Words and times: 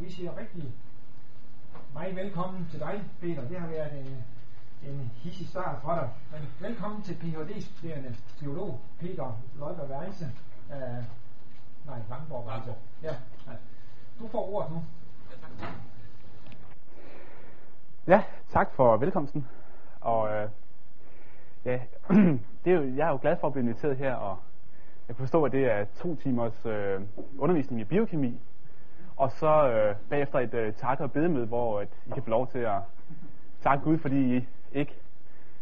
Og 0.00 0.06
vi 0.06 0.10
siger 0.10 0.36
rigtig 0.36 0.74
meget 1.94 2.16
velkommen 2.16 2.66
til 2.70 2.80
dig, 2.80 3.02
Peter. 3.20 3.48
Det 3.48 3.60
har 3.60 3.68
været 3.68 4.00
en, 4.00 4.24
en 4.90 5.10
hissig 5.14 5.48
start 5.48 5.82
fra 5.82 6.00
dig. 6.00 6.10
Men 6.32 6.68
velkommen 6.68 7.02
til 7.02 7.14
Ph.D.-studerende 7.14 8.16
biolog 8.38 8.80
Peter 9.00 9.40
Løjberg 9.58 9.90
Weisse. 9.90 10.24
Uh, 10.68 10.76
nej, 11.86 11.98
Langborg 12.10 12.46
Weisse. 12.46 12.74
Ja, 13.02 13.14
ja. 13.46 13.52
Du 14.18 14.28
får 14.28 14.54
ordet 14.54 14.70
nu. 14.70 14.82
Ja, 18.06 18.24
tak 18.50 18.72
for 18.72 18.96
velkomsten. 18.96 19.46
Og 20.00 20.32
øh, 20.34 20.48
ja, 21.64 21.80
det 22.64 22.72
er 22.72 22.76
jo, 22.76 22.94
jeg 22.96 23.06
er 23.06 23.10
jo 23.10 23.18
glad 23.22 23.36
for 23.40 23.46
at 23.46 23.52
blive 23.52 23.68
inviteret 23.68 23.96
her, 23.96 24.14
og 24.14 24.38
jeg 25.08 25.16
kan 25.16 25.22
forstå, 25.22 25.44
at 25.44 25.52
det 25.52 25.64
er 25.64 25.84
to 25.84 26.14
timers 26.14 26.66
øh, 26.66 27.00
undervisning 27.38 27.80
i 27.80 27.84
biokemi, 27.84 28.40
og 29.20 29.32
så 29.32 29.68
øh, 29.70 29.96
bagefter 30.10 30.38
et 30.38 30.54
øh, 30.54 30.72
tak- 30.72 31.00
og 31.00 31.12
bedemøde, 31.12 31.46
hvor 31.46 31.80
at 31.80 31.88
I 32.06 32.10
kan 32.10 32.22
få 32.22 32.30
lov 32.30 32.46
til 32.46 32.58
at 32.58 32.80
takke 33.60 33.84
Gud, 33.84 33.98
fordi 33.98 34.36
I 34.36 34.46
ikke 34.72 34.96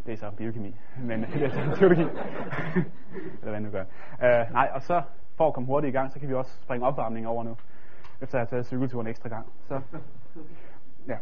læser 0.05 0.31
biokemi, 0.31 0.75
men 0.99 1.21
læser 1.35 1.75
teologi. 1.75 2.01
Eller 3.41 3.51
hvad 3.51 3.61
nu 3.61 3.71
gør. 3.71 3.85
Øh, 4.23 4.53
nej, 4.53 4.71
og 4.75 4.83
så 4.83 5.03
for 5.37 5.49
at 5.49 5.55
komme 5.55 5.67
hurtigt 5.67 5.95
i 5.95 5.97
gang, 5.97 6.13
så 6.13 6.19
kan 6.19 6.29
vi 6.29 6.35
også 6.35 6.51
springe 6.63 6.87
opvarmning 6.87 7.29
over 7.29 7.45
nu, 7.45 7.57
efter 8.21 8.39
at 8.39 8.41
have 8.41 8.47
taget 8.47 8.67
cykelturen 8.67 9.07
en 9.07 9.11
ekstra 9.11 9.29
gang. 9.29 9.47
Så, 9.69 9.81
ja. 11.09 11.17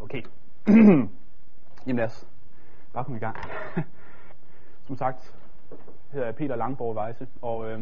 Okay. 0.00 0.22
Jamen 1.86 1.96
lad 1.96 2.04
os 2.04 2.28
bare 2.92 3.04
komme 3.04 3.16
i 3.16 3.20
gang. 3.20 3.36
Som 4.86 4.96
sagt 4.96 5.34
hedder 6.12 6.26
jeg 6.26 6.34
Peter 6.34 6.56
Langborg 6.56 6.96
Weisse, 6.96 7.26
og, 7.42 7.70
øh, 7.70 7.80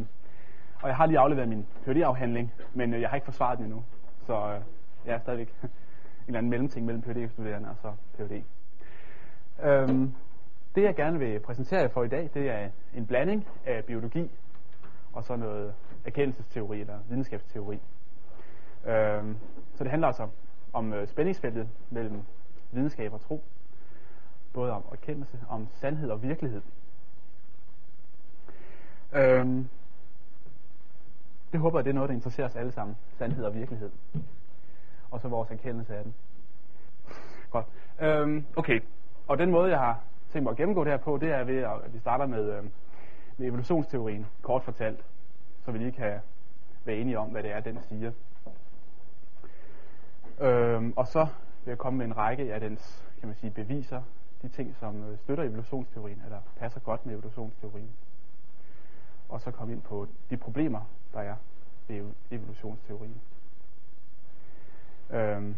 og 0.83 0.89
jeg 0.89 0.97
har 0.97 1.07
lige 1.07 1.19
afleveret 1.19 1.49
min 1.49 1.67
phd-afhandling, 1.87 2.53
men 2.75 2.95
øh, 2.95 3.01
jeg 3.01 3.09
har 3.09 3.17
ikke 3.17 3.25
forsvaret 3.25 3.59
den 3.59 3.67
endnu. 3.67 3.85
Så 4.27 4.33
øh, 4.33 4.61
jeg 5.07 5.15
er 5.15 5.19
stadigvæk 5.19 5.55
en 5.63 5.69
eller 6.27 6.39
anden 6.39 6.51
mellemting 6.51 6.87
mellem 6.87 7.03
phd-studerende 7.03 7.69
og 7.69 7.77
så 7.83 7.93
phd. 8.19 8.43
Øhm, 9.63 10.15
det 10.75 10.83
jeg 10.83 10.95
gerne 10.95 11.19
vil 11.19 11.41
præsentere 11.41 11.81
jer 11.81 11.89
for 11.89 12.05
i 12.05 12.09
dag, 12.09 12.31
det 12.35 12.51
er 12.51 12.69
en 12.95 13.07
blanding 13.07 13.47
af 13.67 13.85
biologi 13.85 14.31
og 15.13 15.25
så 15.25 15.37
noget 15.37 15.75
erkendelsesteori 16.05 16.81
eller 16.81 16.99
videnskabsteori. 17.09 17.81
Øhm, 18.87 19.37
så 19.75 19.85
det 19.85 19.91
handler 19.91 20.09
altså 20.09 20.29
om 20.73 20.93
øh, 20.93 21.09
spændingsfeltet 21.09 21.69
mellem 21.91 22.23
videnskab 22.73 23.13
og 23.13 23.21
tro. 23.21 23.45
Både 24.53 24.73
om 24.73 24.85
erkendelse, 24.93 25.39
om 25.49 25.69
sandhed 25.75 26.11
og 26.11 26.23
virkelighed. 26.23 26.63
Øhm, 29.13 29.69
det 31.55 31.61
håber 31.61 31.79
jeg, 31.79 31.85
det 31.85 31.91
er 31.91 31.95
noget, 31.95 32.09
der 32.09 32.15
interesserer 32.15 32.47
os 32.47 32.57
alle 32.57 32.73
sammen. 32.73 32.97
Sandhed 33.19 33.45
og 33.45 33.55
virkelighed. 33.55 33.91
Og 35.11 35.21
så 35.21 35.29
vores 35.29 35.51
erkendelse 35.51 35.97
af 35.97 36.05
den. 36.05 36.15
Godt. 37.51 37.67
Øhm, 38.01 38.47
okay. 38.57 38.81
Og 39.29 39.39
den 39.39 39.51
måde, 39.51 39.71
jeg 39.71 39.79
har 39.79 40.01
tænkt 40.33 40.43
mig 40.43 40.51
at 40.51 40.57
gennemgå 40.57 40.85
det 40.85 40.93
her 40.93 40.99
på, 40.99 41.19
det 41.19 41.31
er 41.31 41.45
ved, 41.45 41.57
at 41.57 41.93
vi 41.93 41.99
starter 41.99 42.27
med, 42.27 42.53
øhm, 42.53 42.71
med 43.37 43.47
evolutionsteorien, 43.49 44.27
kort 44.43 44.63
fortalt. 44.63 45.05
Så 45.65 45.73
vi 45.73 45.79
lige 45.79 45.93
kan 45.93 46.21
være 46.85 46.97
enige 46.97 47.19
om, 47.19 47.29
hvad 47.29 47.43
det 47.43 47.53
er, 47.53 47.61
den 47.61 47.79
siger. 47.89 48.13
Øhm, 50.41 50.93
og 50.97 51.07
så 51.07 51.27
vil 51.65 51.71
jeg 51.71 51.79
komme 51.79 51.97
med 51.99 52.07
en 52.07 52.17
række 52.17 52.55
af 52.55 52.61
dens 52.61 53.05
kan 53.21 53.29
man 53.29 53.37
sige, 53.37 53.51
beviser, 53.51 54.03
de 54.43 54.49
ting, 54.49 54.77
som 54.81 55.05
øh, 55.05 55.19
støtter 55.19 55.45
evolutionsteorien, 55.45 56.23
eller 56.25 56.39
passer 56.57 56.81
godt 56.81 57.07
med 57.07 57.15
evolutionsteorien. 57.15 57.91
Og 59.29 59.41
så 59.41 59.51
komme 59.51 59.73
ind 59.73 59.83
på 59.83 60.07
de 60.31 60.37
problemer, 60.37 60.81
der 61.13 61.21
er 61.21 61.37
ved 61.89 62.13
evolutionsteorien. 62.31 63.21
Øhm, 65.11 65.57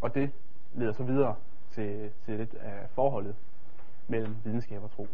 og 0.00 0.14
det 0.14 0.30
leder 0.74 0.92
så 0.92 1.02
videre 1.02 1.36
til, 1.70 2.12
til 2.24 2.38
lidt 2.38 2.54
af 2.54 2.90
forholdet 2.90 3.36
mellem 4.08 4.36
videnskab 4.44 4.82
og 4.82 4.90
tro. 4.90 5.08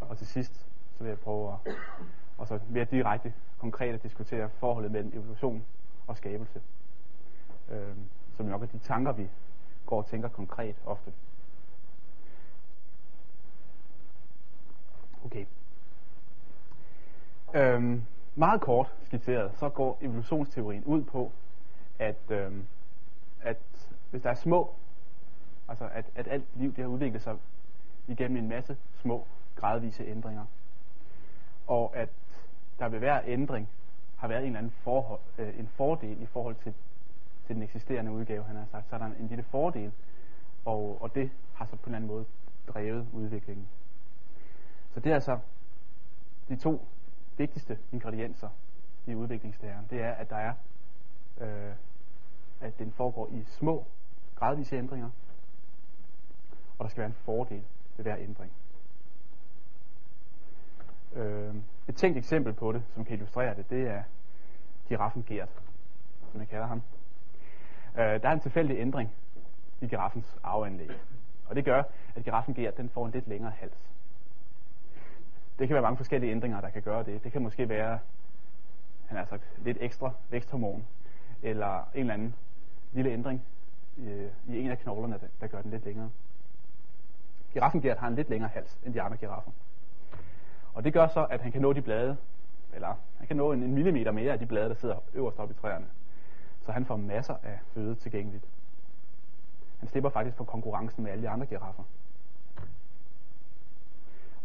Og 0.00 0.18
til 0.18 0.26
sidst, 0.26 0.54
så 0.98 1.04
vil 1.04 1.08
jeg 1.08 1.18
prøve 1.18 1.52
at, 1.52 1.74
og 2.38 2.46
så 2.46 2.60
mere 2.68 2.84
direkte, 2.84 3.34
konkret 3.58 3.94
at 3.94 4.02
diskutere 4.02 4.48
forholdet 4.48 4.92
mellem 4.92 5.12
evolution 5.14 5.64
og 6.06 6.16
skabelse. 6.16 6.62
Øhm, 7.70 8.08
som 8.36 8.46
nok 8.46 8.62
er 8.62 8.66
de 8.66 8.78
tanker, 8.78 9.12
vi 9.12 9.28
går 9.86 9.98
og 9.98 10.06
tænker 10.06 10.28
konkret 10.28 10.76
ofte. 10.86 11.12
Okay. 15.24 15.46
Øhm, 17.54 18.02
meget 18.34 18.60
kort 18.60 18.94
skitseret, 19.04 19.52
så 19.58 19.68
går 19.68 19.98
evolutionsteorien 20.00 20.84
ud 20.84 21.02
på, 21.02 21.32
at, 21.98 22.30
øhm, 22.30 22.66
at 23.42 23.56
hvis 24.10 24.22
der 24.22 24.30
er 24.30 24.34
små, 24.34 24.74
altså 25.68 25.88
at, 25.92 26.04
at 26.14 26.28
alt 26.28 26.44
liv 26.54 26.70
det 26.70 26.84
har 26.84 26.88
udviklet 26.88 27.22
sig 27.22 27.36
igennem 28.08 28.36
en 28.36 28.48
masse 28.48 28.76
små, 28.94 29.26
gradvise 29.56 30.06
ændringer, 30.06 30.44
og 31.66 31.96
at 31.96 32.08
der 32.78 32.88
ved 32.88 32.98
hver 32.98 33.20
ændring 33.26 33.68
har 34.16 34.28
været 34.28 34.40
en 34.40 34.46
eller 34.46 34.58
anden 34.58 34.72
forhold, 34.72 35.20
øh, 35.38 35.58
en 35.58 35.68
fordel 35.68 36.22
i 36.22 36.26
forhold 36.26 36.54
til, 36.54 36.74
til 37.46 37.54
den 37.54 37.62
eksisterende 37.62 38.12
udgave, 38.12 38.44
han 38.44 38.56
har 38.56 38.66
sagt. 38.70 38.88
Så 38.88 38.94
er 38.94 38.98
der 38.98 39.06
en, 39.06 39.16
en 39.20 39.28
lille 39.28 39.42
fordel, 39.42 39.92
og, 40.64 41.02
og 41.02 41.14
det 41.14 41.30
har 41.54 41.64
så 41.64 41.76
på 41.76 41.90
en 41.90 41.94
eller 41.94 41.96
anden 41.96 42.10
måde 42.10 42.24
drevet 42.68 43.06
udviklingen. 43.12 43.68
Så 44.94 45.00
det 45.00 45.10
er 45.10 45.14
altså 45.14 45.38
de 46.48 46.56
to 46.56 46.86
vigtigste 47.36 47.78
ingredienser 47.92 48.48
i 49.06 49.14
udviklingslæren. 49.14 49.86
Det 49.90 50.02
er, 50.02 50.12
at 50.12 50.30
der 50.30 50.36
er, 50.36 50.54
øh, 51.40 51.74
at 52.60 52.78
den 52.78 52.92
foregår 52.92 53.28
i 53.28 53.44
små, 53.44 53.86
gradvise 54.34 54.76
ændringer, 54.76 55.10
og 56.78 56.84
der 56.84 56.90
skal 56.90 57.00
være 57.00 57.08
en 57.08 57.16
fordel 57.24 57.62
ved 57.96 58.04
hver 58.04 58.16
ændring. 58.16 58.52
Øh, 61.12 61.54
et 61.88 61.96
tænkt 61.96 62.18
eksempel 62.18 62.52
på 62.52 62.72
det, 62.72 62.82
som 62.94 63.04
kan 63.04 63.14
illustrere 63.14 63.54
det, 63.54 63.70
det 63.70 63.88
er 63.88 64.02
giraffen 64.88 65.22
Gert, 65.22 65.48
som 66.32 66.40
jeg 66.40 66.48
kalder 66.48 66.66
ham. 66.66 66.82
Øh, 67.98 68.22
der 68.22 68.28
er 68.28 68.32
en 68.32 68.40
tilfældig 68.40 68.78
ændring 68.78 69.10
i 69.80 69.86
giraffens 69.86 70.38
arveanlæg. 70.42 70.90
Og 71.46 71.56
det 71.56 71.64
gør, 71.64 71.82
at 72.14 72.24
giraffen 72.24 72.54
Gert 72.54 72.76
den 72.76 72.88
får 72.88 73.06
en 73.06 73.12
lidt 73.12 73.28
længere 73.28 73.50
hals. 73.50 73.90
Det 75.60 75.68
kan 75.68 75.74
være 75.74 75.82
mange 75.82 75.96
forskellige 75.96 76.32
ændringer, 76.32 76.60
der 76.60 76.70
kan 76.70 76.82
gøre 76.82 77.02
det. 77.02 77.24
Det 77.24 77.32
kan 77.32 77.42
måske 77.42 77.68
være 77.68 77.98
han 79.10 79.18
har 79.18 79.24
sagt, 79.24 79.42
lidt 79.58 79.78
ekstra 79.80 80.12
væksthormon, 80.30 80.86
eller 81.42 81.88
en 81.94 82.00
eller 82.00 82.14
anden 82.14 82.34
lille 82.92 83.10
ændring 83.10 83.42
øh, 83.98 84.28
i 84.48 84.58
en 84.60 84.70
af 84.70 84.78
knoglerne, 84.78 85.14
der, 85.20 85.26
der 85.40 85.46
gør 85.46 85.62
den 85.62 85.70
lidt 85.70 85.84
længere. 85.84 86.10
Giraffen 87.52 87.80
Gert 87.80 87.98
har 87.98 88.08
en 88.08 88.14
lidt 88.14 88.30
længere 88.30 88.50
hals 88.54 88.78
end 88.86 88.94
de 88.94 89.02
andre 89.02 89.16
giraffer. 89.16 89.50
Og 90.74 90.84
det 90.84 90.92
gør 90.92 91.08
så, 91.08 91.24
at 91.24 91.40
han 91.40 91.52
kan 91.52 91.62
nå 91.62 91.72
de 91.72 91.82
blade, 91.82 92.16
eller 92.74 92.94
han 93.18 93.26
kan 93.26 93.36
nå 93.36 93.52
en, 93.52 93.62
en 93.62 93.74
millimeter 93.74 94.12
mere 94.12 94.32
af 94.32 94.38
de 94.38 94.46
blade, 94.46 94.68
der 94.68 94.74
sidder 94.74 94.96
øverst 95.14 95.38
oppe 95.38 95.54
i 95.54 95.60
træerne. 95.60 95.86
Så 96.60 96.72
han 96.72 96.86
får 96.86 96.96
masser 96.96 97.34
af 97.42 97.58
føde 97.74 97.94
tilgængeligt. 97.94 98.44
Han 99.78 99.88
slipper 99.88 100.10
faktisk 100.10 100.36
for 100.36 100.44
konkurrencen 100.44 101.04
med 101.04 101.12
alle 101.12 101.22
de 101.22 101.28
andre 101.28 101.46
giraffer. 101.46 101.82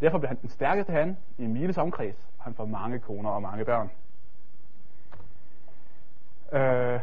Derfor 0.02 0.18
blev 0.18 0.28
han 0.28 0.42
den 0.42 0.50
stærkeste 0.50 0.92
han 0.92 1.18
i 1.38 1.44
en 1.44 1.54
miles 1.54 1.78
omkreds, 1.78 2.30
og 2.38 2.44
han 2.44 2.54
får 2.54 2.66
mange 2.66 3.00
koner 3.00 3.30
og 3.30 3.42
mange 3.42 3.66
børn. 3.66 3.92
Øh, 6.52 7.00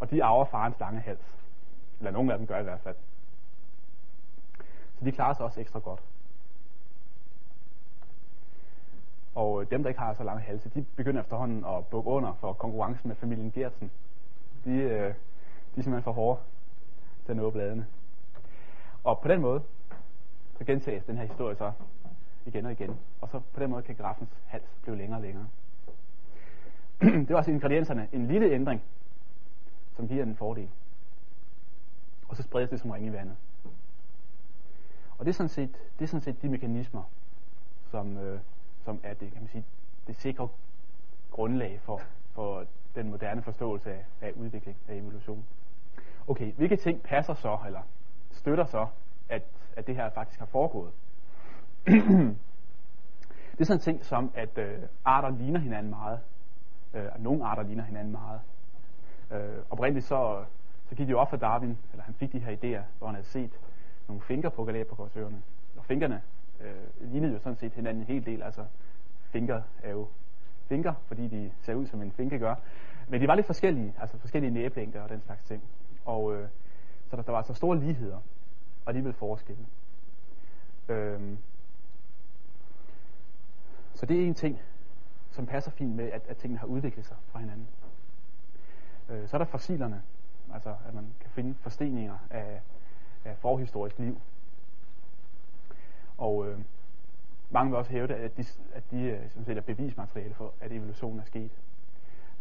og 0.00 0.10
de 0.10 0.24
arver 0.24 0.44
farens 0.44 0.80
lange 0.80 1.00
hals. 1.00 1.34
Eller 1.98 2.10
nogen 2.10 2.30
af 2.30 2.38
dem 2.38 2.46
gør 2.46 2.58
i 2.58 2.62
hvert 2.62 2.80
fald. 2.80 2.96
Så 4.98 5.04
de 5.04 5.12
klarer 5.12 5.34
sig 5.34 5.44
også 5.44 5.60
ekstra 5.60 5.78
godt. 5.78 6.02
Og 9.34 9.62
øh, 9.62 9.70
dem, 9.70 9.82
der 9.82 9.88
ikke 9.88 10.00
har 10.00 10.14
så 10.14 10.24
lange 10.24 10.42
halse, 10.42 10.68
de 10.68 10.82
begynder 10.96 11.20
efterhånden 11.20 11.64
at 11.64 11.86
bukke 11.86 12.10
under 12.10 12.34
for 12.40 12.52
konkurrencen 12.52 13.08
med 13.08 13.16
familien 13.16 13.50
Gertsen. 13.50 13.90
De, 14.64 14.70
øh, 14.70 15.14
de 15.74 15.80
er 15.80 15.82
simpelthen 15.82 16.02
for 16.02 16.12
hårde 16.12 16.40
til 17.24 17.32
at 17.32 17.36
nå 17.36 17.50
bladene. 17.50 17.86
Og 19.04 19.20
på 19.20 19.28
den 19.28 19.40
måde, 19.40 19.62
så 20.58 20.64
gentages 20.64 21.04
den 21.04 21.16
her 21.16 21.24
historie 21.24 21.56
så 21.56 21.72
igen 22.46 22.66
og 22.66 22.72
igen. 22.72 22.98
Og 23.20 23.28
så 23.28 23.40
på 23.54 23.60
den 23.60 23.70
måde 23.70 23.82
kan 23.82 23.94
grafens 23.94 24.30
hals 24.46 24.78
blive 24.82 24.96
længere 24.96 25.18
og 25.18 25.22
længere. 25.22 25.48
det 27.26 27.30
er 27.30 27.36
også 27.36 27.50
ingredienserne. 27.50 28.08
En 28.12 28.26
lille 28.26 28.50
ændring, 28.50 28.82
som 29.96 30.08
giver 30.08 30.22
en 30.22 30.36
fordel. 30.36 30.70
Og 32.28 32.36
så 32.36 32.42
spredes 32.42 32.70
det 32.70 32.80
som 32.80 32.90
ring 32.90 33.06
i 33.06 33.12
vandet. 33.12 33.36
Og 35.18 35.24
det 35.24 35.28
er 35.28 35.34
sådan 35.34 35.48
set, 35.48 35.70
det 35.98 36.04
er 36.04 36.08
sådan 36.08 36.20
set 36.20 36.42
de 36.42 36.48
mekanismer, 36.48 37.02
som, 37.90 38.18
øh, 38.18 38.40
som 38.84 39.00
er 39.02 39.14
det, 39.14 39.32
kan 39.32 39.42
man 39.42 39.48
sige, 39.48 39.64
det 40.06 40.16
sikre 40.16 40.48
grundlag 41.30 41.80
for, 41.80 42.00
for 42.32 42.64
den 42.94 43.10
moderne 43.10 43.42
forståelse 43.42 43.92
af, 43.92 44.04
af 44.20 44.32
udvikling, 44.32 44.76
af 44.88 44.94
evolution. 44.94 45.44
Okay, 46.26 46.52
hvilke 46.52 46.76
ting 46.76 47.02
passer 47.02 47.34
så, 47.34 47.58
eller 47.66 47.80
støtter 48.30 48.64
så, 48.64 48.86
at, 49.28 49.42
at 49.76 49.86
det 49.86 49.96
her 49.96 50.10
faktisk 50.10 50.38
har 50.38 50.46
foregået? 50.46 50.92
Det 51.86 53.60
er 53.60 53.64
sådan 53.64 53.76
en 53.76 53.80
ting 53.80 54.04
som, 54.04 54.30
at 54.34 54.58
øh, 54.58 54.78
arter 55.04 55.30
ligner 55.30 55.60
hinanden 55.60 55.90
meget. 55.90 56.20
Øh, 56.94 57.04
nogle 57.18 57.44
arter 57.44 57.62
ligner 57.62 57.84
hinanden 57.84 58.12
meget. 58.12 58.40
Øh, 59.30 59.62
oprindeligt 59.70 60.06
så, 60.06 60.44
så 60.88 60.94
gik 60.94 61.06
det 61.06 61.12
jo 61.12 61.18
op 61.18 61.30
for 61.30 61.36
Darwin, 61.36 61.78
eller 61.92 62.04
han 62.04 62.14
fik 62.14 62.32
de 62.32 62.38
her 62.38 62.52
idéer, 62.52 62.82
hvor 62.98 63.06
han 63.06 63.14
havde 63.14 63.26
set 63.26 63.58
nogle 64.08 64.22
finker 64.22 64.48
på 64.48 64.64
Galapagosøerne. 64.64 65.42
Og 65.76 65.84
finkerne 65.84 66.22
øh, 66.60 67.12
lignede 67.12 67.32
jo 67.32 67.38
sådan 67.38 67.56
set 67.56 67.72
hinanden 67.72 68.02
en 68.02 68.06
hel 68.06 68.26
del, 68.26 68.42
altså 68.42 68.64
finker 69.22 69.62
er 69.82 69.90
jo 69.90 70.08
finker, 70.66 70.94
fordi 71.06 71.28
de 71.28 71.50
ser 71.62 71.74
ud 71.74 71.86
som 71.86 72.02
en 72.02 72.12
finke 72.12 72.38
gør. 72.38 72.54
Men 73.08 73.20
de 73.20 73.28
var 73.28 73.34
lidt 73.34 73.46
forskellige, 73.46 73.94
altså 74.00 74.18
forskellige 74.18 74.50
næblængder 74.50 75.02
og 75.02 75.08
den 75.08 75.20
slags 75.20 75.44
ting. 75.44 75.62
Og 76.04 76.34
øh, 76.34 76.48
så 77.10 77.16
der, 77.16 77.22
der 77.22 77.30
var 77.30 77.38
altså 77.38 77.54
store 77.54 77.78
ligheder, 77.78 78.16
og 78.84 78.88
alligevel 78.88 79.12
forskelle. 79.12 79.66
Øhm, 80.88 81.38
så 83.94 84.06
det 84.06 84.22
er 84.22 84.26
en 84.26 84.34
ting, 84.34 84.60
som 85.30 85.46
passer 85.46 85.70
fint 85.70 85.96
med, 85.96 86.10
at, 86.10 86.22
at 86.28 86.36
tingene 86.36 86.58
har 86.58 86.66
udviklet 86.66 87.06
sig 87.06 87.16
fra 87.28 87.38
hinanden. 87.38 87.66
Øh, 89.08 89.28
så 89.28 89.36
er 89.36 89.38
der 89.38 89.44
fossilerne, 89.44 90.02
altså 90.54 90.74
at 90.88 90.94
man 90.94 91.06
kan 91.20 91.30
finde 91.30 91.54
forsteninger 91.54 92.18
af, 92.30 92.60
af 93.24 93.36
forhistorisk 93.38 93.98
liv. 93.98 94.20
Og 96.18 96.48
øh, 96.48 96.58
mange 97.50 97.70
vil 97.70 97.78
også 97.78 97.90
hævde, 97.90 98.14
at 98.14 98.36
de, 98.36 98.44
at 98.72 98.90
de 98.90 99.00
øh, 99.00 99.30
som 99.30 99.44
set 99.44 99.56
er 99.56 99.60
bevismateriale 99.60 100.34
for, 100.34 100.52
at 100.60 100.72
evolutionen 100.72 101.20
er 101.20 101.24
sket. 101.24 101.50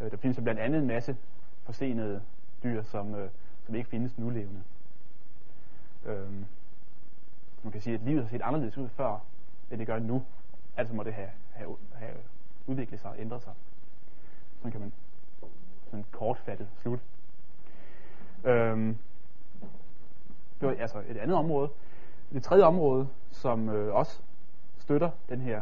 Øh, 0.01 0.11
der 0.11 0.17
findes 0.17 0.39
blandt 0.43 0.61
andet 0.61 0.81
en 0.81 0.87
masse 0.87 1.17
forstenede 1.63 2.21
dyr, 2.63 2.83
som, 2.83 3.15
øh, 3.15 3.29
som 3.65 3.75
ikke 3.75 3.89
findes 3.89 4.17
nulevende. 4.17 4.63
Øh, 6.05 6.31
man 7.63 7.71
kan 7.71 7.81
sige, 7.81 7.93
at 7.93 8.01
livet 8.01 8.23
har 8.23 8.29
set 8.29 8.41
anderledes 8.41 8.77
ud 8.77 8.89
før, 8.89 9.19
end 9.71 9.79
det 9.79 9.87
gør 9.87 9.99
nu. 9.99 10.23
Altså 10.77 10.93
må 10.93 11.03
det 11.03 11.13
have, 11.13 11.29
have, 11.51 11.77
have 11.93 12.13
udviklet 12.67 12.99
sig 12.99 13.09
og 13.09 13.19
ændret 13.19 13.41
sig. 13.41 13.53
Sådan 14.57 14.71
kan 14.71 14.81
man 14.81 14.93
sådan 15.85 16.05
kortfattet 16.11 16.67
slut. 16.81 16.99
Øhm, 18.43 18.97
det 20.59 20.67
var 20.67 20.75
altså 20.79 21.03
et 21.07 21.17
andet 21.17 21.37
område. 21.37 21.69
Det 22.33 22.43
tredje 22.43 22.63
område, 22.63 23.07
som 23.31 23.69
øh, 23.69 23.95
også 23.95 24.21
støtter 24.77 25.09
den 25.29 25.41
her 25.41 25.61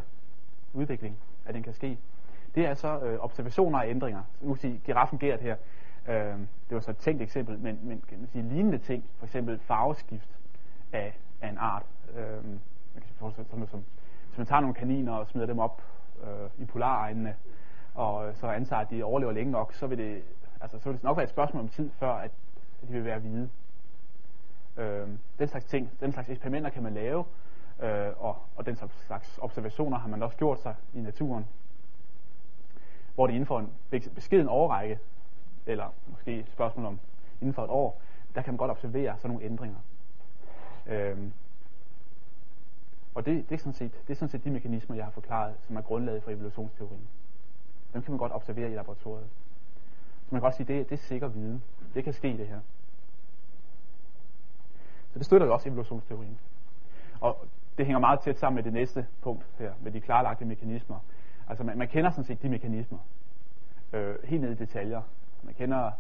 udvikling, 0.74 1.18
at 1.46 1.54
den 1.54 1.63
kan 1.63 1.74
ske, 1.74 1.98
det 2.56 2.66
er 2.66 2.74
så 2.74 3.00
øh, 3.00 3.19
observationer 3.19 3.80
og 3.80 3.90
ændringer. 3.90 4.22
Så 4.40 4.46
nu 4.46 4.54
kan 4.54 4.62
sige, 4.62 4.81
giraffen 4.86 5.19
Gert 5.19 5.40
her, 5.40 5.56
øh, 6.08 6.16
det 6.69 6.75
var 6.75 6.80
så 6.80 6.92
et 6.92 6.98
tænkt 6.98 7.22
eksempel, 7.22 7.60
men, 7.60 7.80
men 7.84 8.04
kan 8.08 8.19
man 8.19 8.28
sige, 8.28 8.44
lignende 8.44 8.78
ting, 8.78 9.06
for 9.18 9.25
eksempel 9.25 9.60
farveskift 9.60 10.30
af, 10.92 11.19
af 11.42 11.50
en 11.50 11.58
art. 11.58 11.86
Øh, 12.16 12.46
man 12.94 13.02
kan 13.02 13.13
forestille 13.16 13.48
sådan 13.48 13.60
noget 13.60 13.69
som, 13.69 13.84
hvis 14.31 14.38
man 14.38 14.48
tager 14.48 14.60
nogle 14.60 14.74
kaniner 14.74 15.13
og 15.13 15.28
smider 15.28 15.48
dem 15.48 15.60
op 15.60 15.81
øh, 16.24 16.50
i 16.57 16.66
polaregnene, 16.66 17.36
og 17.95 18.28
øh, 18.28 18.36
så 18.36 18.48
antager, 18.48 18.81
at 18.81 18.89
de 18.89 19.04
overlever 19.04 19.31
længe 19.31 19.51
nok, 19.51 19.74
så 19.74 19.88
vil 19.88 19.98
det, 19.98 20.24
altså, 20.62 20.80
så 20.80 20.89
vil 20.89 20.94
det 20.94 21.04
nok 21.04 21.18
være 21.18 21.24
et 21.24 21.30
spørgsmål 21.30 21.63
om 21.63 21.69
tid, 21.69 21.89
før 22.00 22.12
at, 22.12 22.31
at 22.81 22.88
de 22.88 22.94
vil 22.94 23.06
være 23.06 23.19
hvide. 23.19 23.50
Øh, 24.78 25.07
den 25.39 25.48
slags 25.48 25.66
ting, 25.66 25.92
den 26.00 26.12
slags 26.12 26.30
eksperimenter 26.30 26.69
kan 26.69 26.83
man 26.83 26.94
lave, 26.94 27.25
øh, 27.80 28.07
og, 28.19 28.38
og 28.56 28.66
den 28.66 28.78
slags 29.06 29.39
observationer 29.42 30.00
har 30.00 30.07
man 30.07 30.24
også 30.24 30.38
gjort 30.38 30.62
sig 30.62 30.75
i 30.94 31.00
naturen, 31.00 31.48
hvor 33.16 33.27
det 33.27 33.34
inden 33.34 33.48
for 33.48 33.60
en 33.60 33.69
beskeden 34.16 34.48
overrække, 34.48 35.00
eller 35.66 35.94
måske 36.07 36.39
et 36.39 36.50
spørgsmål 36.51 36.86
om 36.86 37.00
inden 37.42 37.54
for 37.54 37.63
et 37.63 37.69
år, 37.69 38.01
der 38.36 38.42
kan 38.42 38.54
man 38.54 38.57
godt 38.57 38.72
observere 38.72 39.18
sådan 39.18 39.30
nogle 39.30 39.45
ændringer. 39.45 39.77
Øhm, 40.88 41.34
og 43.16 43.25
det, 43.25 43.50
det, 43.50 43.56
er 43.56 43.60
sådan 43.60 43.74
set, 43.74 43.92
det 44.08 44.13
er 44.13 44.16
sådan 44.16 44.30
set 44.30 44.44
de 44.44 44.52
mekanismer, 44.52 44.96
jeg 44.96 45.06
har 45.06 45.12
forklaret, 45.12 45.56
som 45.60 45.75
er 45.75 45.81
grundlaget 45.81 46.24
for 46.24 46.31
evolutionsteorien. 46.31 47.08
Dem 47.94 48.02
kan 48.02 48.12
man 48.12 48.19
godt 48.19 48.31
observere 48.31 48.72
i 48.72 48.75
laboratoriet. 48.75 49.28
Så 50.22 50.28
man 50.30 50.42
kan 50.42 50.46
godt 50.46 50.56
sige, 50.56 50.68
det, 50.68 50.90
det 50.90 50.96
er 50.96 51.02
sikker 51.02 51.28
viden. 51.28 51.63
Det 51.94 52.04
kan 52.04 52.13
ske 52.13 52.38
det 52.38 52.48
her. 52.48 52.60
Så 55.13 55.19
det 55.19 55.25
støtter 55.25 55.48
jo 55.48 55.54
også 55.54 55.69
evolutionsteorien. 55.69 56.40
Og 57.22 57.46
det 57.78 57.86
hænger 57.86 58.00
meget 58.00 58.19
tæt 58.19 58.40
sammen 58.40 58.56
med 58.56 58.63
det 58.63 58.74
næste 58.74 59.08
punkt 59.22 59.46
her, 59.60 59.74
med 59.81 59.92
de 59.92 60.02
klarlagte 60.02 60.46
mekanismer. 60.46 61.00
Altså 61.50 61.63
man, 61.63 61.78
man 61.78 61.88
kender 61.88 62.12
sådan 62.12 62.24
set 62.24 62.42
de 62.42 62.50
mekanismer, 62.50 63.00
øh, 63.94 64.16
helt 64.24 64.42
ned 64.42 64.52
i 64.52 64.56
detaljer. 64.56 65.02
Man 65.44 65.54
kender, 65.54 65.92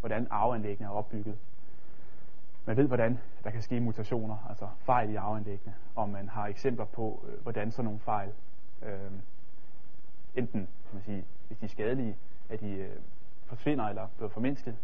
hvordan 0.00 0.26
arveanlæggene 0.30 0.88
er 0.88 0.92
opbygget. 0.92 1.38
Man 2.66 2.76
ved, 2.76 2.86
hvordan 2.86 3.18
der 3.44 3.50
kan 3.50 3.62
ske 3.62 3.80
mutationer, 3.80 4.46
altså 4.48 4.68
fejl 4.78 5.10
i 5.10 5.14
arveanlæggene, 5.14 5.74
og 5.94 6.08
man 6.08 6.28
har 6.28 6.46
eksempler 6.46 6.84
på, 6.84 7.24
øh, 7.28 7.42
hvordan 7.42 7.70
sådan 7.70 7.84
nogle 7.84 8.00
fejl, 8.00 8.32
øh, 8.82 9.12
enten 10.34 10.60
kan 10.60 10.94
man 10.94 11.02
sige, 11.02 11.24
hvis 11.46 11.58
de 11.58 11.64
er 11.64 11.68
skadelige, 11.68 12.16
at 12.48 12.60
de 12.60 12.70
øh, 12.70 12.96
forsvinder 13.46 13.84
eller 13.84 14.06
bliver 14.16 14.28
formindsket 14.28 14.76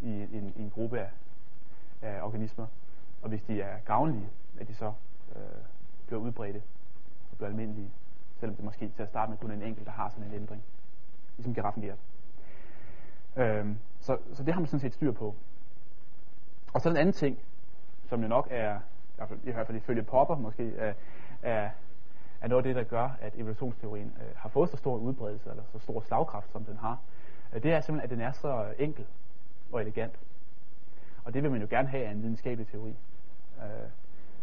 i, 0.00 0.10
en, 0.10 0.52
i 0.56 0.62
en 0.62 0.70
gruppe 0.70 1.00
af, 1.00 1.10
af 2.02 2.22
organismer, 2.22 2.66
og 3.22 3.28
hvis 3.28 3.42
de 3.42 3.60
er 3.60 3.78
gavnlige, 3.78 4.28
at 4.60 4.68
de 4.68 4.74
så 4.74 4.92
øh, 5.36 5.42
bliver 6.06 6.20
udbredte 6.20 6.62
og 7.30 7.36
bliver 7.36 7.48
almindelige, 7.48 7.90
selvom 8.36 8.56
det 8.56 8.64
måske 8.64 8.88
til 8.96 9.02
at 9.02 9.08
starte 9.08 9.30
med 9.30 9.38
kun 9.38 9.50
en 9.50 9.62
enkelt, 9.62 9.86
der 9.86 9.92
har 9.92 10.08
sådan 10.08 10.24
en 10.24 10.34
ændring, 10.34 10.62
ligesom 11.36 11.54
giraffen 11.54 11.82
giver. 11.82 11.96
Øh, 13.36 13.66
så, 14.00 14.18
så 14.32 14.42
det 14.42 14.54
har 14.54 14.60
man 14.60 14.66
sådan 14.66 14.80
set 14.80 14.94
styr 14.94 15.12
på. 15.12 15.34
Og 16.72 16.80
så 16.80 16.88
en 16.88 16.96
anden 16.96 17.12
ting, 17.12 17.38
som 18.08 18.22
jo 18.22 18.28
nok 18.28 18.48
er, 18.50 18.78
i 19.44 19.50
hvert 19.50 19.66
fald 19.66 19.78
ifølge 19.78 20.02
Popper 20.02 20.36
måske, 20.36 20.76
er, 20.76 20.92
er, 21.42 21.70
er 22.40 22.48
noget 22.48 22.66
af 22.66 22.74
det, 22.74 22.76
der 22.76 22.82
gør, 22.82 23.16
at 23.20 23.34
evolutionsteorien 23.36 24.16
øh, 24.20 24.36
har 24.36 24.48
fået 24.48 24.70
så 24.70 24.76
stor 24.76 24.96
udbredelse, 24.96 25.50
eller 25.50 25.62
så 25.72 25.78
stor 25.78 26.00
slagkraft, 26.00 26.52
som 26.52 26.64
den 26.64 26.76
har. 26.76 26.98
Øh, 27.52 27.62
det 27.62 27.72
er 27.72 27.80
simpelthen, 27.80 28.10
at 28.12 28.18
den 28.18 28.26
er 28.26 28.32
så 28.32 28.74
enkel 28.78 29.06
og 29.72 29.80
elegant. 29.80 30.18
Og 31.24 31.34
det 31.34 31.42
vil 31.42 31.50
man 31.50 31.60
jo 31.60 31.66
gerne 31.70 31.88
have 31.88 32.06
af 32.06 32.10
en 32.10 32.22
videnskabelig 32.22 32.68
teori. 32.68 32.96
Øh, 33.58 33.90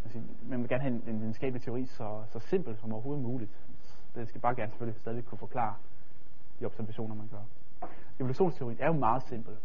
altså, 0.04 0.20
man 0.44 0.60
vil 0.60 0.70
gerne 0.70 0.82
have 0.82 0.94
en, 0.94 1.04
en 1.08 1.20
videnskabelig 1.20 1.62
teori 1.62 1.86
så, 1.86 2.24
så 2.32 2.40
simpel 2.40 2.78
som 2.78 2.94
overhovedet 2.94 3.24
muligt. 3.24 3.52
Det 4.16 4.28
skal 4.30 4.42
bare 4.42 4.56
gerne 4.56 4.72
selvfølgelig 4.72 5.02
stadig 5.02 5.26
kunne 5.26 5.38
forklare 5.38 5.76
de 6.60 6.66
observationer, 6.66 7.16
man 7.16 7.28
gør. 7.28 7.88
Evolutionsteorien 8.20 8.78
er 8.82 8.88
jo 8.88 8.94
meget 8.94 9.24
simpel. 9.24 9.56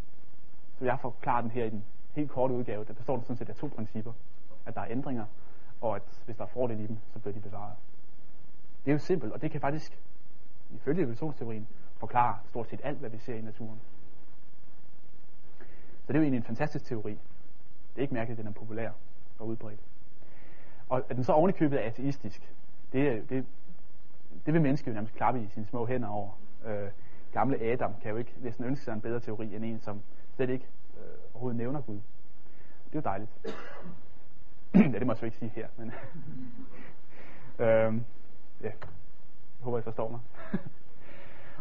Så 0.78 0.84
jeg 0.84 0.92
har 0.92 0.98
forklaret 0.98 1.42
den 1.42 1.50
her 1.50 1.64
i 1.64 1.70
den 1.70 1.84
helt 2.12 2.30
kort 2.30 2.50
udgave, 2.50 2.84
der 2.84 2.92
består 2.92 3.16
det 3.16 3.26
sådan 3.26 3.36
set 3.36 3.48
af 3.48 3.54
to 3.54 3.66
principper. 3.66 4.12
At 4.66 4.74
der 4.74 4.80
er 4.80 4.86
ændringer, 4.90 5.24
og 5.80 5.96
at 5.96 6.02
hvis 6.24 6.36
der 6.36 6.42
er 6.44 6.48
fordel 6.48 6.80
i 6.80 6.86
dem, 6.86 6.98
så 7.12 7.18
bliver 7.18 7.34
de 7.34 7.40
bevaret. 7.40 7.76
Det 8.84 8.90
er 8.90 8.92
jo 8.92 8.98
simpelt, 8.98 9.32
og 9.32 9.42
det 9.42 9.50
kan 9.50 9.60
faktisk, 9.60 9.98
ifølge 10.70 11.02
evolutionsteorien, 11.02 11.68
forklare 11.96 12.38
stort 12.48 12.68
set 12.68 12.80
alt, 12.84 12.98
hvad 12.98 13.10
vi 13.10 13.18
ser 13.18 13.34
i 13.34 13.40
naturen. 13.40 13.80
Så 16.00 16.06
det 16.06 16.14
er 16.14 16.18
jo 16.18 16.22
egentlig 16.22 16.38
en 16.38 16.44
fantastisk 16.44 16.84
teori. 16.84 17.10
Det 17.10 17.96
er 17.96 18.02
ikke 18.02 18.14
mærkeligt, 18.14 18.38
at 18.38 18.44
den 18.44 18.52
er 18.52 18.58
populær 18.58 18.90
og 19.38 19.46
udbredt. 19.46 19.80
Og 20.88 21.02
at 21.08 21.16
den 21.16 21.24
så 21.24 21.32
ovenikøbet 21.32 21.80
er 21.80 21.86
ateistisk, 21.86 22.54
det, 22.92 23.30
det, 23.30 23.46
det 24.46 24.54
vil 24.54 24.62
mennesket 24.62 24.88
jo 24.88 24.94
nærmest 24.94 25.14
klappe 25.14 25.42
i 25.42 25.48
sine 25.48 25.66
små 25.66 25.86
hænder 25.86 26.08
over. 26.08 26.30
Øh, 26.66 26.90
gamle 27.32 27.60
Adam 27.60 27.94
kan 28.02 28.10
jo 28.10 28.16
ikke 28.16 28.34
næsten 28.40 28.64
ønske 28.64 28.84
sig 28.84 28.92
en 28.92 29.00
bedre 29.00 29.20
teori 29.20 29.54
end 29.54 29.64
en, 29.64 29.80
som 29.80 30.02
slet 30.36 30.50
ikke 30.50 30.66
øh, 31.00 31.18
overhovedet 31.32 31.56
nævner 31.56 31.80
Gud. 31.80 31.94
Det 31.94 32.92
er 32.92 32.96
jo 32.96 33.00
dejligt. 33.00 33.30
ja, 34.94 34.98
det 34.98 35.06
må 35.06 35.12
jeg 35.12 35.18
så 35.18 35.24
ikke 35.24 35.38
sige 35.38 35.52
her, 35.54 35.68
men... 35.76 35.92
øhm, 37.66 38.04
ja, 38.60 38.70
jeg 38.70 39.64
håber, 39.64 39.78
I 39.78 39.82
forstår 39.82 40.08
mig. 40.08 40.20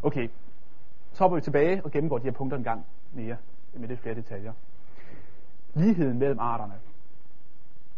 okay, 0.08 0.30
så 1.12 1.24
hopper 1.24 1.36
vi 1.36 1.42
tilbage 1.42 1.86
og 1.86 1.92
gennemgår 1.92 2.18
de 2.18 2.24
her 2.24 2.32
punkter 2.32 2.58
en 2.58 2.64
gang 2.64 2.86
mere, 3.14 3.38
med 3.74 3.88
lidt 3.88 4.00
flere 4.00 4.16
detaljer. 4.16 4.54
Ligheden 5.74 6.20
mellem 6.20 6.40
arterne, 6.40 6.74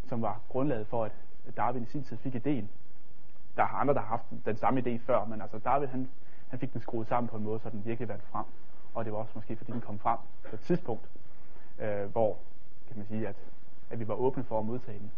som 0.05 0.21
var 0.21 0.41
grundlaget 0.49 0.87
for, 0.87 1.05
at 1.05 1.11
Darwin 1.57 1.83
i 1.83 1.85
sin 1.85 2.03
tid 2.03 2.17
fik 2.17 2.35
ideen. 2.35 2.69
Der 3.55 3.63
er 3.63 3.67
andre, 3.67 3.93
der 3.93 3.99
har 3.99 4.07
haft 4.07 4.45
den 4.45 4.57
samme 4.57 4.79
idé 4.79 4.97
før, 5.05 5.25
men 5.25 5.41
altså 5.41 5.57
Darwin, 5.57 5.89
han, 5.89 6.09
han 6.47 6.59
fik 6.59 6.73
den 6.73 6.81
skruet 6.81 7.07
sammen 7.07 7.29
på 7.29 7.37
en 7.37 7.43
måde, 7.43 7.59
så 7.59 7.69
den 7.69 7.85
virkelig 7.85 8.09
vandt 8.09 8.23
frem. 8.23 8.45
Og 8.93 9.05
det 9.05 9.13
var 9.13 9.19
også 9.19 9.31
måske, 9.35 9.55
fordi 9.55 9.71
den 9.71 9.81
kom 9.81 9.99
frem 9.99 10.17
på 10.49 10.55
et 10.55 10.59
tidspunkt, 10.59 11.09
øh, 11.81 12.11
hvor 12.11 12.37
kan 12.87 12.97
man 12.97 13.05
sige, 13.07 13.27
at, 13.27 13.35
at 13.89 13.99
vi 13.99 14.07
var 14.07 14.13
åbne 14.13 14.43
for 14.43 14.59
at 14.59 14.65
modtage 14.65 14.99
den. 14.99 15.11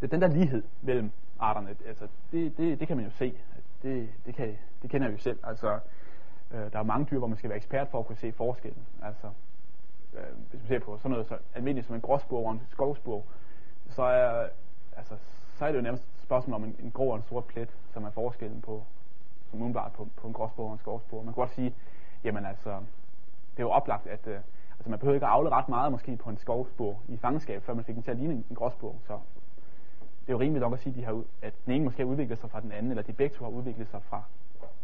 Det, 0.00 0.10
den 0.10 0.22
der 0.22 0.28
lighed 0.28 0.62
mellem 0.82 1.10
arterne, 1.38 1.76
altså, 1.86 2.08
det, 2.32 2.56
det, 2.56 2.80
det 2.80 2.88
kan 2.88 2.96
man 2.96 3.06
jo 3.06 3.10
se. 3.10 3.38
Det, 3.82 4.08
det, 4.26 4.34
kan, 4.34 4.58
det 4.82 4.90
kender 4.90 5.08
vi 5.08 5.12
jo 5.12 5.18
selv. 5.18 5.38
Altså, 5.42 5.78
øh, 6.50 6.72
der 6.72 6.78
er 6.78 6.82
mange 6.82 7.06
dyr, 7.10 7.18
hvor 7.18 7.26
man 7.26 7.36
skal 7.36 7.50
være 7.50 7.56
ekspert 7.56 7.88
for 7.88 7.98
at 7.98 8.06
kunne 8.06 8.16
se 8.16 8.32
forskellen. 8.32 8.86
Altså, 9.02 9.26
øh, 10.14 10.24
hvis 10.50 10.60
man 10.60 10.68
ser 10.68 10.78
på 10.78 10.98
sådan 10.98 11.10
noget 11.10 11.26
så 11.26 11.38
almindeligt 11.54 11.86
som 11.86 11.94
en 11.94 12.00
gråsbog 12.00 12.46
og 12.46 12.52
en 12.52 12.62
skovsbog, 12.70 13.24
så 13.88 14.02
er, 14.02 14.48
altså, 14.96 15.14
så 15.56 15.64
er 15.64 15.68
det 15.68 15.76
jo 15.76 15.82
nærmest 15.82 16.04
et 16.04 16.22
spørgsmål 16.22 16.54
om 16.54 16.64
en, 16.64 16.76
en 16.78 16.90
grå 16.90 17.10
og 17.10 17.16
en 17.16 17.22
sort 17.22 17.44
plet, 17.44 17.76
som 17.92 18.04
er 18.04 18.10
forskellen 18.10 18.60
på, 18.60 18.84
som 19.50 19.72
på, 19.72 20.08
på 20.16 20.26
en 20.26 20.32
gråsbog 20.32 20.66
og 20.66 20.72
en 20.72 20.78
skovsbog. 20.78 21.24
Man 21.24 21.34
kan 21.34 21.40
godt 21.40 21.54
sige, 21.54 21.74
jamen 22.24 22.46
altså, 22.46 22.80
det 23.58 23.64
er 23.64 23.66
jo 23.66 23.70
oplagt, 23.70 24.06
at 24.06 24.26
øh, 24.26 24.40
altså 24.78 24.90
man 24.90 24.98
behøver 24.98 25.14
ikke 25.14 25.26
at 25.26 25.32
afle 25.32 25.50
ret 25.50 25.68
meget 25.68 25.92
måske 25.92 26.16
på 26.16 26.30
en 26.30 26.36
skovsbog 26.36 27.00
i 27.08 27.16
fangenskab, 27.16 27.62
før 27.62 27.74
man 27.74 27.84
fik 27.84 27.94
den 27.94 28.02
til 28.02 28.10
at 28.10 28.16
ligne 28.16 28.34
en, 28.34 28.44
en 28.50 28.56
gråsbog. 28.56 29.00
Så 29.06 29.12
det 30.20 30.28
er 30.28 30.32
jo 30.32 30.40
rimeligt 30.40 30.60
nok 30.60 30.72
at 30.72 30.78
sige, 30.78 30.92
at, 30.92 30.96
de 30.96 31.04
har, 31.04 31.22
at 31.42 31.54
den 31.66 31.72
ene 31.72 31.84
måske 31.84 32.02
har 32.02 32.04
udviklet 32.04 32.38
sig 32.38 32.50
fra 32.50 32.60
den 32.60 32.72
anden, 32.72 32.92
eller 32.92 33.02
de 33.02 33.12
begge 33.12 33.36
to 33.36 33.44
har 33.44 33.50
udviklet 33.50 33.88
sig 33.88 34.02
fra, 34.02 34.22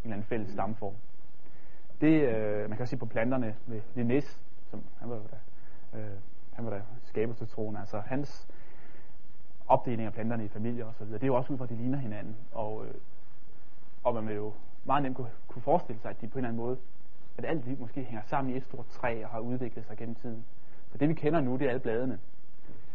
eller 0.03 0.15
anden 0.15 0.27
fælles 0.27 0.51
stamform. 0.51 0.93
Det, 2.01 2.29
øh, 2.29 2.69
man 2.69 2.77
kan 2.77 2.87
sige 2.87 2.99
på 2.99 3.05
planterne 3.05 3.55
med 3.65 3.81
Linnaeus, 3.95 4.39
som 4.69 4.83
han 4.99 5.09
var 5.09 5.15
da, 5.15 5.99
øh, 5.99 6.17
han 6.53 6.65
var 6.65 6.71
da 6.71 6.81
skabelsestroen, 7.03 7.77
altså 7.77 7.99
hans 7.99 8.47
opdeling 9.67 10.07
af 10.07 10.13
planterne 10.13 10.45
i 10.45 10.47
familier 10.47 10.85
osv., 10.85 11.07
det 11.07 11.23
er 11.23 11.27
jo 11.27 11.35
også 11.35 11.53
ud 11.53 11.57
fra, 11.57 11.65
at 11.65 11.69
de 11.69 11.75
ligner 11.75 11.97
hinanden, 11.97 12.35
og, 12.51 12.85
øh, 12.85 12.93
og 14.03 14.13
man 14.13 14.27
vil 14.27 14.35
jo 14.35 14.53
meget 14.83 15.03
nemt 15.03 15.15
kunne, 15.15 15.31
kunne 15.47 15.61
forestille 15.61 16.01
sig, 16.01 16.09
at 16.09 16.21
de 16.21 16.27
på 16.27 16.39
en 16.39 16.45
eller 16.45 16.49
anden 16.49 16.65
måde, 16.65 16.77
at 17.37 17.45
alt 17.45 17.65
liv 17.65 17.79
måske 17.79 18.03
hænger 18.03 18.21
sammen 18.25 18.53
i 18.53 18.57
et 18.57 18.63
stort 18.63 18.87
træ 18.87 19.23
og 19.23 19.29
har 19.29 19.39
udviklet 19.39 19.85
sig 19.85 19.97
gennem 19.97 20.15
tiden. 20.15 20.45
Så 20.91 20.97
det 20.97 21.09
vi 21.09 21.13
kender 21.13 21.41
nu, 21.41 21.53
det 21.53 21.61
er 21.61 21.69
alle 21.69 21.79
bladene. 21.79 22.19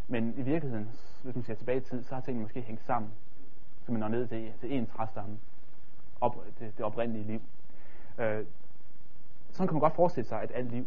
Men 0.08 0.34
i 0.36 0.42
virkeligheden, 0.42 0.90
hvis 1.22 1.34
man 1.34 1.44
ser 1.44 1.54
tilbage 1.54 1.78
i 1.78 1.80
tid, 1.80 2.02
så 2.02 2.14
har 2.14 2.22
tingene 2.22 2.42
måske 2.42 2.60
hængt 2.60 2.84
sammen, 2.84 3.10
så 3.86 3.92
man 3.92 4.00
når 4.00 4.08
ned 4.08 4.26
til, 4.26 4.52
til 4.60 4.80
én 4.80 4.96
træstamme, 4.96 5.38
op, 6.20 6.36
det, 6.58 6.76
det 6.76 6.84
oprindelige 6.84 7.24
liv. 7.24 7.42
Øh, 8.18 8.44
sådan 9.50 9.68
kan 9.68 9.74
man 9.74 9.80
godt 9.80 9.94
forestille 9.94 10.28
sig, 10.28 10.42
at 10.42 10.52
alt 10.54 10.70
liv 10.70 10.86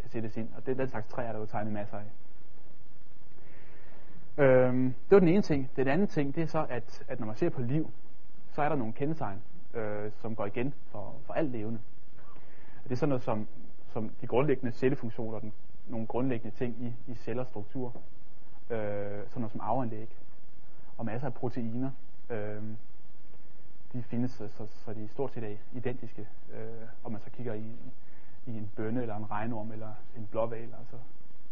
kan 0.00 0.10
sættes 0.10 0.36
ind, 0.36 0.48
og 0.56 0.66
det 0.66 0.72
er 0.72 0.76
den 0.76 0.88
slags 0.88 1.08
træer, 1.08 1.28
der 1.28 1.34
er 1.34 1.40
jo 1.40 1.46
tegnet 1.46 1.72
masser 1.72 1.96
af. 1.96 2.04
Øhm, 4.38 4.84
det 4.84 5.10
var 5.10 5.18
den 5.18 5.28
ene 5.28 5.42
ting. 5.42 5.70
Den 5.76 5.88
anden 5.88 6.06
ting, 6.06 6.34
det 6.34 6.42
er 6.42 6.46
så, 6.46 6.66
at, 6.68 7.04
at 7.08 7.20
når 7.20 7.26
man 7.26 7.36
ser 7.36 7.48
på 7.48 7.60
liv, 7.60 7.90
så 8.52 8.62
er 8.62 8.68
der 8.68 8.76
nogle 8.76 8.92
kendetegn, 8.92 9.42
øh, 9.74 10.12
som 10.12 10.36
går 10.36 10.46
igen 10.46 10.74
for, 10.90 11.14
for 11.26 11.32
alt 11.32 11.50
levende. 11.50 11.80
Det 12.84 12.92
er 12.92 12.96
sådan 12.96 13.08
noget 13.08 13.22
som, 13.22 13.48
som 13.92 14.08
de 14.20 14.26
grundlæggende 14.26 14.72
cellefunktioner, 14.72 15.38
den, 15.38 15.52
nogle 15.88 16.06
grundlæggende 16.06 16.56
ting 16.56 16.76
i, 16.82 17.12
i 17.12 17.14
cellers 17.14 17.48
struktur. 17.48 17.96
Øh, 18.70 18.78
sådan 18.78 19.28
noget 19.36 19.52
som 19.52 19.60
arveanlæg 19.60 20.08
og 20.96 21.04
masser 21.04 21.26
af 21.26 21.34
proteiner. 21.34 21.90
Øh, 22.30 22.62
de 23.92 24.02
findes, 24.02 24.30
så, 24.30 24.48
så, 24.48 24.66
så 24.66 24.92
de 24.92 25.08
stort 25.08 25.32
set 25.32 25.44
er 25.44 25.56
identiske, 25.72 26.28
øh, 26.52 26.88
om 27.04 27.12
man 27.12 27.20
så 27.20 27.30
kigger 27.30 27.54
i, 27.54 27.76
i 28.46 28.56
en 28.56 28.70
bønne 28.76 29.00
eller 29.02 29.16
en 29.16 29.30
regnorm 29.30 29.72
eller 29.72 29.94
en 30.16 30.26
blåval, 30.30 30.74
altså, 30.78 30.96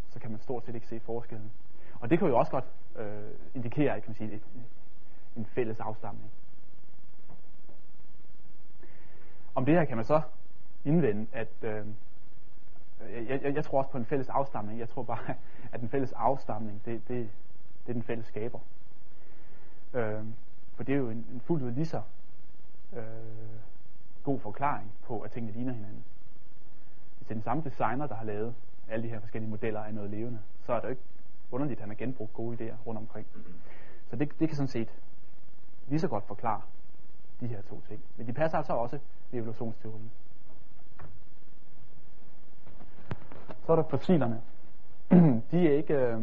så 0.09 0.19
kan 0.19 0.31
man 0.31 0.41
stort 0.41 0.65
set 0.65 0.75
ikke 0.75 0.87
se 0.87 1.01
forskellen. 1.01 1.51
Og 2.01 2.11
det 2.11 2.19
kan 2.19 2.29
jo 2.29 2.39
også 2.39 2.51
godt 2.51 2.65
øh, 2.97 3.31
indikere 3.55 4.01
kan 4.01 4.11
man 4.11 4.15
sige, 4.15 4.33
en, 4.33 4.65
en 5.37 5.47
fælles 5.47 5.81
afstamning. 5.81 6.31
Om 9.55 9.65
det 9.65 9.75
her 9.75 9.85
kan 9.85 9.97
man 9.97 10.05
så 10.05 10.21
indvende, 10.85 11.27
at 11.33 11.49
øh, 11.63 11.87
jeg, 13.01 13.43
jeg, 13.43 13.55
jeg 13.55 13.65
tror 13.65 13.79
også 13.79 13.91
på 13.91 13.99
en 13.99 14.07
fælles 14.07 14.29
afstamning. 14.29 14.79
Jeg 14.79 14.89
tror 14.89 15.03
bare, 15.03 15.35
at 15.73 15.81
den 15.81 15.89
fælles 15.89 16.13
afstamning, 16.13 16.85
det, 16.85 17.09
det, 17.09 17.31
det 17.87 17.89
er 17.89 17.93
den 17.93 18.03
fælles 18.03 18.27
skaber. 18.27 18.59
Øh, 19.95 20.25
for 20.75 20.85
det 20.85 20.93
er 20.93 20.99
jo 20.99 21.11
en, 21.11 21.27
en 21.33 21.41
fuldt 21.41 21.63
ud 21.63 21.71
lige 21.71 21.87
så 21.87 22.03
øh, 22.93 23.03
god 24.23 24.39
forklaring 24.39 24.93
på, 25.03 25.21
at 25.21 25.31
tingene 25.31 25.53
ligner 25.53 25.73
hinanden. 25.73 26.05
Hvis 27.19 27.27
det 27.27 27.31
er 27.31 27.35
den 27.35 27.43
samme 27.43 27.63
designer, 27.65 28.07
der 28.07 28.15
har 28.15 28.25
lavet 28.25 28.55
alle 28.89 29.03
de 29.03 29.09
her 29.09 29.21
forskellige 29.21 29.51
modeller 29.51 29.81
af 29.81 29.95
noget 29.95 30.11
levende, 30.11 30.39
så 30.61 30.73
er 30.73 30.77
det 30.77 30.85
jo 30.85 30.91
ikke 30.91 31.03
underligt, 31.51 31.79
at 31.79 31.81
han 31.81 31.89
har 31.89 31.97
genbrugt 31.97 32.33
gode 32.33 32.57
idéer 32.57 32.87
rundt 32.87 32.99
omkring. 33.01 33.27
Så 34.11 34.17
det, 34.17 34.41
det 34.41 34.49
kan 34.49 34.57
sådan 34.57 34.69
set 34.69 34.89
lige 35.89 36.01
så 36.01 36.09
godt 36.09 36.25
forklare 36.25 36.63
de 37.41 37.47
her 37.47 37.63
to 37.63 37.81
ting. 37.89 38.01
Men 38.17 38.27
de 38.27 38.33
passer 38.33 38.59
altså 38.59 38.73
også 38.73 38.99
i 39.33 39.37
evolutionsteorien. 39.37 40.11
Så 43.67 43.73
er 43.73 43.77
der 43.77 43.83
fossilerne. 43.83 44.41
de, 45.51 45.69
er 45.69 45.73
ikke, 45.73 45.95
øh, 45.95 46.19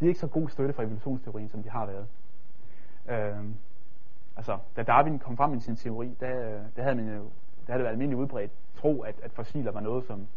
de 0.00 0.04
er 0.04 0.08
ikke 0.08 0.20
så 0.20 0.26
god 0.26 0.48
støtte 0.48 0.74
for 0.74 0.82
evolutionsteorien, 0.82 1.48
som 1.48 1.62
de 1.62 1.70
har 1.70 1.86
været. 1.86 2.06
Øh, 3.08 3.44
altså, 4.36 4.58
da 4.76 4.82
Darwin 4.82 5.18
kom 5.18 5.36
frem 5.36 5.50
med 5.50 5.60
sin 5.60 5.76
teori, 5.76 6.16
der, 6.20 6.54
øh, 6.54 6.60
der 6.76 6.82
havde 6.82 6.94
man 6.96 7.16
jo 7.16 7.30
der 7.66 7.72
havde 7.72 7.78
det 7.78 7.84
været 7.84 7.92
almindelig 7.92 8.18
udbredt 8.18 8.50
tro, 8.76 9.00
at, 9.02 9.14
at 9.22 9.32
fossiler 9.32 9.72
var 9.72 9.80
noget, 9.80 10.04
som, 10.06 10.28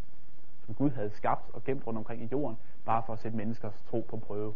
som 0.66 0.76
Gud 0.76 0.90
havde 0.90 1.10
skabt 1.10 1.50
og 1.54 1.64
gemt 1.64 1.88
rundt 1.88 1.98
omkring 1.98 2.22
i 2.22 2.26
jorden, 2.32 2.58
bare 2.86 3.04
for 3.06 3.14
at 3.14 3.20
sætte 3.20 3.38
menneskers 3.38 3.74
tro 3.90 4.06
på 4.10 4.18
prøve. 4.18 4.54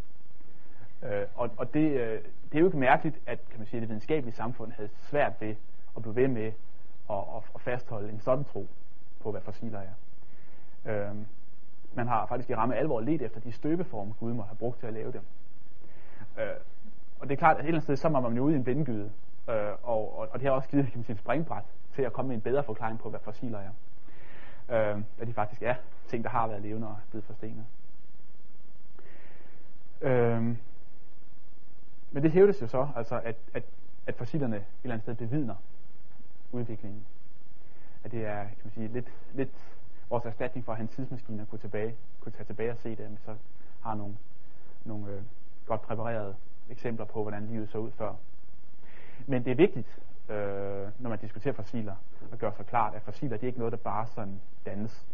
Øh, 1.03 1.25
og 1.35 1.49
og 1.57 1.73
det, 1.73 1.91
øh, 1.91 2.21
det 2.51 2.55
er 2.55 2.59
jo 2.59 2.65
ikke 2.65 2.77
mærkeligt, 2.77 3.19
at 3.25 3.49
kan 3.49 3.59
man 3.59 3.67
sige, 3.67 3.79
det 3.81 3.89
videnskabelige 3.89 4.35
samfund 4.35 4.71
havde 4.71 4.89
svært 5.09 5.33
ved 5.39 5.55
at 5.95 6.01
blive 6.01 6.15
ved 6.15 6.27
med 6.27 6.51
at, 7.09 7.17
at, 7.35 7.43
at 7.55 7.61
fastholde 7.61 8.09
en 8.09 8.19
sådan 8.19 8.43
tro 8.43 8.67
på, 9.19 9.31
hvad 9.31 9.41
fossiler 9.41 9.79
er. 9.79 9.93
Øh, 10.85 11.15
man 11.93 12.07
har 12.07 12.25
faktisk 12.25 12.49
i 12.49 12.55
ramme 12.55 12.75
alvor 12.75 13.01
let 13.01 13.21
efter 13.21 13.39
de 13.39 13.51
støbeformer, 13.51 14.13
Gud 14.19 14.33
må 14.33 14.43
have 14.43 14.57
brugt 14.57 14.79
til 14.79 14.87
at 14.87 14.93
lave 14.93 15.11
dem. 15.11 15.21
Øh, 16.39 16.55
og 17.19 17.29
det 17.29 17.33
er 17.33 17.37
klart, 17.37 17.57
at 17.57 17.63
et 17.63 17.67
eller 17.67 17.77
andet 17.77 17.83
sted, 17.83 17.95
så 17.95 18.09
var 18.09 18.19
man 18.19 18.37
jo 18.37 18.43
ude 18.43 18.53
i 18.53 18.57
en 18.57 18.65
vindgyde, 18.65 19.11
øh, 19.49 19.71
og, 19.83 20.19
og, 20.19 20.27
og 20.31 20.39
det 20.39 20.47
har 20.47 20.51
også 20.51 20.69
givet 20.69 20.85
kan 20.85 20.97
man 20.97 21.03
sige, 21.03 21.13
en 21.13 21.17
springbræt 21.17 21.63
til 21.95 22.01
at 22.01 22.13
komme 22.13 22.27
med 22.27 22.35
en 22.35 22.41
bedre 22.41 22.63
forklaring 22.63 22.99
på, 22.99 23.09
hvad 23.09 23.19
fossiler 23.19 23.59
er. 23.59 23.71
Øh, 24.69 25.01
at 25.19 25.27
de 25.27 25.33
faktisk 25.33 25.61
er 25.61 25.75
ting, 26.07 26.23
der 26.23 26.29
har 26.29 26.47
været 26.47 26.61
levende 26.61 26.87
og 26.87 26.97
blevet 27.09 27.25
forstenet. 27.25 27.65
Øh, 30.01 30.43
men 32.11 32.23
det 32.23 32.31
hævdes 32.31 32.61
jo 32.61 32.67
så, 32.67 32.87
altså, 32.95 33.21
at, 33.23 33.35
at, 33.53 33.63
at 34.07 34.15
fossilerne 34.15 34.55
et 34.55 34.63
eller 34.83 34.93
andet 34.93 35.03
sted 35.03 35.15
bevidner 35.15 35.55
udviklingen. 36.51 37.05
At 38.03 38.11
det 38.11 38.25
er 38.25 38.43
kan 38.43 38.57
man 38.63 38.71
sige, 38.71 38.87
lidt, 38.87 39.13
lidt 39.33 39.78
vores 40.09 40.25
erstatning 40.25 40.65
for 40.65 40.71
at 40.71 40.77
hans 40.77 40.91
tidsmaskiner 40.91 41.45
kunne, 41.45 41.59
tilbage, 41.59 41.95
kunne 42.19 42.31
tage 42.31 42.45
tilbage 42.45 42.71
og 42.71 42.77
se 42.77 42.95
det, 42.95 43.17
så 43.25 43.35
har 43.81 43.95
nogle, 43.95 44.15
nogle 44.85 45.11
øh, 45.11 45.21
godt 45.65 45.81
præparerede 45.81 46.35
eksempler 46.69 47.05
på, 47.05 47.21
hvordan 47.21 47.47
livet 47.47 47.69
så 47.69 47.77
ud 47.77 47.91
før. 47.91 48.13
Men 49.27 49.45
det 49.45 49.51
er 49.51 49.55
vigtigt, 49.55 49.99
øh, 50.29 50.87
når 50.99 51.09
man 51.09 51.19
diskuterer 51.19 51.53
fossiler, 51.53 51.95
at 52.31 52.39
gøre 52.39 52.53
sig 52.55 52.65
klart, 52.65 52.95
at 52.95 53.01
fossiler 53.01 53.37
det 53.37 53.43
er 53.43 53.47
ikke 53.47 53.59
noget, 53.59 53.71
der 53.71 53.77
bare 53.77 54.07
sådan 54.07 54.41
dannes, 54.65 55.05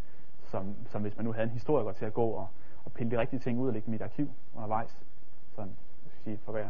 som, 0.43 0.75
som 0.85 1.01
hvis 1.01 1.17
man 1.17 1.25
nu 1.25 1.31
havde 1.31 1.47
en 1.47 1.53
historiker 1.53 1.91
til 1.91 2.05
at 2.05 2.13
gå 2.13 2.25
og, 2.25 2.47
og 2.85 2.91
pille 2.91 3.11
de 3.11 3.19
rigtige 3.19 3.39
ting 3.39 3.59
ud 3.59 3.67
og 3.67 3.73
lægge 3.73 3.85
dem 3.85 3.93
i 3.93 3.95
et 3.95 4.01
arkiv 4.01 4.29
undervejs. 4.55 4.99
Sådan, 5.55 5.75
jeg 6.03 6.11
skal 6.11 6.23
sige, 6.23 6.39
for 6.45 6.51
hver, 6.51 6.69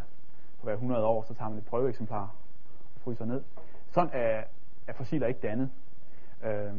for 0.57 0.63
hver 0.63 0.73
100 0.73 1.05
år, 1.05 1.23
så 1.27 1.33
tager 1.33 1.49
man 1.49 1.57
et 1.57 1.65
prøveeksemplar 1.65 2.35
og 2.95 3.01
fryser 3.01 3.25
ned. 3.25 3.43
Sådan 3.91 4.09
er, 4.13 4.43
er 4.87 4.93
fossiler 4.93 5.27
ikke 5.27 5.39
dannet. 5.39 5.69
Øh, 6.43 6.73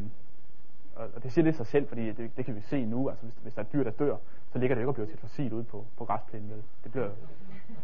og, 0.96 1.08
og 1.14 1.22
det 1.22 1.32
siger 1.32 1.44
lidt 1.44 1.56
sig 1.56 1.66
selv, 1.66 1.88
fordi 1.88 2.12
det, 2.12 2.36
det 2.36 2.44
kan 2.44 2.54
vi 2.54 2.60
se 2.60 2.84
nu, 2.84 3.08
altså 3.08 3.24
hvis, 3.24 3.34
hvis 3.34 3.54
der 3.54 3.60
er 3.60 3.64
et 3.64 3.72
dyr, 3.72 3.82
der 3.82 3.90
dør, 3.90 4.16
så 4.52 4.58
ligger 4.58 4.74
det 4.74 4.82
ikke 4.82 4.90
og 4.90 4.94
bliver 4.94 5.08
til 5.08 5.18
fossil 5.18 5.52
ude 5.52 5.64
på, 5.64 5.86
på 5.96 6.04
græsplænen, 6.04 6.50
vel? 6.50 6.62
Det 6.84 6.92
bliver, 6.92 7.10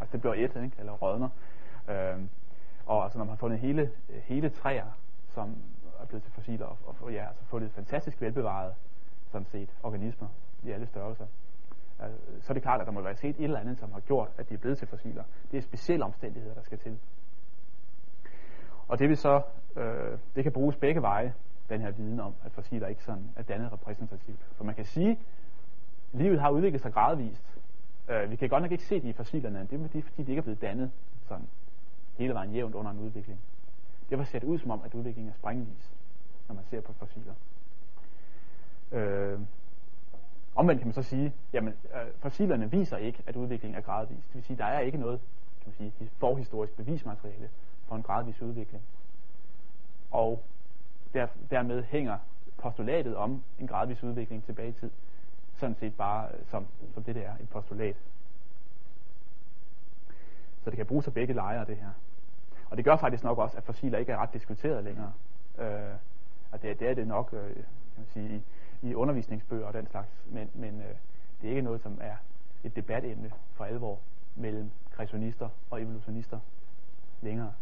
altså 0.00 0.12
det 0.12 0.20
bliver 0.20 0.34
et, 0.34 0.62
ikke? 0.64 0.72
eller 0.78 0.92
rødner. 0.92 1.28
Øhm, 1.88 2.28
og 2.86 3.04
altså 3.04 3.18
når 3.18 3.24
man 3.24 3.30
har 3.30 3.36
fundet 3.36 3.58
hele, 3.58 3.90
hele 4.08 4.48
træer, 4.48 4.86
som 5.28 5.56
er 6.00 6.06
blevet 6.06 6.22
til 6.22 6.32
fossiler, 6.32 6.66
og, 6.66 6.96
og 7.00 7.12
ja, 7.12 7.28
altså 7.28 7.44
fundet 7.44 7.70
fantastisk 7.72 8.20
velbevaret, 8.20 8.74
sådan 9.30 9.46
set, 9.46 9.68
organismer 9.82 10.28
i 10.62 10.70
alle 10.70 10.86
størrelser, 10.86 11.26
øh, 12.02 12.08
så 12.40 12.52
er 12.52 12.54
det 12.54 12.62
klart, 12.62 12.80
at 12.80 12.86
der 12.86 12.92
må 12.92 13.00
være 13.00 13.16
set 13.16 13.36
et 13.36 13.44
eller 13.44 13.60
andet, 13.60 13.78
som 13.78 13.92
har 13.92 14.00
gjort, 14.00 14.28
at 14.38 14.48
de 14.48 14.54
er 14.54 14.58
blevet 14.58 14.78
til 14.78 14.88
fossiler. 14.88 15.24
Det 15.50 15.58
er 15.58 15.62
specielle 15.62 16.04
omstændigheder, 16.04 16.54
der 16.54 16.62
skal 16.62 16.78
til. 16.78 16.98
Og 18.88 18.98
det 18.98 19.08
vil 19.08 19.16
så, 19.16 19.42
øh, 19.76 20.18
det 20.34 20.42
kan 20.42 20.52
bruges 20.52 20.76
begge 20.76 21.02
veje 21.02 21.34
den 21.72 21.80
her 21.80 21.90
viden 21.90 22.20
om, 22.20 22.34
at 22.44 22.52
fossiler 22.52 22.86
ikke 22.86 23.02
sådan 23.02 23.30
er 23.36 23.42
dannet 23.42 23.72
repræsentativt. 23.72 24.40
For 24.56 24.64
man 24.64 24.74
kan 24.74 24.84
sige, 24.84 25.10
at 25.10 25.18
livet 26.12 26.40
har 26.40 26.50
udviklet 26.50 26.82
sig 26.82 26.92
gradvist. 26.92 27.58
Øh, 28.08 28.30
vi 28.30 28.36
kan 28.36 28.48
godt 28.48 28.62
nok 28.62 28.72
ikke 28.72 28.84
se 28.84 29.00
de 29.00 29.08
i 29.08 29.12
fossilerne, 29.12 29.66
det 29.70 29.80
er 29.80 29.88
fordi, 29.88 30.00
de 30.00 30.30
ikke 30.30 30.36
er 30.36 30.42
blevet 30.42 30.62
dannet 30.62 30.90
sådan 31.28 31.48
hele 32.14 32.34
vejen 32.34 32.52
jævnt 32.52 32.74
under 32.74 32.90
en 32.90 32.98
udvikling. 32.98 33.40
Det 34.10 34.18
var 34.18 34.24
set 34.24 34.44
ud 34.44 34.58
som 34.58 34.70
om, 34.70 34.82
at 34.84 34.94
udviklingen 34.94 35.30
er 35.30 35.34
sprængvis, 35.34 35.92
når 36.48 36.54
man 36.54 36.64
ser 36.64 36.80
på 36.80 36.92
fossiler. 36.92 37.34
Øh, 38.92 39.40
omvendt 40.54 40.80
kan 40.80 40.88
man 40.88 40.94
så 40.94 41.02
sige, 41.02 41.32
jamen 41.52 41.74
øh, 41.94 42.06
fossilerne 42.18 42.70
viser 42.70 42.96
ikke, 42.96 43.22
at 43.26 43.36
udviklingen 43.36 43.78
er 43.78 43.82
gradvis. 43.82 44.24
Det 44.26 44.34
vil 44.34 44.42
sige, 44.42 44.56
der 44.56 44.64
er 44.64 44.80
ikke 44.80 44.98
noget 44.98 45.20
kan 45.62 45.72
man 45.78 45.92
sige, 45.92 46.10
forhistorisk 46.18 46.76
bevismateriale 46.76 47.48
for 47.88 47.96
en 47.96 48.02
gradvis 48.02 48.42
udvikling. 48.42 48.82
Og 50.10 50.42
der, 51.14 51.26
dermed 51.50 51.82
hænger 51.82 52.18
postulatet 52.58 53.16
om 53.16 53.42
en 53.58 53.66
gradvis 53.66 54.02
udvikling 54.02 54.44
tilbage 54.44 54.68
i 54.68 54.72
tid, 54.72 54.90
sådan 55.56 55.76
set 55.76 55.96
bare 55.96 56.28
øh, 56.32 56.46
som, 56.46 56.66
som 56.94 57.04
det 57.04 57.14
der 57.14 57.20
er, 57.20 57.34
et 57.40 57.48
postulat. 57.48 57.96
Så 60.64 60.70
det 60.70 60.76
kan 60.76 60.86
bruges 60.86 61.06
af 61.06 61.14
begge 61.14 61.34
lejre, 61.34 61.64
det 61.64 61.76
her. 61.76 61.90
Og 62.70 62.76
det 62.76 62.84
gør 62.84 62.96
faktisk 62.96 63.24
nok 63.24 63.38
også, 63.38 63.56
at 63.56 63.64
fossiler 63.64 63.98
ikke 63.98 64.12
er 64.12 64.16
ret 64.16 64.32
diskuteret 64.32 64.84
længere. 64.84 65.12
Øh, 65.58 65.94
og 66.52 66.62
det, 66.62 66.80
det 66.80 66.88
er 66.88 66.94
det 66.94 67.06
nok 67.06 67.32
øh, 67.32 67.54
kan 67.54 67.64
man 67.96 68.06
sige, 68.06 68.42
i, 68.82 68.90
i 68.90 68.94
undervisningsbøger 68.94 69.66
og 69.66 69.72
den 69.72 69.86
slags, 69.86 70.08
men, 70.26 70.50
men 70.54 70.80
øh, 70.80 70.94
det 71.40 71.46
er 71.46 71.50
ikke 71.50 71.62
noget, 71.62 71.80
som 71.80 71.98
er 72.00 72.16
et 72.64 72.76
debatemne 72.76 73.32
for 73.52 73.64
alvor 73.64 73.98
mellem 74.34 74.70
kreationister 74.90 75.48
og 75.70 75.82
evolutionister 75.82 76.40
længere. 77.20 77.52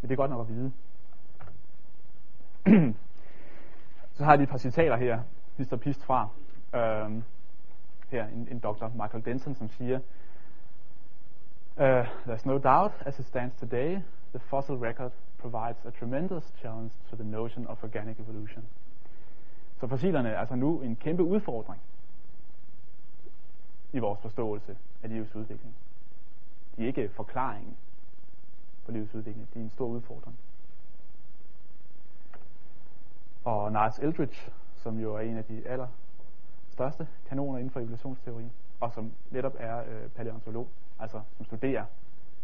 Men 0.00 0.08
det 0.08 0.14
er 0.14 0.16
godt 0.16 0.30
nok 0.30 0.48
at 0.48 0.54
vide. 0.54 0.72
så 4.14 4.24
har 4.24 4.30
jeg 4.30 4.38
lige 4.38 4.44
et 4.44 4.50
par 4.50 4.58
citater 4.58 4.96
her, 4.96 5.22
Mr. 5.56 5.76
Pist 5.76 6.04
fra. 6.04 6.28
Øhm, 6.74 7.22
her 8.08 8.26
en, 8.26 8.48
en 8.50 8.58
doktor, 8.58 8.88
Michael 8.88 9.24
Denson, 9.24 9.54
som 9.54 9.68
siger, 9.68 10.00
uh, 11.76 12.06
There's 12.26 12.46
no 12.46 12.58
doubt, 12.58 12.92
as 13.06 13.18
it 13.18 13.26
stands 13.26 13.56
today, 13.56 13.98
the 14.32 14.38
fossil 14.38 14.74
record 14.74 15.12
provides 15.38 15.84
a 15.86 15.90
tremendous 15.90 16.52
challenge 16.60 16.90
to 17.10 17.16
the 17.16 17.24
notion 17.24 17.66
of 17.66 17.84
organic 17.84 18.18
evolution. 18.20 18.64
Så 19.80 19.86
fossilerne 19.86 20.28
er 20.28 20.38
altså 20.38 20.54
nu 20.54 20.80
en 20.80 20.96
kæmpe 20.96 21.22
udfordring 21.22 21.80
i 23.92 23.98
vores 23.98 24.20
forståelse 24.20 24.76
af 25.02 25.08
livets 25.08 25.34
udvikling. 25.34 25.74
De 26.76 26.82
er 26.82 26.86
ikke 26.86 27.08
forklaringen 27.08 27.76
på 28.84 28.92
livets 28.92 29.14
udvikling, 29.14 29.48
de 29.54 29.58
er 29.58 29.62
en 29.62 29.70
stor 29.70 29.86
udfordring. 29.86 30.36
Og 33.44 33.72
Niles 33.72 33.98
Eldridge, 33.98 34.52
som 34.76 34.98
jo 35.00 35.14
er 35.14 35.20
en 35.20 35.36
af 35.36 35.44
de 35.44 35.62
aller 35.66 35.86
største 36.70 37.08
kanoner 37.28 37.58
inden 37.58 37.70
for 37.70 37.80
evolutionsteorien, 37.80 38.52
og 38.80 38.92
som 38.92 39.12
netop 39.30 39.54
er 39.58 39.78
øh, 39.78 40.08
paleontolog, 40.08 40.68
altså 40.98 41.20
som 41.36 41.46
studerer 41.46 41.84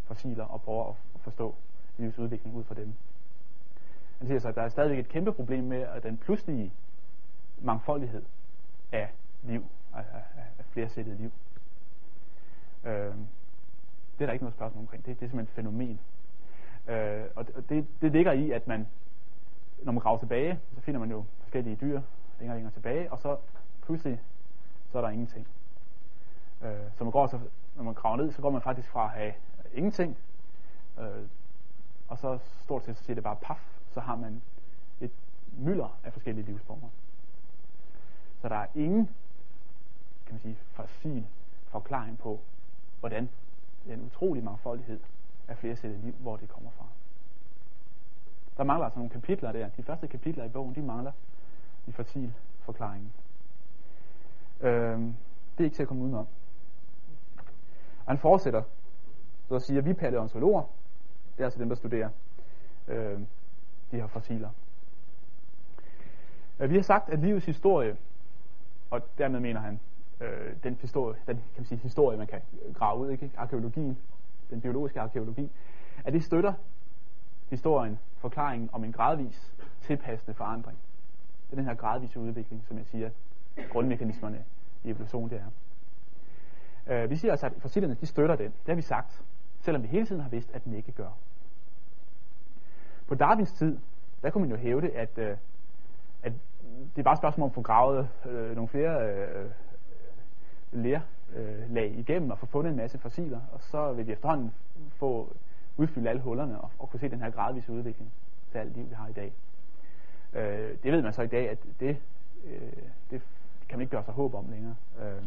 fossiler 0.04 0.44
og 0.44 0.62
prøver 0.62 0.88
at 0.88 1.20
forstå 1.20 1.54
livets 1.98 2.18
udvikling 2.18 2.56
ud 2.56 2.64
fra 2.64 2.74
dem. 2.74 2.94
Han 4.18 4.26
siger 4.26 4.38
så, 4.38 4.48
at 4.48 4.54
der 4.54 4.62
er 4.62 4.68
stadigvæk 4.68 4.98
et 4.98 5.08
kæmpe 5.08 5.32
problem 5.32 5.64
med 5.64 5.80
at 5.80 6.02
den 6.02 6.18
pludselige 6.18 6.72
mangfoldighed 7.58 8.22
af 8.92 9.08
liv, 9.42 9.64
af, 9.94 10.04
af, 10.14 10.42
af 10.58 10.64
flersættet 10.64 11.16
liv. 11.16 11.30
Øh, 12.84 13.14
det 14.18 14.22
er 14.22 14.26
der 14.26 14.32
ikke 14.32 14.44
noget 14.44 14.54
spørgsmål 14.54 14.80
omkring. 14.82 15.06
Det, 15.06 15.20
det 15.20 15.26
er 15.26 15.30
simpelthen 15.30 15.42
et 15.42 15.48
fænomen. 15.48 16.00
Øh, 16.88 17.24
og 17.34 17.68
det, 17.68 17.86
det 18.00 18.12
ligger 18.12 18.32
i, 18.32 18.50
at 18.50 18.66
man, 18.66 18.86
når 19.83 19.92
man 19.92 20.02
graver 20.02 20.18
tilbage, 20.18 20.61
så 20.75 20.80
finder 20.80 21.00
man 21.00 21.11
jo 21.11 21.25
forskellige 21.40 21.76
dyr 21.76 22.00
længere 22.38 22.54
og 22.54 22.56
længere 22.56 22.73
tilbage, 22.73 23.12
og 23.12 23.18
så 23.18 23.37
pludselig, 23.83 24.21
så 24.92 24.99
er 24.99 25.02
der 25.02 25.09
ingenting. 25.09 25.49
Øh, 26.62 26.90
så 26.99 27.04
man 27.04 27.11
går 27.11 27.26
så, 27.26 27.40
når 27.76 27.83
man 27.83 27.95
graver 27.95 28.16
ned, 28.16 28.33
så 28.33 28.42
går 28.42 28.50
man 28.50 28.62
faktisk 28.62 28.88
fra 28.88 29.04
at 29.04 29.11
have 29.11 29.28
øh, 29.28 29.78
ingenting, 29.78 30.16
øh, 30.99 31.28
og 32.09 32.18
så 32.18 32.38
stort 32.62 32.85
set 32.85 32.97
så 32.97 33.04
siger 33.04 33.14
det 33.14 33.25
bare 33.25 33.37
paf, 33.37 33.78
så 33.90 34.00
har 34.00 34.16
man 34.16 34.42
et 35.00 35.11
mylder 35.59 35.99
af 36.04 36.12
forskellige 36.12 36.47
livsformer. 36.47 36.88
Så 38.40 38.49
der 38.49 38.56
er 38.56 38.66
ingen, 38.75 39.06
kan 40.26 40.35
man 40.35 40.40
sige, 40.40 40.56
fossil 40.73 41.26
forklaring 41.68 42.18
på, 42.18 42.40
hvordan 43.00 43.30
den 43.87 44.02
utrolige 44.02 44.45
mangfoldighed 44.45 45.00
af 45.49 45.56
flersættet 45.56 46.00
liv, 46.00 46.12
hvor 46.12 46.37
det 46.37 46.49
kommer 46.49 46.71
fra. 46.71 46.85
Der 48.56 48.64
mangler 48.64 48.84
altså 48.84 48.98
nogle 48.98 49.10
kapitler 49.10 49.52
der. 49.52 49.68
De 49.68 49.82
første 49.82 50.08
kapitler 50.08 50.44
i 50.44 50.48
bogen, 50.48 50.75
de 50.75 50.82
mangler 50.82 51.12
i 51.86 51.92
fossil 51.92 52.32
forklaringen. 52.60 53.12
Øhm, 54.60 55.16
det 55.58 55.60
er 55.60 55.64
ikke 55.64 55.76
til 55.76 55.82
at 55.82 55.88
komme 55.88 56.02
udenom. 56.02 56.26
Og 58.06 58.12
han 58.12 58.18
fortsætter, 58.18 58.62
så 59.48 59.58
siger, 59.58 59.78
at 59.78 59.84
vi 59.84 59.92
paleontologer, 59.92 60.62
det 61.36 61.40
er 61.42 61.44
altså 61.44 61.58
dem, 61.60 61.68
der 61.68 61.76
studerer 61.76 62.10
øh, 62.88 63.20
de 63.90 63.96
her 63.96 64.06
fossiler. 64.06 64.50
Øh, 66.58 66.70
vi 66.70 66.75
har 66.75 66.82
sagt, 66.82 67.08
at 67.08 67.18
livets 67.18 67.46
historie, 67.46 67.96
og 68.90 69.02
dermed 69.18 69.40
mener 69.40 69.60
han 69.60 69.80
øh, 70.20 70.56
den, 70.62 70.78
historie, 70.80 71.16
den 71.26 71.36
kan 71.36 71.44
man 71.56 71.66
sige, 71.66 71.78
historie, 71.78 72.18
man 72.18 72.26
kan 72.26 72.40
grave 72.75 73.00
ud, 73.00 73.10
ikke? 73.10 73.30
arkeologien, 73.36 73.98
den 74.50 74.60
biologiske 74.60 75.00
arkeologi, 75.00 75.50
at 76.04 76.12
det 76.12 76.25
støtter 76.25 76.52
historien, 77.50 77.98
forklaringen 78.18 78.70
om 78.72 78.84
en 78.84 78.92
gradvis 78.92 79.54
tilpassende 79.80 80.34
forandring. 80.34 80.78
Det 81.46 81.52
er 81.52 81.56
den 81.56 81.64
her 81.64 81.74
gradvise 81.74 82.20
udvikling, 82.20 82.64
som 82.68 82.78
jeg 82.78 82.86
siger, 82.86 83.10
grundmekanismerne 83.70 84.44
i 84.84 84.90
evolution 84.90 85.30
det 85.30 85.40
er. 85.40 85.50
Øh, 86.86 87.10
vi 87.10 87.16
siger 87.16 87.32
altså, 87.32 87.46
at 87.46 87.52
fossilerne 87.58 87.94
de 87.94 88.06
støtter 88.06 88.36
den. 88.36 88.46
Det 88.46 88.68
har 88.68 88.74
vi 88.74 88.82
sagt, 88.82 89.22
selvom 89.60 89.82
vi 89.82 89.88
hele 89.88 90.06
tiden 90.06 90.22
har 90.22 90.28
vidst, 90.28 90.50
at 90.54 90.64
den 90.64 90.74
ikke 90.74 90.92
gør. 90.92 91.10
På 93.06 93.14
Darwins 93.14 93.52
tid, 93.52 93.78
der 94.22 94.30
kunne 94.30 94.42
man 94.42 94.50
jo 94.50 94.56
hævde, 94.56 94.90
at, 94.90 95.18
øh, 95.18 95.36
at 96.22 96.32
det 96.94 96.98
er 96.98 97.02
bare 97.02 97.12
et 97.12 97.18
spørgsmål 97.18 97.44
om 97.44 97.50
at 97.50 97.54
få 97.54 97.62
gravet 97.62 98.09
øh, 98.26 98.54
nogle 98.54 98.68
flere 98.68 99.12
øh, 99.12 99.50
lerlag 100.72 101.90
øh, 101.92 101.98
igennem 101.98 102.30
og 102.30 102.38
få 102.38 102.46
fundet 102.46 102.70
en 102.70 102.76
masse 102.76 102.98
fossiler, 102.98 103.40
og 103.52 103.62
så 103.62 103.92
vil 103.92 104.06
vi 104.06 104.12
efterhånden 104.12 104.54
få 104.90 105.37
udfylde 105.76 106.10
alle 106.10 106.22
hullerne 106.22 106.60
og, 106.60 106.70
og 106.78 106.90
kunne 106.90 107.00
se 107.00 107.08
den 107.08 107.20
her 107.20 107.30
gradvise 107.30 107.72
udvikling 107.72 108.12
til 108.52 108.58
alt 108.58 108.76
liv, 108.76 108.90
vi 108.90 108.94
har 108.94 109.08
i 109.08 109.12
dag. 109.12 109.32
Øh, 110.32 110.76
det 110.82 110.92
ved 110.92 111.02
man 111.02 111.12
så 111.12 111.22
i 111.22 111.26
dag, 111.26 111.50
at 111.50 111.58
det, 111.80 111.96
øh, 112.44 112.82
det 113.10 113.22
kan 113.68 113.78
man 113.78 113.80
ikke 113.80 113.90
gøre 113.90 114.04
sig 114.04 114.14
håb 114.14 114.34
om 114.34 114.48
længere. 114.50 114.76
Øh, 114.98 115.24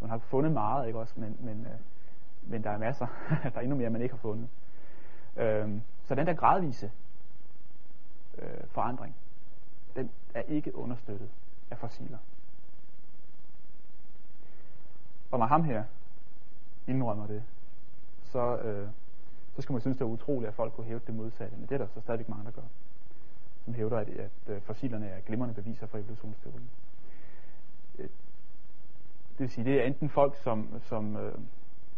man 0.00 0.10
har 0.10 0.18
fundet 0.18 0.52
meget, 0.52 0.86
ikke 0.86 0.98
også, 0.98 1.12
men, 1.16 1.36
men, 1.40 1.66
øh, 1.66 1.78
men 2.42 2.64
der 2.64 2.70
er 2.70 2.78
masser, 2.78 3.06
der 3.42 3.50
er 3.54 3.60
endnu 3.60 3.76
mere, 3.76 3.90
man 3.90 4.02
ikke 4.02 4.14
har 4.14 4.20
fundet. 4.20 4.48
Øh, 5.36 5.70
så 6.04 6.14
den 6.14 6.26
der 6.26 6.34
gradvise 6.34 6.92
øh, 8.38 8.66
forandring, 8.66 9.16
den 9.96 10.10
er 10.34 10.42
ikke 10.42 10.76
understøttet 10.76 11.28
af 11.70 11.78
fossiler. 11.78 12.18
Og 15.30 15.38
når 15.38 15.46
ham 15.46 15.64
her 15.64 15.84
indrømmer 16.86 17.26
det, 17.26 17.42
så, 18.22 18.56
øh, 18.56 18.88
så 19.58 19.62
skal 19.62 19.72
man 19.72 19.80
synes, 19.80 19.96
det 19.96 20.04
er 20.04 20.08
utroligt, 20.08 20.48
at 20.48 20.54
folk 20.54 20.72
kunne 20.72 20.86
hæve 20.86 21.00
det 21.06 21.14
modsatte. 21.14 21.56
Men 21.56 21.66
det 21.66 21.74
er 21.74 21.78
der 21.78 21.86
så 21.86 22.00
stadigvæk 22.00 22.28
mange, 22.28 22.44
der 22.44 22.50
gør. 22.50 22.68
Som 23.64 23.74
hævder, 23.74 23.96
at, 23.96 24.08
at 24.08 24.30
øh, 24.46 24.62
fossilerne 24.62 25.08
er 25.08 25.20
glimrende 25.20 25.54
beviser 25.54 25.86
for 25.86 25.98
evolutionsteorien. 25.98 26.70
Øh, 27.98 28.04
det 29.32 29.38
vil 29.38 29.50
sige, 29.50 29.64
det 29.64 29.80
er 29.80 29.84
enten 29.84 30.08
folk, 30.08 30.36
som, 30.36 30.80
som 30.82 31.16
øh, 31.16 31.32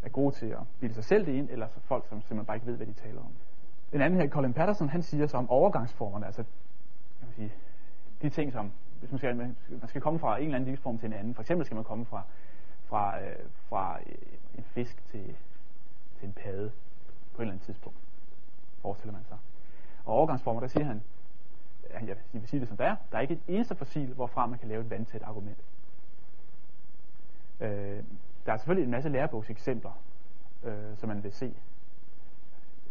er 0.03 0.09
gode 0.09 0.35
til 0.35 0.47
at 0.47 0.59
bilde 0.81 0.95
sig 0.95 1.05
selv 1.05 1.27
det 1.27 1.33
ind, 1.33 1.49
eller 1.51 1.69
så 1.69 1.81
folk, 1.81 2.09
som 2.09 2.21
simpelthen 2.21 2.47
bare 2.47 2.57
ikke 2.57 2.67
ved, 2.67 2.77
hvad 2.77 2.87
de 2.87 2.93
taler 2.93 3.21
om. 3.21 3.33
En 3.93 4.01
anden 4.01 4.21
her, 4.21 4.29
Colin 4.29 4.53
Patterson, 4.53 4.89
han 4.89 5.03
siger 5.03 5.27
så 5.27 5.37
om 5.37 5.51
overgangsformerne, 5.51 6.27
altså 6.27 6.45
jeg 7.21 7.29
vil 7.29 7.35
sige, 7.35 7.53
de 8.23 8.29
ting, 8.29 8.53
som 8.53 8.73
hvis 9.01 9.11
man 9.11 9.19
skal, 9.19 9.37
man 9.37 9.89
skal 9.89 10.01
komme 10.01 10.19
fra 10.19 10.37
en 10.37 10.45
eller 10.45 10.57
anden 10.57 10.69
livsform 10.69 10.99
til 10.99 11.07
en 11.07 11.13
anden. 11.13 11.35
For 11.35 11.43
eksempel 11.43 11.67
skal 11.67 11.75
man 11.75 11.85
komme 11.85 12.05
fra, 12.05 12.23
fra, 12.85 13.21
øh, 13.23 13.37
fra 13.69 13.99
øh, 14.07 14.15
en 14.59 14.65
fisk 14.65 15.07
til, 15.11 15.37
til 16.19 16.27
en 16.29 16.33
padde 16.33 16.71
et 17.43 17.47
eller 17.47 17.53
andet 17.53 17.67
tidspunkt, 17.67 17.99
forestiller 18.83 19.13
man 19.13 19.25
sig. 19.25 19.39
Og 20.05 20.15
overgangsformer, 20.15 20.61
der 20.61 20.69
siger 20.69 20.85
han, 20.85 21.03
jeg 21.93 22.17
vil 22.33 22.49
sige 22.49 22.61
det 22.61 22.69
som 22.69 22.77
det 22.77 22.87
er, 22.87 22.97
der 23.13 23.19
er 23.19 23.23
ikke 23.23 23.35
et 23.35 23.41
eneste 23.49 23.75
fossil, 23.75 24.15
hvorfra 24.15 24.47
man 24.47 24.59
kan 24.59 24.69
lave 24.69 24.81
et 24.81 24.91
vandtæt 24.91 25.23
argument. 25.23 25.59
Øh, 27.61 28.03
der 28.47 28.53
er 28.53 28.57
selvfølgelig 28.57 28.85
en 28.85 28.91
masse 28.91 29.09
lærebogseksempler, 29.09 29.93
øh, 30.63 30.97
som 30.97 31.09
man 31.09 31.23
vil 31.23 31.33
se. 31.33 31.55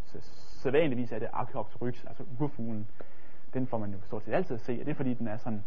Så, 0.05 0.19
sædvanligvis 0.61 1.11
er 1.11 1.19
det 1.19 1.29
Archaeopteryx, 1.33 2.05
altså 2.05 2.25
urfuglen. 2.39 2.87
Den 3.53 3.67
får 3.67 3.77
man 3.77 3.91
jo 3.91 3.97
stort 4.05 4.23
set 4.23 4.33
altid 4.33 4.55
at 4.55 4.61
se, 4.61 4.71
og 4.71 4.85
det 4.85 4.91
er 4.91 4.95
fordi, 4.95 5.13
den 5.13 5.27
er 5.27 5.37
sådan, 5.37 5.63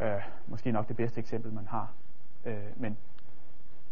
øh, 0.00 0.22
måske 0.46 0.72
nok 0.72 0.88
det 0.88 0.96
bedste 0.96 1.20
eksempel, 1.20 1.52
man 1.52 1.66
har. 1.66 1.92
Øh, 2.44 2.64
men 2.76 2.98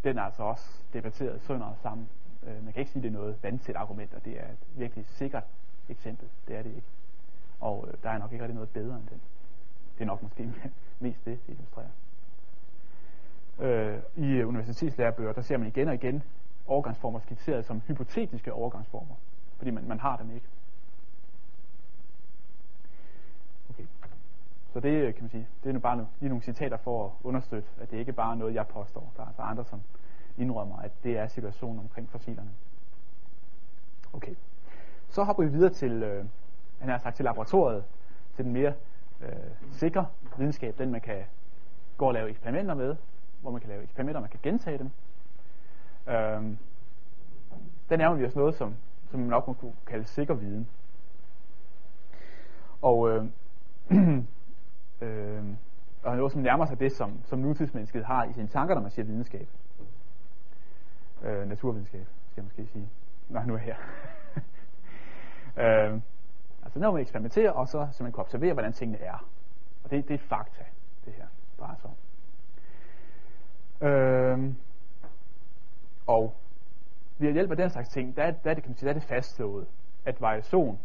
den 0.04 0.18
er 0.18 0.22
altså 0.22 0.42
også 0.42 0.80
debatteret 0.92 1.40
sønder 1.40 1.66
og 1.66 1.76
sammen. 1.82 2.08
Øh, 2.46 2.64
man 2.64 2.72
kan 2.72 2.80
ikke 2.80 2.92
sige, 2.92 3.00
at 3.00 3.02
det 3.02 3.08
er 3.08 3.20
noget 3.20 3.42
vandtæt 3.42 3.76
argument, 3.76 4.14
og 4.14 4.24
det 4.24 4.40
er 4.40 4.44
et 4.44 4.58
virkelig 4.76 5.06
sikkert 5.06 5.44
eksempel. 5.88 6.28
Det 6.48 6.56
er 6.56 6.62
det 6.62 6.70
ikke. 6.70 6.88
Og 7.60 7.88
øh, 7.88 7.94
der 8.02 8.10
er 8.10 8.18
nok 8.18 8.32
ikke 8.32 8.44
rigtig 8.44 8.54
noget 8.54 8.70
bedre 8.70 8.96
end 8.96 9.06
den. 9.06 9.20
Det 9.98 10.02
er 10.02 10.06
nok 10.06 10.22
måske 10.22 10.52
mest 11.00 11.24
det, 11.24 11.46
det 11.46 11.52
illustrerer. 11.52 11.88
Øh, 13.58 13.98
I 14.16 14.42
universitetslærebøger, 14.42 15.32
der 15.32 15.42
ser 15.42 15.56
man 15.56 15.68
igen 15.68 15.88
og 15.88 15.94
igen 15.94 16.22
overgangsformer 16.66 17.20
skitseret 17.20 17.64
som 17.64 17.80
hypotetiske 17.86 18.52
overgangsformer, 18.52 19.14
fordi 19.56 19.70
man, 19.70 19.88
man 19.88 20.00
har 20.00 20.16
dem 20.16 20.30
ikke. 20.34 20.46
Okay. 23.70 23.84
Så 24.72 24.80
det 24.80 24.88
øh, 24.88 25.14
kan 25.14 25.22
man 25.22 25.30
sige, 25.30 25.48
det 25.62 25.68
er 25.68 25.72
nu 25.72 25.80
bare 25.80 25.96
nu, 25.96 26.06
lige 26.20 26.28
nogle 26.28 26.42
citater 26.42 26.76
for 26.76 27.06
at 27.06 27.10
understøtte, 27.22 27.68
at 27.80 27.90
det 27.90 27.98
ikke 27.98 28.12
bare 28.12 28.32
er 28.32 28.38
noget, 28.38 28.54
jeg 28.54 28.66
påstår. 28.66 29.12
Der 29.16 29.22
er 29.22 29.26
altså 29.26 29.42
andre, 29.42 29.64
som 29.64 29.80
indrømmer, 30.38 30.78
at 30.78 30.92
det 31.04 31.18
er 31.18 31.26
situationen 31.26 31.78
omkring 31.78 32.10
fossilerne. 32.10 32.50
Okay. 34.12 34.34
Så 35.08 35.24
hopper 35.24 35.42
vi 35.42 35.48
videre 35.48 35.72
til, 35.72 36.02
øh, 36.02 36.24
han 36.78 36.88
har 36.88 36.98
sagt 36.98 37.16
til 37.16 37.24
laboratoriet, 37.24 37.84
til 38.36 38.44
den 38.44 38.52
mere 38.52 38.72
øh, 39.20 39.28
sikre 39.72 40.06
videnskab, 40.38 40.78
den 40.78 40.90
man 40.90 41.00
kan 41.00 41.24
gå 41.96 42.06
og 42.06 42.14
lave 42.14 42.30
eksperimenter 42.30 42.74
med, 42.74 42.96
hvor 43.40 43.50
man 43.50 43.60
kan 43.60 43.70
lave 43.70 43.82
eksperimenter, 43.82 44.20
man 44.20 44.30
kan 44.30 44.40
gentage 44.42 44.78
dem. 44.78 44.90
Øhm, 46.06 46.58
der 47.88 47.96
nærmer 47.96 48.16
vi 48.16 48.26
os 48.26 48.36
noget, 48.36 48.54
som, 48.54 48.74
som 49.10 49.20
man 49.20 49.28
nok 49.28 49.46
må 49.46 49.52
kunne 49.52 49.72
kalde 49.86 50.04
sikker 50.04 50.34
viden. 50.34 50.68
Og, 52.82 53.10
øh, 53.10 53.24
øh, 55.00 55.44
og 56.02 56.16
noget, 56.16 56.32
som 56.32 56.42
nærmer 56.42 56.66
sig 56.66 56.80
det, 56.80 56.92
som, 56.92 57.20
som 57.24 57.38
nutidsmennesket 57.38 58.04
har 58.04 58.24
i 58.24 58.32
sine 58.32 58.48
tanker, 58.48 58.74
når 58.74 58.82
man 58.82 58.90
siger 58.90 59.06
videnskab. 59.06 59.48
Øh, 61.24 61.48
naturvidenskab, 61.48 62.06
skal 62.30 62.40
jeg 62.40 62.44
måske 62.44 62.66
sige, 62.66 62.90
når 63.28 63.40
han 63.40 63.48
nu 63.48 63.54
er 63.54 63.58
her. 63.58 63.76
øh, 65.64 66.00
altså 66.62 66.78
når 66.78 66.92
man 66.92 67.00
eksperimenterer, 67.00 67.50
og 67.50 67.68
så, 67.68 67.88
så 67.92 68.02
man 68.02 68.12
kan 68.12 68.20
observere, 68.20 68.52
hvordan 68.52 68.72
tingene 68.72 68.98
er. 68.98 69.28
Og 69.84 69.90
det, 69.90 70.08
det 70.08 70.14
er 70.14 70.18
fakta, 70.18 70.64
det 71.04 71.12
her 71.12 71.26
drejer 71.58 71.76
sig 71.76 71.90
om. 71.90 71.96
Øh, 73.88 74.54
og 76.06 76.34
ved 77.18 77.32
hjælp 77.32 77.50
af 77.50 77.56
den 77.56 77.70
slags 77.70 77.88
ting, 77.88 78.16
der, 78.16 78.30
der, 78.30 78.50
er 78.50 78.54
det, 78.54 78.62
kan 78.62 78.70
man 78.70 78.76
sige, 78.76 78.88
der 78.88 78.94
er 78.94 78.98
det 78.98 79.08
fastslået, 79.08 79.66
at 80.04 80.20
variation 80.20 80.78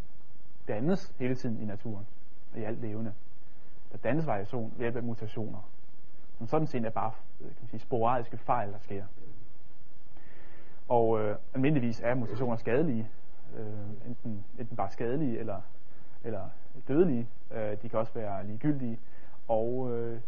dannes 0.68 1.14
hele 1.20 1.36
tiden 1.36 1.62
i 1.62 1.66
naturen 1.66 2.08
og 2.54 2.60
i 2.60 2.64
alt 2.64 2.82
levende. 2.82 3.14
Der 3.92 3.98
dannes 3.98 4.28
variation 4.28 4.72
ved 4.72 4.80
hjælp 4.80 4.96
af 4.96 5.04
mutationer, 5.04 5.70
som 6.38 6.48
sådan 6.48 6.68
set 6.68 6.86
er 6.86 6.90
bare 6.90 7.12
øh, 7.42 7.48
kan 7.48 7.58
man 7.62 7.70
sige, 7.70 7.80
sporadiske 7.80 8.38
fejl, 8.38 8.72
der 8.72 8.80
sker. 8.80 9.06
Og 10.90 11.20
øh, 11.20 11.36
almindeligvis 11.54 12.02
er 12.04 12.14
mutationer 12.14 12.56
skadelige, 12.56 13.10
øh, 13.58 14.08
enten, 14.08 14.46
enten 14.60 14.78
bare 14.78 14.92
skadelige 14.92 15.40
eller, 15.40 15.62
eller 16.24 16.50
dødelige. 16.88 17.28
Øh, 17.52 17.82
de 17.82 17.90
kan 17.90 18.00
også 18.00 18.14
være 18.14 18.46
ligegyldige. 18.46 19.00
Og 19.48 19.92
øh, 19.92 20.20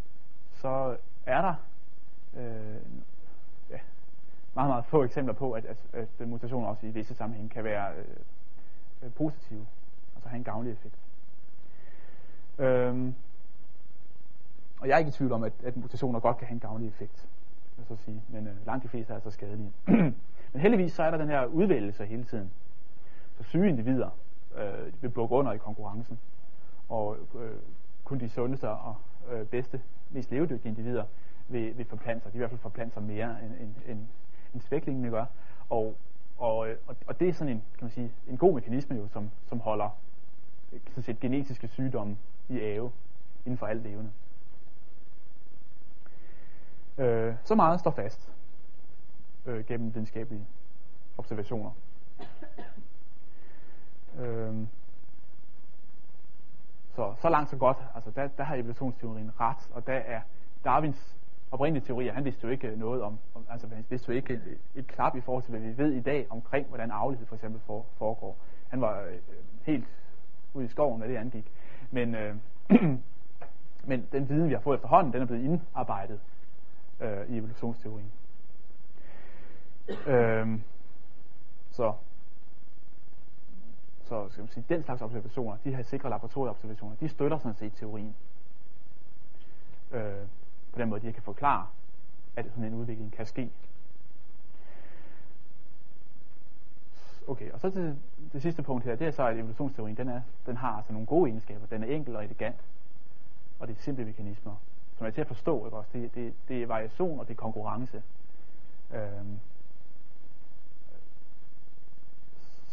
så 0.53 0.97
er 1.25 1.41
der 1.41 1.55
øh, 2.37 2.81
ja, 3.69 3.79
meget, 4.53 4.69
meget 4.69 4.85
få 4.85 5.03
eksempler 5.03 5.33
på, 5.33 5.51
at, 5.51 5.65
at, 5.65 5.77
at 5.93 6.27
mutationer 6.27 6.67
også 6.67 6.85
i 6.85 6.89
visse 6.89 7.15
sammenhæng 7.15 7.51
kan 7.51 7.63
være 7.63 7.93
øh, 7.95 8.05
øh, 9.01 9.13
positive, 9.13 9.65
altså 10.15 10.29
have 10.29 10.37
en 10.37 10.43
gavnlig 10.43 10.73
effekt. 10.73 10.95
Øhm, 12.57 13.15
og 14.79 14.87
jeg 14.87 14.93
er 14.93 14.97
ikke 14.97 15.09
i 15.09 15.11
tvivl 15.11 15.31
om, 15.31 15.43
at, 15.43 15.53
at 15.63 15.77
mutationer 15.77 16.19
godt 16.19 16.37
kan 16.37 16.47
have 16.47 16.53
en 16.53 16.59
gavnlig 16.59 16.87
effekt, 16.87 17.27
vil 17.77 17.85
så 17.85 17.95
sige, 17.95 18.23
men 18.29 18.47
øh, 18.47 18.65
langt 18.65 18.83
de 18.83 18.89
fleste 18.89 19.11
er 19.13 19.15
altså 19.15 19.31
skadelige. 19.31 19.71
men 20.53 20.61
heldigvis 20.61 20.93
så 20.93 21.03
er 21.03 21.11
der 21.11 21.17
den 21.17 21.27
her 21.27 21.45
udvælgelse 21.45 22.05
hele 22.05 22.23
tiden. 22.23 22.51
Så 23.37 23.43
syge 23.43 23.69
individer 23.69 24.09
øh, 24.57 25.01
vil 25.01 25.09
bukke 25.09 25.35
under 25.35 25.51
i 25.51 25.57
konkurrencen, 25.57 26.19
og 26.89 27.17
øh, 27.35 27.51
kun 28.03 28.19
de 28.19 28.29
sundeste 28.29 28.69
og 28.69 28.95
øh, 29.31 29.45
bedste, 29.45 29.81
mest 30.09 30.31
levedygtige 30.31 30.69
individer 30.69 31.03
vil, 31.47 31.77
vil 31.77 31.85
forplante 31.85 32.23
sig. 32.23 32.31
De 32.31 32.37
i 32.37 32.39
hvert 32.39 32.49
fald 32.49 32.59
forplante 32.59 32.93
sig 32.93 33.03
mere, 33.03 33.35
end, 33.43 33.53
end, 33.53 33.75
end, 33.87 34.07
end 34.53 34.61
svæklingene 34.61 35.09
gør. 35.09 35.25
Og, 35.69 35.95
og, 36.37 36.57
og, 36.87 36.95
og 37.07 37.19
det 37.19 37.29
er 37.29 37.33
sådan 37.33 37.53
en, 37.53 37.63
kan 37.77 37.85
man 37.85 37.91
sige, 37.91 38.11
en 38.27 38.37
god 38.37 38.53
mekanisme, 38.53 38.95
jo, 38.95 39.07
som, 39.07 39.31
som 39.45 39.59
holder 39.59 39.89
sådan 40.89 41.03
set, 41.03 41.19
genetiske 41.19 41.67
sygdomme 41.67 42.17
i 42.49 42.59
ave 42.59 42.91
inden 43.45 43.57
for 43.57 43.65
alt 43.65 43.83
levende. 43.83 44.11
Øh, 46.97 47.33
så 47.43 47.55
meget 47.55 47.79
står 47.79 47.91
fast 47.91 48.31
øh, 49.45 49.65
gennem 49.65 49.93
videnskabelige 49.93 50.47
observationer. 51.17 51.71
øhm. 54.19 54.67
så, 56.95 57.15
så 57.21 57.29
langt 57.29 57.49
så 57.49 57.57
godt. 57.57 57.77
Altså, 57.95 58.11
der, 58.11 58.27
der 58.27 58.43
har 58.43 58.55
evolutionsteorien 58.55 59.39
ret, 59.39 59.69
og 59.73 59.87
der 59.87 59.93
er 59.93 60.21
Darwins 60.65 61.17
oprindelige 61.51 61.85
teorier, 61.85 62.13
han 62.13 62.25
vidste 62.25 62.43
jo 62.43 62.49
ikke 62.49 62.75
noget 62.75 63.01
om, 63.01 63.19
om 63.35 63.45
altså 63.49 63.67
han 63.67 63.85
vidste 63.89 64.09
jo 64.09 64.15
ikke 64.15 64.33
et, 64.33 64.57
et 64.75 64.87
klap 64.87 65.15
i 65.15 65.21
forhold 65.21 65.43
til, 65.43 65.51
hvad 65.51 65.59
vi 65.59 65.77
ved 65.77 65.91
i 65.91 66.01
dag 66.01 66.27
omkring, 66.29 66.67
hvordan 66.67 66.91
arvelighed 66.91 67.27
for 67.27 67.35
eksempel 67.35 67.61
for, 67.61 67.85
foregår. 67.97 68.37
Han 68.69 68.81
var 68.81 69.01
øh, 69.01 69.17
helt 69.63 69.87
ude 70.53 70.65
i 70.65 70.67
skoven, 70.67 70.99
hvad 70.99 71.09
det 71.09 71.15
angik. 71.15 71.51
Men, 71.91 72.15
øh, 72.15 72.35
men 73.89 74.07
den 74.11 74.29
viden, 74.29 74.49
vi 74.49 74.53
har 74.53 74.61
fået 74.61 74.77
efterhånden, 74.77 75.13
den 75.13 75.21
er 75.21 75.25
blevet 75.25 75.43
indarbejdet 75.43 76.19
øh, 76.99 77.29
i 77.29 77.37
evolutionsteorien. 77.37 78.11
Øhm, 80.07 80.61
så 81.71 81.93
så 84.11 84.29
skal 84.29 84.41
man 84.41 84.49
sige, 84.49 84.65
den 84.69 84.83
slags 84.83 85.01
observationer, 85.01 85.57
de 85.63 85.75
her 85.75 85.83
sikre 85.83 86.09
laboratorieobservationer, 86.09 86.95
de 86.95 87.09
støtter 87.09 87.37
sådan 87.37 87.55
set 87.55 87.73
teorien. 87.73 88.15
Øh, 89.91 90.13
på 90.73 90.79
den 90.79 90.89
måde, 90.89 91.01
de 91.07 91.13
kan 91.13 91.23
forklare, 91.23 91.67
at 92.35 92.45
sådan 92.45 92.63
en 92.63 92.73
udvikling 92.73 93.11
kan 93.11 93.25
ske. 93.25 93.51
Okay, 97.27 97.51
og 97.51 97.59
så 97.59 97.69
til 97.69 97.97
det 98.33 98.41
sidste 98.41 98.63
punkt 98.63 98.83
her, 98.85 98.95
det 98.95 99.07
er 99.07 99.11
så, 99.11 99.27
at 99.27 99.37
evolutionsteorien, 99.37 99.97
den, 99.97 100.09
er, 100.09 100.21
den 100.45 100.57
har 100.57 100.77
altså 100.77 100.93
nogle 100.93 101.07
gode 101.07 101.29
egenskaber. 101.29 101.65
Den 101.65 101.83
er 101.83 101.87
enkel 101.87 102.15
og 102.15 102.23
elegant, 102.23 102.61
og 103.59 103.67
det 103.67 103.77
er 103.77 103.81
simple 103.81 104.05
mekanismer, 104.05 104.55
som 104.97 105.07
er 105.07 105.11
til 105.11 105.21
at 105.21 105.27
forstå. 105.27 105.65
Ikke 105.65 105.77
også? 105.77 105.89
Det, 105.93 106.15
det, 106.15 106.33
det 106.47 106.63
er 106.63 106.67
variation, 106.67 107.19
og 107.19 107.27
det 107.27 107.33
er 107.33 107.37
konkurrence. 107.37 108.03
Øhm, 108.93 109.39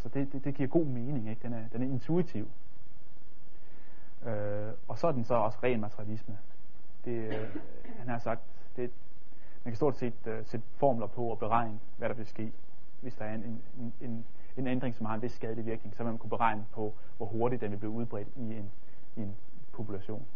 så 0.03 0.09
det, 0.09 0.33
det, 0.33 0.45
det 0.45 0.55
giver 0.55 0.69
god 0.69 0.85
mening. 0.85 1.29
Ikke? 1.29 1.43
Den, 1.43 1.53
er, 1.53 1.69
den 1.73 1.83
er 1.83 1.87
intuitiv. 1.87 2.49
Øh, 4.27 4.73
og 4.89 4.99
så 4.99 5.07
er 5.07 5.13
den 5.13 5.25
så 5.25 5.35
også 5.35 5.59
ren 5.63 5.81
materialisme. 5.81 6.39
Det, 7.05 7.13
øh, 7.13 7.57
han 7.99 8.09
har 8.09 8.19
sagt, 8.19 8.41
det, 8.77 8.91
man 9.65 9.73
kan 9.73 9.77
stort 9.77 9.97
set 9.97 10.27
øh, 10.27 10.47
sætte 10.47 10.67
formler 10.77 11.07
på 11.07 11.25
og 11.25 11.39
beregne, 11.39 11.81
hvad 11.97 12.09
der 12.09 12.15
vil 12.15 12.27
ske, 12.27 12.53
hvis 13.01 13.15
der 13.15 13.25
er 13.25 13.35
en, 13.35 13.63
en, 13.79 13.95
en, 14.01 14.27
en 14.57 14.67
ændring, 14.67 14.95
som 14.95 15.07
har 15.07 15.15
en 15.15 15.23
vis 15.23 15.33
skadelig 15.33 15.67
virkning, 15.67 15.97
så 15.97 16.05
man 16.05 16.19
kunne 16.19 16.31
beregne 16.31 16.65
på, 16.73 16.95
hvor 17.17 17.27
hurtigt 17.27 17.61
den 17.63 17.71
vil 17.71 17.79
blive 17.79 17.91
udbredt 17.91 18.29
i 18.37 18.41
en, 18.41 18.71
i 19.17 19.21
en 19.21 19.37
population. 19.73 20.27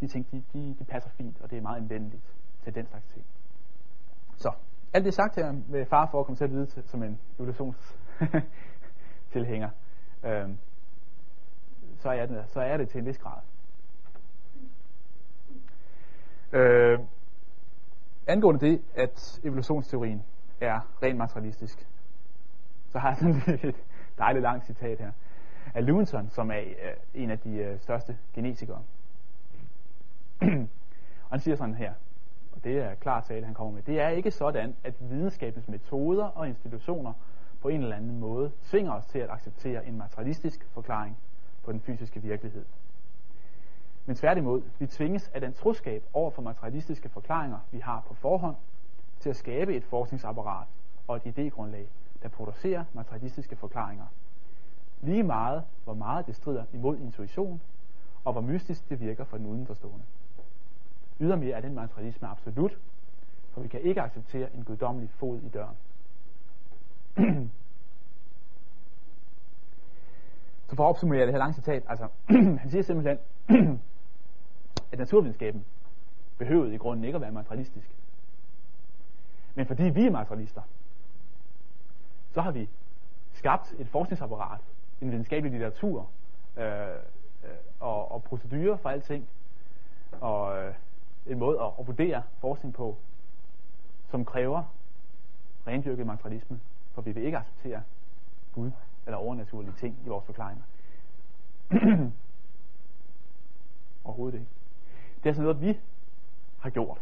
De 0.00 0.06
ting, 0.08 0.26
de, 0.32 0.42
de, 0.52 0.76
de 0.78 0.84
passer 0.84 1.10
fint, 1.10 1.40
og 1.40 1.50
det 1.50 1.58
er 1.58 1.62
meget 1.62 1.76
anvendeligt 1.76 2.34
til 2.64 2.74
den 2.74 2.86
slags 2.86 3.06
ting. 3.06 3.24
Så, 4.36 4.52
alt 4.92 5.04
det 5.04 5.14
sagt 5.14 5.36
her 5.36 5.54
med 5.68 5.86
far 5.86 6.08
for 6.10 6.20
at 6.20 6.26
komme 6.26 6.36
til 6.36 6.44
at 6.44 6.50
vide 6.50 6.66
til, 6.66 6.82
som 6.86 7.02
en 7.02 7.18
evolutionstilhænger, 7.38 9.70
øhm, 10.24 10.58
så, 11.98 12.10
er 12.10 12.26
det, 12.26 12.44
så 12.48 12.60
er 12.60 12.76
det 12.76 12.88
til 12.88 12.98
en 12.98 13.06
vis 13.06 13.18
grad. 13.18 13.38
Øh, 16.52 16.98
angående 18.26 18.60
det, 18.60 18.82
at 18.94 19.40
evolutionsteorien 19.44 20.22
er 20.60 20.80
rent 21.02 21.18
materialistisk, 21.18 21.88
så 22.92 22.98
har 22.98 23.08
jeg 23.08 23.16
sådan 23.16 23.60
et 23.68 23.76
dejligt 24.18 24.42
langt 24.42 24.66
citat 24.66 24.98
her 24.98 25.12
af 25.74 25.86
Lewinson, 25.86 26.30
som 26.30 26.50
er 26.50 26.58
øh, 26.58 26.92
en 27.14 27.30
af 27.30 27.38
de 27.38 27.54
øh, 27.54 27.80
største 27.80 28.18
genetikere. 28.34 28.82
og 31.24 31.30
han 31.30 31.40
siger 31.40 31.56
sådan 31.56 31.74
her, 31.74 31.92
og 32.56 32.64
det 32.64 32.78
er 32.78 32.94
klar 32.94 33.20
tale, 33.20 33.46
han 33.46 33.54
kommer 33.54 33.72
med, 33.72 33.82
det 33.82 34.00
er 34.00 34.08
ikke 34.08 34.30
sådan, 34.30 34.76
at 34.84 34.94
videnskabens 35.00 35.68
metoder 35.68 36.24
og 36.24 36.48
institutioner 36.48 37.12
på 37.60 37.68
en 37.68 37.82
eller 37.82 37.96
anden 37.96 38.18
måde 38.20 38.52
tvinger 38.64 38.92
os 38.92 39.06
til 39.06 39.18
at 39.18 39.30
acceptere 39.30 39.86
en 39.86 39.98
materialistisk 39.98 40.66
forklaring 40.72 41.18
på 41.62 41.72
den 41.72 41.80
fysiske 41.80 42.22
virkelighed. 42.22 42.64
Men 44.06 44.16
tværtimod, 44.16 44.62
vi 44.78 44.86
tvinges 44.86 45.28
af 45.28 45.40
den 45.40 45.52
troskab 45.52 46.04
over 46.12 46.30
for 46.30 46.42
materialistiske 46.42 47.08
forklaringer, 47.08 47.58
vi 47.70 47.78
har 47.78 48.02
på 48.08 48.14
forhånd, 48.14 48.56
til 49.20 49.30
at 49.30 49.36
skabe 49.36 49.76
et 49.76 49.84
forskningsapparat 49.84 50.66
og 51.08 51.16
et 51.16 51.22
idégrundlag, 51.26 51.86
der 52.22 52.28
producerer 52.28 52.84
materialistiske 52.92 53.56
forklaringer. 53.56 54.06
Lige 55.00 55.22
meget, 55.22 55.62
hvor 55.84 55.94
meget 55.94 56.26
det 56.26 56.36
strider 56.36 56.64
imod 56.72 56.98
intuition, 56.98 57.60
og 58.24 58.32
hvor 58.32 58.42
mystisk 58.42 58.90
det 58.90 59.00
virker 59.00 59.24
for 59.24 59.36
den 59.36 59.46
udenforstående. 59.46 60.04
Ydermere 61.20 61.56
er 61.56 61.60
den 61.60 61.74
materialisme 61.74 62.28
absolut, 62.28 62.78
for 63.52 63.60
vi 63.60 63.68
kan 63.68 63.80
ikke 63.80 64.02
acceptere 64.02 64.54
en 64.54 64.64
guddommelig 64.64 65.10
fod 65.10 65.40
i 65.40 65.48
døren. 65.48 65.76
Så 70.68 70.76
for 70.76 70.84
at 70.84 70.88
opsummere 70.88 71.22
det 71.22 71.30
her 71.30 71.38
lange 71.38 71.54
citat, 71.54 71.82
altså, 71.88 72.08
han 72.60 72.70
siger 72.70 72.82
simpelthen, 72.82 73.18
at 74.92 74.98
naturvidenskaben 74.98 75.64
behøvede 76.38 76.74
i 76.74 76.78
grunden 76.78 77.04
ikke 77.04 77.16
at 77.16 77.22
være 77.22 77.32
materialistisk. 77.32 77.90
Men 79.54 79.66
fordi 79.66 79.82
vi 79.82 80.06
er 80.06 80.10
materialister, 80.10 80.62
så 82.32 82.40
har 82.40 82.50
vi 82.50 82.68
skabt 83.32 83.74
et 83.78 83.88
forskningsapparat, 83.88 84.60
en 85.00 85.10
videnskabelig 85.10 85.52
litteratur 85.52 86.08
øh, 86.56 86.64
øh, 86.64 87.50
og, 87.80 88.12
og 88.12 88.22
procedurer 88.22 88.76
for 88.76 88.88
alting, 88.88 89.28
og 90.20 90.58
øh, 90.58 90.74
en 91.26 91.38
måde 91.38 91.60
at, 91.60 91.70
at 91.78 91.86
vurdere 91.86 92.22
forskning 92.38 92.74
på, 92.74 92.96
som 94.10 94.24
kræver 94.24 94.62
rendyrket 95.66 96.06
materialisme, 96.06 96.60
for 96.92 97.02
vi 97.02 97.12
vil 97.12 97.24
ikke 97.24 97.38
acceptere 97.38 97.82
Gud 98.52 98.70
eller 99.06 99.18
overnaturlige 99.18 99.72
ting 99.78 99.98
i 100.04 100.08
vores 100.08 100.24
forklaringer. 100.24 100.64
Overhovedet 104.04 104.38
ikke. 104.38 104.50
Det 105.22 105.28
er 105.30 105.34
sådan 105.34 105.42
noget, 105.42 105.60
vi 105.60 105.78
har 106.58 106.70
gjort. 106.70 107.00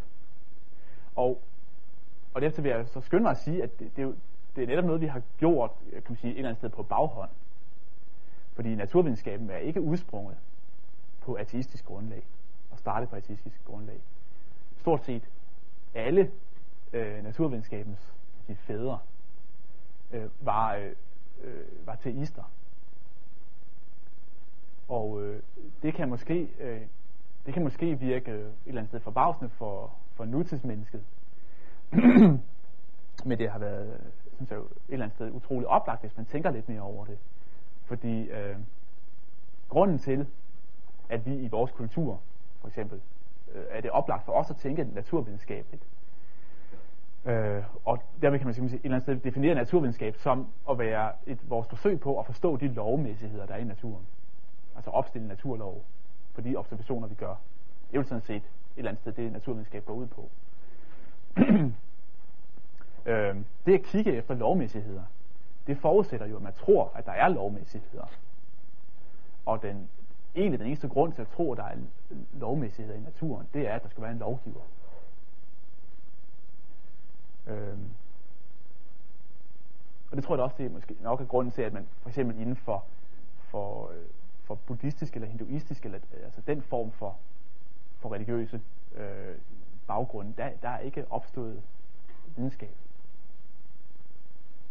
Og, 1.17 1.43
og 2.35 2.41
derefter 2.41 2.63
vil 2.63 2.71
jeg 2.71 2.89
så 2.89 3.01
skynde 3.01 3.23
mig 3.23 3.31
at 3.31 3.39
sige, 3.39 3.63
at 3.63 3.79
det, 3.79 3.97
det, 3.97 4.03
er 4.03 4.07
jo, 4.07 4.15
det 4.57 4.63
er 4.63 4.67
netop 4.67 4.85
noget, 4.85 5.01
vi 5.01 5.07
har 5.07 5.23
gjort 5.39 5.71
kan 5.91 6.03
man 6.09 6.17
sige, 6.17 6.33
et 6.33 6.37
eller 6.37 6.49
andet 6.49 6.61
sted 6.61 6.71
på 6.71 6.83
baghånd. 6.83 7.31
Fordi 8.55 8.75
naturvidenskaben 8.75 9.51
er 9.51 9.57
ikke 9.57 9.81
udsprunget 9.81 10.37
på 11.21 11.35
ateistisk 11.35 11.85
grundlag 11.85 12.25
starte 12.85 13.07
på 13.07 13.17
ateistisk 13.17 13.65
grundlag. 13.65 14.01
Stort 14.77 15.05
set 15.05 15.31
alle 15.95 16.31
øh, 16.93 17.23
naturvidenskabens 17.23 18.15
de 18.49 18.57
fædre 18.57 18.99
øh, 20.13 20.29
var, 20.41 20.75
øh, 20.75 20.93
øh, 21.43 21.87
var 21.87 21.95
teister. 21.95 22.43
Og 24.89 25.23
øh, 25.23 25.43
det 25.83 25.95
kan 25.95 26.09
måske 26.09 26.49
øh, 26.61 26.81
det 27.47 27.55
kan 27.55 27.63
måske 27.63 27.99
virke 27.99 28.31
et 28.31 28.53
eller 28.67 28.81
andet 28.81 28.91
sted 28.91 29.01
forbavsende 29.01 29.51
for, 29.51 29.93
for 30.15 30.25
nutidsmennesket. 30.25 31.05
Men 33.29 33.39
det 33.39 33.51
har 33.51 33.59
været, 33.59 34.13
synes 34.35 34.51
jeg, 34.51 34.59
et 34.59 34.65
eller 34.89 35.05
andet 35.05 35.17
sted 35.17 35.31
utroligt 35.33 35.69
oplagt, 35.69 36.01
hvis 36.01 36.17
man 36.17 36.27
tænker 36.27 36.51
lidt 36.51 36.69
mere 36.69 36.81
over 36.81 37.05
det. 37.05 37.19
Fordi 37.85 38.23
øh, 38.23 38.57
grunden 39.69 39.99
til, 39.99 40.27
at 41.09 41.27
vi 41.27 41.35
i 41.35 41.49
vores 41.49 41.71
kultur, 41.71 42.21
for 42.65 42.69
eksempel, 42.69 43.01
øh, 43.55 43.65
er 43.71 43.81
det 43.81 43.91
oplagt 43.91 44.25
for 44.25 44.33
os 44.33 44.51
at 44.51 44.57
tænke 44.57 44.85
naturvidenskabeligt. 44.95 45.87
Øh, 47.25 47.63
og 47.85 47.99
dermed 48.23 48.39
kan 48.39 48.47
man 48.47 48.55
sige, 48.55 48.67
et 48.67 48.73
eller 48.73 48.97
andet 48.97 49.03
sted 49.03 49.17
definere 49.17 49.55
naturvidenskab 49.55 50.17
som 50.17 50.49
at 50.71 50.79
være 50.79 51.13
et, 51.27 51.51
vores 51.51 51.69
forsøg 51.69 52.01
på 52.01 52.19
at 52.19 52.27
forstå 52.27 52.57
de 52.57 52.69
lovmæssigheder, 52.69 53.47
der 53.47 53.55
er 53.55 53.59
i 53.59 53.65
naturen. 53.65 54.07
Altså 54.77 54.91
opstille 54.91 55.29
naturlov 55.29 55.85
på 56.35 56.41
de 56.41 56.57
observationer, 56.57 57.09
vi 57.09 57.15
gør. 57.15 57.35
Det 57.91 57.97
er 57.97 57.99
jo 57.99 58.03
sådan 58.03 58.23
set 58.23 58.37
et 58.37 58.43
eller 58.77 58.91
andet 58.91 59.01
sted 59.01 59.13
det, 59.13 59.33
naturvidenskab 59.33 59.85
går 59.85 59.95
ud 59.95 60.07
på. 60.07 60.31
øh, 63.11 63.37
det 63.67 63.75
at 63.75 63.83
kigge 63.83 64.13
efter 64.13 64.35
lovmæssigheder, 64.35 65.03
det 65.67 65.79
forudsætter 65.79 66.27
jo, 66.27 66.37
at 66.37 66.43
man 66.43 66.53
tror, 66.53 66.93
at 66.95 67.07
der 67.07 67.13
er 67.13 67.29
lovmæssigheder. 67.29 68.07
Og 69.47 69.63
den, 69.63 69.89
egentlig 70.35 70.59
den 70.59 70.67
eneste 70.67 70.89
grund 70.89 71.13
til 71.13 71.23
at 71.23 71.29
tro, 71.29 71.53
at 71.53 71.59
der 71.59 71.65
er 71.65 71.77
lovmæssigheder 72.33 72.99
i 72.99 73.01
naturen, 73.01 73.49
det 73.55 73.69
er, 73.69 73.75
at 73.75 73.83
der 73.83 73.89
skal 73.89 74.03
være 74.03 74.13
en 74.13 74.19
lovgiver. 74.19 74.63
Øhm. 77.47 77.91
Og 80.11 80.17
det 80.17 80.25
tror 80.25 80.35
jeg 80.35 80.45
også, 80.45 80.57
det 80.59 80.67
er 80.67 80.71
måske 80.71 80.97
nok 81.01 81.21
er 81.21 81.25
grunden 81.25 81.53
til, 81.53 81.63
at 81.63 81.73
man 81.73 81.87
for 82.03 82.09
eksempel 82.09 82.41
inden 82.41 82.57
for, 82.57 82.85
for, 83.39 83.91
øh, 83.91 84.05
for 84.43 84.55
buddhistisk 84.55 85.15
eller 85.15 85.29
hinduistisk, 85.29 85.85
eller 85.85 85.99
øh, 86.15 86.25
altså 86.25 86.41
den 86.41 86.63
form 86.63 86.93
for, 86.93 87.17
for 87.99 88.13
religiøse 88.13 88.61
øh, 88.95 89.35
baggrunde, 89.87 90.35
der, 90.37 90.51
der 90.63 90.69
er 90.69 90.79
ikke 90.79 91.07
opstået 91.11 91.63
videnskab. 92.37 92.75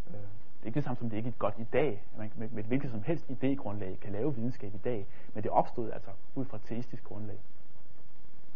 Øh, 0.08 0.43
det 0.64 0.68
er 0.68 0.70
ikke 0.70 0.76
det 0.76 0.84
samme 0.84 0.98
som 0.98 1.10
det 1.10 1.18
ikke 1.18 1.30
er 1.30 1.34
godt 1.40 1.54
i 1.58 1.64
dag. 1.64 2.04
Man 2.18 2.32
med, 2.36 2.50
med 2.50 2.64
et 2.64 2.66
hvilket 2.66 2.92
som 2.92 3.04
helst 3.04 3.30
idégrundlag 3.30 4.00
kan 4.02 4.12
lave 4.12 4.36
videnskab 4.36 4.74
i 4.74 4.78
dag, 4.78 5.08
men 5.34 5.44
det 5.44 5.52
opstod 5.52 5.92
altså 5.92 6.10
ud 6.36 6.46
fra 6.46 6.58
et 6.58 6.64
teistisk 6.64 7.04
grundlag. 7.04 7.38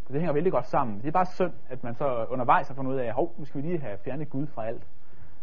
Så 0.05 0.13
det 0.13 0.21
hænger 0.21 0.33
vældig 0.33 0.51
godt 0.51 0.67
sammen. 0.67 0.97
Det 1.01 1.07
er 1.07 1.11
bare 1.11 1.25
synd, 1.25 1.53
at 1.69 1.83
man 1.83 1.95
så 1.95 2.25
undervejs 2.25 2.67
har 2.67 2.75
fundet 2.75 2.91
ud 2.91 2.97
af, 2.97 3.05
at 3.05 3.15
nu 3.37 3.45
skal 3.45 3.61
vi 3.61 3.67
lige 3.67 3.79
have 3.79 3.97
fjernet 3.97 4.29
Gud 4.29 4.47
fra 4.47 4.65
alt, 4.65 4.87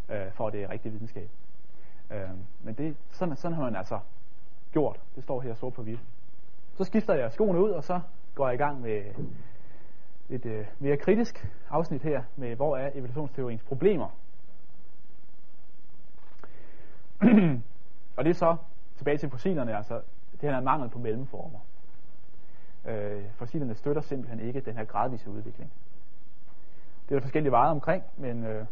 øh, 0.08 0.32
for 0.32 0.46
at 0.46 0.52
det 0.52 0.62
er 0.62 0.70
rigtig 0.70 0.92
videnskab. 0.92 1.30
Øh, 2.10 2.30
men 2.62 2.74
det, 2.74 2.96
sådan, 3.10 3.36
sådan 3.36 3.54
har 3.54 3.64
man 3.64 3.76
altså 3.76 3.98
gjort. 4.72 5.00
Det 5.14 5.22
står 5.22 5.40
her 5.40 5.54
sort 5.54 5.72
på 5.72 5.82
hvidt. 5.82 6.00
Så 6.74 6.84
skifter 6.84 7.14
jeg 7.14 7.32
skoene 7.32 7.60
ud, 7.60 7.70
og 7.70 7.84
så 7.84 8.00
går 8.34 8.46
jeg 8.46 8.54
i 8.54 8.58
gang 8.58 8.80
med 8.80 9.02
et 10.28 10.46
øh, 10.46 10.66
mere 10.78 10.96
kritisk 10.96 11.46
afsnit 11.70 12.02
her 12.02 12.22
med, 12.36 12.56
hvor 12.56 12.76
er 12.76 12.90
evolutionsteoriens 12.94 13.62
problemer. 13.62 14.08
og 18.16 18.24
det 18.24 18.30
er 18.30 18.34
så 18.34 18.56
tilbage 18.96 19.18
til 19.18 19.30
fossilerne, 19.30 19.76
altså 19.76 20.00
det 20.32 20.50
her 20.50 20.56
er 20.56 20.60
mangel 20.60 20.88
på 20.90 20.98
mellemformer. 20.98 21.58
Øh, 22.84 23.22
fossilerne 23.34 23.74
støtter 23.74 24.02
simpelthen 24.02 24.40
ikke 24.40 24.60
den 24.60 24.76
her 24.76 24.84
gradvise 24.84 25.30
udvikling. 25.30 25.72
Det 27.08 27.14
er 27.14 27.18
der 27.18 27.20
forskellige 27.20 27.52
veje 27.52 27.70
omkring, 27.70 28.02
men 28.16 28.44
øh, 28.44 28.66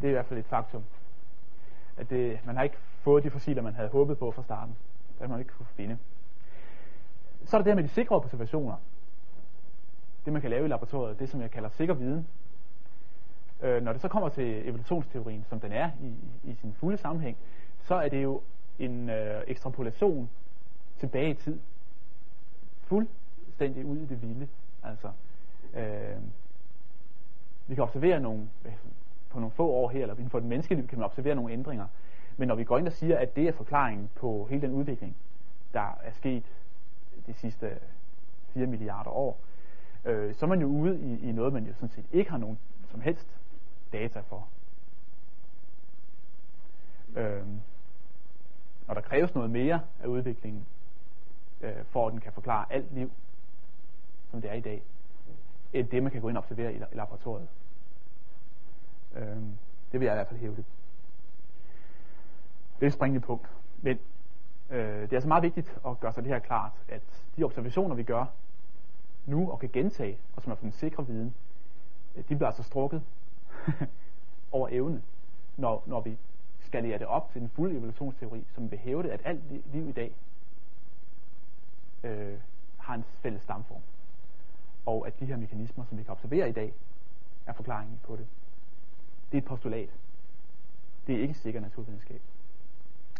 det 0.00 0.04
er 0.04 0.08
i 0.08 0.12
hvert 0.12 0.26
fald 0.26 0.40
et 0.40 0.46
faktum. 0.46 0.84
At 1.96 2.10
det, 2.10 2.38
man 2.46 2.56
har 2.56 2.62
ikke 2.62 2.76
fået 3.00 3.24
de 3.24 3.30
fossiler, 3.30 3.62
man 3.62 3.74
havde 3.74 3.88
håbet 3.88 4.18
på 4.18 4.30
fra 4.30 4.42
starten. 4.42 4.76
Det 5.12 5.20
har 5.20 5.28
man 5.28 5.38
ikke 5.38 5.52
kunne 5.52 5.66
finde. 5.66 5.98
Så 7.44 7.56
er 7.56 7.58
der 7.58 7.64
det 7.64 7.70
her 7.70 7.74
med 7.74 7.82
de 7.82 7.88
sikre 7.88 8.16
observationer. 8.16 8.76
Det 10.24 10.32
man 10.32 10.42
kan 10.42 10.50
lave 10.50 10.64
i 10.64 10.68
laboratoriet, 10.68 11.18
det 11.18 11.28
som 11.28 11.40
jeg 11.40 11.50
kalder 11.50 11.68
sikker 11.68 11.94
viden. 11.94 12.26
Øh, 13.62 13.82
når 13.82 13.92
det 13.92 14.00
så 14.00 14.08
kommer 14.08 14.28
til 14.28 14.68
evolutionsteorien, 14.68 15.44
som 15.48 15.60
den 15.60 15.72
er 15.72 15.90
i, 16.00 16.14
i 16.50 16.54
sin 16.54 16.72
fulde 16.72 16.96
sammenhæng, 16.96 17.36
så 17.84 17.94
er 17.94 18.08
det 18.08 18.22
jo 18.22 18.40
en 18.78 19.10
øh, 19.10 19.42
ekstrapolation 19.46 20.30
tilbage 20.98 21.30
i 21.30 21.34
tid. 21.34 21.60
Fuldstændig 22.82 23.86
ud 23.86 23.96
i 23.96 24.04
det 24.04 24.22
vilde. 24.22 24.48
Altså, 24.82 25.10
øh, 25.74 26.22
vi 27.66 27.74
kan 27.74 27.84
observere 27.84 28.20
nogle, 28.20 28.48
på 29.30 29.38
nogle 29.38 29.50
få 29.50 29.68
år 29.68 29.88
her, 29.88 30.02
eller 30.02 30.14
inden 30.14 30.30
for 30.30 30.38
et 30.38 30.44
menneskeliv, 30.44 30.86
kan 30.86 30.98
man 30.98 31.04
observere 31.04 31.34
nogle 31.34 31.52
ændringer. 31.52 31.86
Men 32.36 32.48
når 32.48 32.54
vi 32.54 32.64
går 32.64 32.78
ind 32.78 32.86
og 32.86 32.92
siger, 32.92 33.18
at 33.18 33.36
det 33.36 33.48
er 33.48 33.52
forklaringen 33.52 34.10
på 34.14 34.46
hele 34.50 34.62
den 34.62 34.72
udvikling, 34.72 35.16
der 35.74 35.98
er 36.02 36.12
sket 36.12 36.44
de 37.26 37.34
sidste 37.34 37.78
4 38.46 38.66
milliarder 38.66 39.10
år, 39.10 39.38
øh, 40.04 40.34
så 40.34 40.46
er 40.46 40.48
man 40.48 40.60
jo 40.60 40.66
ude 40.66 41.00
i, 41.00 41.28
i 41.28 41.32
noget, 41.32 41.52
man 41.52 41.66
jo 41.66 41.74
sådan 41.74 41.88
set 41.88 42.06
ikke 42.12 42.30
har 42.30 42.38
nogen 42.38 42.58
som 42.90 43.00
helst 43.00 43.26
data 43.92 44.20
for. 44.20 44.48
Øh, 47.16 47.42
og 48.92 48.96
der 48.96 49.02
kræves 49.02 49.34
noget 49.34 49.50
mere 49.50 49.80
af 50.02 50.06
udviklingen, 50.06 50.66
øh, 51.60 51.84
for 51.84 52.06
at 52.06 52.12
den 52.12 52.20
kan 52.20 52.32
forklare 52.32 52.72
alt 52.72 52.94
liv, 52.94 53.12
som 54.30 54.40
det 54.40 54.50
er 54.50 54.54
i 54.54 54.60
dag, 54.60 54.82
end 55.72 55.88
det, 55.88 56.02
man 56.02 56.12
kan 56.12 56.20
gå 56.20 56.28
ind 56.28 56.36
og 56.36 56.42
observere 56.42 56.72
i, 56.72 56.76
i 56.76 56.96
laboratoriet. 56.96 57.48
Øh, 59.14 59.36
det 59.92 60.00
vil 60.00 60.02
jeg 60.02 60.14
i 60.14 60.16
hvert 60.16 60.28
fald 60.28 60.40
hæve 60.40 60.56
det. 60.56 60.64
Det 62.74 62.82
er 62.82 62.86
et 62.86 62.92
springende 62.92 63.20
punkt. 63.20 63.50
Men 63.82 63.98
øh, 64.70 65.00
det 65.02 65.12
er 65.12 65.16
altså 65.16 65.28
meget 65.28 65.42
vigtigt 65.42 65.78
at 65.86 66.00
gøre 66.00 66.12
sig 66.12 66.24
det 66.24 66.32
her 66.32 66.38
klart, 66.38 66.72
at 66.88 67.02
de 67.36 67.44
observationer, 67.44 67.94
vi 67.94 68.02
gør 68.02 68.24
nu 69.26 69.50
og 69.50 69.58
kan 69.58 69.70
gentage, 69.72 70.18
og 70.36 70.42
som 70.42 70.52
er 70.52 70.56
for 70.56 70.64
den 70.64 70.72
sikre 70.72 71.06
viden, 71.06 71.34
de 72.16 72.22
bliver 72.22 72.46
altså 72.46 72.62
strukket 72.62 73.02
over 74.52 74.68
evne, 74.70 75.02
når, 75.56 75.82
når 75.86 76.00
vi 76.00 76.18
skalerer 76.72 76.98
det 76.98 77.06
op 77.06 77.32
til 77.32 77.40
den 77.40 77.48
fulde 77.48 77.76
evolutionsteori, 77.76 78.44
som 78.54 78.70
vil 78.70 78.78
hæve 78.78 79.02
det, 79.02 79.10
at 79.10 79.20
alt 79.24 79.72
liv 79.72 79.88
i 79.88 79.92
dag 79.92 80.12
øh, 82.04 82.38
har 82.78 82.94
en 82.94 83.04
fælles 83.22 83.42
stamform. 83.42 83.80
Og 84.86 85.06
at 85.06 85.20
de 85.20 85.26
her 85.26 85.36
mekanismer, 85.36 85.84
som 85.84 85.98
vi 85.98 86.02
kan 86.02 86.12
observere 86.12 86.48
i 86.48 86.52
dag, 86.52 86.72
er 87.46 87.52
forklaringen 87.52 88.00
på 88.02 88.16
det. 88.16 88.26
Det 89.32 89.38
er 89.38 89.42
et 89.42 89.48
postulat. 89.48 89.88
Det 91.06 91.14
er 91.14 91.20
ikke 91.20 91.34
sikker 91.34 91.60
naturvidenskab. 91.60 92.20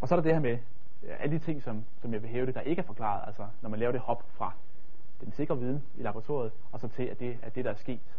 Og 0.01 0.09
så 0.09 0.15
er 0.15 0.17
der 0.17 0.23
det 0.23 0.33
her 0.33 0.41
med 0.41 0.59
øh, 1.03 1.17
alle 1.23 1.39
de 1.39 1.45
ting, 1.45 1.63
som, 1.63 1.85
som 2.01 2.13
jeg 2.13 2.23
vil 2.23 2.31
hæve 2.31 2.47
det, 2.47 2.55
der 2.55 2.61
ikke 2.61 2.81
er 2.81 2.87
forklaret. 2.87 3.27
Altså 3.27 3.47
når 3.63 3.71
man 3.71 3.79
laver 3.79 3.93
det 3.93 4.01
hop 4.01 4.25
fra 4.31 4.53
den 5.21 5.33
sikre 5.33 5.59
viden 5.59 5.83
i 5.99 6.03
laboratoriet, 6.03 6.53
og 6.73 6.81
så 6.81 6.89
til, 6.89 7.03
at 7.03 7.21
det 7.21 7.39
er 7.43 7.51
det, 7.51 7.65
der 7.65 7.71
er 7.71 7.75
sket, 7.75 8.19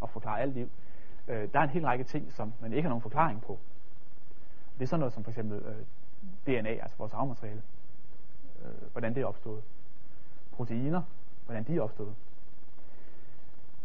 og 0.00 0.10
forklare 0.10 0.40
alt 0.40 0.54
liv. 0.54 0.70
Øh, 1.28 1.48
der 1.52 1.58
er 1.58 1.62
en 1.64 1.70
hel 1.70 1.84
række 1.84 2.04
ting, 2.04 2.32
som 2.32 2.52
man 2.60 2.72
ikke 2.72 2.82
har 2.82 2.88
nogen 2.88 3.02
forklaring 3.02 3.42
på. 3.42 3.58
Det 4.78 4.82
er 4.82 4.86
sådan 4.86 5.00
noget 5.00 5.12
som 5.12 5.24
for 5.24 5.30
eksempel 5.30 5.58
øh, 5.58 5.84
DNA, 6.46 6.70
altså 6.70 6.96
vores 6.98 7.12
arvemateriale. 7.12 7.62
Øh, 8.64 8.90
hvordan 8.92 9.14
det 9.14 9.22
er 9.22 9.26
opstået. 9.26 9.62
Proteiner, 10.52 11.02
hvordan 11.46 11.64
de 11.64 11.76
er 11.76 11.82
opstået. 11.82 12.14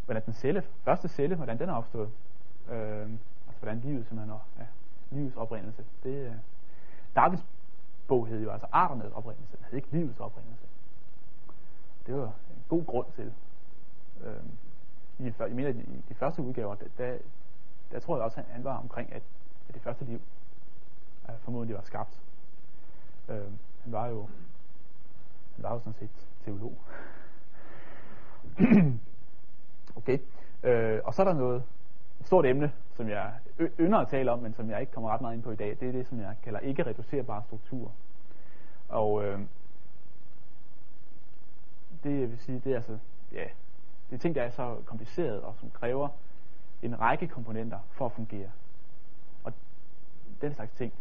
Hvordan 0.05 0.25
den 0.25 0.33
celle, 0.33 0.63
første 0.83 1.07
celle, 1.07 1.35
hvordan 1.35 1.59
den 1.59 1.69
er 1.69 1.73
opstået. 1.73 2.09
Øh, 2.69 3.09
altså 3.47 3.59
hvordan 3.59 3.79
livet 3.79 4.07
simpelthen 4.07 4.29
er, 4.29 4.47
ja, 4.59 4.65
livets 5.11 5.35
oprindelse. 5.35 5.85
Det, 6.03 6.25
øh, 6.25 6.33
Darwins 7.15 7.45
bog 8.07 8.27
hed 8.27 8.41
jo 8.41 8.51
altså 8.51 8.67
arternes 8.71 9.11
oprindelse, 9.13 9.57
den 9.57 9.65
hed 9.65 9.77
ikke 9.77 9.91
livets 9.91 10.19
oprindelse. 10.19 10.65
Det 12.05 12.15
var 12.15 12.25
en 12.25 12.63
god 12.69 12.85
grund 12.85 13.05
til. 13.15 13.33
Øh, 14.23 14.43
i, 15.19 15.33
jeg 15.39 15.51
mener, 15.51 15.69
i 15.69 16.03
de 16.09 16.13
første 16.13 16.41
udgaver, 16.41 16.75
der, 16.75 16.85
der, 16.97 17.17
der 17.91 17.99
tror 17.99 18.15
jeg 18.15 18.23
også, 18.23 18.43
han 18.49 18.63
var 18.63 18.77
omkring, 18.77 19.13
at, 19.13 19.21
at 19.67 19.73
det 19.73 19.81
første 19.81 20.05
liv 20.05 20.21
uh, 21.33 21.39
formodentlig 21.39 21.75
var 21.75 21.83
skabt. 21.83 22.21
Øh, 23.29 23.51
han 23.83 23.91
var 23.91 24.07
jo 24.07 24.29
han 25.55 25.63
var 25.63 25.73
jo 25.73 25.79
sådan 25.79 25.93
set 25.93 26.27
teolog. 26.45 26.77
okay. 29.95 30.19
Øh, 30.63 31.01
og 31.03 31.13
så 31.13 31.21
er 31.21 31.25
der 31.25 31.33
noget, 31.33 31.63
et 32.19 32.25
stort 32.25 32.45
emne, 32.45 32.71
som 32.95 33.09
jeg 33.09 33.33
ynder 33.79 33.97
at 33.97 34.07
tale 34.07 34.31
om, 34.31 34.39
men 34.39 34.53
som 34.53 34.69
jeg 34.69 34.81
ikke 34.81 34.93
kommer 34.93 35.09
ret 35.09 35.21
meget 35.21 35.35
ind 35.35 35.43
på 35.43 35.51
i 35.51 35.55
dag. 35.55 35.77
Det 35.79 35.87
er 35.87 35.91
det, 35.91 36.07
som 36.07 36.19
jeg 36.19 36.35
kalder 36.43 36.59
ikke 36.59 36.85
reducerbare 36.85 37.43
strukturer. 37.43 37.91
Og 38.89 39.23
øh, 39.23 39.39
det 42.03 42.29
vil 42.29 42.39
sige, 42.39 42.59
det 42.59 42.71
er 42.71 42.75
altså, 42.75 42.97
ja, 43.31 43.43
det 44.09 44.15
er 44.15 44.19
ting, 44.19 44.35
der 44.35 44.43
er 44.43 44.49
så 44.49 44.77
kompliceret 44.85 45.41
og 45.41 45.55
som 45.59 45.71
kræver 45.71 46.09
en 46.81 46.99
række 46.99 47.27
komponenter 47.27 47.79
for 47.91 48.05
at 48.05 48.11
fungere. 48.11 48.49
Og 49.43 49.53
den 50.41 50.53
slags 50.53 50.71
ting 50.71 50.93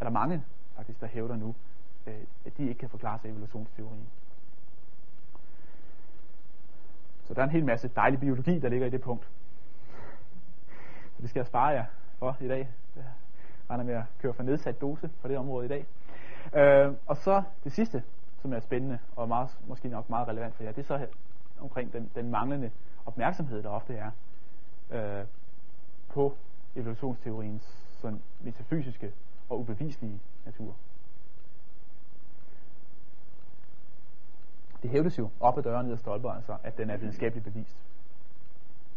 er 0.00 0.04
der 0.04 0.10
mange 0.10 0.42
faktisk, 0.76 1.00
der 1.00 1.06
hævder 1.06 1.36
nu, 1.36 1.54
øh, 2.06 2.14
at 2.44 2.56
de 2.56 2.68
ikke 2.68 2.78
kan 2.78 2.88
forklare 2.88 3.18
sig 3.18 3.30
evolutionsteorien. 3.30 4.06
Så 7.24 7.34
der 7.34 7.40
er 7.40 7.44
en 7.44 7.50
hel 7.50 7.64
masse 7.64 7.88
dejlig 7.88 8.20
biologi, 8.20 8.58
der 8.58 8.68
ligger 8.68 8.86
i 8.86 8.90
det 8.90 9.00
punkt. 9.00 9.28
Så 11.16 11.22
det 11.22 11.30
skal 11.30 11.40
jeg 11.40 11.46
spare 11.46 11.66
jer 11.66 11.84
for 12.18 12.36
i 12.40 12.48
dag. 12.48 12.68
Jeg 12.96 13.04
regner 13.70 13.84
med 13.84 13.94
at 13.94 14.04
køre 14.18 14.34
for 14.34 14.42
nedsat 14.42 14.80
dose 14.80 15.10
på 15.22 15.28
det 15.28 15.38
område 15.38 15.64
i 15.64 15.68
dag. 15.68 15.86
Øh, 16.54 16.94
og 17.06 17.16
så 17.16 17.42
det 17.64 17.72
sidste, 17.72 18.02
som 18.42 18.52
er 18.52 18.60
spændende 18.60 18.98
og 19.16 19.28
meget, 19.28 19.58
måske 19.66 19.88
nok 19.88 20.10
meget 20.10 20.28
relevant 20.28 20.54
for 20.54 20.62
jer, 20.62 20.72
det 20.72 20.82
er 20.82 20.98
så 20.98 21.06
omkring 21.60 21.92
den, 21.92 22.10
den 22.14 22.30
manglende 22.30 22.70
opmærksomhed, 23.06 23.62
der 23.62 23.68
ofte 23.68 23.94
er 23.94 24.10
øh, 24.90 25.26
på 26.08 26.36
evolutionsteoriens 26.76 27.62
sådan 28.00 28.22
metafysiske 28.40 29.12
og 29.50 29.58
ubeviselige 29.58 30.20
natur. 30.44 30.76
Det 34.82 34.90
hævdes 34.90 35.18
jo 35.18 35.30
op 35.40 35.58
ad 35.58 35.62
døren 35.62 35.86
ned 35.86 35.92
ad 35.92 35.98
stolper, 35.98 36.30
altså, 36.30 36.56
at 36.62 36.78
den 36.78 36.90
er 36.90 36.96
videnskabeligt 36.96 37.44
bevist. 37.44 37.76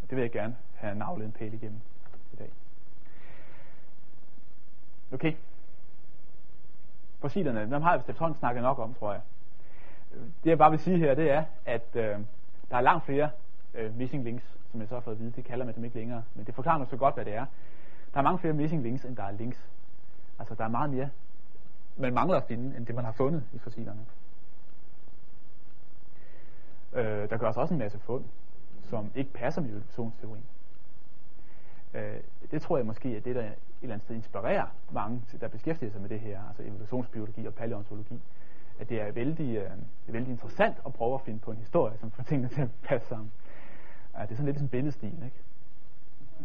Og 0.03 0.09
det 0.09 0.15
vil 0.15 0.21
jeg 0.21 0.31
gerne 0.31 0.55
have 0.73 0.95
navlet 0.95 1.25
en 1.25 1.31
pæl 1.31 1.53
igennem 1.53 1.79
i 2.33 2.35
dag. 2.35 2.51
Okay. 5.13 5.33
Fossilerne, 7.19 7.61
dem 7.61 7.81
har 7.81 7.91
jeg 7.91 8.03
vist 8.07 8.39
snakket 8.39 8.63
nok 8.63 8.79
om, 8.79 8.93
tror 8.93 9.11
jeg. 9.11 9.21
Det 10.43 10.49
jeg 10.49 10.57
bare 10.57 10.71
vil 10.71 10.79
sige 10.79 10.97
her, 10.97 11.15
det 11.15 11.31
er, 11.31 11.43
at 11.65 11.87
øh, 11.93 12.19
der 12.69 12.77
er 12.77 12.81
langt 12.81 13.05
flere 13.05 13.29
øh, 13.73 13.97
missing 13.97 14.23
links, 14.23 14.57
som 14.71 14.79
jeg 14.79 14.89
så 14.89 14.95
har 14.95 15.01
fået 15.01 15.15
at 15.15 15.19
vide. 15.19 15.31
Det 15.31 15.45
kalder 15.45 15.65
man 15.65 15.75
dem 15.75 15.83
ikke 15.83 15.95
længere, 15.95 16.23
men 16.35 16.45
det 16.45 16.55
forklarer 16.55 16.77
mig 16.77 16.87
så 16.87 16.97
godt, 16.97 17.15
hvad 17.15 17.25
det 17.25 17.35
er. 17.35 17.45
Der 18.13 18.19
er 18.19 18.23
mange 18.23 18.39
flere 18.39 18.53
missing 18.53 18.83
links, 18.83 19.05
end 19.05 19.15
der 19.15 19.23
er 19.23 19.31
links. 19.31 19.69
Altså, 20.39 20.55
der 20.55 20.63
er 20.63 20.67
meget 20.67 20.89
mere, 20.89 21.09
man 21.97 22.13
mangler 22.13 22.37
at 22.37 22.43
finde, 22.43 22.77
end 22.77 22.85
det, 22.85 22.95
man 22.95 23.05
har 23.05 23.11
fundet 23.11 23.43
i 23.53 23.57
fossilerne. 23.57 24.05
Øh, 26.93 27.29
der 27.29 27.37
gøres 27.37 27.57
også 27.57 27.73
en 27.73 27.77
masse 27.77 27.99
fund, 27.99 28.23
som 28.81 29.11
ikke 29.15 29.33
passer 29.33 29.61
med 29.61 29.69
evolutionsteorien. 29.69 30.45
Øh, 31.93 32.17
det 32.51 32.61
tror 32.61 32.77
jeg 32.77 32.85
måske 32.85 33.17
er 33.17 33.21
det, 33.21 33.35
der 33.35 33.41
et 33.41 33.55
eller 33.81 33.93
andet 33.93 34.05
sted 34.05 34.15
inspirerer 34.15 34.65
mange, 34.91 35.21
der 35.41 35.47
beskæftiger 35.47 35.91
sig 35.91 36.01
med 36.01 36.09
det 36.09 36.19
her, 36.19 36.41
altså 36.47 36.63
evolutionsbiologi 36.63 37.45
og 37.45 37.53
paleontologi. 37.53 38.21
At 38.79 38.89
det 38.89 39.01
er 39.01 39.11
vældig, 39.11 39.57
øh, 39.57 39.71
vældig 40.07 40.31
interessant 40.31 40.77
at 40.85 40.93
prøve 40.93 41.13
at 41.13 41.21
finde 41.21 41.39
på 41.39 41.51
en 41.51 41.57
historie, 41.57 41.97
som 41.97 42.11
får 42.11 42.23
tingene 42.23 42.49
til 42.49 42.61
at 42.61 42.69
passe 42.83 43.07
sammen. 43.07 43.31
Ja, 44.17 44.21
det 44.21 44.31
er 44.31 44.35
sådan 44.35 44.45
lidt 44.45 44.55
ligesom 44.55 44.67
som 44.67 44.69
billedstil, 44.69 45.23
ikke? 45.23 45.41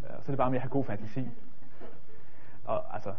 Og 0.03 0.25
så 0.25 0.33
er 0.33 0.33
det 0.33 0.37
bare 0.37 0.51
med 0.51 0.59
at 0.59 0.63
have 0.63 0.71
god 0.71 0.85
fantasi. 0.85 1.29
Og 2.65 2.95
altså, 2.95 3.15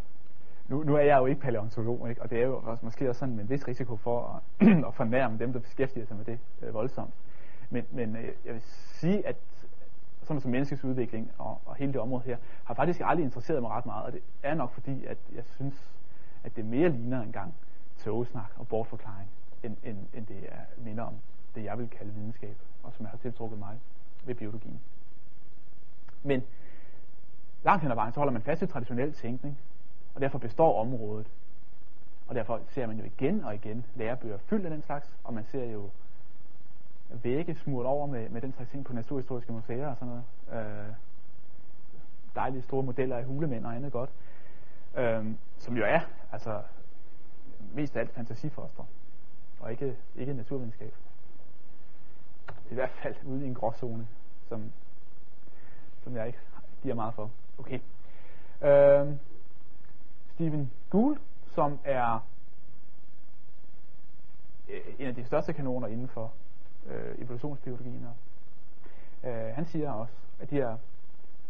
nu, 0.70 0.84
nu 0.84 0.96
er 0.96 1.02
jeg 1.02 1.18
jo 1.18 1.26
ikke 1.26 1.42
paleontolog, 1.42 2.10
ikke? 2.10 2.22
og 2.22 2.30
det 2.30 2.42
er 2.42 2.46
jo 2.46 2.62
også, 2.66 2.86
måske 2.86 3.10
også 3.10 3.20
sådan 3.20 3.36
med 3.36 3.44
en 3.44 3.50
vis 3.50 3.68
risiko 3.68 3.96
for 3.96 4.42
at, 4.60 4.68
at 4.88 4.94
fornærme 4.94 5.38
dem, 5.38 5.54
der 5.54 5.60
beskæftiger 5.60 6.06
sig 6.06 6.18
med 6.18 6.26
det 6.26 6.40
øh, 6.62 6.74
voldsomt. 6.74 7.14
Men, 7.70 7.86
men 7.92 8.16
øh, 8.16 8.24
jeg 8.46 8.54
vil 8.54 8.62
sige, 8.62 9.28
at 9.28 9.36
sådan 10.24 10.42
som 10.42 10.52
menneskets 10.52 10.84
udvikling 10.84 11.32
og, 11.38 11.62
og 11.66 11.76
hele 11.76 11.94
det 11.94 12.02
område 12.02 12.24
her, 12.24 12.38
har 12.64 12.74
faktisk 12.74 13.02
aldrig 13.04 13.24
interesseret 13.24 13.62
mig 13.62 13.72
ret 13.72 13.86
meget, 13.86 14.06
og 14.06 14.14
det 14.14 14.22
er 14.44 14.54
nok 14.54 14.72
fordi, 14.72 15.06
at 15.06 15.18
jeg 15.36 15.44
synes, 15.46 15.92
at 16.44 16.56
det 16.56 16.66
mere 16.66 16.90
ligner 16.90 17.22
en 17.22 17.32
gang 17.32 17.54
og 18.56 18.68
bortforklaring, 18.68 19.30
end, 19.64 19.78
end, 19.84 19.98
end 20.14 20.26
det 20.26 20.38
er 20.50 20.62
minder 20.78 21.04
om 21.04 21.14
det, 21.56 21.64
jeg 21.64 21.78
vil 21.78 21.90
kalde 21.90 22.14
videnskab, 22.14 22.58
og 22.84 22.94
som 22.94 23.04
jeg 23.04 23.10
har 23.10 23.18
tiltrukket 23.18 23.60
mig 23.60 23.80
ved 24.26 24.36
biologien. 24.36 24.80
Men 26.24 26.44
langt 27.64 27.82
hen 27.82 27.92
ad 27.92 27.96
vejen, 27.96 28.14
så 28.14 28.20
holder 28.20 28.34
man 28.34 28.42
fast 28.42 28.62
i 28.62 28.68
traditionel 28.68 29.14
tænkning, 29.14 29.58
og 30.16 30.22
derfor 30.22 30.38
består 30.38 30.82
området. 30.82 31.28
Og 32.28 32.36
derfor 32.36 32.62
ser 32.68 32.88
man 32.88 32.98
jo 32.98 33.06
igen 33.06 33.44
og 33.44 33.56
igen 33.56 33.86
lærebøger 33.96 34.38
fyldt 34.38 34.66
af 34.66 34.72
den 34.72 34.82
slags, 34.82 35.12
og 35.24 35.34
man 35.34 35.46
ser 35.46 35.66
jo 35.66 35.90
vægge 37.10 37.56
smurt 37.56 37.86
over 37.86 38.08
med, 38.08 38.30
med 38.30 38.42
den 38.42 38.54
slags 38.54 38.70
ting 38.70 38.86
på 38.86 38.94
naturhistoriske 38.94 39.52
museer 39.52 39.88
og 39.88 39.96
sådan 39.98 40.08
noget. 40.08 40.66
Øh, 40.66 40.94
dejlige 42.36 42.62
store 42.62 42.84
modeller 42.84 43.18
af 43.18 43.26
hulemænd 43.26 43.66
og 43.66 43.76
andet 43.76 43.92
godt. 43.92 44.10
Øh, 44.98 45.26
som 45.58 45.78
jo 45.78 45.84
er, 45.86 46.00
altså, 46.32 46.62
mest 47.74 47.96
af 47.96 48.00
alt 48.00 48.12
fantasifoster, 48.12 48.84
og 49.60 49.72
ikke, 49.72 49.96
ikke 50.16 50.34
naturvidenskab. 50.34 50.94
I 52.72 52.74
hvert 52.74 52.90
fald 52.90 53.16
ude 53.26 53.46
i 53.46 53.48
en 53.48 53.54
gråzone, 53.54 54.08
som, 54.48 54.72
som 56.04 56.16
jeg 56.16 56.28
ikke 56.28 56.40
giver 56.82 56.96
meget 56.96 57.14
for. 57.14 57.32
Okay. 57.58 57.80
Øh, 58.62 59.16
Stephen 60.40 60.72
Gould, 60.90 61.20
som 61.54 61.80
er 61.84 62.20
øh, 64.70 64.82
en 65.00 65.08
af 65.08 65.16
de 65.16 65.26
største 65.26 65.54
kanoner 65.54 65.88
inden 65.88 66.08
for 66.08 66.34
øh, 66.88 67.16
evolutionsbiologien. 67.18 68.08
Øh, 69.24 69.32
han 69.32 69.66
siger 69.66 69.92
også, 69.92 70.14
at 70.40 70.50
de 70.50 70.56
her, 70.56 70.78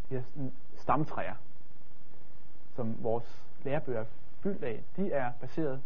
de 0.10 0.15
her 0.15 0.49
stamtræer, 0.78 1.36
som 2.75 3.04
vores 3.04 3.43
lærebøger 3.63 3.99
er 3.99 4.06
fyldt 4.39 4.63
af, 4.63 4.84
de 4.95 5.12
er 5.12 5.32
baseret 5.41 5.82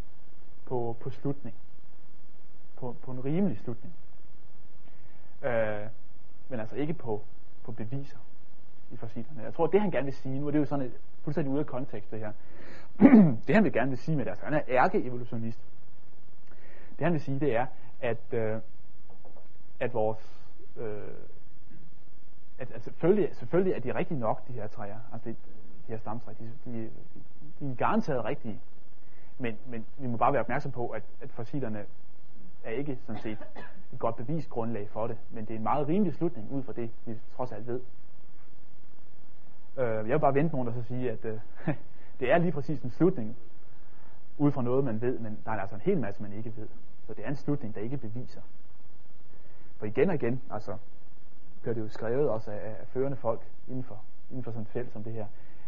på, 0.65 0.97
på 0.99 1.09
slutning. 1.09 1.55
På, 2.75 2.95
på 3.01 3.11
en 3.11 3.25
rimelig 3.25 3.59
slutning. 3.59 3.95
Øh, 5.41 5.87
men 6.49 6.59
altså 6.59 6.75
ikke 6.75 6.93
på, 6.93 7.23
på 7.63 7.71
beviser 7.71 8.19
i 8.93 8.97
fossilerne. 8.97 9.43
Jeg 9.43 9.53
tror, 9.53 9.67
det 9.67 9.81
han 9.81 9.91
gerne 9.91 10.05
vil 10.05 10.13
sige, 10.13 10.39
nu 10.39 10.47
er 10.47 10.51
det 10.51 10.59
jo 10.59 10.65
sådan 10.65 10.85
et 10.85 10.93
fuldstændig 11.23 11.51
ude 11.51 11.59
af 11.59 11.65
kontekst 11.65 12.11
det 12.11 12.19
her. 12.19 12.31
det 13.47 13.55
han 13.55 13.63
vil 13.63 13.73
gerne 13.73 13.89
vil 13.89 13.97
sige 13.97 14.17
med 14.17 14.25
det, 14.25 14.31
altså 14.31 14.45
han 14.45 14.53
er 14.53 14.61
ærke-evolutionist. 14.67 15.59
Det 16.97 17.05
han 17.05 17.13
vil 17.13 17.21
sige, 17.21 17.39
det 17.39 17.55
er, 17.55 17.65
at, 18.01 18.33
øh, 18.33 18.59
at 19.79 19.93
vores... 19.93 20.49
Øh, 20.77 21.01
at, 22.59 22.71
at 22.71 22.83
selvfølgelig, 22.83 23.35
selvfølgelig 23.35 23.73
er 23.73 23.79
de 23.79 23.95
rigtige 23.95 24.19
nok, 24.19 24.47
de 24.47 24.53
her 24.53 24.67
træer, 24.67 24.99
altså 25.13 25.29
det, 25.29 25.35
de 25.87 25.91
her 25.91 25.97
stamtræer, 25.97 26.35
de, 26.35 26.51
de, 26.65 26.89
de 27.59 27.71
er 27.71 27.75
garanteret 27.75 28.25
rigtige, 28.25 28.59
men, 29.37 29.57
men 29.67 29.85
vi 29.97 30.07
må 30.07 30.17
bare 30.17 30.33
være 30.33 30.41
opmærksom 30.41 30.71
på, 30.71 30.87
at, 30.87 31.03
at 31.21 31.31
fossilerne 31.31 31.85
er 32.63 32.71
ikke 32.71 32.97
sådan 33.05 33.21
set 33.21 33.37
et 33.93 33.99
godt 33.99 34.15
bevisgrundlag 34.15 34.89
for 34.89 35.07
det, 35.07 35.17
men 35.31 35.45
det 35.45 35.53
er 35.53 35.57
en 35.57 35.63
meget 35.63 35.87
rimelig 35.87 36.13
slutning 36.13 36.51
ud 36.51 36.63
fra 36.63 36.73
det, 36.73 36.89
vi 37.05 37.15
trods 37.35 37.51
alt 37.51 37.67
ved. 37.67 37.81
Øh, 39.77 39.85
jeg 39.85 40.05
vil 40.05 40.19
bare 40.19 40.33
vente 40.33 40.55
nogen, 40.55 40.67
der 40.67 40.73
så 40.73 40.83
sige, 40.87 41.11
at 41.11 41.25
øh, 41.25 41.39
det 42.19 42.31
er 42.31 42.37
lige 42.37 42.51
præcis 42.51 42.81
en 42.81 42.91
slutning 42.91 43.37
ud 44.37 44.51
fra 44.51 44.61
noget, 44.61 44.83
man 44.83 45.01
ved, 45.01 45.19
men 45.19 45.39
der 45.45 45.51
er 45.51 45.61
altså 45.61 45.75
en 45.75 45.81
hel 45.81 45.97
masse, 45.97 46.21
man 46.21 46.33
ikke 46.33 46.53
ved. 46.57 46.67
Så 47.07 47.13
det 47.13 47.25
er 47.25 47.29
en 47.29 47.35
slutning, 47.35 47.75
der 47.75 47.81
ikke 47.81 47.97
beviser. 47.97 48.41
For 49.77 49.85
igen 49.85 50.09
og 50.09 50.15
igen, 50.15 50.41
altså, 50.49 50.77
gør 51.63 51.73
det 51.73 51.81
jo 51.81 51.87
skrevet 51.87 52.29
også 52.29 52.51
af, 52.51 52.75
af 52.79 52.87
førende 52.87 53.17
folk 53.17 53.41
inden 53.67 53.83
for, 53.83 54.03
inden 54.29 54.43
for 54.43 54.51
sådan 54.51 54.61
et 54.61 54.67
felt 54.67 54.93
som 54.93 55.03
det 55.03 55.13
her, 55.13 55.25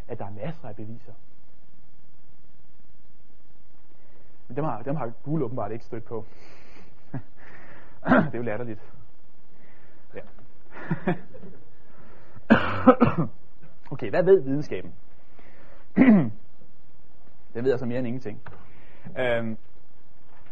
at 0.08 0.20
der 0.20 0.26
er 0.26 0.32
masser 0.32 0.68
af 0.68 0.76
beviser. 0.76 1.14
Men 4.48 4.58
dem 4.58 4.64
har, 4.64 4.82
dem 4.82 4.96
har 4.96 5.12
Google 5.24 5.46
åbenbart 5.46 5.72
ikke 5.72 5.86
stødt 5.86 6.06
på. 6.06 6.26
det 7.12 8.34
er 8.34 8.38
jo 8.38 8.42
latterligt. 8.42 8.82
Ja. 10.14 10.22
okay, 13.92 14.10
hvad 14.10 14.24
ved 14.24 14.42
videnskaben? 14.42 14.94
Den 17.54 17.64
ved 17.64 17.72
altså 17.72 17.86
mere 17.86 18.00
end 18.00 18.08
ingenting. 18.08 18.42
Øhm, 19.06 19.58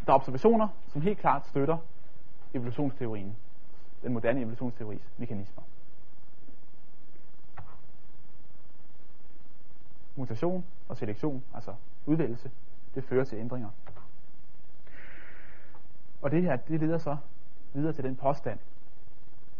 der 0.05 0.13
er 0.13 0.17
observationer, 0.17 0.67
som 0.87 1.01
helt 1.01 1.19
klart 1.19 1.47
støtter 1.47 1.77
evolutionsteorien, 2.53 3.35
den 4.01 4.13
moderne 4.13 4.39
evolutionsteoris 4.39 5.09
mekanismer. 5.17 5.63
Mutation 10.15 10.65
og 10.89 10.97
selektion, 10.97 11.43
altså 11.53 11.75
udvælgelse, 12.05 12.51
det 12.95 13.03
fører 13.03 13.23
til 13.23 13.37
ændringer. 13.37 13.69
Og 16.21 16.31
det 16.31 16.41
her, 16.41 16.55
det 16.55 16.79
leder 16.79 16.97
så 16.97 17.17
videre 17.73 17.93
til 17.93 18.03
den 18.03 18.15
påstand, 18.15 18.59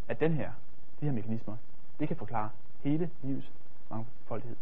at 0.08 0.20
den 0.20 0.34
her, 0.34 0.52
de 1.00 1.06
her 1.06 1.12
mekanismer, 1.14 1.58
det 2.00 2.08
kan 2.08 2.18
forklare 2.18 2.50
hele 2.84 3.10
livets 3.22 3.52
mangfoldighed. 3.96 4.58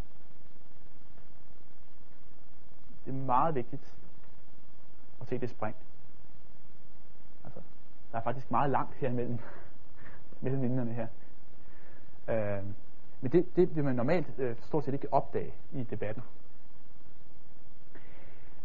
Det 3.04 3.10
er 3.10 3.16
meget 3.16 3.54
vigtigt 3.54 3.94
at 5.20 5.26
se 5.28 5.38
det 5.38 5.50
spring. 5.50 5.76
Altså, 7.44 7.60
der 8.12 8.18
er 8.18 8.22
faktisk 8.22 8.50
meget 8.50 8.70
langt 8.70 8.94
her 8.94 9.08
imellem, 9.08 9.38
mellem 10.40 10.62
linjerne 10.62 10.92
her. 10.92 11.06
Øh, 12.28 12.64
men 13.20 13.32
det, 13.32 13.56
det 13.56 13.76
vil 13.76 13.84
man 13.84 13.96
normalt 13.96 14.38
øh, 14.38 14.56
stort 14.62 14.84
set 14.84 14.94
ikke 14.94 15.12
opdage 15.12 15.54
i 15.72 15.82
debatten. 15.82 16.22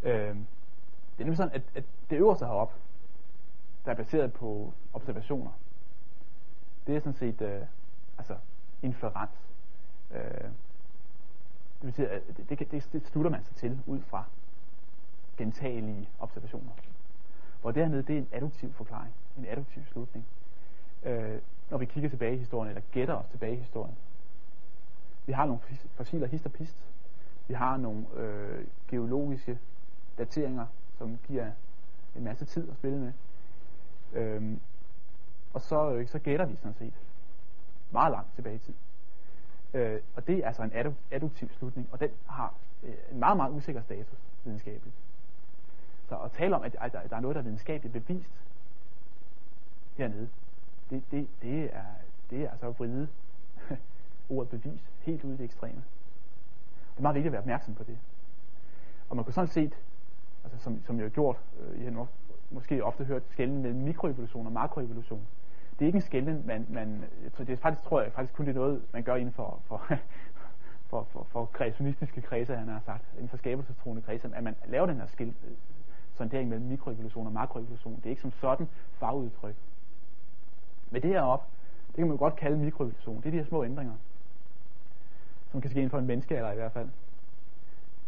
Øh, 0.04 0.36
det 1.18 1.24
er 1.24 1.26
nemlig 1.26 1.38
sådan, 1.38 1.54
at, 1.54 1.62
at 1.76 1.84
det 2.10 2.18
øverste 2.18 2.46
heroppe, 2.46 2.76
der 3.86 3.92
er 3.92 3.96
baseret 3.96 4.34
på 4.34 4.74
observationer, 4.94 5.52
det 6.88 6.96
er 6.96 7.00
sådan 7.00 7.14
set 7.14 7.42
øh, 7.42 7.62
altså 8.18 8.38
inferens. 8.82 9.32
Øh, 10.12 10.52
det 11.82 11.86
betyder, 11.86 12.10
at 12.10 12.22
det, 12.38 12.50
det, 12.50 12.72
det, 12.72 12.90
det 12.94 13.08
slutter 13.08 13.32
man 13.32 13.44
sig 13.44 13.56
til 13.56 13.82
ud 13.86 14.02
fra 14.02 14.24
gentagelige 15.38 16.10
observationer. 16.20 16.72
Hvor 17.62 17.72
dernede, 17.72 18.04
det 18.04 18.14
er 18.14 18.18
en 18.18 18.28
adduktiv 18.32 18.74
forklaring, 18.74 19.14
en 19.38 19.46
adduktiv 19.46 19.84
slutning. 19.86 20.26
Øh, 21.04 21.42
når 21.70 21.78
vi 21.78 21.86
kigger 21.86 22.10
tilbage 22.10 22.36
i 22.36 22.38
historien, 22.38 22.70
eller 22.70 22.82
gætter 22.92 23.14
os 23.14 23.26
tilbage 23.32 23.54
i 23.54 23.60
historien. 23.60 23.96
Vi 25.26 25.34
har 25.34 25.46
nogle 25.46 25.62
fossiler 25.96 26.28
hist 26.28 26.46
og 26.46 26.52
pist. 26.52 26.78
Vi 27.48 27.54
har 27.54 27.78
nogle 27.78 28.06
øh, 28.16 28.66
geologiske 28.88 29.60
dateringer, 30.18 30.66
som 30.98 31.18
giver 31.28 31.52
en 32.16 32.24
masse 32.24 32.46
tid 32.46 32.70
at 32.70 32.76
spille 32.76 32.98
med. 32.98 33.14
Øhm, 34.14 34.60
og 35.54 35.62
så, 35.62 35.92
øh, 35.92 36.08
så 36.08 36.20
gætter 36.20 36.46
vi 36.46 36.56
sådan 36.56 36.74
set 36.74 36.94
meget 37.92 38.12
langt 38.12 38.36
tilbage 38.36 38.56
i 38.56 38.60
tid. 38.60 38.74
Øh, 39.74 40.02
og 40.16 40.28
det 40.28 40.38
er 40.38 40.48
altså 40.48 40.64
en 40.64 40.96
adduktiv 41.12 41.50
slutning, 41.50 41.90
og 41.92 42.00
den 42.00 42.10
har 42.26 42.54
øh, 42.84 42.94
en 43.12 43.20
meget, 43.20 43.38
meget 43.38 43.52
usikker 43.52 43.82
status 43.82 44.18
videnskabeligt. 44.44 44.96
Så 46.10 46.18
at 46.18 46.32
tale 46.32 46.56
om, 46.56 46.64
at, 46.64 46.76
at, 46.82 46.96
at 46.96 47.10
der 47.10 47.16
er 47.16 47.20
noget, 47.20 47.36
der 47.36 47.42
er 47.42 47.44
videnskabeligt 47.44 47.94
bevist 47.94 48.32
hernede, 49.98 50.30
det, 50.90 51.04
det, 51.12 51.28
det, 51.42 51.70
er, 51.76 51.84
det 52.30 52.44
er 52.44 52.52
altså 52.52 52.68
at 52.68 52.80
vride 52.80 53.08
ordet 54.30 54.50
bevis 54.50 54.92
helt 55.02 55.24
ud 55.24 55.34
i 55.34 55.38
det 55.38 55.44
ekstreme. 55.44 55.84
Det 56.92 56.98
er 56.98 57.02
meget 57.02 57.16
vigtigt 57.16 57.28
at 57.28 57.32
være 57.32 57.42
opmærksom 57.42 57.76
på 57.76 57.84
det. 57.84 57.98
Og 59.10 59.16
man 59.16 59.26
kan 59.26 59.34
sådan 59.34 59.48
set, 59.48 59.74
altså 60.44 60.60
som, 60.60 60.84
som 60.86 60.98
jeg 60.98 61.06
har 61.06 61.10
gjort, 61.10 61.38
øh, 61.60 61.82
I 61.82 61.84
har 61.84 61.92
nok, 61.92 62.08
måske 62.50 62.84
ofte 62.84 63.04
hørt 63.04 63.24
skælden 63.30 63.62
mellem 63.62 63.80
mikroevolution 63.80 64.46
og 64.46 64.52
makroevolution. 64.52 65.28
Det 65.80 65.86
er 65.86 65.88
ikke 65.88 65.98
en 65.98 66.02
skælden, 66.02 66.44
man, 66.48 66.66
man 66.70 67.04
jeg 67.24 67.34
tror, 67.34 67.44
det 67.44 67.54
er 67.54 67.58
faktisk, 67.58 67.84
tror 67.84 68.02
jeg 68.02 68.12
faktisk 68.12 68.36
kun 68.36 68.46
det 68.46 68.52
er 68.52 68.60
noget, 68.60 68.82
man 68.94 69.04
gør 69.04 69.16
inden 69.16 69.34
for, 69.34 69.62
for, 69.66 69.88
for, 70.90 71.08
for, 71.12 71.28
for 71.30 71.46
kreationistiske 71.46 72.22
kredse, 72.22 72.56
han 72.56 72.68
har 72.68 72.82
sagt, 72.86 73.06
inden 73.16 73.30
for 73.30 73.38
skabelsestroende 73.38 74.02
kredse, 74.02 74.30
at 74.36 74.44
man 74.44 74.56
laver 74.68 74.86
den 74.86 75.00
her 75.00 75.08
skil, 75.08 75.28
øh, 75.28 75.52
sondering 76.14 76.50
mellem 76.50 76.68
mikroevolution 76.68 77.28
og 77.28 77.34
makroevolution. 77.34 77.96
Det 77.96 78.06
er 78.06 78.10
ikke 78.10 78.22
som 78.22 78.32
sådan 78.32 78.68
fagudtryk. 79.00 79.56
Men 80.92 81.02
det 81.02 81.10
her 81.10 81.22
op, 81.22 81.48
det 81.88 81.96
kan 81.96 82.08
man 82.08 82.12
jo 82.12 82.20
godt 82.20 82.36
kalde 82.36 82.58
mikroevolution. 82.58 83.18
Det 83.18 83.26
er 83.26 83.32
de 83.32 83.38
her 83.38 83.46
små 83.46 83.64
ændringer, 83.64 83.94
som 85.52 85.62
kan 85.62 85.72
ske 85.72 85.80
inden 85.80 85.90
for 85.90 86.00
en 86.00 86.12
eller 86.12 86.52
i 86.52 86.56
hvert 86.56 86.72
fald. 86.72 86.90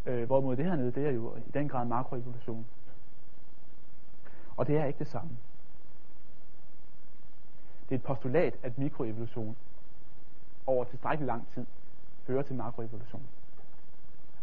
Øh, 0.06 0.24
hvorimod 0.24 0.56
det 0.56 0.66
hernede, 0.66 0.92
det 0.92 1.08
er 1.08 1.12
jo 1.12 1.36
i 1.36 1.52
den 1.54 1.70
grad 1.70 1.86
makroevolution. 1.86 2.66
Og 4.58 4.68
det 4.68 4.78
er 4.78 4.86
ikke 4.86 5.00
det 5.00 5.08
samme. 5.08 5.38
Det 7.90 7.96
er 7.96 8.00
et 8.00 8.04
postulat, 8.04 8.58
at 8.64 8.78
mikroevolution 8.78 9.56
over 10.68 10.84
tilstrækkelig 10.84 11.28
lang 11.28 11.48
tid 11.54 11.66
fører 12.26 12.42
til 12.42 12.56
makroevolution. 12.56 13.28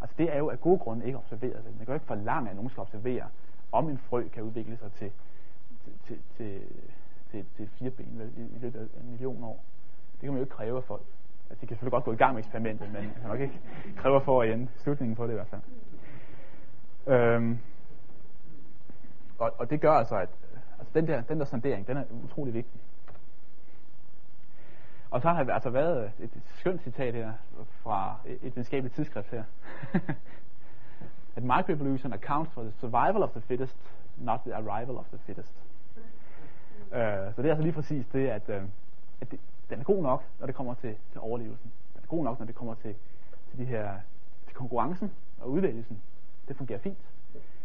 Altså 0.01 0.15
det 0.19 0.35
er 0.35 0.39
jo 0.39 0.51
af 0.51 0.61
gode 0.61 0.79
grunde 0.79 1.07
ikke 1.07 1.19
observeret. 1.19 1.65
Man 1.65 1.79
kan 1.79 1.87
jo 1.87 1.95
ikke 1.95 2.07
forlange, 2.07 2.51
at 2.51 2.57
nogen 2.57 2.71
skal 2.71 2.81
observere, 2.81 3.29
om 3.73 3.89
en 3.89 3.99
frø 3.99 4.29
kan 4.29 4.43
udvikle 4.43 4.77
sig 4.77 4.93
til, 4.93 5.13
til, 6.07 6.19
til, 6.37 6.63
til, 7.31 7.45
til 7.57 7.69
fire 7.69 7.91
ben 7.91 8.33
i, 8.37 8.57
i 8.57 8.59
løbet 8.59 8.79
af 8.79 9.01
en 9.01 9.11
million 9.11 9.45
år. 9.45 9.65
Det 10.13 10.21
kan 10.21 10.31
man 10.31 10.37
jo 10.37 10.45
ikke 10.45 10.55
kræve 10.55 10.77
af 10.77 10.85
folk. 10.85 11.03
Altså, 11.51 11.61
de 11.61 11.67
kan 11.67 11.77
selvfølgelig 11.77 11.93
godt 11.93 12.05
gå 12.05 12.13
i 12.13 12.17
gang 12.17 12.35
med 12.35 12.43
eksperimentet, 12.43 12.93
men 12.93 13.03
man 13.03 13.15
kan 13.21 13.29
nok 13.29 13.41
ikke 13.41 13.61
kræve 14.01 14.21
for 14.21 14.43
at 14.43 14.51
ende 14.51 14.69
slutningen 14.77 15.17
på 15.17 15.25
det 15.25 15.31
i 15.31 15.35
hvert 15.35 15.49
fald. 15.49 15.63
Øhm, 17.07 17.59
og, 19.39 19.53
og 19.59 19.71
det 19.71 19.81
gør 19.81 19.93
altså, 19.93 20.17
at 20.17 20.29
altså 20.79 20.93
den, 20.95 21.07
der, 21.07 21.21
den 21.21 21.39
der 21.39 21.45
sondering, 21.45 21.87
den 21.87 21.97
er 21.97 22.05
utrolig 22.25 22.55
vigtig. 22.55 22.81
Og 25.11 25.23
så 25.23 25.29
har 25.29 25.45
der 25.45 25.55
altså 25.55 25.71
været 25.71 26.13
et, 26.19 26.25
et 26.37 26.43
skønt 26.59 26.83
citat 26.83 27.15
her 27.15 27.33
fra 27.83 28.17
et, 28.25 28.43
videnskabeligt 28.43 28.95
tidsskrift 28.95 29.31
her. 29.31 29.45
At 31.37 31.43
microevolution 31.43 32.13
accounts 32.13 32.53
for 32.53 32.63
the 32.63 32.73
survival 32.73 33.23
of 33.23 33.31
the 33.31 33.41
fittest, 33.41 33.77
not 34.17 34.41
the 34.41 34.55
arrival 34.55 34.97
of 34.97 35.05
the 35.09 35.19
fittest. 35.19 35.55
Uh, 35.97 37.35
så 37.35 37.35
det 37.37 37.45
er 37.45 37.51
altså 37.51 37.63
lige 37.63 37.73
præcis 37.73 38.07
det, 38.07 38.29
at, 38.29 38.49
uh, 38.49 38.55
at 39.21 39.31
det, 39.31 39.41
den 39.71 39.81
er 39.81 39.85
god 39.85 40.03
nok, 40.03 40.25
når 40.39 40.47
det 40.47 40.55
kommer 40.55 40.75
til, 40.75 40.97
til 41.13 41.21
overlevelsen. 41.21 41.73
Den 41.95 42.03
er 42.03 42.07
god 42.07 42.25
nok, 42.25 42.39
når 42.39 42.47
det 42.47 42.55
kommer 42.55 42.75
til, 42.75 42.95
til, 43.51 43.59
de 43.59 43.65
her, 43.65 43.99
til 44.47 44.55
konkurrencen 44.55 45.13
og 45.41 45.51
udvælgelsen. 45.51 46.03
Det 46.49 46.57
fungerer 46.57 46.79
fint. 46.79 46.99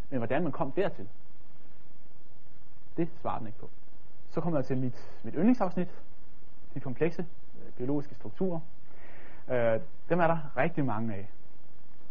Men 0.10 0.18
hvordan 0.18 0.44
man 0.44 0.52
kom 0.52 0.72
dertil, 0.72 1.08
det 2.98 3.10
svarer 3.22 3.38
den 3.38 3.48
ikke 3.48 3.60
på. 3.60 3.70
Så 4.30 4.42
kommer 4.42 4.60
jeg 4.60 4.66
til 4.66 4.78
mit, 4.78 5.12
mit 5.24 5.34
yndlingsafsnit, 5.34 6.02
de 6.74 6.80
komplekse 6.80 7.26
øh, 7.56 7.74
biologiske 7.74 8.16
strukturer. 8.16 8.60
Øh, 9.50 9.80
dem 10.10 10.20
er 10.20 10.28
der 10.28 10.58
rigtig 10.58 10.86
mange 10.86 11.16
af. 11.16 11.30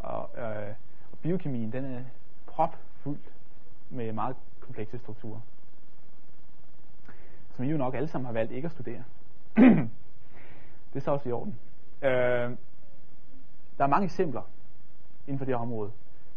Og, 0.01 0.31
øh, 0.39 0.75
og 1.13 1.19
biokemien, 1.23 1.73
den 1.73 1.85
er 1.85 2.03
propfuld 2.47 3.21
med 3.91 4.13
meget 4.13 4.37
komplekse 4.61 4.99
strukturer. 4.99 5.41
Som 7.57 7.65
I 7.65 7.69
jo 7.69 7.77
nok 7.77 7.95
alle 7.95 8.09
sammen 8.09 8.27
har 8.27 8.33
valgt 8.33 8.53
ikke 8.53 8.67
at 8.67 8.73
studere. 8.73 9.05
det 10.93 10.97
er 10.97 11.01
så 11.01 11.11
også 11.11 11.29
i 11.29 11.33
orden. 11.33 11.59
Øh, 12.03 12.57
der 13.79 13.85
er 13.85 13.87
mange 13.87 14.05
eksempler 14.05 14.43
inden 15.27 15.39
for 15.39 15.45
det 15.45 15.55
her 15.55 15.63
område 15.63 15.93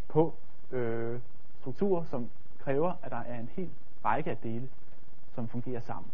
på 0.07 0.35
øh, 0.71 1.19
strukturer, 1.59 2.03
som 2.03 2.29
kræver, 2.59 2.93
at 3.03 3.11
der 3.11 3.17
er 3.17 3.39
en 3.39 3.49
hel 3.55 3.69
række 4.05 4.31
af 4.31 4.37
dele, 4.37 4.69
som 5.35 5.47
fungerer 5.47 5.81
sammen 5.81 6.11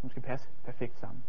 som 0.00 0.10
skal 0.10 0.22
passe 0.22 0.48
perfekt 0.64 0.98
sammen. 1.00 1.24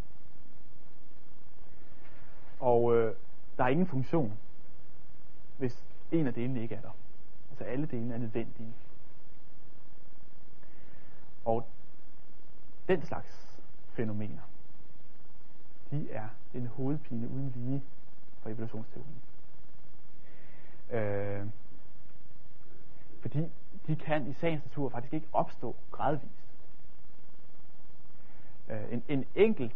Og 2.59 2.95
øh, 2.95 3.15
der 3.57 3.63
er 3.63 3.67
ingen 3.67 3.87
funktion, 3.87 4.37
hvis 5.57 5.83
en 6.11 6.27
af 6.27 6.33
delene 6.33 6.61
ikke 6.61 6.75
er 6.75 6.81
der. 6.81 6.91
Altså 7.49 7.63
alle 7.63 7.85
delene 7.85 8.13
er 8.13 8.17
nødvendige. 8.17 8.73
Og 11.45 11.67
den 12.87 13.05
slags 13.05 13.59
fænomener, 13.93 14.41
de 15.91 16.11
er 16.11 16.27
en 16.53 16.67
hovedpine 16.67 17.29
uden 17.29 17.53
lige 17.55 17.83
for 18.41 18.49
evolutionsteorien. 18.49 19.21
Øh, 20.91 21.47
fordi 23.21 23.51
de 23.87 23.95
kan 23.95 24.27
i 24.27 24.33
sagens 24.33 24.65
natur 24.65 24.89
faktisk 24.89 25.13
ikke 25.13 25.27
opstå 25.33 25.75
gradvist 25.91 26.48
øh, 28.69 28.93
en, 28.93 29.03
en 29.07 29.25
enkel 29.35 29.73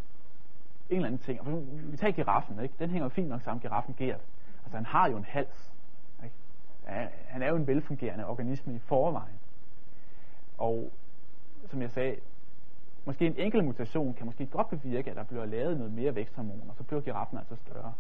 en 0.90 0.96
eller 0.96 1.08
anden 1.08 1.22
ting. 1.22 1.42
Og 1.42 1.64
vi 1.92 1.98
tager 1.98 2.12
giraffen, 2.12 2.60
ikke? 2.64 2.76
den 2.80 2.90
hænger 2.90 3.06
jo 3.06 3.10
fint 3.10 3.30
nok 3.30 3.42
sammen, 3.42 3.62
giraffen 3.62 3.96
Gert. 3.98 4.22
Altså 4.64 4.78
han 4.78 4.86
har 4.86 5.10
jo 5.10 5.18
en 5.18 5.24
hals. 5.24 5.72
Ikke? 6.24 6.36
Han 7.28 7.42
er 7.42 7.50
jo 7.50 7.56
en 7.56 7.68
velfungerende 7.68 8.26
organisme 8.26 8.76
i 8.76 8.80
forvejen. 8.80 9.40
Og 10.58 10.92
som 11.66 11.82
jeg 11.82 11.92
sagde, 11.92 12.16
måske 13.06 13.26
en 13.26 13.38
enkelt 13.38 13.66
mutation 13.66 14.14
kan 14.14 14.26
måske 14.26 14.46
godt 14.46 14.70
bevirke, 14.70 15.10
at 15.10 15.16
der 15.16 15.24
bliver 15.24 15.46
lavet 15.46 15.78
noget 15.78 15.94
mere 15.94 16.16
væksthormon, 16.16 16.70
og 16.70 16.76
så 16.76 16.84
bliver 16.84 17.02
giraffen 17.02 17.38
altså 17.38 17.56
større. 17.56 17.94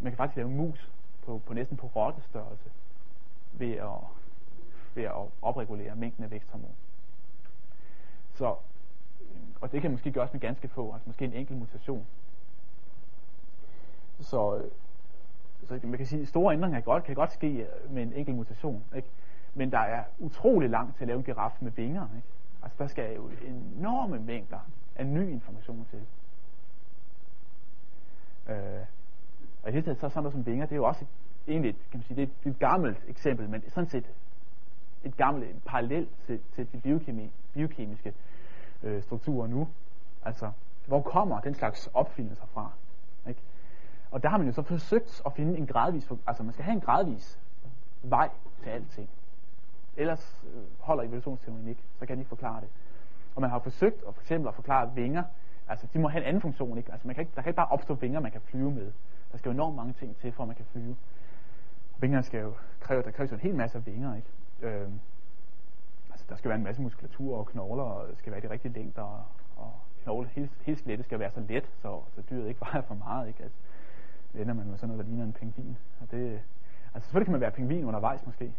Man 0.00 0.12
kan 0.12 0.16
faktisk 0.16 0.36
lave 0.36 0.50
mus 0.50 0.90
på, 1.22 1.42
på 1.46 1.54
næsten 1.54 1.76
på 1.76 1.86
rottestørrelse 1.86 2.70
ved 3.52 3.72
at, 3.72 3.88
ved 4.94 5.04
at 5.04 5.12
opregulere 5.42 5.96
mængden 5.96 6.24
af 6.24 6.30
væksthormon. 6.30 6.74
Så 8.34 8.56
og 9.60 9.72
det 9.72 9.82
kan 9.82 9.90
måske 9.90 10.12
gøres 10.12 10.32
med 10.32 10.40
ganske 10.40 10.68
få, 10.68 10.92
altså 10.92 11.08
måske 11.08 11.24
en 11.24 11.32
enkelt 11.32 11.58
mutation. 11.58 12.06
Så, 14.20 14.56
øh, 14.56 14.70
så 15.68 15.86
man 15.86 15.98
kan 15.98 16.06
sige, 16.06 16.22
at 16.22 16.28
store 16.28 16.54
ændringer 16.54 16.80
kan 16.80 16.84
godt, 16.84 17.04
kan 17.04 17.14
godt 17.14 17.32
ske 17.32 17.46
øh, 17.46 17.94
med 17.94 18.02
en 18.02 18.12
enkelt 18.12 18.36
mutation. 18.36 18.84
Ikke? 18.96 19.08
Men 19.54 19.72
der 19.72 19.78
er 19.78 20.04
utrolig 20.18 20.70
langt 20.70 20.96
til 20.96 21.04
at 21.04 21.08
lave 21.08 21.18
en 21.18 21.24
giraf 21.24 21.52
med 21.60 21.72
vinger. 21.72 22.08
Ikke? 22.16 22.28
Altså 22.62 22.76
der 22.78 22.86
skal 22.86 23.14
jo 23.14 23.30
enorme 23.42 24.18
mængder 24.18 24.58
af 24.96 25.06
ny 25.06 25.30
information 25.30 25.86
til. 25.90 26.00
Øh, 28.52 28.86
og 29.62 29.70
i 29.70 29.72
det 29.72 29.84
taget 29.84 29.98
så 29.98 30.08
sådan 30.08 30.22
noget 30.22 30.32
som 30.32 30.46
vinger, 30.46 30.66
det 30.66 30.72
er 30.72 30.76
jo 30.76 30.84
også 30.84 31.04
egentlig 31.48 31.70
et, 31.70 31.76
kan 31.90 31.98
man 31.98 32.02
sige, 32.02 32.16
det 32.16 32.30
er 32.44 32.50
et, 32.50 32.58
gammelt 32.58 32.98
eksempel, 33.08 33.48
men 33.48 33.70
sådan 33.70 33.90
set 33.90 34.10
et 35.04 35.16
gammelt 35.16 35.64
parallel 35.64 36.08
til, 36.26 36.40
til 36.54 36.72
de 36.72 36.80
biokemi, 36.80 37.30
biokemiske 37.52 38.14
øh, 38.84 39.02
strukturer 39.02 39.46
nu. 39.46 39.68
Altså, 40.22 40.50
hvor 40.86 41.00
kommer 41.00 41.40
den 41.40 41.54
slags 41.54 41.90
opfindelser 41.94 42.46
fra? 42.46 42.70
Ikke? 43.28 43.40
Og 44.10 44.22
der 44.22 44.28
har 44.28 44.38
man 44.38 44.46
jo 44.46 44.52
så 44.52 44.62
forsøgt 44.62 45.22
at 45.26 45.32
finde 45.32 45.58
en 45.58 45.66
gradvis, 45.66 46.12
altså 46.26 46.42
man 46.42 46.52
skal 46.52 46.64
have 46.64 46.74
en 46.74 46.80
gradvis 46.80 47.38
vej 48.02 48.30
til 48.62 48.70
alting. 48.70 49.10
Ellers 49.96 50.44
øh, 50.54 50.62
holder 50.80 51.02
evolutionsteorien 51.02 51.68
ikke, 51.68 51.82
så 51.98 52.06
kan 52.06 52.08
den 52.08 52.18
ikke 52.18 52.28
forklare 52.28 52.60
det. 52.60 52.68
Og 53.34 53.40
man 53.40 53.50
har 53.50 53.58
forsøgt 53.58 54.04
at 54.08 54.14
for 54.14 54.22
eksempel 54.22 54.48
at 54.48 54.54
forklare 54.54 54.94
vinger, 54.94 55.22
altså 55.68 55.86
de 55.92 55.98
må 55.98 56.08
have 56.08 56.22
en 56.22 56.28
anden 56.28 56.40
funktion, 56.40 56.78
ikke? 56.78 56.92
Altså 56.92 57.06
man 57.06 57.14
kan 57.14 57.22
ikke, 57.22 57.32
der 57.36 57.42
kan 57.42 57.50
ikke 57.50 57.56
bare 57.56 57.68
opstå 57.70 57.94
vinger, 57.94 58.20
man 58.20 58.32
kan 58.32 58.40
flyve 58.40 58.70
med. 58.70 58.92
Der 59.32 59.38
skal 59.38 59.48
jo 59.48 59.52
enormt 59.52 59.76
mange 59.76 59.92
ting 59.92 60.16
til, 60.16 60.32
for 60.32 60.42
at 60.42 60.46
man 60.46 60.56
kan 60.56 60.64
flyve. 60.64 60.96
Vingerne 61.98 62.22
skal 62.22 62.40
jo 62.40 62.54
kræve, 62.80 63.02
der 63.02 63.10
kræves 63.10 63.30
jo 63.30 63.36
en 63.36 63.40
hel 63.40 63.54
masse 63.54 63.84
vinger, 63.84 64.14
ikke? 64.14 64.28
Øhm, 64.62 65.00
der 66.28 66.36
skal 66.36 66.48
være 66.48 66.58
en 66.58 66.64
masse 66.64 66.82
muskulatur 66.82 67.38
og 67.38 67.46
knogler, 67.46 67.84
og 67.84 68.08
det 68.08 68.18
skal 68.18 68.32
være 68.32 68.40
de 68.40 68.50
rigtige 68.50 68.72
længder, 68.72 69.02
og, 69.02 69.24
og 69.56 69.72
knogle, 70.02 70.28
hele, 70.28 70.50
hele 70.62 70.78
skelettet 70.78 71.04
skal 71.04 71.18
være 71.18 71.30
så 71.30 71.40
let, 71.40 71.70
så, 71.82 72.00
så 72.14 72.22
dyret 72.30 72.48
ikke 72.48 72.60
vejer 72.66 72.82
for 72.82 72.94
meget. 72.94 73.28
Ikke? 73.28 73.42
Altså, 73.42 73.58
det 74.32 74.42
ender 74.42 74.54
man 74.54 74.66
med 74.66 74.76
sådan 74.76 74.88
noget, 74.88 75.04
der 75.04 75.10
ligner 75.10 75.24
en 75.24 75.32
pingvin. 75.32 75.76
Og 76.00 76.10
det, 76.10 76.40
altså 76.94 77.06
selvfølgelig 77.06 77.26
kan 77.26 77.32
man 77.32 77.40
være 77.40 77.50
pingvin 77.50 77.84
undervejs 77.84 78.26
måske, 78.26 78.52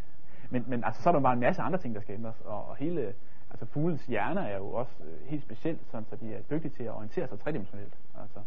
men, 0.50 0.64
men 0.68 0.84
altså, 0.84 1.02
så 1.02 1.10
er 1.10 1.14
der 1.14 1.20
bare 1.20 1.34
en 1.34 1.40
masse 1.40 1.62
andre 1.62 1.80
ting, 1.80 1.96
der 1.96 2.02
skal 2.02 2.14
ændres, 2.16 2.42
og, 2.42 2.70
og 2.70 2.76
hele, 2.76 3.14
altså 3.50 3.66
fuglens 3.66 4.06
hjerne 4.06 4.50
er 4.50 4.58
jo 4.58 4.68
også 4.68 4.94
øh, 5.04 5.28
helt 5.28 5.44
specielt, 5.44 5.80
sådan, 5.92 6.06
så 6.10 6.16
de 6.16 6.34
er 6.34 6.42
dygtige 6.42 6.72
til 6.72 6.84
at 6.84 6.92
orientere 6.92 7.28
sig 7.28 7.40
tredimensionelt. 7.40 7.94
Altså, 8.22 8.40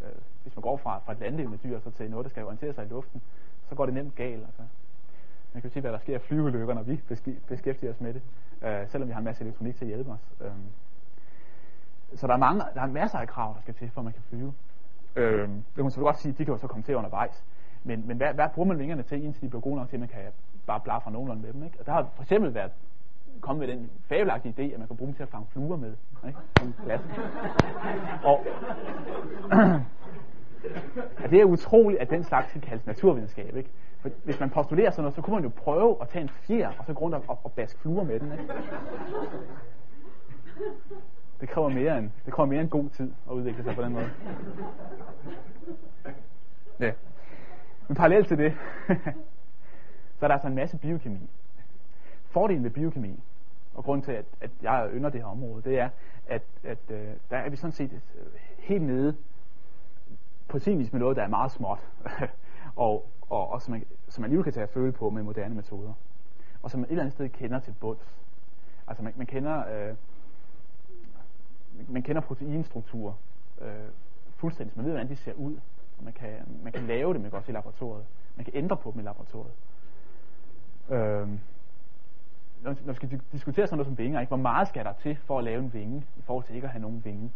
øh, 0.00 0.22
hvis 0.42 0.56
man 0.56 0.62
går 0.62 0.76
fra, 0.76 0.98
fra 0.98 1.12
et 1.12 1.20
landlevende 1.20 1.58
dyr 1.58 1.80
så 1.80 1.90
til 1.90 2.10
noget, 2.10 2.24
der 2.24 2.30
skal 2.30 2.44
orientere 2.44 2.72
sig 2.72 2.84
i 2.84 2.88
luften, 2.88 3.22
så 3.68 3.74
går 3.74 3.84
det 3.84 3.94
nemt 3.94 4.14
galt. 4.14 4.44
Altså. 4.44 4.62
Man 5.52 5.62
kan 5.62 5.70
jo 5.70 5.74
se, 5.74 5.80
hvad 5.80 5.92
der 5.92 5.98
sker 5.98 6.14
af 6.14 6.20
flyvelykker, 6.20 6.74
når 6.74 6.82
vi 6.82 7.00
beskæftiger 7.48 7.92
os 7.92 8.00
med 8.00 8.14
det, 8.14 8.22
øh, 8.62 8.88
selvom 8.88 9.08
vi 9.08 9.12
har 9.12 9.18
en 9.18 9.24
masse 9.24 9.44
elektronik 9.44 9.76
til 9.76 9.84
at 9.84 9.88
hjælpe 9.88 10.10
os. 10.10 10.32
Øh. 10.40 10.50
Så 12.14 12.26
der 12.26 12.32
er, 12.32 12.38
mange, 12.38 12.62
der 12.74 12.82
er 12.82 12.86
masser 12.86 13.18
af 13.18 13.28
krav, 13.28 13.54
der 13.54 13.60
skal 13.60 13.74
til, 13.74 13.90
for 13.90 14.00
at 14.00 14.04
man 14.04 14.12
kan 14.12 14.22
flyve. 14.22 14.52
Øh, 15.16 15.48
det 15.48 15.74
kan 15.74 15.84
man 15.84 15.90
så 15.90 16.00
godt 16.00 16.18
sige, 16.18 16.32
de 16.32 16.44
kan 16.44 16.54
jo 16.54 16.58
så 16.58 16.66
komme 16.66 16.82
til 16.82 16.96
undervejs. 16.96 17.44
Men, 17.84 18.06
men 18.06 18.16
hvad, 18.16 18.34
hvad 18.34 18.48
bruger 18.54 18.68
man 18.68 18.78
vingerne 18.78 19.02
til, 19.02 19.24
indtil 19.24 19.42
de 19.42 19.48
bliver 19.48 19.62
gode 19.62 19.76
nok 19.76 19.88
til, 19.88 19.96
at 19.96 20.00
man 20.00 20.08
kan 20.08 20.20
bare 20.66 20.80
blafre 20.80 21.10
nogenlunde 21.12 21.42
med 21.42 21.52
dem? 21.52 21.64
Ikke? 21.64 21.80
Og 21.80 21.86
der 21.86 21.92
har 21.92 22.08
for 22.14 22.22
eksempel 22.22 22.54
været 22.54 22.72
kommet 23.40 23.68
med 23.68 23.76
den 23.76 23.90
fabelagtige 24.08 24.54
idé, 24.58 24.72
at 24.72 24.78
man 24.78 24.88
kan 24.88 24.96
bruge 24.96 25.08
dem 25.08 25.14
til 25.14 25.22
at 25.22 25.28
fange 25.28 25.46
fluer 25.52 25.76
med. 25.76 25.94
Ikke? 26.26 26.38
Glas. 26.84 27.00
Og 28.24 28.46
ja, 31.20 31.26
det 31.26 31.40
er 31.40 31.44
utroligt, 31.44 32.00
at 32.00 32.10
den 32.10 32.24
slags 32.24 32.52
kan 32.52 32.60
kaldes 32.60 32.86
naturvidenskab. 32.86 33.56
Ikke? 33.56 33.70
For 34.00 34.10
hvis 34.24 34.40
man 34.40 34.50
postulerer 34.50 34.90
sådan 34.90 35.02
noget, 35.02 35.14
så 35.14 35.22
kunne 35.22 35.34
man 35.34 35.42
jo 35.44 35.50
prøve 35.56 35.96
at 36.00 36.08
tage 36.08 36.22
en 36.22 36.28
fjer, 36.28 36.68
og 36.78 36.84
så 36.86 36.92
gå 36.92 37.00
rundt 37.00 37.14
og, 37.14 37.38
og 37.44 37.52
baske 37.52 37.80
fluer 37.80 38.04
med 38.04 38.20
den. 38.20 38.32
Ikke? 38.32 38.44
Det 41.40 41.48
kræver 41.48 41.68
mere 41.68 41.98
end, 41.98 42.10
det 42.24 42.32
kræver 42.32 42.46
mere 42.46 42.60
end 42.60 42.68
god 42.68 42.88
tid 42.88 43.12
at 43.30 43.32
udvikle 43.32 43.64
sig 43.64 43.74
på 43.74 43.82
den 43.82 43.92
måde. 43.92 44.10
Ja. 46.80 46.92
Men 47.88 47.94
parallelt 47.94 48.28
til 48.28 48.38
det, 48.38 48.56
så 50.18 50.26
er 50.26 50.28
der 50.28 50.34
altså 50.34 50.48
en 50.48 50.54
masse 50.54 50.78
biokemi. 50.78 51.30
Fordelen 52.30 52.64
ved 52.64 52.70
biokemi, 52.70 53.20
og 53.74 53.84
grund 53.84 54.02
til, 54.02 54.12
at, 54.12 54.24
at 54.40 54.50
jeg 54.62 54.90
ynder 54.92 55.10
det 55.10 55.20
her 55.20 55.28
område, 55.28 55.62
det 55.62 55.78
er, 55.78 55.88
at, 56.26 56.42
at 56.64 56.78
øh, 56.90 57.08
der 57.30 57.36
er 57.36 57.50
vi 57.50 57.56
sådan 57.56 57.72
set 57.72 57.92
øh, 57.92 58.26
helt 58.58 58.82
nede 58.82 59.16
på 60.50 60.58
sin 60.58 60.78
vis 60.78 60.92
med 60.92 61.00
noget, 61.00 61.16
der 61.16 61.22
er 61.22 61.28
meget 61.28 61.50
småt, 61.50 61.78
og, 62.76 63.10
og, 63.20 63.50
og 63.50 63.62
som, 63.62 63.72
man, 63.72 63.84
som 64.08 64.20
man 64.22 64.26
alligevel 64.28 64.44
kan 64.44 64.52
tage 64.52 64.64
at 64.64 64.70
føle 64.70 64.92
på 64.92 65.10
med 65.10 65.22
moderne 65.22 65.54
metoder, 65.54 65.92
og 66.62 66.70
som 66.70 66.80
man 66.80 66.86
et 66.86 66.90
eller 66.90 67.02
andet 67.02 67.14
sted 67.14 67.28
kender 67.28 67.58
til 67.58 67.74
bunds. 67.80 68.16
Altså 68.86 69.02
man, 69.02 69.12
man 69.16 69.26
kender 69.26 69.88
øh, 69.88 69.94
man 71.88 72.02
kender 72.02 72.22
proteinstrukturer 72.22 73.12
øh, 73.60 73.88
fuldstændig, 74.36 74.72
så 74.72 74.78
man 74.78 74.86
ved, 74.86 74.92
hvordan 74.92 75.08
de 75.08 75.16
ser 75.16 75.32
ud, 75.32 75.56
og 75.98 76.04
man 76.04 76.12
kan, 76.12 76.30
man 76.62 76.72
kan 76.72 76.86
lave 76.86 77.14
dem 77.14 77.32
også 77.32 77.52
i 77.52 77.54
laboratoriet. 77.54 78.04
Man 78.36 78.44
kan 78.44 78.54
ændre 78.56 78.76
på 78.76 78.90
dem 78.90 79.00
i 79.00 79.02
laboratoriet. 79.02 79.52
Øh, 80.88 81.28
når, 82.62 82.76
når 82.84 82.92
vi 82.92 82.94
skal 82.94 83.20
diskutere 83.32 83.66
sådan 83.66 83.76
noget 83.76 83.86
som 83.86 83.98
vinger, 83.98 84.20
ikke? 84.20 84.30
hvor 84.30 84.36
meget 84.36 84.68
skal 84.68 84.84
der 84.84 84.92
til 84.92 85.16
for 85.16 85.38
at 85.38 85.44
lave 85.44 85.62
en 85.62 85.72
vinge, 85.72 86.06
i 86.16 86.22
forhold 86.22 86.44
til 86.44 86.54
ikke 86.54 86.64
at 86.64 86.70
have 86.70 86.82
nogen 86.82 87.04
vinge? 87.04 87.30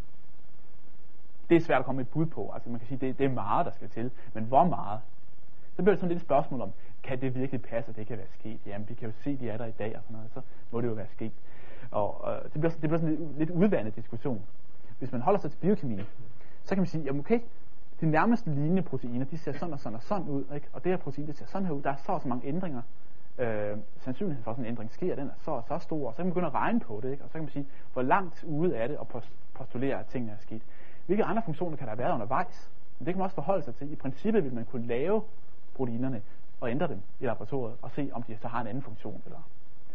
Det 1.51 1.57
er 1.57 1.61
svært 1.61 1.79
at 1.79 1.85
komme 1.85 1.97
med 1.97 2.05
et 2.05 2.11
bud 2.11 2.27
på. 2.27 2.51
Altså 2.55 2.71
man 2.71 2.79
kan 2.79 2.89
sige, 2.89 2.99
det, 2.99 3.19
det 3.19 3.25
er 3.25 3.31
meget, 3.31 3.67
der 3.67 3.73
skal 3.73 3.89
til. 3.89 4.11
Men 4.35 4.45
hvor 4.45 4.65
meget? 4.65 5.01
Så 5.77 5.83
bliver 5.83 5.91
det 5.91 5.99
sådan 5.99 6.09
lidt 6.09 6.23
et 6.23 6.27
spørgsmål 6.27 6.61
om, 6.61 6.73
kan 7.03 7.21
det 7.21 7.35
virkelig 7.35 7.63
passe, 7.63 7.91
at 7.91 7.97
det 7.97 8.07
kan 8.07 8.19
være 8.19 8.27
sket? 8.31 8.61
Jamen, 8.67 8.89
vi 8.89 8.95
kan 8.95 9.09
jo 9.09 9.15
se, 9.25 9.31
at 9.31 9.41
de 9.41 9.51
er 9.51 9.57
der 9.57 9.67
i 9.67 9.71
dag, 9.71 9.97
og 9.97 10.03
sådan 10.03 10.17
noget, 10.17 10.31
så 10.35 10.41
må 10.71 10.81
det 10.81 10.89
jo 10.89 10.93
være 10.93 11.09
sket. 11.13 11.33
Og 11.91 12.25
øh, 12.27 12.43
det, 12.43 12.53
bliver, 12.53 12.71
det 12.71 12.81
bliver 12.81 12.99
sådan 12.99 13.15
en 13.15 13.19
lidt, 13.19 13.39
lidt 13.39 13.51
udvandet 13.51 13.97
diskussion. 13.97 14.43
Hvis 14.99 15.13
man 15.13 15.21
holder 15.21 15.41
sig 15.41 15.51
til 15.51 15.59
biokemi, 15.59 16.01
så 16.65 16.75
kan 16.75 16.79
man 16.79 16.87
sige, 16.87 17.05
jamen 17.05 17.21
okay, 17.21 17.41
de 18.01 18.07
nærmeste 18.07 18.51
lignende 18.51 18.83
proteiner, 18.83 19.25
de 19.25 19.39
ser 19.39 19.53
sådan 19.53 19.73
og 19.73 19.81
sådan 19.81 19.97
og 19.97 20.03
sådan 20.03 20.29
ud, 20.29 20.45
ikke? 20.55 20.69
og 20.73 20.85
det 20.85 20.93
her 20.93 20.97
protein, 20.97 21.27
det 21.27 21.37
ser 21.37 21.47
sådan 21.47 21.67
her 21.67 21.75
ud, 21.75 21.83
der 21.83 21.91
er 21.91 21.97
så 21.97 22.13
og 22.13 22.21
så 22.21 22.29
mange 22.29 22.47
ændringer. 22.47 22.83
Øh, 23.39 23.77
sandsynligheden 23.99 24.45
for, 24.45 24.51
at 24.51 24.57
sådan 24.57 24.65
en 24.65 24.71
ændring 24.71 24.93
sker, 24.93 25.15
den 25.15 25.29
er 25.29 25.33
så 25.45 25.51
og 25.51 25.65
så 25.69 25.79
stor, 25.79 26.09
og 26.09 26.13
så 26.13 26.17
kan 26.17 26.27
man 26.27 26.33
begynde 26.33 26.47
at 26.47 26.55
regne 26.55 26.81
på 26.81 27.01
det, 27.03 27.11
ikke? 27.11 27.25
og 27.25 27.29
så 27.29 27.33
kan 27.33 27.43
man 27.43 27.51
sige, 27.51 27.67
hvor 27.93 28.03
langt 28.03 28.45
ude 28.45 28.77
er 28.77 28.87
det 28.87 28.99
at 29.01 29.25
postulere, 29.55 30.01
at 30.01 30.07
tingene 30.07 30.33
er 30.33 30.37
sket. 30.37 30.63
Hvilke 31.07 31.25
andre 31.25 31.43
funktioner 31.43 31.77
kan 31.77 31.89
der 31.89 31.95
være 31.95 32.15
undervejs? 32.15 32.71
Men 32.99 33.07
det 33.07 33.15
kan 33.15 33.19
man 33.19 33.25
også 33.25 33.35
forholde 33.35 33.63
sig 33.63 33.75
til. 33.75 33.93
I 33.93 33.97
princippet 33.97 34.45
vil 34.45 34.55
man 34.55 34.65
kunne 34.65 34.87
lave 34.87 35.23
proteinerne 35.75 36.23
og 36.61 36.71
ændre 36.71 36.89
dem 36.89 37.03
i 37.21 37.27
laboratoriet, 37.27 37.77
og 37.83 37.91
se, 37.91 38.11
om 38.13 38.23
de 38.23 38.37
så 38.37 38.49
har 38.49 38.61
en 38.61 38.67
anden 38.67 38.83
funktion, 38.83 39.23
eller 39.25 39.49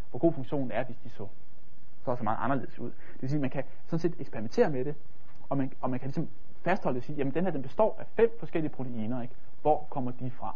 hvor 0.10 0.20
god 0.20 0.34
funktionen 0.34 0.72
er, 0.72 0.84
hvis 0.84 0.98
de 1.04 1.10
så 1.10 1.28
så 2.06 2.16
så 2.16 2.24
meget 2.24 2.38
anderledes 2.42 2.80
ud. 2.80 2.90
Det 2.90 3.22
vil 3.22 3.30
sige, 3.30 3.38
at 3.38 3.42
man 3.42 3.50
kan 3.50 3.64
sådan 3.86 4.00
set 4.00 4.16
eksperimentere 4.20 4.70
med 4.70 4.86
det, 4.86 4.96
og 5.50 5.58
man, 5.58 5.72
og 5.82 5.90
man 5.90 6.00
kan 6.00 6.08
ligesom 6.08 6.30
fastholde 6.62 6.96
det 6.96 7.02
og 7.02 7.06
sige, 7.06 7.16
jamen 7.18 7.34
den 7.34 7.44
her 7.44 7.52
den 7.52 7.62
består 7.62 7.96
af 8.00 8.06
fem 8.08 8.32
forskellige 8.40 8.72
proteiner, 8.72 9.22
ikke? 9.22 9.34
hvor 9.62 9.88
kommer 9.90 10.12
de 10.12 10.32
fra? 10.32 10.56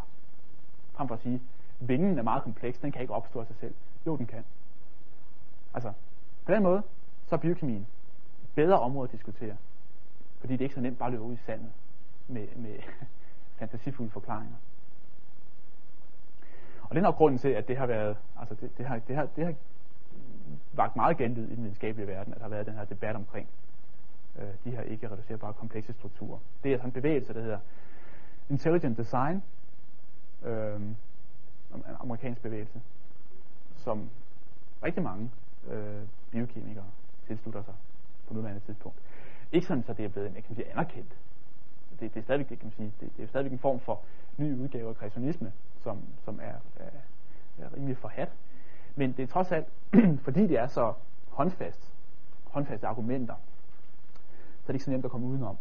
Frem 0.93 1.08
for 1.08 1.16
at 1.16 1.22
sige, 1.22 1.41
vingen 1.80 2.18
er 2.18 2.24
meget 2.24 2.43
kompleks, 2.43 2.80
den 2.80 2.91
kan 2.91 3.01
ikke 3.01 3.14
opstå 3.14 3.39
af 3.39 3.47
sig 3.47 3.56
selv. 3.56 3.74
Jo, 4.06 4.18
den 4.18 4.26
kan. 4.26 4.43
Altså, 5.74 5.93
på 6.45 6.51
den 6.51 6.64
måde, 6.64 6.84
så 7.28 7.36
er 7.36 7.39
biokemien 7.39 7.88
et 8.43 8.49
bedre 8.56 8.80
område 8.80 9.08
at 9.08 9.12
diskutere. 9.12 9.56
Fordi 10.44 10.54
det 10.54 10.62
er 10.62 10.66
ikke 10.66 10.76
så 10.76 10.82
nemt 10.82 10.98
bare 10.98 11.08
at 11.08 11.12
løbe 11.12 11.24
ud 11.24 11.34
i 11.34 11.38
sandet 11.46 11.72
med, 12.28 12.48
med 12.56 12.76
fantasifulde 13.60 14.12
forklaringer. 14.12 14.56
Og 16.82 16.89
det 16.89 16.98
er 16.98 17.02
nok 17.02 17.16
grunden 17.16 17.39
til, 17.39 17.48
at 17.48 17.68
det 17.68 17.78
har 17.78 17.86
været, 17.86 18.18
altså 18.39 18.56
det, 18.56 18.78
det, 18.78 18.86
har, 18.86 19.00
det, 19.00 19.16
har, 19.16 19.26
det 19.26 19.46
har 19.46 19.54
vagt 20.74 20.96
meget 20.96 21.18
genlyd 21.18 21.48
i 21.48 21.56
den 21.56 21.64
videnskabelige 21.64 22.08
verden, 22.08 22.34
at 22.34 22.39
der 22.39 22.44
har 22.44 22.50
været 22.50 22.66
den 22.66 22.74
her 22.74 22.86
debat 22.86 23.16
omkring 23.16 23.48
øh, 24.39 24.48
de 24.64 24.72
her 24.72 24.82
ikke 24.82 25.12
reducerbare 25.12 25.54
komplekse 25.54 25.94
strukturer. 25.94 26.39
Det 26.64 26.74
er 26.74 26.78
sådan 26.78 26.89
en 26.89 26.94
bevægelse, 26.94 27.34
der 27.34 27.41
hedder 27.41 27.60
Intelligent 28.50 28.98
Design, 28.98 29.44
øh, 30.44 30.82
en 31.76 31.84
amerikansk 32.00 32.41
bevægelse, 32.41 32.82
som 33.76 34.10
rigtig 34.84 35.04
mange 35.04 35.32
øh, 35.68 36.04
biokemikere 36.32 36.86
tilslutter 37.28 37.64
sig 37.64 37.74
på 38.28 38.34
nuværende 38.34 38.62
tidspunkt. 38.62 38.98
Ikke 39.54 39.68
sådan, 39.68 39.84
så 39.84 39.93
det 39.93 40.06
er 40.06 40.10
blevet 40.10 40.34
kan 40.34 40.43
man 40.49 40.56
sige, 40.56 40.72
anerkendt. 40.72 41.18
Det, 41.99 42.14
det, 42.14 42.20
er 42.20 42.24
stadigvæk, 42.24 42.49
det, 42.49 42.60
kan 42.60 42.66
man 42.66 42.72
sige, 42.72 42.93
det, 42.99 43.18
det 43.18 43.24
er 43.24 43.28
stadigvæk 43.28 43.51
en 43.51 43.60
form 43.60 43.80
for 43.80 44.01
ny 44.38 44.56
udgave 44.56 44.89
af 44.89 44.95
kreationisme, 44.95 45.54
som, 45.84 46.01
som 46.26 46.39
er, 46.41 46.56
er, 46.76 46.89
er 47.58 47.74
rimelig 47.74 47.97
forhat. 47.97 48.32
Men 48.95 49.12
det 49.12 49.24
er 49.24 49.28
trods 49.28 49.51
alt, 49.51 49.68
fordi 50.26 50.47
det 50.47 50.58
er 50.58 50.68
så 50.68 50.93
håndfast, 51.30 51.93
håndfaste 52.43 52.88
argumenter, 52.88 53.36
så 54.34 54.64
er 54.64 54.68
det 54.68 54.74
ikke 54.74 54.86
så 54.86 54.91
nemt 54.91 55.06
at 55.06 55.12
komme 55.12 55.28
udenom. 55.28 55.58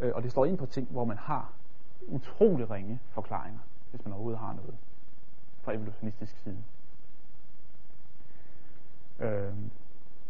Øh, 0.00 0.12
og 0.14 0.22
det 0.22 0.30
står 0.30 0.44
ind 0.44 0.58
på 0.58 0.66
ting, 0.66 0.88
hvor 0.90 1.04
man 1.04 1.18
har 1.18 1.52
utrolig 2.08 2.70
ringe 2.70 3.00
forklaringer, 3.10 3.60
hvis 3.90 4.04
man 4.04 4.12
overhovedet 4.12 4.40
har 4.40 4.52
noget 4.52 4.76
fra 5.62 5.72
evolutionistisk 5.72 6.36
side. 6.38 6.62
Øh, 9.18 9.54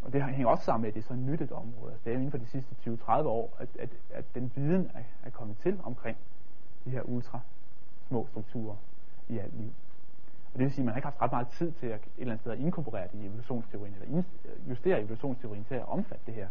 og 0.03 0.13
det 0.13 0.23
hænger 0.23 0.49
også 0.49 0.65
sammen 0.65 0.83
med, 0.83 0.89
at 0.89 0.95
det 0.95 1.01
er 1.01 1.07
så 1.09 1.15
nyt 1.15 1.41
et 1.41 1.53
område. 1.53 1.93
Altså, 1.93 2.05
det 2.05 2.13
er 2.13 2.17
inden 2.17 2.31
for 2.31 2.39
de 2.39 2.47
sidste 2.47 2.75
20-30 2.87 3.11
år, 3.11 3.57
at, 3.59 3.69
at, 3.79 3.89
at 4.11 4.25
den 4.35 4.53
viden 4.55 4.91
er, 4.95 5.03
er 5.25 5.31
kommet 5.31 5.57
til 5.59 5.81
omkring 5.83 6.17
de 6.85 6.91
her 6.91 7.03
ultra 7.03 7.41
små 8.09 8.27
strukturer 8.31 8.77
i 9.29 9.39
alt 9.39 9.57
liv. 9.57 9.73
Og 10.53 10.59
det 10.59 10.65
vil 10.65 10.73
sige, 10.73 10.83
at 10.83 10.85
man 10.85 10.93
har 10.93 10.99
ikke 10.99 11.07
haft 11.07 11.23
ret 11.23 11.33
meget 11.33 11.49
tid 11.49 11.73
til 11.73 11.87
at 11.87 12.01
et 12.01 12.09
eller 12.19 12.33
andet 12.33 12.41
sted 12.41 12.53
at 12.53 12.59
inkorporere 12.59 13.09
det 13.13 13.19
i 13.19 13.27
evolutionsteorien, 13.27 13.95
eller 13.95 14.23
justere 14.69 15.01
evolutionsteorien 15.01 15.65
til 15.65 15.75
at 15.75 15.89
omfatte 15.89 16.27
det 16.27 16.35
her. 16.35 16.49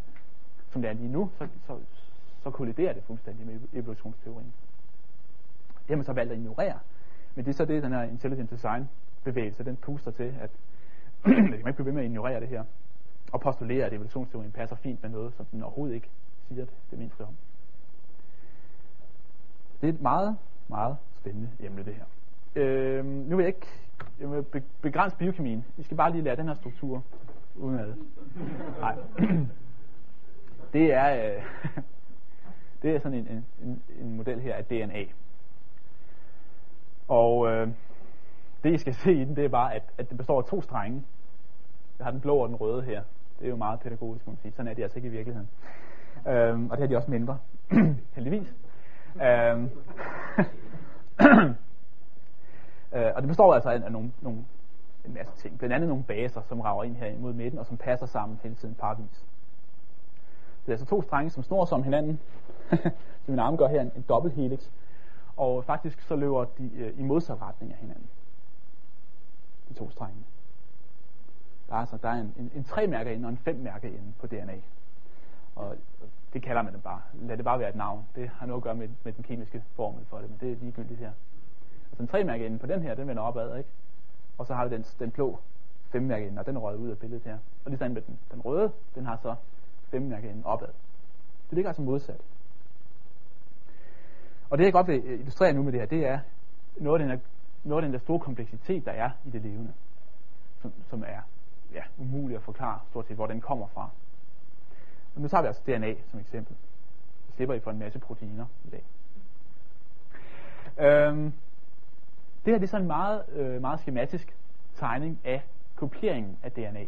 Som 0.70 0.82
det 0.82 0.90
er 0.90 0.94
lige 0.94 1.12
nu, 1.12 1.30
så, 1.38 1.48
så, 1.68 1.80
så 2.44 2.50
kolliderer 2.50 2.94
det 2.94 3.04
fuldstændig 3.04 3.46
med 3.46 3.60
evolutionsteorien. 3.74 4.54
Det 5.68 5.90
har 5.90 5.96
man 5.96 6.06
så 6.06 6.14
valgt 6.14 6.32
at 6.32 6.38
ignorere. 6.38 6.80
Men 7.36 7.46
det 7.46 7.52
er 7.52 7.56
så 7.56 7.66
det, 7.66 7.84
den 7.84 7.92
her 7.92 8.04
intelligent 8.04 8.50
design 8.50 8.90
bevægelse, 9.24 9.64
den 9.64 9.76
puster 9.76 10.12
til, 10.12 10.36
at 10.40 10.50
det 11.26 11.36
kan 11.36 11.50
man 11.50 11.54
ikke 11.54 11.74
blive 11.74 11.86
ved 11.86 11.94
med 11.94 12.02
at 12.02 12.10
ignorere 12.10 12.40
det 12.40 12.48
her, 12.48 12.64
og 13.32 13.42
postulere, 13.42 13.86
at 13.86 13.94
evolutionsteorien 13.94 14.52
passer 14.52 14.76
fint 14.76 15.02
med 15.02 15.10
noget, 15.10 15.34
som 15.34 15.46
den 15.46 15.64
overhovedet 15.64 15.96
ikke 15.96 16.10
siger 16.48 16.66
det, 16.66 16.74
det 16.92 17.00
mindste 17.00 17.22
om. 17.22 17.36
Det 19.82 19.90
er 19.90 19.94
et 19.94 20.02
meget, 20.02 20.38
meget 20.68 20.98
spændende 21.20 21.50
emne, 21.60 21.86
det 21.86 21.96
her. 21.96 22.06
Øh, 22.56 23.06
nu 23.06 23.36
vil 23.36 23.44
jeg 23.44 23.48
ikke 23.56 23.68
jeg 24.20 24.32
vil 24.32 24.46
begrænse 24.82 25.18
biokemien. 25.18 25.66
I 25.78 25.84
skal 25.84 25.98
bare 25.98 26.12
lige 26.12 26.22
lære 26.22 26.36
den 26.36 26.48
her 26.48 26.54
struktur 26.54 27.04
udenad. 27.56 27.94
Nej. 28.80 28.96
Det 30.74 30.94
er, 30.94 31.36
øh, 31.36 31.44
det 32.82 32.96
er 32.96 33.00
sådan 33.00 33.18
en, 33.18 33.46
en, 33.62 33.84
en 34.02 34.18
model 34.18 34.40
her 34.40 34.56
af 34.56 34.66
DNA. 34.66 35.06
Og 37.08 37.48
øh, 37.48 37.68
det 38.64 38.74
I 38.74 38.78
skal 38.78 38.94
se 38.94 39.14
i 39.14 39.26
den, 39.26 39.36
det 39.36 39.46
er 39.46 39.50
bare, 39.50 39.74
at, 39.74 39.84
at 39.98 40.10
det 40.10 40.18
består 40.18 40.38
af 40.38 40.46
to 40.46 40.62
strenge. 40.62 41.04
Jeg 42.00 42.06
har 42.06 42.12
den 42.12 42.22
blå 42.22 42.38
og 42.38 42.48
den 42.48 42.56
røde 42.56 42.82
her. 42.82 43.04
Det 43.40 43.46
er 43.46 43.50
jo 43.50 43.56
meget 43.56 43.80
pædagogisk, 43.80 44.28
må 44.28 44.32
man 44.32 44.38
sige. 44.38 44.52
Sådan 44.52 44.68
er 44.68 44.74
det 44.74 44.84
altså 44.84 44.98
ikke 44.98 45.08
i 45.08 45.12
virkeligheden. 45.12 45.50
Øhm, 46.28 46.70
og 46.70 46.78
det 46.78 46.80
har 46.80 46.88
de 46.88 46.98
også 46.98 47.12
mindre. 47.12 47.38
Heldigvis. 48.16 48.56
Øhm, 49.22 49.70
Øh, 52.94 53.12
og 53.16 53.22
det 53.22 53.28
består 53.28 53.54
altså 53.54 53.70
af, 53.70 53.82
af 53.86 53.92
nogle, 53.92 54.12
nogle, 54.22 54.46
en 55.06 55.14
masse 55.14 55.36
ting. 55.36 55.58
Blandt 55.58 55.76
andet 55.76 55.90
nogle 55.90 56.04
baser, 56.04 56.42
som 56.42 56.62
rager 56.62 56.84
ind 56.84 56.96
her 56.96 57.18
mod 57.18 57.34
midten, 57.34 57.60
og 57.60 57.66
som 57.66 57.78
passer 57.78 58.06
sammen 58.06 58.40
hele 58.44 58.56
tiden 58.56 58.76
parvis. 58.76 59.26
Det 60.62 60.68
er 60.68 60.72
altså 60.72 60.86
to 60.86 61.02
strenge, 61.02 61.30
som 61.30 61.44
snor 61.44 61.66
som 61.66 61.84
hinanden. 61.84 62.20
som 63.24 63.32
min 63.32 63.40
arm 63.40 63.58
gør 63.58 63.68
her, 63.68 63.82
en, 63.82 63.92
en 63.96 64.06
dobbelt 64.10 64.34
helix. 64.34 64.70
Og 65.38 65.64
faktisk 65.64 66.02
så 66.02 66.16
løber 66.16 66.46
de 66.46 66.72
øh, 66.76 67.00
i 67.00 67.04
modsat 67.04 67.42
retning 67.42 67.72
af 67.72 67.78
hinanden. 67.78 68.10
De 69.70 69.74
to 69.74 69.90
strenge 69.90 70.18
raser. 71.72 71.98
der 71.98 72.10
er 72.10 72.14
en, 72.14 72.34
en, 72.40 72.52
en 72.56 72.64
tre 72.64 72.88
mærke 72.88 73.14
inde 73.14 73.26
og 73.26 73.30
en 73.30 73.38
fem 73.38 73.56
mærke 73.56 73.88
inde 73.88 74.14
på 74.20 74.28
DNA. 74.28 74.56
Og 75.56 75.76
det 76.34 76.44
kalder 76.44 76.62
man 76.62 76.74
det 76.74 76.84
bare. 76.84 77.02
Lad 77.14 77.38
det 77.38 77.46
bare 77.46 77.60
være 77.60 77.70
et 77.70 77.76
navn. 77.76 78.06
Det 78.16 78.30
har 78.30 78.46
noget 78.46 78.60
at 78.60 78.64
gøre 78.64 78.76
med, 78.76 78.90
med 79.04 79.14
den 79.14 79.24
kemiske 79.24 79.64
formel 79.76 80.06
for 80.06 80.18
det, 80.18 80.30
men 80.30 80.40
det 80.40 80.52
er 80.52 80.56
ligegyldigt 80.56 81.00
her. 81.00 81.12
Altså 81.92 82.04
en 82.04 82.08
tre 82.08 82.24
mærke 82.24 82.46
inde 82.46 82.60
på 82.60 82.68
den 82.68 82.82
her, 82.82 82.96
den 82.96 83.08
vender 83.08 83.24
opad, 83.24 83.58
ikke? 83.58 83.70
Og 84.38 84.46
så 84.46 84.54
har 84.54 84.68
vi 84.68 84.76
den, 84.76 84.84
den 85.00 85.12
blå 85.12 85.40
5 85.92 86.04
mærke 86.04 86.28
inde, 86.28 86.40
og 86.40 86.46
den 86.46 86.56
er 86.56 86.60
røget 86.60 86.78
ud 86.78 86.90
af 86.90 86.98
billedet 86.98 87.24
her. 87.24 87.38
Og 87.66 87.72
lige 87.72 87.78
sådan 87.78 87.94
med 87.94 88.02
den, 88.02 88.20
den 88.32 88.42
røde, 88.42 88.72
den 88.96 89.06
har 89.06 89.18
så 89.22 89.36
5 89.92 90.02
mærke 90.02 90.30
inde 90.30 90.46
opad. 90.46 90.68
Det 91.50 91.56
ligger 91.56 91.70
altså 91.70 91.82
modsat. 91.82 92.22
Og 94.50 94.58
det 94.58 94.64
jeg 94.64 94.74
godt 94.74 94.88
vil 94.88 95.02
øh, 95.06 95.20
illustrere 95.20 95.54
nu 95.54 95.64
med 95.64 95.72
det 95.72 95.80
her, 95.80 95.88
det 95.88 96.06
er 96.06 96.20
noget 96.78 97.02
af 97.02 97.08
den, 97.08 97.18
her, 97.18 97.26
noget 97.64 97.84
af 97.84 97.88
den 97.88 97.94
der 97.94 98.00
store 98.00 98.20
kompleksitet, 98.20 98.86
der 98.86 98.92
er 98.92 99.10
i 99.26 99.30
det 99.30 99.42
levende, 99.42 99.74
som, 100.62 100.74
som 100.90 101.04
er 101.08 101.22
ja, 101.74 101.84
umuligt 101.98 102.38
at 102.38 102.44
forklare 102.44 102.80
stort 102.90 103.08
set, 103.08 103.16
hvor 103.16 103.28
den 103.28 103.42
kommer 103.42 103.68
fra. 103.68 103.90
Men 105.14 105.22
nu 105.22 105.28
tager 105.28 105.42
vi 105.42 105.48
altså 105.48 105.62
DNA 105.66 105.96
som 106.12 106.20
eksempel. 106.20 106.56
Så 107.28 107.36
slipper 107.36 107.56
I 107.56 107.60
for 107.60 107.72
en 107.72 107.80
masse 107.80 108.00
proteiner 108.00 108.46
i 108.66 108.70
dag. 108.70 108.84
Øhm, 110.78 111.34
det 112.46 112.54
her 112.54 112.58
det 112.58 112.64
er 112.64 112.68
sådan 112.68 112.84
en 112.84 112.88
meget, 112.88 113.24
øh, 113.30 113.62
meget 113.62 113.80
skematisk 113.80 114.36
tegning 114.76 115.20
af 115.24 115.42
kopieringen 115.76 116.38
af 116.44 116.52
DNA. 116.52 116.86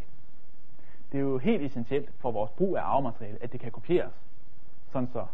Det 1.12 1.18
er 1.18 1.22
jo 1.22 1.38
helt 1.38 1.62
essentielt 1.62 2.10
for 2.20 2.32
vores 2.32 2.52
brug 2.52 2.78
af 2.78 2.82
arvemateriale, 2.82 3.38
at 3.44 3.52
det 3.52 3.60
kan 3.60 3.72
kopieres, 3.72 4.14
sådan 4.92 5.08
så 5.08 5.26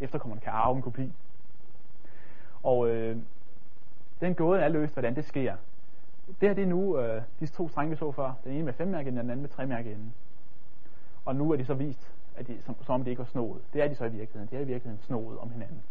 efterkommerne 0.00 0.40
kan 0.40 0.52
arve 0.52 0.76
en 0.76 0.82
kopi. 0.82 1.12
Og 2.62 2.88
øh, 2.88 3.16
den 4.20 4.34
gåde 4.34 4.60
er 4.60 4.68
løst, 4.68 4.92
hvordan 4.92 5.16
det 5.16 5.24
sker. 5.24 5.56
Det 6.40 6.48
her 6.48 6.54
det 6.54 6.62
er 6.62 6.68
nu 6.68 6.98
øh, 6.98 7.22
de 7.40 7.46
to 7.46 7.68
strenge, 7.68 7.90
vi 7.90 7.96
så 7.96 8.12
før. 8.12 8.32
Den 8.44 8.52
ene 8.52 8.64
med 8.64 8.72
fem 8.72 8.88
mærke 8.88 9.10
den 9.10 9.18
anden 9.18 9.40
med 9.40 9.48
tre 9.48 9.66
mærke 9.66 9.90
inden. 9.90 10.14
Og 11.24 11.36
nu 11.36 11.52
er 11.52 11.56
de 11.56 11.64
så 11.64 11.74
vist, 11.74 12.12
at 12.36 12.46
de, 12.46 12.62
som, 12.62 12.76
som 12.82 12.94
om 12.94 13.04
det 13.04 13.10
ikke 13.10 13.18
var 13.18 13.26
snoet. 13.26 13.62
Det 13.72 13.82
er 13.82 13.88
de 13.88 13.94
så 13.94 14.04
i 14.04 14.08
virkeligheden. 14.08 14.48
Det 14.50 14.56
er 14.56 14.60
i 14.60 14.66
virkeligheden 14.66 15.04
snoet 15.04 15.38
om 15.38 15.50
hinanden. 15.50 15.82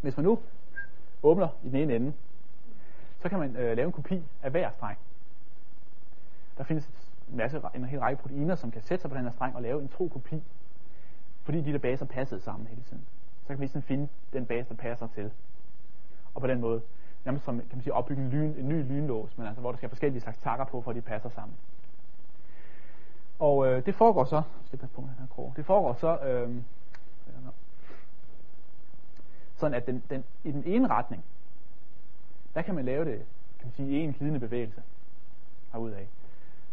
Hvis 0.00 0.16
man 0.16 0.24
nu 0.24 0.38
åbner 1.22 1.48
i 1.62 1.68
den 1.68 1.76
ene 1.76 1.96
ende, 1.96 2.12
så 3.18 3.28
kan 3.28 3.38
man 3.38 3.56
øh, 3.56 3.76
lave 3.76 3.86
en 3.86 3.92
kopi 3.92 4.22
af 4.42 4.50
hver 4.50 4.70
streng. 4.70 4.98
Der 6.58 6.64
findes 6.64 6.90
en 7.30 7.36
masse, 7.36 7.62
en 7.74 7.84
hel 7.84 8.00
række 8.00 8.22
proteiner, 8.22 8.54
som 8.54 8.70
kan 8.70 8.82
sætte 8.82 9.02
sig 9.02 9.10
på 9.10 9.16
den 9.16 9.24
her 9.24 9.32
streng 9.32 9.56
og 9.56 9.62
lave 9.62 9.82
en 9.82 9.88
tro 9.88 10.08
kopi, 10.08 10.42
fordi 11.42 11.60
de 11.60 11.72
der 11.72 11.78
baser 11.78 12.04
passede 12.04 12.40
sammen 12.40 12.66
hele 12.66 12.82
tiden. 12.82 13.06
Så 13.42 13.46
kan 13.46 13.60
vi 13.60 13.66
sådan 13.66 13.78
ligesom 13.78 13.82
finde 13.82 14.08
den 14.32 14.46
base, 14.46 14.68
der 14.68 14.74
passer 14.74 15.08
til. 15.14 15.30
Og 16.34 16.40
på 16.40 16.46
den 16.46 16.60
måde, 16.60 16.82
nærmest 17.24 17.44
som, 17.44 17.58
kan 17.58 17.68
man 17.72 17.82
sige, 17.82 17.94
opbygge 17.94 18.22
en, 18.22 18.30
lyn, 18.30 18.54
en 18.58 18.68
ny 18.68 18.88
lynlås, 18.88 19.38
men 19.38 19.46
altså, 19.46 19.60
hvor 19.60 19.70
der 19.70 19.76
skal 19.76 19.88
forskellige 19.88 20.20
slags 20.20 20.38
takker 20.38 20.64
på, 20.64 20.80
for 20.80 20.90
at 20.90 20.96
de 20.96 21.00
passer 21.00 21.28
sammen. 21.28 21.56
Og 23.38 23.66
øh, 23.66 23.86
det 23.86 23.94
foregår 23.94 24.24
så, 24.24 24.42
skal 24.66 24.78
passe 24.78 24.94
på 24.94 25.00
den 25.00 25.10
her 25.18 25.26
krog, 25.26 25.52
det 25.56 25.66
foregår 25.66 25.92
så, 25.92 26.18
øh, 26.18 26.62
sådan 29.60 29.74
at 29.74 29.86
den, 29.86 30.02
den, 30.10 30.24
i 30.44 30.52
den 30.52 30.64
ene 30.66 30.88
retning, 30.88 31.24
der 32.54 32.62
kan 32.62 32.74
man 32.74 32.84
lave 32.84 33.04
det, 33.04 33.18
kan 33.58 33.66
man 33.66 33.72
sige, 33.72 33.88
i 33.88 34.04
en 34.04 34.12
glidende 34.12 34.40
bevægelse 34.40 34.82
herudaf. 35.72 36.06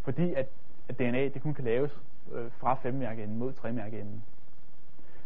Fordi 0.02 0.34
at, 0.34 0.48
at 0.90 1.00
DNA, 1.00 1.28
det 1.28 1.42
kun 1.42 1.54
kan 1.54 1.64
laves 1.64 1.92
øh, 2.32 2.52
fra 2.52 2.74
femmærkeenden 2.74 3.38
mod 3.38 3.54
tremærkeenden. 3.54 4.24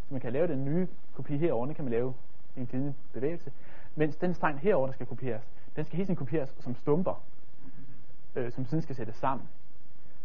Så 0.07 0.13
man 0.13 0.21
kan 0.21 0.33
lave 0.33 0.47
den 0.47 0.65
nye 0.65 0.87
kopi 1.13 1.37
herovre, 1.37 1.73
kan 1.73 1.85
man 1.85 1.91
lave 1.91 2.13
en 2.57 2.65
glidende 2.65 2.93
bevægelse. 3.13 3.51
Mens 3.95 4.15
den 4.15 4.33
streng 4.33 4.59
herover 4.59 4.87
der 4.87 4.93
skal 4.93 5.05
kopieres, 5.05 5.43
den 5.75 5.85
skal 5.85 5.97
hele 5.97 6.05
tiden 6.05 6.15
kopieres 6.15 6.55
som 6.59 6.75
stumper, 6.75 7.23
øh, 8.35 8.51
som 8.51 8.65
siden 8.65 8.81
skal 8.81 8.95
sættes 8.95 9.15
sammen. 9.15 9.47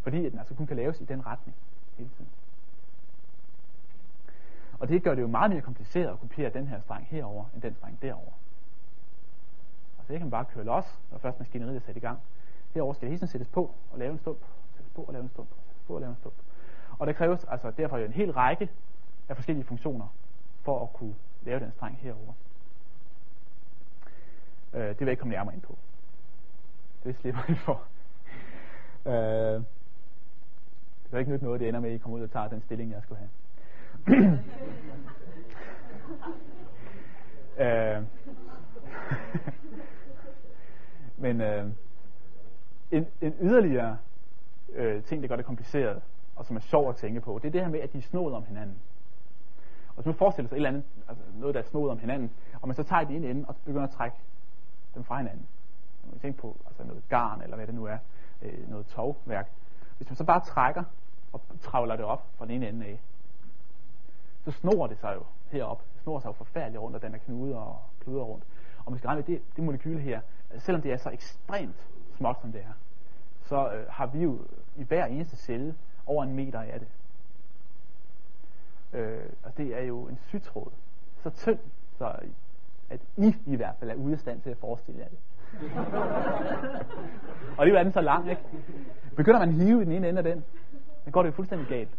Fordi 0.01 0.25
at 0.25 0.31
den 0.31 0.39
altså 0.39 0.53
kun 0.53 0.67
kan 0.67 0.75
laves 0.75 1.01
i 1.01 1.05
den 1.05 1.25
retning 1.25 1.55
hele 1.97 2.09
tiden. 2.09 2.29
Og 4.79 4.89
det 4.89 5.03
gør 5.03 5.15
det 5.15 5.21
jo 5.21 5.27
meget 5.27 5.51
mere 5.51 5.61
kompliceret 5.61 6.07
at 6.07 6.19
kopiere 6.19 6.49
den 6.49 6.67
her 6.67 6.79
streng 6.79 7.07
herover 7.09 7.45
end 7.53 7.61
den 7.61 7.75
streng 7.75 8.01
derover. 8.01 8.31
Og 9.97 10.05
så 10.05 10.13
kan 10.13 10.21
man 10.21 10.31
bare 10.31 10.45
køre 10.45 10.65
los, 10.65 10.99
når 11.11 11.17
først 11.17 11.39
maskineriet 11.39 11.75
er 11.75 11.79
sat 11.79 11.97
i 11.97 11.99
gang. 11.99 12.19
Herover 12.73 12.93
skal 12.93 13.05
det 13.05 13.09
hele 13.09 13.19
tiden 13.19 13.31
sættes 13.31 13.47
på 13.47 13.71
og 13.91 13.99
lave 13.99 14.11
en 14.11 14.19
stump, 14.19 14.39
sættes 14.75 14.93
på 14.93 15.01
og 15.01 15.13
lave 15.13 15.23
en 15.23 15.29
stump, 15.29 15.49
sættes 15.67 15.83
på 15.87 15.93
og 15.93 16.01
lave 16.01 16.09
en 16.09 16.15
stump. 16.15 16.35
Og 16.99 17.07
der 17.07 17.13
kræves 17.13 17.43
altså 17.43 17.71
derfor 17.71 17.97
jo 17.97 18.05
en 18.05 18.11
hel 18.11 18.31
række 18.31 18.69
af 19.29 19.35
forskellige 19.35 19.65
funktioner 19.65 20.07
for 20.61 20.83
at 20.83 20.93
kunne 20.93 21.15
lave 21.41 21.59
den 21.59 21.71
streng 21.71 21.97
herover. 21.97 22.33
Øh, 24.77 24.89
det 24.89 24.99
vil 24.99 25.05
jeg 25.05 25.11
ikke 25.11 25.19
komme 25.19 25.33
nærmere 25.33 25.53
ind 25.53 25.61
på. 25.61 25.77
Det 27.03 27.15
slipper 27.15 27.41
vi 27.47 27.55
for. 27.55 27.83
Øh, 29.05 29.63
det 31.03 31.13
er 31.13 31.17
ikke 31.17 31.31
nyt 31.31 31.41
noget, 31.41 31.59
det 31.59 31.67
ender 31.67 31.79
med, 31.79 31.89
at 31.89 31.95
I 31.95 31.97
kommer 31.97 32.17
ud 32.17 32.23
og 32.23 32.31
tager 32.31 32.47
den 32.47 32.61
stilling, 32.61 32.91
jeg 32.91 33.01
skulle 33.03 33.19
have. 33.19 33.29
øh, 37.97 38.03
men 41.23 41.41
øh, 41.41 41.65
en, 42.91 43.07
en 43.21 43.33
yderligere 43.41 43.97
øh, 44.73 45.03
ting, 45.03 45.21
der 45.21 45.27
gør 45.27 45.35
det 45.35 45.45
kompliceret, 45.45 46.01
og 46.35 46.45
som 46.45 46.55
er 46.55 46.61
sjov 46.61 46.89
at 46.89 46.95
tænke 46.95 47.21
på, 47.21 47.39
det 47.41 47.47
er 47.47 47.51
det 47.51 47.61
her 47.61 47.69
med, 47.69 47.79
at 47.79 47.93
de 47.93 47.97
er 47.97 48.01
snået 48.01 48.33
om 48.33 48.45
hinanden. 48.45 48.77
Og 49.89 49.95
hvis 49.95 50.05
man 50.05 50.15
forestiller 50.15 50.49
sig 50.49 50.55
et 50.55 50.57
eller 50.57 50.69
andet, 50.69 50.83
altså 51.07 51.23
noget, 51.35 51.55
der 51.55 51.61
er 51.61 51.65
snået 51.65 51.91
om 51.91 51.99
hinanden, 51.99 52.31
og 52.61 52.67
man 52.67 52.75
så 52.75 52.83
tager 52.83 53.03
det 53.03 53.13
ind 53.13 53.25
ende 53.25 53.45
og 53.47 53.55
begynder 53.55 53.87
at 53.87 53.93
trække 53.93 54.17
dem 54.97 55.03
fra 55.03 55.17
hinanden. 55.17 55.47
Man 56.03 56.13
vi 56.13 56.19
tænker 56.19 56.41
på 56.41 56.57
altså 56.67 56.83
noget 56.83 57.03
garn, 57.09 57.41
eller 57.41 57.55
hvad 57.55 57.67
det 57.67 57.75
nu 57.75 57.85
er, 57.85 57.97
øh, 58.41 58.69
noget 58.69 58.85
tovværk. 58.85 59.51
Hvis 59.97 60.09
man 60.09 60.15
så 60.15 60.23
bare 60.23 60.39
trækker 60.39 60.83
og 61.33 61.41
travler 61.61 61.95
det 61.95 62.05
op 62.05 62.27
fra 62.37 62.45
den 62.45 62.53
ene 62.53 62.69
ende 62.69 62.85
af, 62.85 62.99
så 64.45 64.51
snor 64.51 64.87
det 64.87 64.97
sig 64.97 65.15
jo 65.15 65.23
herop. 65.47 65.83
Det 65.93 66.01
snor 66.01 66.19
sig 66.19 66.27
jo 66.27 66.33
forfærdeligt 66.33 66.81
rundt, 66.81 66.95
og 66.95 67.01
den 67.01 67.13
er 67.13 67.17
knuder 67.17 67.57
og 67.57 67.81
kluder 67.99 68.23
rundt. 68.23 68.43
Og 68.85 68.91
man 68.91 68.97
skal 68.99 69.07
regne 69.07 69.21
med, 69.21 69.35
det, 69.35 69.41
det 69.55 69.63
molekyle 69.63 69.99
her, 69.99 70.21
selvom 70.57 70.81
det 70.81 70.91
er 70.91 70.97
så 70.97 71.09
ekstremt 71.09 71.87
småt 72.17 72.41
som 72.41 72.51
det 72.51 72.61
er, 72.61 72.73
så 73.41 73.73
øh, 73.73 73.85
har 73.89 74.05
vi 74.05 74.19
jo 74.19 74.39
i 74.75 74.83
hver 74.83 75.05
eneste 75.05 75.35
celle 75.35 75.75
over 76.05 76.23
en 76.23 76.33
meter 76.33 76.61
af 76.61 76.79
det. 76.79 76.87
Øh, 78.93 79.29
og 79.43 79.57
det 79.57 79.77
er 79.77 79.83
jo 79.83 80.07
en 80.07 80.17
sytråd. 80.17 80.71
Så 81.23 81.29
tynd, 81.29 81.59
så 81.97 82.19
at 82.89 82.99
I 83.17 83.35
i 83.45 83.55
hvert 83.55 83.75
fald 83.79 83.91
er 83.91 83.95
ude 83.95 84.13
af 84.13 84.19
stand 84.19 84.41
til 84.41 84.49
at 84.49 84.57
forestille 84.57 84.99
jer 84.99 85.07
det. 85.07 85.17
og 87.57 87.65
det 87.65 87.77
er 87.77 87.83
den 87.83 87.91
så 87.91 88.01
lang, 88.01 88.29
ikke? 88.29 88.41
Begynder 89.15 89.39
man 89.39 89.49
at 89.49 89.55
hive 89.55 89.81
i 89.81 89.85
den 89.85 89.91
ene 89.91 90.09
ende 90.09 90.17
af 90.17 90.23
den, 90.23 90.43
så 91.03 91.11
går 91.11 91.23
det 91.23 91.29
jo 91.29 91.35
fuldstændig 91.35 91.67
galt. 91.67 91.97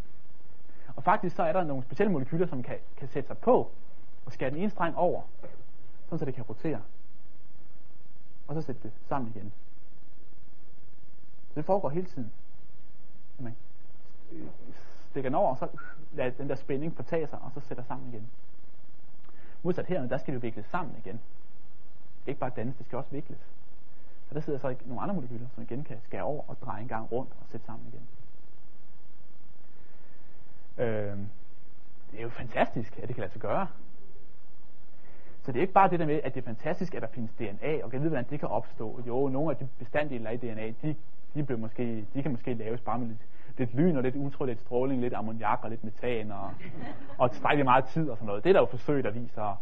Og 0.96 1.04
faktisk 1.04 1.36
så 1.36 1.42
er 1.42 1.52
der 1.52 1.64
nogle 1.64 1.82
specielle 1.82 2.12
molekyler, 2.12 2.46
som 2.46 2.62
kan, 2.62 2.76
kan 2.96 3.08
sætte 3.08 3.26
sig 3.26 3.38
på 3.38 3.70
og 4.26 4.32
skære 4.32 4.50
den 4.50 4.58
ene 4.58 4.70
streng 4.70 4.96
over, 4.96 5.22
sådan 6.04 6.18
så 6.18 6.24
det 6.24 6.34
kan 6.34 6.44
rotere. 6.44 6.80
Og 8.48 8.54
så 8.54 8.62
sætte 8.62 8.82
det 8.82 8.92
sammen 9.08 9.32
igen. 9.36 9.52
Så 11.48 11.52
det 11.54 11.64
foregår 11.64 11.88
hele 11.88 12.06
tiden. 12.06 12.32
Man 13.38 13.56
stikker 15.10 15.30
den 15.30 15.34
over, 15.34 15.50
og 15.50 15.58
så 15.58 15.68
lader 16.12 16.30
den 16.30 16.48
der 16.48 16.54
spænding 16.54 16.96
fortage 16.96 17.26
sig, 17.26 17.38
og 17.38 17.50
så 17.54 17.60
sætter 17.60 17.84
sammen 17.84 18.08
igen. 18.08 18.28
Modsat 19.62 19.86
her, 19.86 20.06
der 20.06 20.18
skal 20.18 20.34
det 20.34 20.40
jo 20.40 20.46
vikles 20.46 20.66
sammen 20.66 20.96
igen. 21.04 21.20
Ikke 22.26 22.40
bare 22.40 22.50
dannes, 22.56 22.76
det 22.76 22.86
skal 22.86 22.98
også 22.98 23.10
vikles. 23.10 23.38
Og 24.28 24.34
der 24.34 24.40
sidder 24.40 24.58
så 24.58 24.74
nogle 24.86 25.02
andre 25.02 25.14
molekyler, 25.14 25.48
som 25.54 25.62
igen 25.62 25.84
kan 25.84 25.96
skære 26.04 26.22
over 26.22 26.42
og 26.48 26.56
dreje 26.62 26.82
en 26.82 26.88
gang 26.88 27.12
rundt 27.12 27.32
og 27.40 27.46
sætte 27.50 27.66
sammen 27.66 27.86
igen. 27.88 28.02
Øh, 30.86 31.18
det 32.10 32.18
er 32.18 32.22
jo 32.22 32.28
fantastisk, 32.28 32.98
at 32.98 33.08
det 33.08 33.16
kan 33.16 33.20
lade 33.20 33.32
sig 33.32 33.40
gøre. 33.40 33.66
Så 35.42 35.52
det 35.52 35.58
er 35.58 35.62
ikke 35.62 35.72
bare 35.72 35.90
det 35.90 36.00
der 36.00 36.06
med, 36.06 36.20
at 36.24 36.34
det 36.34 36.40
er 36.40 36.44
fantastisk, 36.44 36.94
at 36.94 37.02
der 37.02 37.08
findes 37.08 37.32
DNA, 37.32 37.84
og 37.84 37.90
kan 37.90 38.00
vide, 38.00 38.08
hvordan 38.08 38.30
det 38.30 38.40
kan 38.40 38.48
opstå. 38.48 39.00
Jo, 39.06 39.28
nogle 39.28 39.50
af 39.50 39.56
de 39.56 39.68
bestanddele 39.78 40.34
i 40.34 40.36
DNA, 40.36 40.72
de, 40.82 40.94
de, 41.34 41.44
blev 41.44 41.58
måske, 41.58 42.06
de 42.14 42.22
kan 42.22 42.30
måske 42.30 42.54
laves 42.54 42.80
bare 42.80 42.98
med 42.98 43.06
lidt, 43.06 43.26
lidt 43.58 43.74
lyn 43.74 43.96
og 43.96 44.02
lidt 44.02 44.16
ultra, 44.16 44.46
lidt 44.46 44.60
stråling, 44.60 45.00
lidt 45.00 45.14
ammoniak 45.14 45.58
og 45.62 45.70
lidt 45.70 45.84
metan, 45.84 46.32
og, 46.32 46.50
og 47.18 47.30
tilstrækkeligt 47.30 47.64
meget 47.64 47.84
tid 47.84 48.10
og 48.10 48.16
sådan 48.16 48.26
noget. 48.26 48.44
Det 48.44 48.50
er 48.50 48.54
der 48.54 48.60
jo 48.60 48.66
forsøg, 48.66 49.04
der 49.04 49.10
viser. 49.10 49.60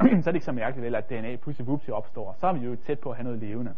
så 0.00 0.04
er 0.04 0.32
det 0.32 0.34
ikke 0.34 0.44
så 0.44 0.52
mærkeligt, 0.52 0.84
vel, 0.84 0.94
at 0.94 1.10
DNA 1.10 1.36
pludselig 1.36 1.66
vupsi 1.66 1.90
opstår. 1.90 2.36
Så 2.40 2.46
er 2.46 2.52
vi 2.52 2.66
jo 2.66 2.76
tæt 2.86 2.98
på 2.98 3.10
at 3.10 3.16
have 3.16 3.24
noget 3.24 3.38
levende. 3.38 3.74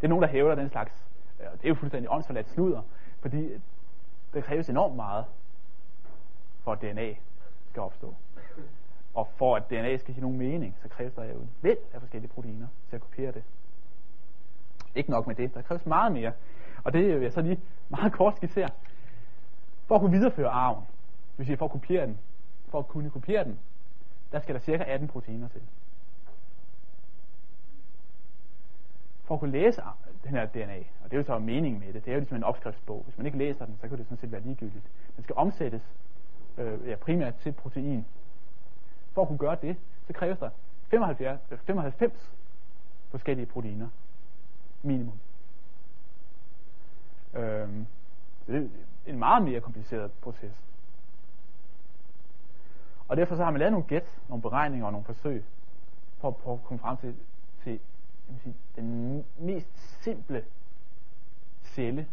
Det 0.00 0.04
er 0.04 0.08
nogen, 0.08 0.22
der 0.22 0.28
hævder 0.28 0.54
den 0.54 0.70
slags. 0.70 0.92
Øh, 1.40 1.46
det 1.52 1.64
er 1.64 1.68
jo 1.68 1.74
fuldstændig 1.74 2.10
åndsforladt 2.10 2.50
snuder, 2.50 2.82
fordi 3.20 3.48
det 4.34 4.44
kræves 4.44 4.68
enormt 4.68 4.96
meget 4.96 5.24
for 6.64 6.72
at 6.72 6.80
DNA 6.80 7.14
skal 7.70 7.82
opstå. 7.82 8.14
Og 9.14 9.28
for 9.36 9.56
at 9.56 9.70
DNA 9.70 9.96
skal 9.96 10.14
give 10.14 10.22
nogen 10.22 10.38
mening, 10.38 10.76
så 10.82 10.88
kræves 10.88 11.14
der 11.14 11.24
jo 11.24 11.38
en 11.38 11.50
væld 11.62 11.78
af 11.92 12.00
forskellige 12.00 12.30
proteiner 12.30 12.66
til 12.88 12.96
at 12.96 13.02
kopiere 13.02 13.32
det. 13.32 13.42
Ikke 14.94 15.10
nok 15.10 15.26
med 15.26 15.34
det, 15.34 15.54
der 15.54 15.62
kræves 15.62 15.86
meget 15.86 16.12
mere. 16.12 16.32
Og 16.84 16.92
det 16.92 17.14
vil 17.14 17.22
jeg 17.22 17.32
så 17.32 17.40
lige 17.40 17.60
meget 17.96 18.12
kort 18.12 18.36
skitsere. 18.36 18.68
For 19.86 19.94
at 19.94 20.00
kunne 20.00 20.10
videreføre 20.10 20.50
arven, 20.50 20.84
det 21.30 21.38
vil 21.38 21.46
sige 21.46 21.56
for 21.56 21.64
at 21.64 21.70
kopiere 21.70 22.06
den, 22.06 22.18
for 22.68 22.78
at 22.78 22.88
kunne 22.88 23.10
kopiere 23.10 23.44
den, 23.44 23.58
der 24.32 24.40
skal 24.40 24.54
der 24.54 24.60
cirka 24.60 24.84
18 24.86 25.08
proteiner 25.08 25.48
til. 25.48 25.60
For 29.24 29.34
at 29.34 29.40
kunne 29.40 29.52
læse 29.52 29.82
den 30.24 30.30
her 30.30 30.46
DNA, 30.46 30.78
og 30.78 31.10
det 31.10 31.12
er 31.12 31.16
jo 31.16 31.22
så 31.22 31.38
meningen 31.38 31.80
med 31.80 31.92
det, 31.92 32.04
det 32.04 32.10
er 32.10 32.14
jo 32.14 32.20
ligesom 32.20 32.36
en 32.36 32.44
opskriftsbog. 32.44 33.02
Hvis 33.04 33.16
man 33.16 33.26
ikke 33.26 33.38
læser 33.38 33.64
den, 33.64 33.76
så 33.80 33.88
kan 33.88 33.98
det 33.98 34.06
sådan 34.06 34.18
set 34.18 34.32
være 34.32 34.40
ligegyldigt. 34.40 34.84
Den 35.16 35.24
skal 35.24 35.36
omsættes 35.36 35.82
øh, 36.58 36.88
ja, 36.88 36.96
primært 36.96 37.34
til 37.34 37.52
protein. 37.52 38.06
For 39.12 39.22
at 39.22 39.28
kunne 39.28 39.38
gøre 39.38 39.56
det, 39.62 39.76
så 40.06 40.12
kræves 40.12 40.38
der 40.38 40.50
75, 40.88 41.40
95 41.66 42.12
øh, 42.12 42.18
forskellige 43.10 43.46
proteiner 43.46 43.88
minimum. 44.82 45.18
Øh, 47.34 47.68
det 48.46 48.56
er 48.56 48.68
en 49.06 49.18
meget 49.18 49.42
mere 49.42 49.60
kompliceret 49.60 50.12
proces. 50.12 50.64
Og 53.08 53.16
derfor 53.16 53.36
så 53.36 53.44
har 53.44 53.50
man 53.50 53.58
lavet 53.58 53.72
nogle 53.72 53.86
gæt, 53.86 54.18
nogle 54.28 54.42
beregninger 54.42 54.86
og 54.86 54.92
nogle 54.92 55.04
forsøg, 55.04 55.44
for 56.18 56.28
at 56.28 56.36
prøve 56.36 56.54
at 56.54 56.64
komme 56.64 56.78
frem 56.78 56.96
til, 56.96 57.16
til 57.62 57.80
jeg 58.28 58.40
sige, 58.42 58.54
den 58.76 59.24
mest 59.38 60.02
simple 60.02 60.44
celle, 61.64 62.06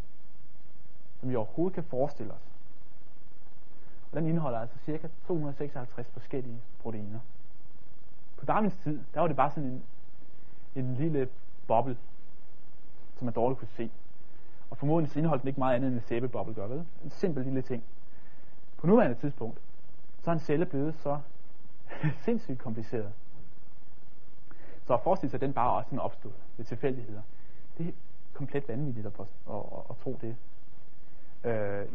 som 1.19 1.29
vi 1.29 1.35
overhovedet 1.35 1.75
kan 1.75 1.83
forestille 1.83 2.33
os. 2.33 2.41
Og 4.11 4.17
den 4.17 4.27
indeholder 4.27 4.59
altså 4.59 4.77
cirka 4.85 5.07
256 5.27 6.07
forskellige 6.07 6.61
proteiner. 6.79 7.19
På 8.37 8.45
Darwins 8.45 8.77
tid, 8.83 8.99
der 9.13 9.19
var 9.19 9.27
det 9.27 9.35
bare 9.35 9.51
sådan 9.51 9.69
en, 9.69 9.83
en 10.75 10.95
lille 10.95 11.29
boble, 11.67 11.97
som 13.17 13.25
man 13.25 13.33
dårligt 13.33 13.59
kunne 13.59 13.67
se. 13.77 13.91
Og 14.69 14.77
formodentlig 14.77 15.17
indeholdt 15.17 15.41
den 15.41 15.47
ikke 15.47 15.59
meget 15.59 15.75
andet 15.75 15.87
end 15.87 15.95
en 15.95 16.01
sæbeboble 16.01 16.53
gør, 16.53 16.67
vel? 16.67 16.85
En 17.03 17.09
simpel 17.09 17.43
lille 17.43 17.61
ting. 17.61 17.83
På 18.77 18.87
nuværende 18.87 19.15
tidspunkt, 19.15 19.61
så 20.23 20.29
er 20.29 20.33
en 20.33 20.39
celle 20.39 20.65
blevet 20.65 20.95
så 20.95 21.19
sindssygt 22.25 22.59
kompliceret. 22.59 23.11
Så 24.85 24.93
at 24.93 25.01
forestille 25.03 25.29
sig, 25.29 25.37
at 25.37 25.41
den 25.41 25.53
bare 25.53 25.71
også 25.71 25.87
sådan 25.87 25.99
opstod 25.99 26.31
ved 26.57 26.65
tilfældigheder, 26.65 27.21
det 27.77 27.87
er 27.87 27.91
komplet 28.33 28.67
vanvittigt 28.67 29.05
at, 29.05 29.13
at, 29.19 29.25
at, 29.49 29.61
at 29.89 29.97
tro 30.03 30.19
det. 30.21 30.35
Øh, 31.43 31.85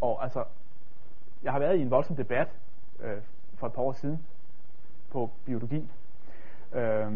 og 0.00 0.22
altså, 0.22 0.44
jeg 1.42 1.52
har 1.52 1.58
været 1.58 1.76
i 1.76 1.80
en 1.80 1.90
voldsom 1.90 2.16
debat 2.16 2.48
øh, 3.00 3.18
for 3.54 3.66
et 3.66 3.72
par 3.72 3.82
år 3.82 3.92
siden 3.92 4.26
på 5.10 5.30
biologi, 5.44 5.90
øh, 6.72 7.12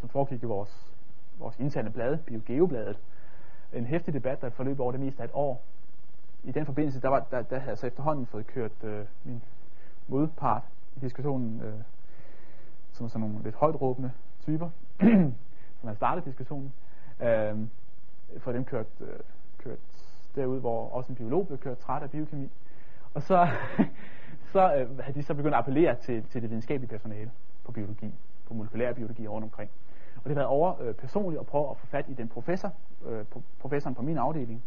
som 0.00 0.08
foregik 0.08 0.42
i 0.42 0.46
vores, 0.46 0.92
vores 1.38 1.58
interne 1.58 1.90
blad, 1.90 2.18
Biogeobladet. 2.18 2.98
En 3.74 3.86
hæftig 3.86 4.14
debat, 4.14 4.40
der 4.40 4.50
forløb 4.50 4.80
over 4.80 4.92
det 4.92 5.00
meste 5.00 5.22
af 5.22 5.24
et 5.24 5.30
år. 5.34 5.62
I 6.44 6.52
den 6.52 6.66
forbindelse, 6.66 7.00
der, 7.00 7.08
var, 7.08 7.26
der, 7.30 7.42
der 7.42 7.58
havde 7.58 7.70
jeg 7.70 7.78
så 7.78 7.86
efterhånden 7.86 8.26
fået 8.26 8.46
kørt 8.46 8.84
øh, 8.84 9.04
min 9.24 9.42
modpart 10.08 10.62
i 10.96 11.00
diskussionen, 11.00 11.60
øh, 11.60 11.74
som 12.92 13.08
sådan 13.08 13.28
nogle 13.28 13.44
lidt 13.44 13.54
højt 13.54 13.80
råbende 13.80 14.12
typer, 14.42 14.70
som 15.80 15.84
havde 15.84 15.96
startet 15.96 16.24
diskussionen, 16.24 16.72
øh, 17.20 17.58
for 18.38 18.52
dem 18.52 18.64
kørt, 18.64 18.86
øh, 19.00 19.18
kørt 19.58 19.78
derud, 20.34 20.60
hvor 20.60 20.88
også 20.88 21.08
en 21.12 21.16
biolog 21.16 21.46
blev 21.46 21.58
kørt 21.58 21.78
træt 21.78 22.02
af 22.02 22.10
biokemi. 22.10 22.50
Og 23.14 23.22
så, 23.22 23.48
så 24.52 24.76
øh, 24.76 24.98
havde 24.98 25.18
de 25.18 25.22
så 25.22 25.34
begyndt 25.34 25.54
at 25.54 25.58
appellere 25.58 25.94
til, 25.94 26.22
til 26.22 26.42
det 26.42 26.50
videnskabelige 26.50 26.90
personale 26.90 27.30
på 27.64 27.72
biologi, 27.72 28.14
på 28.46 28.54
molekylær 28.54 28.92
biologi 28.92 29.28
rundt 29.28 29.44
omkring. 29.44 29.70
Og 30.16 30.24
det 30.24 30.30
har 30.30 30.34
været 30.34 30.46
over 30.46 30.82
øh, 30.82 30.94
personligt 30.94 31.40
at 31.40 31.46
prøve 31.46 31.70
at 31.70 31.76
få 31.76 31.86
fat 31.86 32.04
i 32.08 32.14
den 32.14 32.28
professor, 32.28 32.72
øh, 33.06 33.24
professoren 33.60 33.94
på 33.94 34.02
min 34.02 34.18
afdeling, 34.18 34.62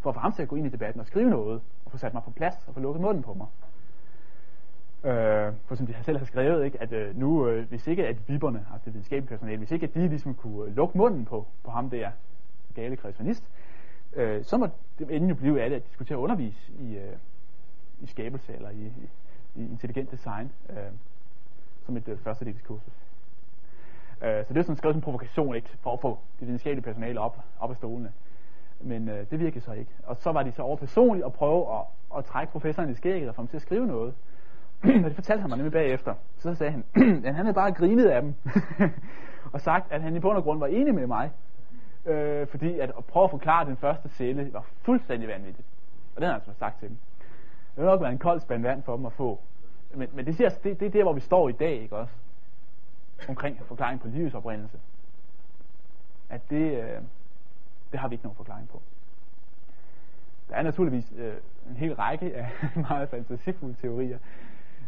for 0.00 0.10
at 0.10 0.14
få 0.14 0.20
ham 0.20 0.32
til 0.32 0.42
at 0.42 0.48
gå 0.48 0.56
ind 0.56 0.66
i 0.66 0.70
debatten 0.70 1.00
og 1.00 1.06
skrive 1.06 1.30
noget, 1.30 1.60
og 1.84 1.92
få 1.92 1.98
sat 1.98 2.14
mig 2.14 2.22
på 2.22 2.30
plads 2.30 2.64
og 2.66 2.74
få 2.74 2.80
lukket 2.80 3.02
munden 3.02 3.22
på 3.22 3.34
mig. 3.34 3.46
Øh, 5.04 5.52
for 5.66 5.74
som 5.74 5.86
de 5.86 5.94
selv 6.02 6.18
har 6.18 6.24
skrevet, 6.24 6.64
ikke, 6.64 6.82
at 6.82 6.92
øh, 6.92 7.18
nu, 7.18 7.48
øh, 7.48 7.68
hvis 7.68 7.86
ikke 7.86 8.06
at 8.06 8.28
viberne, 8.28 8.66
altså 8.72 8.84
det 8.84 8.94
videnskabelige 8.94 9.28
personale, 9.28 9.58
hvis 9.58 9.70
ikke 9.70 9.86
at 9.86 9.94
de 9.94 10.08
ligesom 10.08 10.34
kunne 10.34 10.70
øh, 10.70 10.76
lukke 10.76 10.98
munden 10.98 11.24
på, 11.24 11.46
på 11.64 11.70
ham 11.70 11.90
der, 11.90 12.10
gale 12.74 12.96
kreationist, 12.96 13.44
øh, 14.12 14.44
så 14.44 14.56
må 14.56 14.68
det 14.98 15.16
endelig 15.16 15.36
blive 15.36 15.62
af 15.62 15.70
det 15.70 15.76
at 15.76 15.86
diskutere 15.86 16.18
at 16.18 16.22
undervise 16.22 16.72
i, 16.72 16.96
øh, 16.96 17.16
i 18.00 18.06
skabelse 18.06 18.54
eller 18.54 18.70
i, 18.70 18.86
i, 18.86 19.10
i 19.54 19.70
intelligent 19.70 20.10
design 20.10 20.52
øh, 20.70 20.76
som 21.86 21.96
et 21.96 22.08
øh, 22.08 22.18
første 22.18 22.44
dels 22.44 22.62
kursus. 22.62 23.09
Øh, 24.22 24.46
så 24.46 24.54
det 24.54 24.58
er 24.58 24.62
sådan 24.62 24.76
skrevet 24.76 24.94
som 24.94 24.98
en 24.98 25.02
provokation 25.02 25.54
ikke, 25.54 25.68
for 25.82 25.92
at 25.92 26.00
få 26.00 26.18
det 26.40 26.46
videnskabelige 26.46 26.84
personale 26.84 27.20
op, 27.20 27.38
op 27.60 27.70
af 27.70 27.76
stolene. 27.76 28.12
Men 28.80 29.08
øh, 29.08 29.26
det 29.30 29.40
virkede 29.40 29.64
så 29.64 29.72
ikke. 29.72 29.90
Og 30.02 30.16
så 30.16 30.32
var 30.32 30.42
de 30.42 30.52
så 30.52 30.62
over 30.62 30.76
personligt 30.76 31.26
at 31.26 31.32
prøve 31.32 31.66
at, 31.78 31.84
at 32.18 32.24
trække 32.24 32.52
professoren 32.52 32.90
i 32.90 32.94
skægget 32.94 33.28
og 33.28 33.34
få 33.34 33.42
ham 33.42 33.48
til 33.48 33.56
at 33.56 33.62
skrive 33.62 33.86
noget. 33.86 34.14
og 35.04 35.04
det 35.04 35.14
fortalte 35.14 35.40
han 35.40 35.50
mig 35.50 35.58
nemlig 35.58 35.72
bagefter. 35.72 36.14
Så 36.38 36.54
sagde 36.54 36.72
han, 36.72 36.84
at 37.26 37.34
han 37.34 37.44
havde 37.44 37.54
bare 37.54 37.72
grinet 37.72 38.06
af 38.06 38.22
dem. 38.22 38.34
og 39.52 39.60
sagt, 39.60 39.92
at 39.92 40.02
han 40.02 40.16
i 40.16 40.20
bund 40.20 40.36
og 40.36 40.42
grund 40.42 40.58
var 40.58 40.66
enig 40.66 40.94
med 40.94 41.06
mig. 41.06 41.30
Øh, 42.06 42.46
fordi 42.46 42.78
at, 42.78 42.92
at 42.98 43.04
prøve 43.04 43.24
at 43.24 43.30
forklare 43.30 43.66
den 43.66 43.76
første 43.76 44.08
celle 44.08 44.52
var 44.52 44.66
fuldstændig 44.82 45.28
vanvittigt. 45.28 45.68
Og 46.16 46.20
det 46.20 46.24
har 46.24 46.32
han 46.32 46.42
altså 46.46 46.58
sagt 46.58 46.78
til 46.78 46.88
dem. 46.88 46.96
Det 47.70 47.76
ville 47.76 47.90
nok 47.90 48.00
være 48.00 48.12
en 48.12 48.18
kold 48.18 48.40
spand 48.40 48.62
vand 48.62 48.82
for 48.82 48.96
dem 48.96 49.06
at 49.06 49.12
få. 49.12 49.40
Men, 49.94 50.08
men 50.12 50.26
det, 50.26 50.36
siger, 50.36 50.48
det, 50.48 50.80
det 50.80 50.86
er 50.86 50.90
der, 50.90 51.02
hvor 51.02 51.12
vi 51.12 51.20
står 51.20 51.48
i 51.48 51.52
dag, 51.52 51.72
ikke 51.72 51.96
også? 51.96 52.14
Omkring 53.28 53.58
forklaring 53.66 54.00
på 54.00 54.08
livets 54.08 54.34
oprindelse. 54.34 54.78
At 56.28 56.50
det, 56.50 56.84
øh, 56.84 57.00
det 57.92 58.00
har 58.00 58.08
vi 58.08 58.14
ikke 58.14 58.24
nogen 58.24 58.36
forklaring 58.36 58.68
på. 58.68 58.82
Der 60.48 60.56
er 60.56 60.62
naturligvis 60.62 61.12
øh, 61.16 61.34
en 61.70 61.76
hel 61.76 61.94
række 61.94 62.36
af 62.36 62.50
meget 62.90 63.08
fantasifulde 63.08 63.74
teorier, 63.74 64.18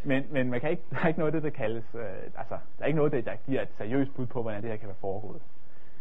men, 0.04 0.24
men 0.30 0.50
man 0.50 0.60
kan 0.60 0.70
ikke, 0.70 0.82
der 0.90 0.98
er 1.02 1.06
ikke 1.06 1.18
noget 1.18 1.34
af 1.34 1.40
det, 1.40 1.52
der 1.52 1.58
kaldes, 1.58 1.94
øh, 1.94 2.02
altså, 2.36 2.58
der 2.78 2.82
er 2.82 2.86
ikke 2.86 2.96
noget, 2.96 3.12
der 3.12 3.36
giver 3.46 3.62
et 3.62 3.68
seriøst 3.76 4.14
bud 4.14 4.26
på, 4.26 4.42
hvordan 4.42 4.62
det 4.62 4.70
her 4.70 4.76
kan 4.76 4.88
være 4.88 4.96
foregået. 5.00 5.42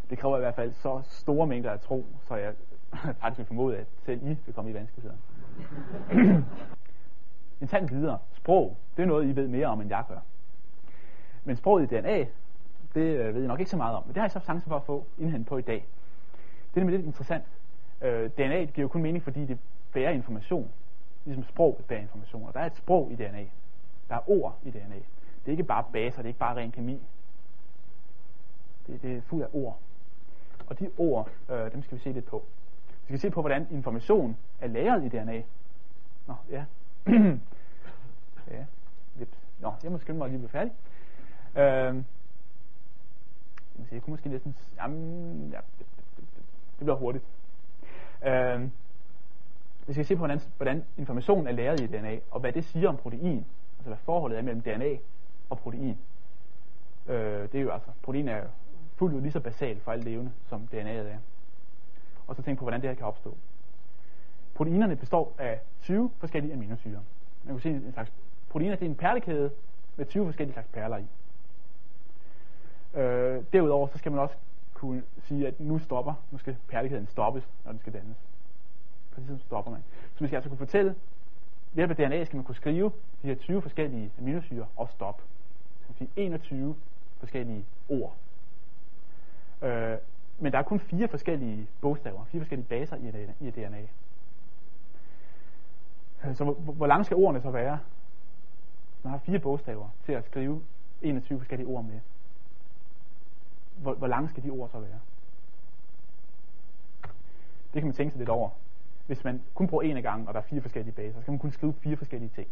Det 0.10 0.20
kræver 0.20 0.38
i 0.38 0.40
hvert 0.40 0.56
fald 0.56 0.74
så 0.74 1.02
store 1.04 1.48
mængder 1.48 1.72
af 1.72 1.80
tro, 1.80 2.06
så 2.28 2.36
jeg 2.36 2.54
faktisk 3.22 3.38
vil 3.38 3.46
formode, 3.46 3.78
at 3.78 3.88
selv 4.06 4.22
I 4.24 4.38
vil 4.46 4.56
komme 4.56 4.72
i 4.72 4.74
vanskeligheder. 4.74 5.18
en 7.62 7.68
tand 7.68 7.90
videre. 7.90 8.18
Sprog, 8.34 8.78
det 8.98 9.04
er 9.04 9.08
noget, 9.08 9.26
I 9.26 9.36
ved 9.36 9.48
mere 9.48 9.68
om, 9.68 9.82
end 9.82 9.90
jeg 9.90 10.04
gør. 10.08 10.20
Men 11.44 11.56
sproget 11.56 11.92
i 11.92 11.96
DNA, 11.96 12.26
det 12.94 13.18
øh, 13.18 13.34
ved 13.34 13.42
jeg 13.42 13.48
nok 13.48 13.60
ikke 13.60 13.72
så 13.72 13.78
meget 13.78 13.96
om. 13.96 14.04
Men 14.04 14.10
det 14.10 14.18
har 14.18 14.24
jeg 14.24 14.32
så 14.32 14.40
chancen 14.40 14.70
for 14.70 14.76
at 14.76 14.84
få 14.84 15.06
indhent 15.18 15.48
på 15.48 15.58
i 15.58 15.62
dag. 15.62 15.86
Det 16.74 16.76
er 16.76 16.80
nemlig 16.80 16.98
lidt 16.98 17.06
interessant. 17.06 17.44
Øh, 18.02 18.30
DNA 18.30 18.60
det 18.60 18.74
giver 18.74 18.84
jo 18.84 18.88
kun 18.88 19.02
mening, 19.02 19.24
fordi 19.24 19.46
det 19.46 19.60
bærer 19.94 20.12
information. 20.12 20.72
Ligesom 21.26 21.44
sprog 21.44 21.82
bærer 21.88 22.02
information. 22.02 22.48
Og 22.48 22.54
der 22.54 22.60
er 22.60 22.66
et 22.66 22.76
sprog 22.76 23.12
i 23.12 23.16
DNA. 23.16 23.46
Der 24.10 24.16
er 24.16 24.30
ord 24.30 24.60
i 24.64 24.70
DNA. 24.70 24.96
Det 24.96 25.48
er 25.48 25.52
ikke 25.52 25.64
bare 25.64 25.86
baser, 25.94 26.18
det 26.18 26.26
er 26.26 26.28
ikke 26.28 26.40
bare 26.40 26.56
ren 26.56 26.72
kemi. 26.72 27.02
Det, 28.88 29.02
det 29.02 29.18
er 29.18 29.22
fuld 29.22 29.44
af 29.44 29.48
ord. 29.54 29.80
Og 30.68 30.80
de 30.80 30.90
ord, 30.98 31.30
øh, 31.50 31.72
dem 31.72 31.84
skal 31.84 31.98
vi 31.98 32.04
se 32.04 32.12
lidt 32.12 32.26
på. 32.26 32.44
Vi 32.88 33.06
skal 33.06 33.20
se 33.20 33.30
på, 33.30 33.42
hvordan 33.42 33.68
information 33.72 34.38
er 34.62 34.68
lagret 34.68 35.04
i 35.04 35.10
DNA. 35.10 35.44
Nå, 36.28 36.34
ja. 36.50 36.66
ja, 38.52 38.66
lidt. 39.16 39.40
Nå, 39.60 39.74
jeg 39.84 39.92
må 39.92 39.98
skynde 39.98 40.18
mig 40.18 40.30
lige 40.30 40.40
blive 40.40 40.50
færdig. 40.50 40.72
Øh, 41.56 42.04
jeg 43.92 44.02
kunne 44.02 44.12
måske 44.12 44.30
næsten... 44.30 44.58
Jamen, 44.78 45.50
ja, 45.54 45.60
det, 45.80 45.86
det, 46.18 46.26
det 46.80 46.80
bliver 46.80 46.96
hurtigt. 46.96 47.24
Øh, 48.26 48.70
vi 49.88 49.94
skal 49.94 50.06
se 50.06 50.16
på, 50.16 50.20
hvordan, 50.20 50.42
hvordan 50.58 50.84
information 50.98 51.48
er 51.48 51.52
lagret 51.52 51.80
i 51.80 51.88
DNA, 51.88 52.20
og 52.32 52.40
hvad 52.40 52.52
det 52.54 52.66
siger 52.66 52.90
om 52.90 52.98
protein. 52.98 53.46
Altså 53.78 53.90
hvad 53.90 53.98
forholdet 53.98 54.38
er 54.38 54.42
mellem 54.42 54.62
DNA 54.62 54.98
og 55.50 55.60
protein. 55.60 55.98
Øh, 57.08 57.52
det 57.52 57.56
er 57.56 57.62
jo 57.62 57.72
altså, 57.72 57.90
protein 58.02 58.28
er 58.28 58.44
fuldt 58.96 59.16
ud 59.16 59.22
lige 59.22 59.32
så 59.32 59.40
basalt 59.40 59.82
for 59.82 59.92
alt 59.92 60.04
levende, 60.04 60.32
som 60.50 60.68
DNA'et 60.74 61.08
er. 61.08 61.18
Og 62.28 62.36
så 62.36 62.42
tænk 62.42 62.60
på, 62.60 62.64
hvordan 62.64 62.82
det 62.82 62.90
her 62.90 62.96
kan 62.96 63.06
opstå. 63.06 63.38
Proteinerne 64.56 64.96
består 64.96 65.36
af 65.38 65.60
20 65.82 66.12
forskellige 66.18 66.54
aminosyre. 66.54 67.00
Man 67.44 67.56
kan 67.56 67.62
sige, 67.62 67.76
en 67.76 67.94
slags 67.94 68.12
proteiner 68.50 68.76
det 68.76 68.86
er 68.86 68.90
en 68.90 68.96
perlekæde 68.96 69.52
med 69.96 70.06
20 70.06 70.26
forskellige 70.26 70.54
slags 70.54 70.68
perler 70.68 70.98
i. 70.98 71.06
Øh, 72.94 73.44
derudover 73.54 73.88
så 73.88 73.98
skal 73.98 74.12
man 74.12 74.22
også 74.22 74.36
kunne 74.74 75.04
sige, 75.24 75.48
at 75.48 75.60
nu 75.60 75.80
stopper, 75.80 76.14
nu 76.32 76.38
skal 76.38 76.58
perlekæden 76.68 77.08
stoppes, 77.08 77.48
når 77.66 77.72
den 77.72 77.80
skal 77.80 77.94
dannes. 77.94 78.18
Præcis 79.12 79.30
så 79.30 79.38
stopper 79.38 79.72
man. 79.72 79.84
Så 80.14 80.18
man 80.20 80.28
skal 80.28 80.36
altså 80.36 80.50
kunne 80.50 80.58
fortælle, 80.58 80.96
ved 81.74 81.76
hjælp 81.76 81.92
af 81.92 81.96
DNA 81.96 82.24
skal 82.26 82.36
man 82.36 82.46
kunne 82.46 82.56
skrive 82.56 82.92
de 83.22 83.28
her 83.28 83.36
20 83.36 83.62
forskellige 83.62 84.12
aminosyre 84.20 84.66
og 84.76 84.90
stop. 84.90 85.22
Så 85.80 85.86
man 85.88 85.96
sige 85.96 86.10
21 86.16 86.76
forskellige 87.20 87.66
ord. 87.90 88.16
Øh, 89.62 89.98
men 90.40 90.52
der 90.52 90.58
er 90.58 90.64
kun 90.64 90.80
fire 90.80 91.08
forskellige 91.08 91.68
bogstaver, 91.82 92.26
fire 92.26 92.42
forskellige 92.42 92.68
baser 92.68 92.96
i 92.96 93.08
et, 93.08 93.34
i 93.40 93.50
DNA. 93.50 93.82
Øh, 96.26 96.36
så 96.36 96.44
hvor, 96.44 96.54
hvor 96.54 96.88
lange 96.88 97.06
skal 97.06 97.18
ordene 97.18 97.42
så 97.42 97.52
være? 97.52 97.80
Man 99.04 99.12
har 99.12 99.20
fire 99.20 99.40
bogstaver 99.40 99.90
til 100.06 100.12
at 100.12 100.26
skrive 100.26 100.62
21 101.02 101.40
forskellige 101.40 101.68
ord 101.68 101.84
med. 101.84 102.00
Hvor, 103.82 103.94
hvor 103.94 104.08
lange 104.08 104.30
skal 104.30 104.44
de 104.44 104.50
ord 104.50 104.70
så 104.70 104.80
være? 104.80 105.00
Det 107.74 107.82
kan 107.82 107.86
man 107.86 107.94
tænke 107.94 108.12
sig 108.12 108.20
lidt 108.20 108.30
over. 108.30 108.50
Hvis 109.08 109.24
man 109.24 109.44
kun 109.54 109.68
bruger 109.68 109.84
en 109.84 109.98
af 109.98 110.04
gangen, 110.04 110.28
og 110.28 110.34
der 110.34 110.40
er 110.40 110.44
fire 110.44 110.62
forskellige 110.62 110.96
baser, 110.96 111.20
så 111.20 111.26
kan 111.26 111.34
man 111.34 111.40
kun 111.40 111.52
skrive 111.52 111.74
fire 111.74 111.98
forskellige 111.98 112.32
ting. 112.36 112.48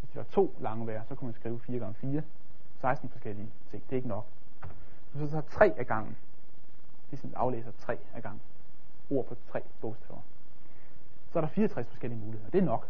Hvis 0.00 0.10
det 0.10 0.16
var 0.16 0.22
to 0.22 0.56
lange 0.60 0.86
værd, 0.86 1.06
så 1.08 1.14
kunne 1.14 1.26
man 1.26 1.34
skrive 1.34 1.60
4 1.60 1.78
gange 1.78 1.94
4, 1.94 2.22
16 2.80 3.08
forskellige 3.08 3.50
ting. 3.70 3.82
Det 3.82 3.92
er 3.92 3.96
ikke 3.96 4.08
nok. 4.08 4.26
Hvis 5.12 5.30
så 5.30 5.30
tager 5.30 5.42
tre 5.50 5.74
af 5.78 5.86
gangen, 5.86 6.16
ligesom 7.10 7.32
aflæser 7.36 7.72
tre 7.72 7.98
af 8.14 8.22
gangen, 8.22 8.40
ord 9.10 9.26
på 9.26 9.36
tre 9.50 9.62
bogstaver, 9.80 10.20
så 11.32 11.38
er 11.38 11.40
der 11.40 11.48
64 11.48 11.86
forskellige 11.86 12.20
muligheder. 12.20 12.50
Det 12.50 12.58
er 12.58 12.64
nok. 12.64 12.88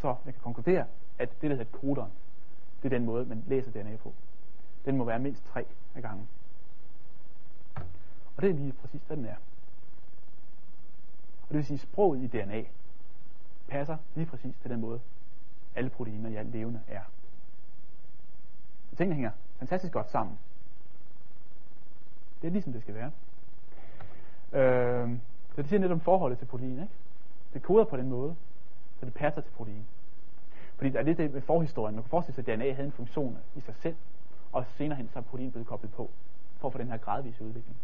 Så 0.00 0.16
jeg 0.24 0.34
kan 0.34 0.42
konkludere, 0.42 0.86
at 1.18 1.40
det, 1.42 1.50
der 1.50 1.56
hedder 1.56 1.78
koderen, 1.78 2.12
det 2.82 2.92
er 2.92 2.98
den 2.98 3.04
måde, 3.04 3.24
man 3.24 3.44
læser 3.46 3.70
DNA 3.70 3.96
på. 3.96 4.14
Den 4.84 4.96
må 4.96 5.04
være 5.04 5.18
mindst 5.18 5.44
tre 5.44 5.66
af 5.94 6.02
gangen. 6.02 6.28
Og 8.36 8.42
det 8.42 8.50
er 8.50 8.54
lige 8.54 8.72
præcis, 8.72 9.02
hvad 9.06 9.16
den 9.16 9.24
er. 9.24 9.36
Og 11.42 11.48
det 11.48 11.56
vil 11.56 11.64
sige, 11.64 11.74
at 11.74 11.80
sproget 11.80 12.20
i 12.22 12.26
DNA 12.26 12.64
passer 13.68 13.96
lige 14.14 14.26
præcis 14.26 14.56
til 14.62 14.70
den 14.70 14.80
måde, 14.80 15.00
alle 15.74 15.90
proteiner 15.90 16.30
i 16.30 16.36
alt 16.36 16.50
levende 16.50 16.80
er. 16.88 17.02
Så 18.90 18.96
tingene 18.96 19.14
hænger 19.14 19.30
fantastisk 19.58 19.92
godt 19.92 20.10
sammen. 20.10 20.38
Det 22.42 22.48
er 22.48 22.52
ligesom 22.52 22.72
det 22.72 22.82
skal 22.82 22.94
være. 22.94 23.10
Øh, 24.52 25.18
så 25.54 25.62
det 25.62 25.68
siger 25.68 25.80
lidt 25.80 25.92
om 25.92 26.00
forholdet 26.00 26.38
til 26.38 26.46
protein, 26.46 26.72
ikke? 26.72 26.92
Det 27.54 27.62
koder 27.62 27.84
på 27.84 27.96
den 27.96 28.08
måde, 28.08 28.36
så 29.00 29.06
det 29.06 29.14
passer 29.14 29.40
til 29.40 29.50
protein. 29.50 29.86
Fordi 30.82 30.92
der 30.92 30.98
er 30.98 31.02
lidt 31.02 31.18
det 31.18 31.32
med 31.32 31.40
forhistorien. 31.40 31.94
Man 31.94 32.04
kan 32.04 32.10
forestille 32.10 32.34
sig, 32.34 32.52
at 32.52 32.58
DNA 32.58 32.72
havde 32.72 32.86
en 32.86 32.92
funktion 32.92 33.38
i 33.54 33.60
sig 33.60 33.74
selv, 33.74 33.96
og 34.52 34.64
senere 34.66 34.96
hen 34.96 35.08
så 35.08 35.18
er 35.18 35.22
protein 35.22 35.50
blevet 35.50 35.68
koblet 35.68 35.92
på, 35.92 36.10
for 36.56 36.68
at 36.68 36.72
få 36.72 36.78
den 36.78 36.88
her 36.88 36.96
gradvise 36.96 37.44
udvikling. 37.44 37.76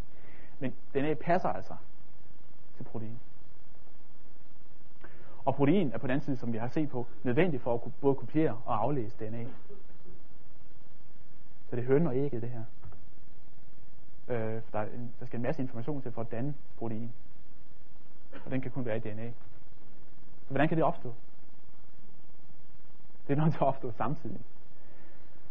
Men 0.58 0.74
DNA 0.94 1.14
passer 1.14 1.48
altså 1.48 1.74
til 2.76 2.84
protein. 2.84 3.20
Og 5.44 5.54
protein 5.54 5.92
er 5.92 5.98
på 5.98 6.06
den 6.06 6.10
anden 6.10 6.24
side, 6.24 6.36
som 6.36 6.52
vi 6.52 6.58
har 6.58 6.68
set 6.68 6.90
på, 6.90 7.06
nødvendigt 7.22 7.62
for 7.62 7.74
at 7.74 7.82
kunne 7.82 7.92
både 8.00 8.14
kopiere 8.14 8.60
og 8.64 8.82
aflæse 8.82 9.16
DNA. 9.18 9.44
Så 11.70 11.76
det 11.76 11.82
er 11.82 11.86
høn 11.86 12.06
og 12.06 12.16
ægget, 12.16 12.42
det 12.42 12.50
her. 12.50 12.64
Øh, 14.28 14.62
der, 14.72 14.82
en, 14.82 15.12
der 15.20 15.26
skal 15.26 15.36
en 15.36 15.42
masse 15.42 15.62
information 15.62 16.02
til 16.02 16.12
for 16.12 16.20
at 16.20 16.30
danne 16.30 16.54
protein. 16.78 17.12
Og 18.44 18.50
den 18.50 18.60
kan 18.60 18.70
kun 18.70 18.84
være 18.84 18.96
i 18.96 19.00
DNA. 19.00 19.30
Så 20.42 20.48
hvordan 20.48 20.68
kan 20.68 20.76
det 20.76 20.84
opstå? 20.84 21.14
Det 23.28 23.34
er 23.34 23.38
noget, 23.38 23.54
der 23.58 23.66
opstår 23.66 23.90
samtidig. 23.90 24.40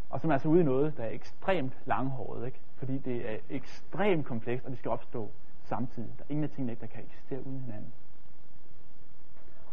Og 0.10 0.22
som 0.22 0.30
er 0.30 0.34
altså 0.34 0.50
ude 0.50 0.62
i 0.62 0.64
noget, 0.64 0.98
der 0.98 1.04
er 1.04 1.10
ekstremt 1.10 1.74
langhåret, 1.86 2.46
ikke? 2.46 2.60
fordi 2.78 2.98
det 2.98 3.32
er 3.32 3.38
ekstremt 3.50 4.26
komplekst, 4.26 4.66
og 4.66 4.72
det 4.72 4.80
skal 4.80 4.92
opstå 4.92 5.32
samtidig. 5.64 6.10
Der 6.18 6.24
er 6.24 6.30
ingen 6.30 6.44
af 6.44 6.50
tingene, 6.50 6.76
der 6.82 6.88
kan 6.88 7.04
eksistere 7.04 7.48
uden 7.48 7.60
hinanden. 7.60 7.94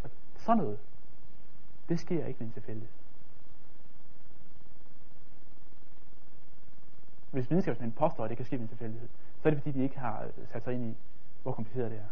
Og 0.03 0.11
sådan 0.37 0.63
noget, 0.63 0.79
det 1.89 2.01
sker 2.01 2.27
ikke 2.27 2.39
med 2.39 2.47
en 2.47 2.53
tilfældighed. 2.53 2.91
Hvis 7.31 7.51
videnskabsmænd 7.51 7.93
påstår, 7.93 8.25
at 8.25 8.31
det 8.31 8.37
kan 8.37 8.47
ske 8.47 8.57
med 8.57 8.63
en 8.63 8.69
tilfældighed, 8.69 9.09
så 9.43 9.49
er 9.49 9.51
det 9.51 9.63
fordi, 9.63 9.79
de 9.79 9.83
ikke 9.83 9.99
har 9.99 10.25
øh, 10.25 10.49
sat 10.53 10.65
sig 10.65 10.75
ind 10.75 10.85
i, 10.85 10.97
hvor 11.43 11.53
kompliceret 11.53 11.91
det 11.91 11.99
er. 11.99 12.09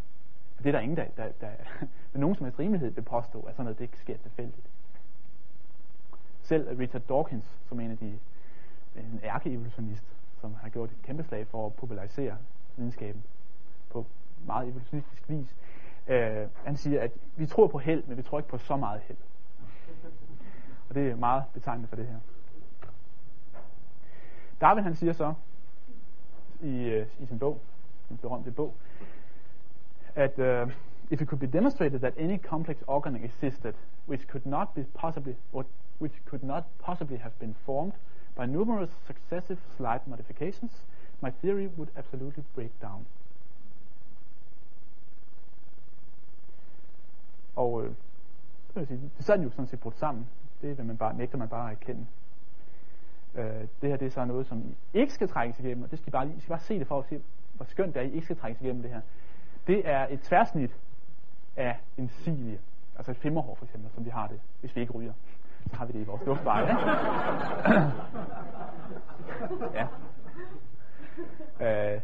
For 0.55 0.63
det 0.63 0.69
er 0.69 0.71
der 0.71 0.79
ingen, 0.79 0.97
der, 0.97 1.05
der, 1.17 1.31
der, 1.41 1.51
med 2.13 2.21
nogen 2.21 2.35
som 2.35 2.45
helst 2.45 2.59
rimelighed 2.59 2.91
vil 2.91 3.01
påstå, 3.01 3.41
at 3.41 3.53
sådan 3.53 3.65
noget 3.65 3.77
det 3.77 3.83
ikke 3.83 3.97
sker 3.97 4.17
tilfældigt. 4.17 4.67
Selv 6.43 6.77
Richard 6.77 7.01
Dawkins, 7.01 7.57
som 7.67 7.79
er 7.79 7.85
en 7.85 7.91
af 7.91 7.97
de 7.97 8.19
en 8.95 9.19
ærkeevolutionist, 9.23 10.05
som 10.41 10.55
har 10.61 10.69
gjort 10.69 10.89
et 10.89 11.01
kæmpe 11.03 11.23
slag 11.23 11.47
for 11.47 11.65
at 11.65 11.73
popularisere 11.73 12.37
videnskaben 12.75 13.23
på 13.89 14.05
meget 14.45 14.67
evolutionistisk 14.67 15.29
vis, 15.29 15.55
øh, 16.07 16.47
han 16.65 16.77
siger, 16.77 17.01
at 17.01 17.11
vi 17.35 17.45
tror 17.45 17.67
på 17.67 17.77
held, 17.77 18.03
men 18.03 18.17
vi 18.17 18.21
tror 18.21 18.39
ikke 18.39 18.49
på 18.49 18.57
så 18.57 18.77
meget 18.77 19.01
held. 19.01 19.17
Og 20.89 20.95
det 20.95 21.11
er 21.11 21.15
meget 21.15 21.43
betegnende 21.53 21.87
for 21.87 21.95
det 21.95 22.07
her. 22.07 22.19
Darwin 24.61 24.83
han 24.83 24.95
siger 24.95 25.13
så 25.13 25.33
i, 26.61 26.83
øh, 26.83 27.07
i 27.19 27.25
sin 27.25 27.39
bog, 27.39 27.61
sin 28.07 28.17
berømte 28.17 28.51
bog, 28.51 28.73
at 30.15 30.39
uh, 30.39 30.71
if 31.09 31.21
it 31.21 31.27
could 31.27 31.39
be 31.39 31.47
demonstrated 31.47 31.99
that 31.99 32.13
any 32.17 32.37
complex 32.37 32.77
organ 32.87 33.15
existed 33.15 33.73
which 34.07 34.27
could 34.27 34.45
not 34.45 34.67
be 34.75 34.85
possibly 34.93 35.33
or 35.53 35.65
which 36.01 36.15
could 36.25 36.43
not 36.43 36.63
possibly 36.79 37.17
have 37.17 37.33
been 37.39 37.55
formed 37.65 37.93
by 38.35 38.45
numerous 38.45 38.89
successive 39.07 39.59
slight 39.77 40.07
modifications, 40.07 40.71
my 41.21 41.31
theory 41.41 41.67
would 41.77 41.89
absolutely 41.95 42.43
break 42.55 42.71
down. 42.81 43.05
Og 47.55 47.83
øh, 47.83 47.89
det, 48.67 48.75
vil 48.75 48.87
sige, 48.87 49.11
det 49.17 49.29
er 49.29 49.43
jo 49.43 49.49
sådan 49.49 49.67
set 49.67 49.79
brudt 49.79 49.97
sammen. 49.97 50.27
Det 50.61 50.77
vil 50.77 50.85
man 50.85 50.97
bare, 50.97 51.13
nægter 51.13 51.37
man 51.37 51.49
bare 51.49 51.71
at 51.71 51.77
erkende. 51.77 52.05
Øh, 53.35 53.67
det 53.81 53.89
her 53.89 53.97
det 53.97 54.05
er 54.05 54.09
så 54.09 54.25
noget, 54.25 54.47
som 54.47 54.75
I 54.93 54.97
ikke 54.99 55.13
skal 55.13 55.27
trækkes 55.27 55.59
igennem, 55.59 55.83
og 55.83 55.91
det 55.91 55.99
skal 55.99 56.09
I 56.09 56.11
bare, 56.11 56.27
I 56.27 56.39
skal 56.39 56.49
bare 56.49 56.59
se 56.59 56.79
det 56.79 56.87
for 56.87 56.99
at 56.99 57.05
se, 57.05 57.21
hvor 57.53 57.65
skønt 57.65 57.95
det 57.95 58.01
er, 58.01 58.05
I 58.05 58.11
ikke 58.11 58.25
skal 58.25 58.37
trækkes 58.37 58.61
igennem 58.61 58.81
det 58.81 58.91
her. 58.91 59.01
Det 59.67 59.89
er 59.89 60.07
et 60.07 60.21
tværsnit 60.21 60.79
af 61.55 61.79
en 61.97 62.09
silie, 62.09 62.59
altså 62.95 63.11
et 63.11 63.17
femmerhår 63.17 63.55
for 63.55 63.65
eksempel, 63.65 63.91
som 63.91 64.05
vi 64.05 64.09
har 64.09 64.27
det, 64.27 64.39
hvis 64.59 64.75
vi 64.75 64.81
ikke 64.81 64.93
ryger. 64.93 65.13
Så 65.69 65.75
har 65.75 65.85
vi 65.85 65.93
det 65.93 65.99
i 65.99 66.03
vores 66.03 66.25
luftveje. 66.25 66.67
ja. 69.79 69.87
Øh, 71.59 72.01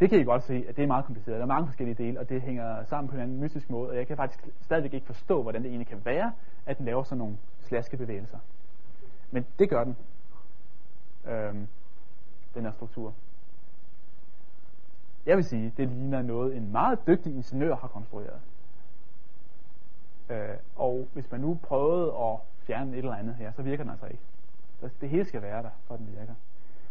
det 0.00 0.10
kan 0.10 0.20
I 0.20 0.24
godt 0.24 0.42
se, 0.42 0.64
at 0.68 0.76
det 0.76 0.82
er 0.82 0.86
meget 0.86 1.04
kompliceret. 1.04 1.36
Der 1.36 1.42
er 1.42 1.46
mange 1.46 1.66
forskellige 1.66 2.04
dele, 2.04 2.20
og 2.20 2.28
det 2.28 2.42
hænger 2.42 2.84
sammen 2.84 3.08
på 3.08 3.14
en 3.16 3.22
anden 3.22 3.40
mystisk 3.40 3.70
måde, 3.70 3.90
og 3.90 3.96
jeg 3.96 4.06
kan 4.06 4.16
faktisk 4.16 4.48
stadigvæk 4.60 4.94
ikke 4.94 5.06
forstå, 5.06 5.42
hvordan 5.42 5.62
det 5.62 5.68
egentlig 5.68 5.88
kan 5.88 6.04
være, 6.04 6.32
at 6.66 6.78
den 6.78 6.86
laver 6.86 7.02
sådan 7.02 7.18
nogle 7.18 7.36
slaske 7.60 7.96
bevægelser. 7.96 8.38
Men 9.30 9.46
det 9.58 9.70
gør 9.70 9.84
den. 9.84 9.96
Øhm, 11.24 11.68
den 12.54 12.64
her 12.64 12.72
struktur. 12.72 13.14
Jeg 15.26 15.36
vil 15.36 15.44
sige, 15.44 15.72
det 15.76 15.88
ligner 15.88 16.22
noget, 16.22 16.56
en 16.56 16.72
meget 16.72 17.06
dygtig 17.06 17.34
ingeniør 17.34 17.76
har 17.76 17.88
konstrueret. 17.88 18.40
Øh, 20.30 20.56
og 20.76 21.08
hvis 21.12 21.30
man 21.30 21.40
nu 21.40 21.58
prøvede 21.62 22.14
at 22.16 22.38
fjerne 22.66 22.92
et 22.92 22.98
eller 22.98 23.14
andet 23.14 23.34
her, 23.34 23.52
så 23.52 23.62
virker 23.62 23.84
den 23.84 23.90
altså 23.90 24.06
ikke. 24.06 24.22
Altså, 24.82 24.98
det 25.00 25.08
hele 25.08 25.24
skal 25.24 25.42
være 25.42 25.62
der, 25.62 25.70
for 25.86 25.94
at 25.94 26.00
den 26.00 26.16
virker. 26.18 26.34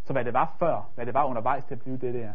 Så 0.04 0.14
hvad 0.14 0.26
det 0.26 0.34
var 0.34 0.56
før, 0.60 0.90
hvad 0.96 1.06
det 1.06 1.14
var 1.14 1.26
undervejs 1.26 1.66
til 1.66 1.74
at 1.74 1.82
blive 1.82 1.98
det 1.98 2.14
der, 2.14 2.34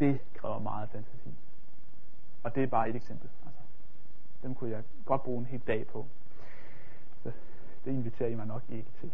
det 0.00 0.20
kræver 0.34 0.58
meget 0.58 0.88
fantasi. 0.88 1.34
Og 2.42 2.54
det 2.54 2.62
er 2.62 2.66
bare 2.66 2.88
et 2.88 2.96
eksempel. 2.96 3.28
Altså, 3.46 3.60
dem 4.42 4.54
kunne 4.54 4.70
jeg 4.70 4.82
godt 5.04 5.22
bruge 5.22 5.38
en 5.38 5.46
hel 5.46 5.60
dag 5.66 5.86
på. 5.86 6.06
Så 7.22 7.32
det 7.84 7.90
inviterer 7.90 8.28
I 8.28 8.34
mig 8.34 8.46
nok 8.46 8.62
ikke 8.68 8.88
til. 9.00 9.12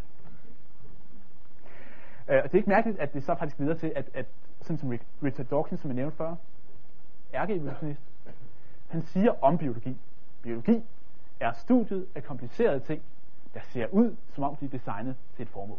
Øh, 2.29 2.37
og 2.37 2.43
det 2.43 2.55
er 2.55 2.59
ikke 2.59 2.71
mærkeligt, 2.71 2.99
at 2.99 3.15
det 3.15 3.25
så 3.25 3.35
faktisk 3.35 3.59
leder 3.59 3.75
til, 3.75 3.93
at, 3.97 4.11
at 4.15 4.27
sådan 4.61 4.79
som 4.79 4.99
Richard 5.23 5.47
Dawkins, 5.47 5.81
som 5.81 5.91
jeg 5.91 5.95
nævnte 5.97 6.17
før, 6.17 6.35
ærkeevolutionist, 7.35 8.03
han 8.89 9.03
siger 9.03 9.45
om 9.45 9.59
biologi. 9.59 9.97
Biologi 10.43 10.85
er 11.41 11.53
studiet 11.53 12.07
af 12.15 12.25
komplicerede 12.25 12.81
ting, 12.81 13.03
der 13.55 13.61
ser 13.61 13.87
ud, 13.93 14.17
som 14.35 14.45
om 14.45 14.57
de 14.57 14.65
er 14.65 14.69
designet 14.69 15.17
til 15.37 15.43
et 15.43 15.49
formål. 15.49 15.79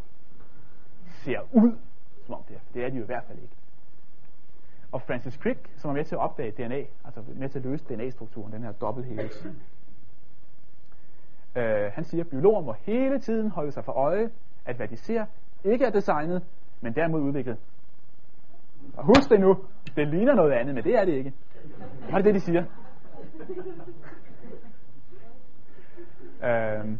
Ser 1.24 1.40
ud, 1.52 1.78
som 2.26 2.36
om 2.36 2.44
det 2.48 2.56
er. 2.56 2.60
Det 2.74 2.86
er 2.86 2.90
de 2.90 2.98
jo 2.98 3.04
i 3.04 3.06
hvert 3.06 3.24
fald 3.24 3.40
ikke. 3.40 3.54
Og 4.92 5.02
Francis 5.02 5.34
Crick, 5.34 5.60
som 5.78 5.90
er 5.90 5.94
med 5.94 6.06
til 6.06 6.16
at 6.16 6.20
opdage 6.22 6.52
DNA, 6.52 6.84
altså 7.06 7.24
med 7.36 7.50
til 7.50 7.60
at 7.60 7.66
løse 7.66 7.84
DNA-strukturen, 7.84 8.54
den 8.54 8.64
her 8.64 8.72
dobbelthelix, 8.72 9.46
øh, 11.56 11.92
han 11.94 12.04
siger, 12.04 12.24
at 12.24 12.30
biologer 12.30 12.62
må 12.62 12.76
hele 12.82 13.20
tiden 13.20 13.50
holde 13.50 13.72
sig 13.72 13.86
for 13.86 13.92
øje, 13.92 14.30
at 14.66 14.76
hvad 14.76 14.88
de 14.88 14.98
ser, 14.98 15.26
ikke 15.64 15.86
er 15.86 15.90
designet, 15.90 16.44
men 16.82 16.96
derimod 16.96 17.22
udviklet. 17.22 17.58
Og 18.98 19.06
husk 19.06 19.30
det 19.30 19.40
nu, 19.40 19.58
det 19.96 20.08
ligner 20.08 20.36
noget 20.36 20.52
andet, 20.52 20.76
men 20.76 20.84
det 20.84 20.96
er 20.96 21.06
det 21.06 21.14
ikke. 21.14 21.34
Og 22.12 22.18
det 22.18 22.26
det, 22.26 22.36
de 22.36 22.40
siger? 22.40 22.66
Øhm, 26.44 27.00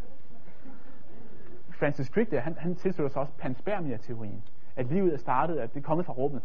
Francis 1.80 2.08
Crick, 2.08 2.32
der, 2.32 2.40
han, 2.40 2.56
han 2.58 2.76
tilslutter 2.76 3.14
sig 3.14 3.22
også 3.22 3.34
panspermia-teorien, 3.38 4.44
at 4.76 4.86
livet 4.86 5.14
er 5.14 5.18
startet, 5.18 5.58
at 5.60 5.74
det 5.74 5.80
er 5.80 5.84
kommet 5.84 6.06
fra 6.06 6.14
rummet. 6.14 6.42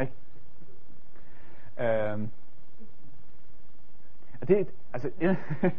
Ikke? 0.00 0.12
Øhm, 1.78 2.30
og 4.40 4.48
det, 4.48 4.68
altså, 4.92 5.10
jeg, 5.20 5.36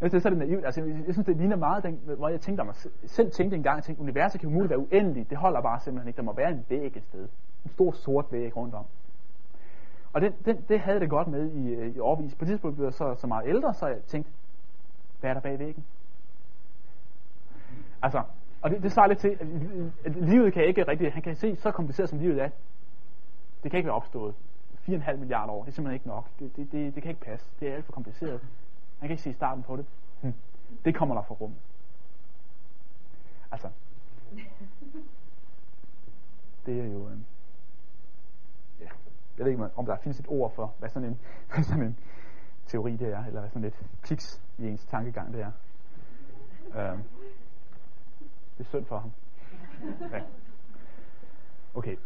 jeg 0.00 0.10
synes, 0.10 0.22
så 0.22 0.28
er 0.28 0.34
naivt. 0.34 0.64
Altså, 0.64 0.84
jeg 0.84 1.14
synes, 1.14 1.26
det 1.26 1.36
ligner 1.36 1.56
meget, 1.56 1.82
den, 1.82 2.00
hvor 2.16 2.28
jeg 2.28 2.40
tænkte 2.40 2.64
mig, 2.64 2.74
selv 3.06 3.30
tænkte 3.30 3.56
en 3.56 3.62
gang, 3.62 3.90
at 3.90 3.98
universet 3.98 4.40
kan 4.40 4.48
umuligt 4.48 4.70
være 4.70 4.78
uendeligt. 4.78 5.30
Det 5.30 5.38
holder 5.38 5.60
bare 5.60 5.80
simpelthen 5.80 6.08
ikke. 6.08 6.16
Der 6.16 6.22
må 6.22 6.32
være 6.32 6.50
en 6.50 6.64
væg 6.68 6.96
et 6.96 7.04
sted. 7.04 7.28
En 7.64 7.70
stor 7.70 7.92
sort 7.92 8.26
væg 8.30 8.56
rundt 8.56 8.74
om. 8.74 8.84
Og 10.12 10.20
det, 10.20 10.34
det, 10.46 10.68
det 10.68 10.80
havde 10.80 11.00
det 11.00 11.10
godt 11.10 11.28
med 11.28 11.52
i, 11.52 11.68
øh, 11.68 11.96
i 11.96 11.98
årvis. 11.98 12.34
På 12.34 12.44
et 12.44 12.48
tidspunkt 12.48 12.76
blev 12.76 12.86
jeg 12.86 12.94
så, 12.94 13.14
så 13.14 13.26
meget 13.26 13.48
ældre, 13.48 13.74
så 13.74 13.86
jeg 13.86 14.02
tænkte, 14.02 14.30
hvad 15.20 15.30
er 15.30 15.34
der 15.34 15.40
bag 15.40 15.58
væggen? 15.58 15.84
Altså, 18.02 18.22
og 18.62 18.70
det, 18.70 18.82
det 18.82 18.92
svarer 18.92 19.08
lidt 19.08 19.18
til, 19.18 19.28
at, 19.28 19.46
at 20.04 20.16
livet 20.16 20.52
kan 20.52 20.64
ikke 20.64 20.88
rigtig, 20.88 21.12
han 21.12 21.22
kan 21.22 21.36
se, 21.36 21.56
så 21.56 21.70
kompliceret 21.70 22.08
som 22.08 22.18
livet 22.18 22.42
er, 22.42 22.50
det 23.62 23.70
kan 23.70 23.78
ikke 23.78 23.86
være 23.86 23.96
opstået. 23.96 24.34
4,5 24.88 25.16
milliarder 25.16 25.52
år, 25.52 25.64
det 25.64 25.70
er 25.70 25.74
simpelthen 25.74 25.94
ikke 25.94 26.08
nok. 26.08 26.26
Det, 26.38 26.56
det, 26.56 26.72
det, 26.72 26.94
det 26.94 27.02
kan 27.02 27.10
ikke 27.10 27.20
passe. 27.20 27.50
Det 27.60 27.68
er 27.68 27.74
alt 27.74 27.84
for 27.84 27.92
kompliceret. 27.92 28.40
Man 29.00 29.08
kan 29.08 29.10
ikke 29.10 29.22
se 29.22 29.32
starten 29.32 29.62
på 29.62 29.76
det. 29.76 29.86
Hm. 30.20 30.34
Det 30.84 30.94
kommer 30.94 31.14
der 31.14 31.22
fra 31.22 31.34
rum. 31.34 31.54
Altså, 33.50 33.68
det 36.66 36.80
er 36.80 36.84
jo... 36.84 37.08
Øh, 37.08 37.16
jeg 39.38 39.44
ved 39.44 39.52
ikke, 39.52 39.70
om 39.76 39.86
der 39.86 39.96
findes 39.96 40.20
et 40.20 40.26
ord 40.28 40.54
for, 40.54 40.74
hvad 40.78 40.88
sådan 40.88 41.08
en, 41.08 41.18
hvad 41.54 41.64
sådan 41.64 41.82
en 41.82 41.98
teori 42.66 42.96
det 42.96 43.08
er, 43.08 43.24
eller 43.24 43.40
hvad 43.40 43.50
sådan 43.50 43.64
et 43.64 43.82
kiks 44.02 44.42
i 44.58 44.68
ens 44.68 44.84
tankegang 44.84 45.32
det 45.34 45.40
er. 45.40 45.50
Øh, 46.74 46.98
det 48.58 48.64
er 48.64 48.68
synd 48.68 48.84
for 48.84 48.98
ham. 48.98 49.12
Ja. 50.12 50.22
Okay. 51.74 51.96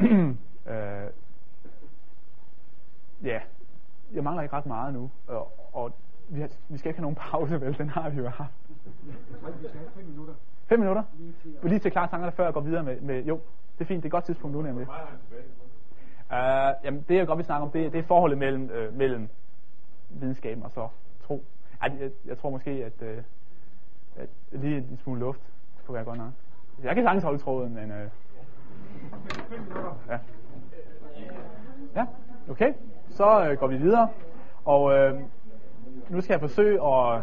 øh, 0.72 1.10
ret 4.52 4.66
meget 4.66 4.94
nu, 4.94 5.10
og, 5.26 5.52
og 5.72 5.92
vi, 6.28 6.40
har, 6.40 6.48
vi 6.68 6.78
skal 6.78 6.88
ikke 6.88 6.98
have 6.98 7.02
nogen 7.02 7.16
pause, 7.16 7.60
vel? 7.60 7.78
Den 7.78 7.88
har 7.88 8.10
vi 8.10 8.16
jo 8.16 8.28
haft. 8.28 8.52
Vi 8.66 9.68
skal 9.68 9.78
have 9.78 9.90
fem 9.94 10.04
minutter. 10.04 10.34
Fem 10.66 10.78
minutter? 10.78 11.02
Lige 11.18 11.34
til 11.42 11.56
Vi 11.62 11.68
lige 11.68 11.78
til 11.78 11.90
klare 11.90 12.08
tankerne, 12.08 12.32
før 12.32 12.44
jeg 12.44 12.54
går 12.54 12.60
videre 12.60 12.82
med, 12.82 13.00
med 13.00 13.24
jo, 13.24 13.40
det 13.78 13.84
er 13.84 13.84
fint, 13.84 14.02
det 14.02 14.04
er 14.04 14.08
et 14.08 14.12
godt 14.12 14.24
tidspunkt 14.24 14.56
nu 14.56 14.62
nemlig. 14.62 14.86
Uh, 16.30 16.84
jamen, 16.84 17.04
det 17.08 17.16
jeg 17.16 17.26
godt 17.26 17.36
vil 17.36 17.46
snakke 17.46 17.64
om, 17.64 17.70
det, 17.70 17.92
det 17.92 17.98
er 17.98 18.02
forholdet 18.02 18.38
mellem, 18.38 18.70
øh, 18.70 18.94
mellem 18.96 19.28
videnskaben 20.10 20.62
og 20.62 20.70
så 20.70 20.88
tro. 21.26 21.44
Ej, 21.82 21.92
jeg, 22.00 22.10
jeg 22.24 22.38
tror 22.38 22.50
måske, 22.50 22.70
at, 22.70 23.02
øh, 23.02 23.22
at 24.16 24.28
lige 24.52 24.76
en 24.76 24.98
smule 25.02 25.20
luft 25.20 25.40
kunne 25.86 25.94
være 25.94 26.04
godt 26.04 26.18
nok. 26.18 26.30
Jeg 26.82 26.94
kan 26.94 27.04
sagtens 27.04 27.24
holde 27.24 27.38
tråden, 27.38 27.74
men... 27.74 27.90
Øh, 27.90 28.08
ja. 30.08 30.18
ja, 31.96 32.06
okay. 32.50 32.72
Så 33.10 33.48
øh, 33.48 33.58
går 33.58 33.66
vi 33.66 33.76
videre. 33.76 34.08
Og 34.64 34.92
øh, 34.92 35.20
nu 36.08 36.20
skal 36.20 36.34
jeg 36.34 36.40
forsøge 36.40 36.86
at, 36.86 37.22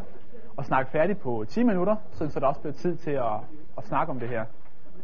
at 0.58 0.66
snakke 0.66 0.92
færdigt 0.92 1.20
på 1.20 1.46
10 1.50 1.64
minutter, 1.64 1.96
så 2.12 2.40
der 2.40 2.48
også 2.48 2.62
bliver 2.62 2.74
tid 2.74 2.96
til 2.96 3.12
at, 3.12 3.34
at 3.78 3.84
snakke 3.84 4.12
om 4.12 4.20
det 4.20 4.30
her. 4.30 4.46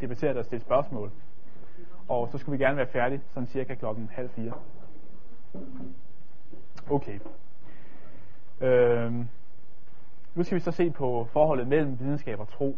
Debattere 0.01 0.29
det 0.29 0.37
og 0.37 0.45
stille 0.45 0.61
spørgsmål. 0.61 1.11
Og 2.07 2.29
så 2.31 2.37
skulle 2.37 2.57
vi 2.57 2.63
gerne 2.63 2.77
være 2.77 2.87
færdige 2.87 3.21
sådan 3.33 3.47
cirka 3.47 3.75
klokken 3.75 4.09
halv 4.13 4.29
fire. 4.29 4.53
Okay. 6.89 7.19
Øhm, 8.61 9.27
nu 10.35 10.43
skal 10.43 10.55
vi 10.55 10.59
så 10.59 10.71
se 10.71 10.89
på 10.89 11.27
forholdet 11.31 11.67
mellem 11.67 11.99
videnskab 11.99 12.39
og 12.39 12.47
tro. 12.47 12.77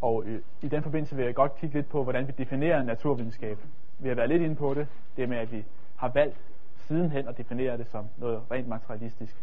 Og 0.00 0.24
øh, 0.24 0.42
i 0.62 0.68
den 0.68 0.82
forbindelse 0.82 1.16
vil 1.16 1.24
jeg 1.24 1.34
godt 1.34 1.56
kigge 1.56 1.76
lidt 1.76 1.88
på, 1.88 2.02
hvordan 2.02 2.26
vi 2.26 2.32
definerer 2.38 2.82
naturvidenskab. 2.82 3.58
Vi 3.98 4.08
har 4.08 4.14
været 4.14 4.28
lidt 4.28 4.42
inde 4.42 4.56
på 4.56 4.74
det, 4.74 4.88
det 5.16 5.28
med, 5.28 5.36
at 5.36 5.52
vi 5.52 5.64
har 5.96 6.08
valgt 6.08 6.36
sidenhen 6.76 7.28
at 7.28 7.38
definere 7.38 7.78
det 7.78 7.86
som 7.86 8.06
noget 8.16 8.42
rent 8.50 8.68
materialistisk. 8.68 9.36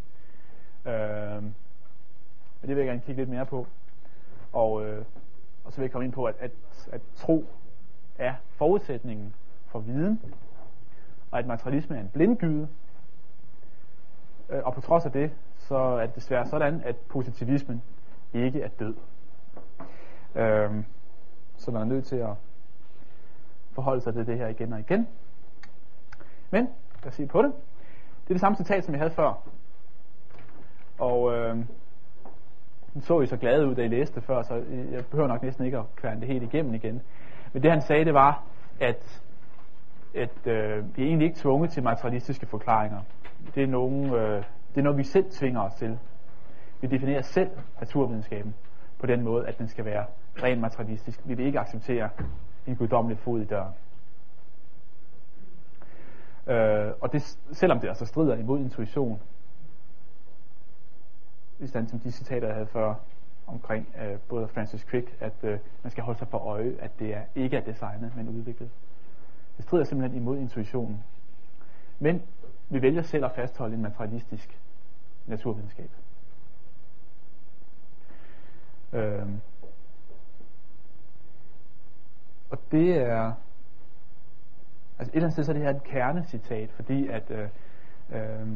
Øhm, 0.85 1.53
men 2.61 2.67
det 2.67 2.69
vil 2.69 2.77
jeg 2.77 2.85
gerne 2.85 3.01
kigge 3.01 3.21
lidt 3.21 3.29
mere 3.29 3.45
på. 3.45 3.67
Og, 4.53 4.85
øh, 4.85 5.05
og 5.63 5.71
så 5.71 5.77
vil 5.77 5.83
jeg 5.83 5.91
komme 5.91 6.05
ind 6.05 6.13
på, 6.13 6.25
at, 6.25 6.35
at, 6.39 6.51
at 6.91 7.01
tro 7.15 7.45
er 8.19 8.33
forudsætningen 8.49 9.33
for 9.67 9.79
viden, 9.79 10.21
og 11.31 11.39
at 11.39 11.45
materialisme 11.45 11.95
er 11.95 12.01
en 12.01 12.09
blindgyde. 12.13 12.67
Øh, 14.49 14.61
og 14.63 14.73
på 14.73 14.81
trods 14.81 15.05
af 15.05 15.11
det, 15.11 15.31
så 15.57 15.75
er 15.75 16.05
det 16.05 16.15
desværre 16.15 16.45
sådan, 16.45 16.81
at 16.85 16.95
positivismen 16.95 17.81
ikke 18.33 18.61
er 18.61 18.67
død. 18.67 18.95
Øhm, 20.35 20.85
så 21.57 21.71
man 21.71 21.81
er 21.81 21.85
nødt 21.85 22.05
til 22.05 22.15
at 22.15 22.33
forholde 23.71 24.01
sig 24.01 24.13
til 24.13 24.27
det 24.27 24.37
her 24.37 24.47
igen 24.47 24.73
og 24.73 24.79
igen. 24.79 25.07
Men, 26.51 26.69
lad 27.03 27.07
os 27.07 27.15
se 27.15 27.25
på 27.25 27.41
det. 27.41 27.53
Det 28.23 28.29
er 28.29 28.33
det 28.33 28.41
samme 28.41 28.55
citat, 28.55 28.85
som 28.85 28.93
jeg 28.93 28.99
havde 28.99 29.13
før. 29.13 29.33
Og 30.97 31.33
øh, 31.33 31.57
så 33.01 33.21
I 33.21 33.27
så 33.27 33.37
glade 33.37 33.67
ud, 33.67 33.75
da 33.75 33.83
I 33.83 33.87
læste 33.87 34.15
det 34.15 34.23
før, 34.23 34.41
så 34.41 34.55
jeg 34.91 35.05
behøver 35.05 35.27
nok 35.27 35.43
næsten 35.43 35.65
ikke 35.65 35.77
at 35.77 35.95
kværne 35.95 36.19
det 36.19 36.27
helt 36.27 36.43
igennem 36.43 36.73
igen. 36.73 37.01
Men 37.53 37.63
det 37.63 37.71
han 37.71 37.81
sagde, 37.81 38.05
det 38.05 38.13
var, 38.13 38.43
at, 38.79 39.21
at 40.15 40.47
øh, 40.47 40.97
vi 40.97 41.03
er 41.03 41.07
egentlig 41.07 41.25
ikke 41.25 41.39
tvunget 41.39 41.71
til 41.71 41.83
materialistiske 41.83 42.45
forklaringer. 42.45 43.01
Det 43.55 43.63
er, 43.63 43.67
nogen, 43.67 44.05
øh, 44.05 44.43
det 44.69 44.77
er 44.77 44.81
noget, 44.81 44.97
vi 44.97 45.03
selv 45.03 45.31
tvinger 45.31 45.61
os 45.61 45.73
til. 45.73 45.99
Vi 46.81 46.87
definerer 46.87 47.21
selv 47.21 47.49
naturvidenskaben 47.79 48.55
på 48.99 49.05
den 49.05 49.23
måde, 49.23 49.47
at 49.47 49.57
den 49.57 49.67
skal 49.67 49.85
være 49.85 50.05
rent 50.43 50.61
materialistisk. 50.61 51.19
Vi 51.25 51.33
vil 51.33 51.45
ikke 51.45 51.59
acceptere 51.59 52.09
en 52.67 52.75
guddommelig 52.75 53.17
fod 53.17 53.41
i 53.41 53.45
døren. 53.45 53.73
Øh, 56.47 56.93
og 57.01 57.13
det, 57.13 57.21
selvom 57.51 57.79
det 57.79 57.87
altså 57.87 58.05
strider 58.05 58.35
imod 58.35 58.59
intuition, 58.59 59.21
i 61.59 61.67
stand 61.67 61.87
som 61.87 61.99
de 61.99 62.11
citater, 62.11 62.47
jeg 62.47 62.55
havde 62.55 62.67
før 62.67 62.93
omkring 63.49 63.87
øh, 64.01 64.19
både 64.19 64.47
Francis 64.47 64.81
Crick, 64.81 65.15
at 65.19 65.33
øh, 65.43 65.59
man 65.83 65.91
skal 65.91 66.03
holde 66.03 66.19
sig 66.19 66.27
for 66.27 66.37
øje, 66.37 66.75
at 66.79 66.99
det 66.99 67.15
er 67.15 67.21
ikke 67.35 67.57
er 67.57 67.61
designet, 67.61 68.15
men 68.15 68.29
udviklet. 68.29 68.69
Det 69.57 69.65
strider 69.65 69.83
simpelthen 69.83 70.21
imod 70.21 70.37
intuitionen. 70.37 71.03
Men 71.99 72.21
vi 72.69 72.81
vælger 72.81 73.01
selv 73.01 73.25
at 73.25 73.31
fastholde 73.31 73.75
en 73.75 73.81
materialistisk 73.81 74.59
naturvidenskab. 75.25 75.89
Øh, 78.93 79.27
og 82.49 82.57
det 82.71 82.97
er 82.97 83.33
altså 84.99 85.11
et 85.11 85.15
eller 85.15 85.27
andet 85.27 85.33
sted 85.33 85.43
så 85.43 85.51
er 85.51 85.53
det 85.53 85.63
her 85.63 85.69
et 85.69 85.83
kernecitat, 85.83 86.71
fordi 86.71 87.07
at 87.07 87.31
øh, 87.31 87.49
øh, 88.09 88.47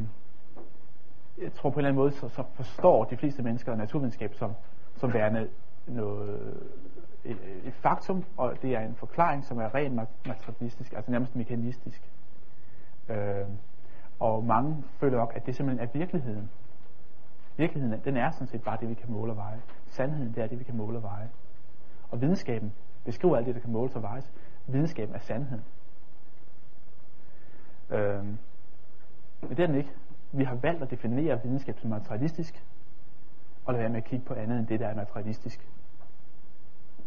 jeg 1.41 1.53
tror 1.53 1.69
på 1.69 1.79
en 1.79 1.79
eller 1.79 1.89
anden 1.89 2.03
måde, 2.03 2.11
så, 2.11 2.29
så 2.29 2.43
forstår 2.53 3.03
de 3.03 3.17
fleste 3.17 3.43
mennesker 3.43 3.75
naturvidenskab 3.75 4.33
som, 4.33 4.53
som 5.03 5.13
værende 5.13 5.49
noget, 5.87 6.57
et, 7.25 7.37
et 7.65 7.73
faktum, 7.73 8.23
og 8.37 8.61
det 8.61 8.75
er 8.75 8.79
en 8.79 8.95
forklaring, 8.95 9.45
som 9.45 9.59
er 9.59 9.75
rent 9.75 9.95
materialistisk, 10.25 10.93
altså 10.93 11.11
nærmest 11.11 11.35
mekanistisk. 11.35 12.11
Øh, 13.09 13.47
og 14.19 14.43
mange 14.43 14.83
føler 14.99 15.17
nok, 15.17 15.33
at 15.35 15.45
det 15.45 15.55
simpelthen 15.55 15.87
er 15.87 15.91
virkeligheden. 15.93 16.49
Virkeligheden, 17.57 18.01
den 18.05 18.17
er 18.17 18.31
sådan 18.31 18.47
set 18.47 18.63
bare 18.63 18.77
det, 18.81 18.89
vi 18.89 18.93
kan 18.93 19.11
måle 19.11 19.31
og 19.31 19.37
veje. 19.37 19.61
Sandheden, 19.89 20.33
det 20.35 20.43
er 20.43 20.47
det, 20.47 20.59
vi 20.59 20.63
kan 20.63 20.77
måle 20.77 20.97
og 20.97 21.03
veje. 21.03 21.29
Og 22.11 22.21
videnskaben 22.21 22.73
beskriver 23.05 23.37
alt 23.37 23.45
det, 23.45 23.55
der 23.55 23.61
kan 23.61 23.71
måles 23.71 23.95
og 23.95 24.01
vejes. 24.01 24.31
Videnskaben 24.67 25.15
er 25.15 25.19
sandheden. 25.19 25.63
Øh, 27.89 28.25
men 29.41 29.49
det 29.49 29.59
er 29.59 29.67
den 29.67 29.75
ikke 29.75 29.93
vi 30.33 30.43
har 30.43 30.55
valgt 30.55 30.83
at 30.83 30.91
definere 30.91 31.43
videnskab 31.43 31.79
som 31.79 31.89
materialistisk, 31.89 32.63
og 33.65 33.73
lade 33.73 33.81
være 33.81 33.89
med 33.89 33.97
at 33.97 34.03
kigge 34.03 34.25
på 34.25 34.33
andet 34.33 34.59
end 34.59 34.67
det, 34.67 34.79
der 34.79 34.87
er 34.87 34.95
materialistisk. 34.95 35.69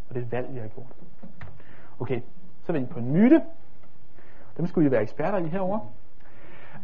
Og 0.09 0.15
det 0.15 0.21
er 0.21 0.27
et 0.27 0.33
valg, 0.33 0.55
vi 0.55 0.59
har 0.59 0.69
gjort. 0.69 0.87
Okay, 2.01 2.21
så 2.63 2.73
er 2.73 2.81
vi 2.81 2.87
på 2.87 2.99
en 2.99 3.13
myte. 3.13 3.43
Dem 4.57 4.67
skulle 4.67 4.89
I 4.89 4.91
være 4.91 5.03
eksperter 5.03 5.39
i 5.39 5.49
herover. 5.49 5.79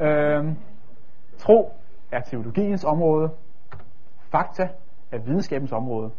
Øhm, 0.01 0.57
tro 1.39 1.73
er 2.13 2.21
teologiens 2.21 2.85
område. 2.85 3.31
Fakta 4.31 4.69
er 5.11 5.19
videnskabens 5.19 5.73
område. 5.73 6.11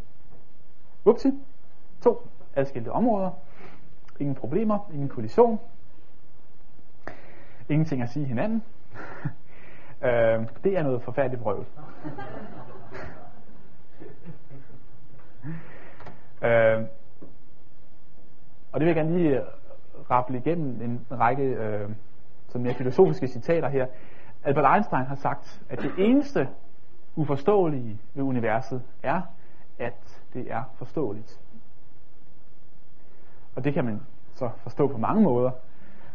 Upsi. 1.04 1.28
To 2.02 2.28
adskilte 2.56 2.92
områder. 2.92 3.30
Ingen 4.20 4.34
problemer, 4.34 4.90
ingen 4.92 5.08
kollision. 5.08 5.60
Ingenting 7.68 8.02
at 8.02 8.08
sige 8.08 8.26
hinanden. 8.26 8.62
øhm, 10.06 10.46
det 10.64 10.78
er 10.78 10.82
noget 10.82 11.02
forfærdeligt 11.02 11.42
vrøvl. 11.42 11.66
Øh, 16.44 16.84
og 18.72 18.80
det 18.80 18.86
vil 18.86 18.94
jeg 18.94 18.94
gerne 18.94 19.18
lige 19.18 19.42
rapple 20.10 20.38
igennem 20.38 20.82
en 20.82 21.06
række 21.10 21.42
øh, 21.42 21.90
sådan 22.48 22.62
mere 22.62 22.74
filosofiske 22.74 23.28
citater 23.28 23.68
her. 23.68 23.86
Albert 24.44 24.74
Einstein 24.74 25.04
har 25.04 25.14
sagt, 25.14 25.62
at 25.68 25.78
det 25.78 25.92
eneste 25.98 26.48
uforståelige 27.16 28.00
ved 28.14 28.24
universet 28.24 28.82
er, 29.02 29.20
at 29.78 30.22
det 30.34 30.52
er 30.52 30.62
forståeligt. 30.78 31.40
Og 33.56 33.64
det 33.64 33.74
kan 33.74 33.84
man 33.84 34.00
så 34.34 34.50
forstå 34.62 34.88
på 34.88 34.98
mange 34.98 35.22
måder. 35.22 35.50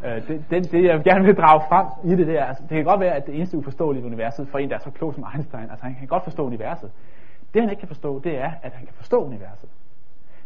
Øh, 0.05 0.27
det, 0.27 0.45
det, 0.49 0.71
det, 0.71 0.84
jeg 0.84 1.03
gerne 1.03 1.25
vil 1.25 1.36
drage 1.36 1.61
frem 1.69 2.11
i 2.11 2.15
det 2.15 2.27
der, 2.27 2.45
altså, 2.45 2.63
det 2.63 2.75
kan 2.75 2.86
godt 2.86 2.99
være, 2.99 3.15
at 3.15 3.25
det 3.25 3.36
eneste 3.36 3.57
uforståelige 3.57 4.03
i 4.03 4.05
universet, 4.05 4.47
for 4.47 4.57
en, 4.57 4.69
der 4.69 4.75
er 4.75 4.80
så 4.80 4.91
klog 4.91 5.13
som 5.13 5.25
Einstein, 5.34 5.69
altså 5.69 5.86
han 5.86 5.95
kan 5.95 6.07
godt 6.07 6.23
forstå 6.23 6.45
universet. 6.45 6.91
Det 7.53 7.61
han 7.61 7.69
ikke 7.69 7.80
kan 7.80 7.88
forstå, 7.88 8.19
det 8.19 8.38
er, 8.38 8.51
at 8.61 8.73
han 8.73 8.86
kan 8.86 8.95
forstå 8.95 9.25
universet. 9.25 9.69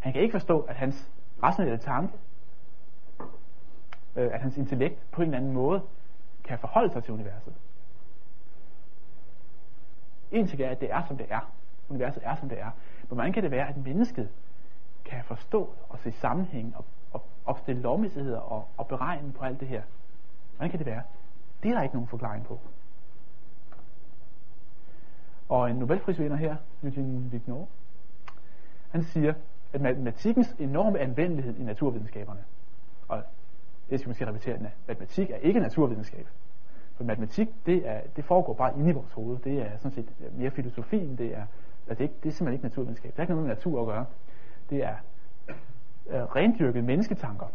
Han 0.04 0.14
kan 0.14 0.22
ikke 0.22 0.32
forstå, 0.32 0.60
at 0.60 0.76
hans 0.76 1.10
rationelle 1.44 1.78
tanke, 1.78 2.14
øh, 4.16 4.34
at 4.34 4.42
hans 4.42 4.58
intellekt 4.58 5.12
på 5.12 5.22
en 5.22 5.28
eller 5.28 5.38
anden 5.38 5.54
måde 5.54 5.82
kan 6.44 6.60
forholde 6.60 6.94
sig 6.94 7.04
til 7.04 7.14
universet. 7.14 7.54
En 10.32 10.48
ting 10.48 10.62
er, 10.62 10.70
at 10.70 10.82
det 10.82 10.92
er, 10.92 11.04
som 11.08 11.18
det 11.18 11.26
er. 11.30 11.52
Universet 11.90 12.24
er, 12.26 12.36
som 12.36 12.50
det 12.50 12.60
er. 12.60 12.72
Men 13.10 13.16
hvordan 13.16 13.34
kan 13.34 13.44
det 13.44 13.52
være, 13.52 13.70
at 13.70 13.78
mennesket 13.78 14.30
kan 15.06 15.24
forstå 15.24 15.74
og 15.90 16.00
se 16.00 16.12
sammenhæng 16.12 16.76
og 16.78 16.86
opstille 17.46 17.82
lovmæssigheder 17.82 18.40
og, 18.40 18.68
og 18.78 18.88
beregne 18.88 19.32
på 19.32 19.44
alt 19.46 19.60
det 19.60 19.68
her. 19.68 19.82
Hvordan 20.56 20.70
kan 20.70 20.80
det 20.80 20.86
være? 20.86 21.04
Det 21.64 21.72
er 21.72 21.76
der 21.76 21.82
ikke 21.82 21.96
nogen 21.96 22.08
forklaring 22.08 22.46
på. 22.46 22.60
Og 25.50 25.70
en 25.70 25.76
Nobelprisvinder 25.76 26.38
her, 26.38 26.56
Eugene 26.84 27.32
Vignot, 27.32 27.68
han 28.92 29.04
siger, 29.04 29.34
at 29.74 29.82
matematikkens 29.82 30.56
enorme 30.60 31.00
anvendelighed 31.00 31.58
i 31.58 31.64
naturvidenskaberne, 31.64 32.44
og 33.08 33.24
det 33.90 34.00
skal 34.00 34.10
man 34.10 34.16
sige 34.16 34.28
repetere, 34.28 34.54
at 34.54 34.62
matematik 34.88 35.30
er 35.30 35.36
ikke 35.36 35.60
naturvidenskab. 35.60 36.28
For 36.96 37.04
matematik, 37.04 37.48
det, 37.66 37.88
er, 37.88 38.02
det 38.16 38.26
foregår 38.26 38.54
bare 38.54 38.78
inde 38.78 38.90
i 38.90 38.94
vores 38.94 39.14
hoved. 39.14 39.38
Det 39.38 39.62
er 39.62 39.78
sådan 39.78 39.92
set 39.92 40.34
mere 40.38 40.52
filosofien, 40.52 41.18
det 41.18 41.36
er, 41.36 41.46
altså 41.88 41.90
det 41.90 42.00
er, 42.00 42.02
ikke, 42.02 42.16
det 42.24 42.30
er 42.30 42.34
simpelthen 42.34 42.54
ikke 42.54 42.66
naturvidenskab. 42.66 43.12
Det 43.12 43.16
har 43.16 43.24
ikke 43.24 43.34
noget 43.34 43.48
med 43.48 43.56
natur 43.56 43.82
at 43.82 43.88
gøre. 43.88 44.06
Det 44.70 44.84
er 44.84 44.96
øh, 46.10 46.24
rendyrket 46.24 46.84
mennesketanker, 46.84 47.46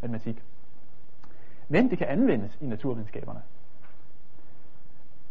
matematik. 0.00 0.44
Men 1.68 1.90
det 1.90 1.98
kan 1.98 2.06
anvendes 2.06 2.58
i 2.60 2.66
naturvidenskaberne. 2.66 3.42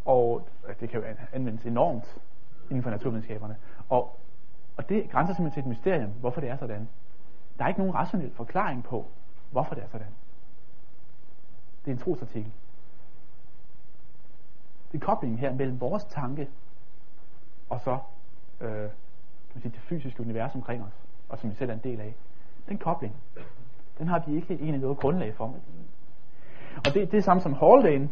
og 0.06 0.48
det 0.80 0.90
kan 0.90 1.00
jo 1.00 1.06
anvendes 1.34 1.66
enormt 1.66 2.18
inden 2.70 2.84
for 2.84 2.90
naturvidenskaberne. 2.90 3.56
Og, 3.90 4.20
og 4.82 4.90
det 4.90 5.10
grænser 5.10 5.34
simpelthen 5.34 5.64
til 5.64 5.70
et 5.70 5.78
mysterium, 5.78 6.10
hvorfor 6.10 6.42
det 6.42 6.50
er 6.50 6.58
sådan. 6.58 6.90
Der 7.58 7.64
er 7.64 7.68
ikke 7.68 7.80
nogen 7.80 7.96
rationel 7.96 8.32
forklaring 8.32 8.84
på, 8.84 9.06
hvorfor 9.52 9.76
det 9.76 9.84
er 9.84 9.88
sådan. 9.88 10.08
Det 11.86 11.92
er 11.92 11.96
en 11.96 12.02
trosartikel. 12.02 12.52
Det 14.92 15.02
er 15.02 15.06
koblingen 15.06 15.40
her 15.40 15.54
mellem 15.54 15.82
vores 15.82 16.04
tanke 16.04 16.48
og 17.70 17.82
så 17.82 17.98
øh, 18.62 18.70
kan 18.70 19.54
man 19.54 19.62
sige, 19.62 19.72
det 19.72 19.80
fysiske 19.80 20.22
univers 20.22 20.56
omkring 20.56 20.84
os, 20.84 20.94
og 21.30 21.40
som 21.40 21.50
vi 21.50 21.56
selv 21.56 21.70
er 21.70 21.74
en 21.74 21.82
del 21.84 22.00
af. 22.00 22.16
Den 22.70 22.78
kobling, 22.78 23.16
den 23.98 24.08
har 24.08 24.24
vi 24.28 24.36
ikke 24.36 24.54
egentlig 24.54 24.80
noget 24.82 24.98
grundlag 24.98 25.36
for. 25.36 25.56
Og 26.76 26.94
det, 26.94 27.12
det 27.12 27.18
er 27.18 27.22
samme 27.22 27.42
som 27.42 27.54
Haldane, 27.54 28.10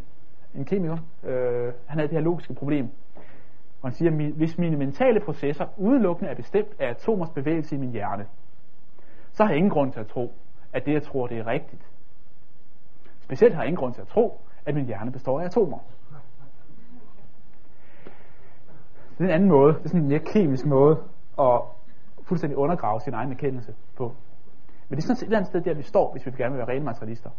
en 0.55 0.65
kemiker, 0.65 0.97
øh, 1.23 1.73
han 1.85 1.99
havde 1.99 2.07
det 2.07 2.17
her 2.17 2.21
logiske 2.21 2.53
problem, 2.53 2.89
og 3.81 3.89
han 3.89 3.93
siger, 3.93 4.33
hvis 4.35 4.57
mine 4.57 4.77
mentale 4.77 5.19
processer 5.19 5.65
udelukkende 5.77 6.31
er 6.31 6.35
bestemt 6.35 6.75
af 6.79 6.89
atomers 6.89 7.29
bevægelse 7.29 7.75
i 7.75 7.79
min 7.79 7.91
hjerne, 7.91 8.25
så 9.31 9.43
har 9.43 9.49
jeg 9.49 9.57
ingen 9.57 9.71
grund 9.71 9.93
til 9.93 9.99
at 9.99 10.07
tro, 10.07 10.33
at 10.73 10.85
det 10.85 10.93
jeg 10.93 11.03
tror, 11.03 11.27
det 11.27 11.37
er 11.37 11.47
rigtigt. 11.47 11.81
Specielt 13.19 13.53
har 13.55 13.61
jeg 13.61 13.67
ingen 13.67 13.79
grund 13.79 13.93
til 13.93 14.01
at 14.01 14.07
tro, 14.07 14.41
at 14.65 14.75
min 14.75 14.85
hjerne 14.85 15.11
består 15.11 15.39
af 15.39 15.45
atomer. 15.45 15.79
Det 19.17 19.25
er 19.25 19.29
en 19.29 19.35
anden 19.35 19.49
måde, 19.49 19.73
det 19.73 19.83
er 19.83 19.87
sådan 19.87 20.01
en 20.01 20.07
mere 20.07 20.19
kemisk 20.19 20.65
måde 20.65 21.03
at 21.39 21.61
fuldstændig 22.23 22.57
undergrave 22.57 22.99
sin 22.99 23.13
egen 23.13 23.31
erkendelse 23.31 23.75
på. 23.97 24.15
Men 24.89 24.97
det 24.97 25.03
er 25.03 25.07
sådan 25.07 25.15
et 25.15 25.23
eller 25.23 25.37
andet 25.37 25.49
sted 25.49 25.61
der, 25.61 25.73
vi 25.73 25.81
står, 25.81 26.11
hvis 26.11 26.25
vi 26.25 26.31
gerne 26.31 26.55
vil 26.55 26.57
være 26.57 26.75
rene 26.75 26.85
materialister. 26.85 27.29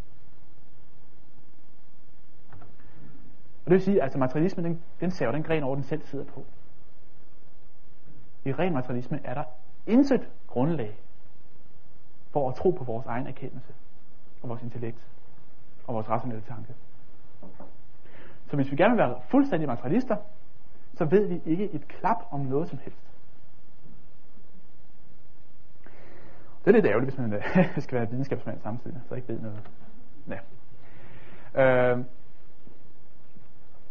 Og 3.64 3.70
det 3.70 3.72
vil 3.72 3.82
sige, 3.82 3.96
at 3.96 4.02
altså 4.02 4.18
materialismen, 4.18 4.64
den, 4.64 4.82
den 5.00 5.10
saver 5.10 5.32
den 5.32 5.42
gren 5.42 5.62
over, 5.62 5.74
den 5.74 5.84
selv 5.84 6.02
sidder 6.02 6.24
på. 6.24 6.44
I 8.44 8.52
ren 8.52 8.72
materialisme 8.72 9.20
er 9.24 9.34
der 9.34 9.44
intet 9.86 10.28
grundlag 10.46 10.98
for 12.30 12.48
at 12.48 12.54
tro 12.54 12.70
på 12.70 12.84
vores 12.84 13.06
egen 13.06 13.26
erkendelse 13.26 13.72
og 14.42 14.48
vores 14.48 14.62
intellekt 14.62 15.06
og 15.86 15.94
vores 15.94 16.08
rationelle 16.08 16.42
tanke. 16.42 16.74
Så 18.46 18.56
hvis 18.56 18.70
vi 18.70 18.76
gerne 18.76 18.94
vil 18.94 18.98
være 18.98 19.20
fuldstændig 19.28 19.68
materialister, 19.68 20.16
så 20.94 21.04
ved 21.04 21.28
vi 21.28 21.40
ikke 21.44 21.70
et 21.72 21.88
klap 21.88 22.16
om 22.30 22.40
noget 22.40 22.68
som 22.68 22.78
helst. 22.78 23.10
Det 26.64 26.66
er 26.66 26.72
lidt 26.72 26.86
ærgerligt, 26.86 27.10
hvis 27.10 27.18
man 27.18 27.42
skal 27.84 27.98
være 27.98 28.10
videnskabsmand 28.10 28.60
samtidig, 28.60 29.00
så 29.08 29.14
ikke 29.14 29.28
ved 29.28 29.38
noget. 29.40 29.70
Ja. 30.28 30.38
Øh, 31.94 32.04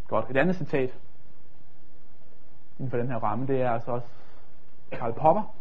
godt. 0.09 0.29
Et 0.29 0.37
andet 0.37 0.55
citat 0.55 0.97
inden 2.79 2.89
for 2.89 2.97
den 2.97 3.07
her 3.07 3.17
ramme, 3.17 3.47
det 3.47 3.61
er 3.61 3.71
altså 3.71 3.91
også 3.91 4.07
Karl 4.91 5.13
Popper, 5.13 5.55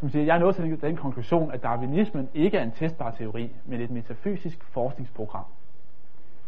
som 0.00 0.10
siger, 0.10 0.24
jeg 0.24 0.34
er 0.34 0.40
nået 0.40 0.56
til 0.56 0.80
den 0.80 0.96
konklusion, 0.96 1.52
at 1.52 1.62
darwinismen 1.62 2.28
ikke 2.34 2.58
er 2.58 2.62
en 2.62 2.72
testbar 2.72 3.10
teori, 3.10 3.52
men 3.64 3.80
et 3.80 3.90
metafysisk 3.90 4.64
forskningsprogram. 4.64 5.44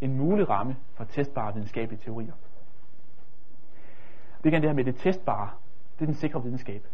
En 0.00 0.16
mulig 0.16 0.48
ramme 0.48 0.76
for 0.94 1.04
testbare 1.04 1.54
videnskabelige 1.54 2.00
teorier. 2.04 2.32
Det 4.44 4.52
kan 4.52 4.62
det 4.62 4.70
her 4.70 4.74
med 4.74 4.84
det 4.84 4.96
testbare. 4.96 5.50
Det 5.98 6.02
er 6.02 6.06
den 6.06 6.14
sikre 6.14 6.42
videnskab. 6.42 6.86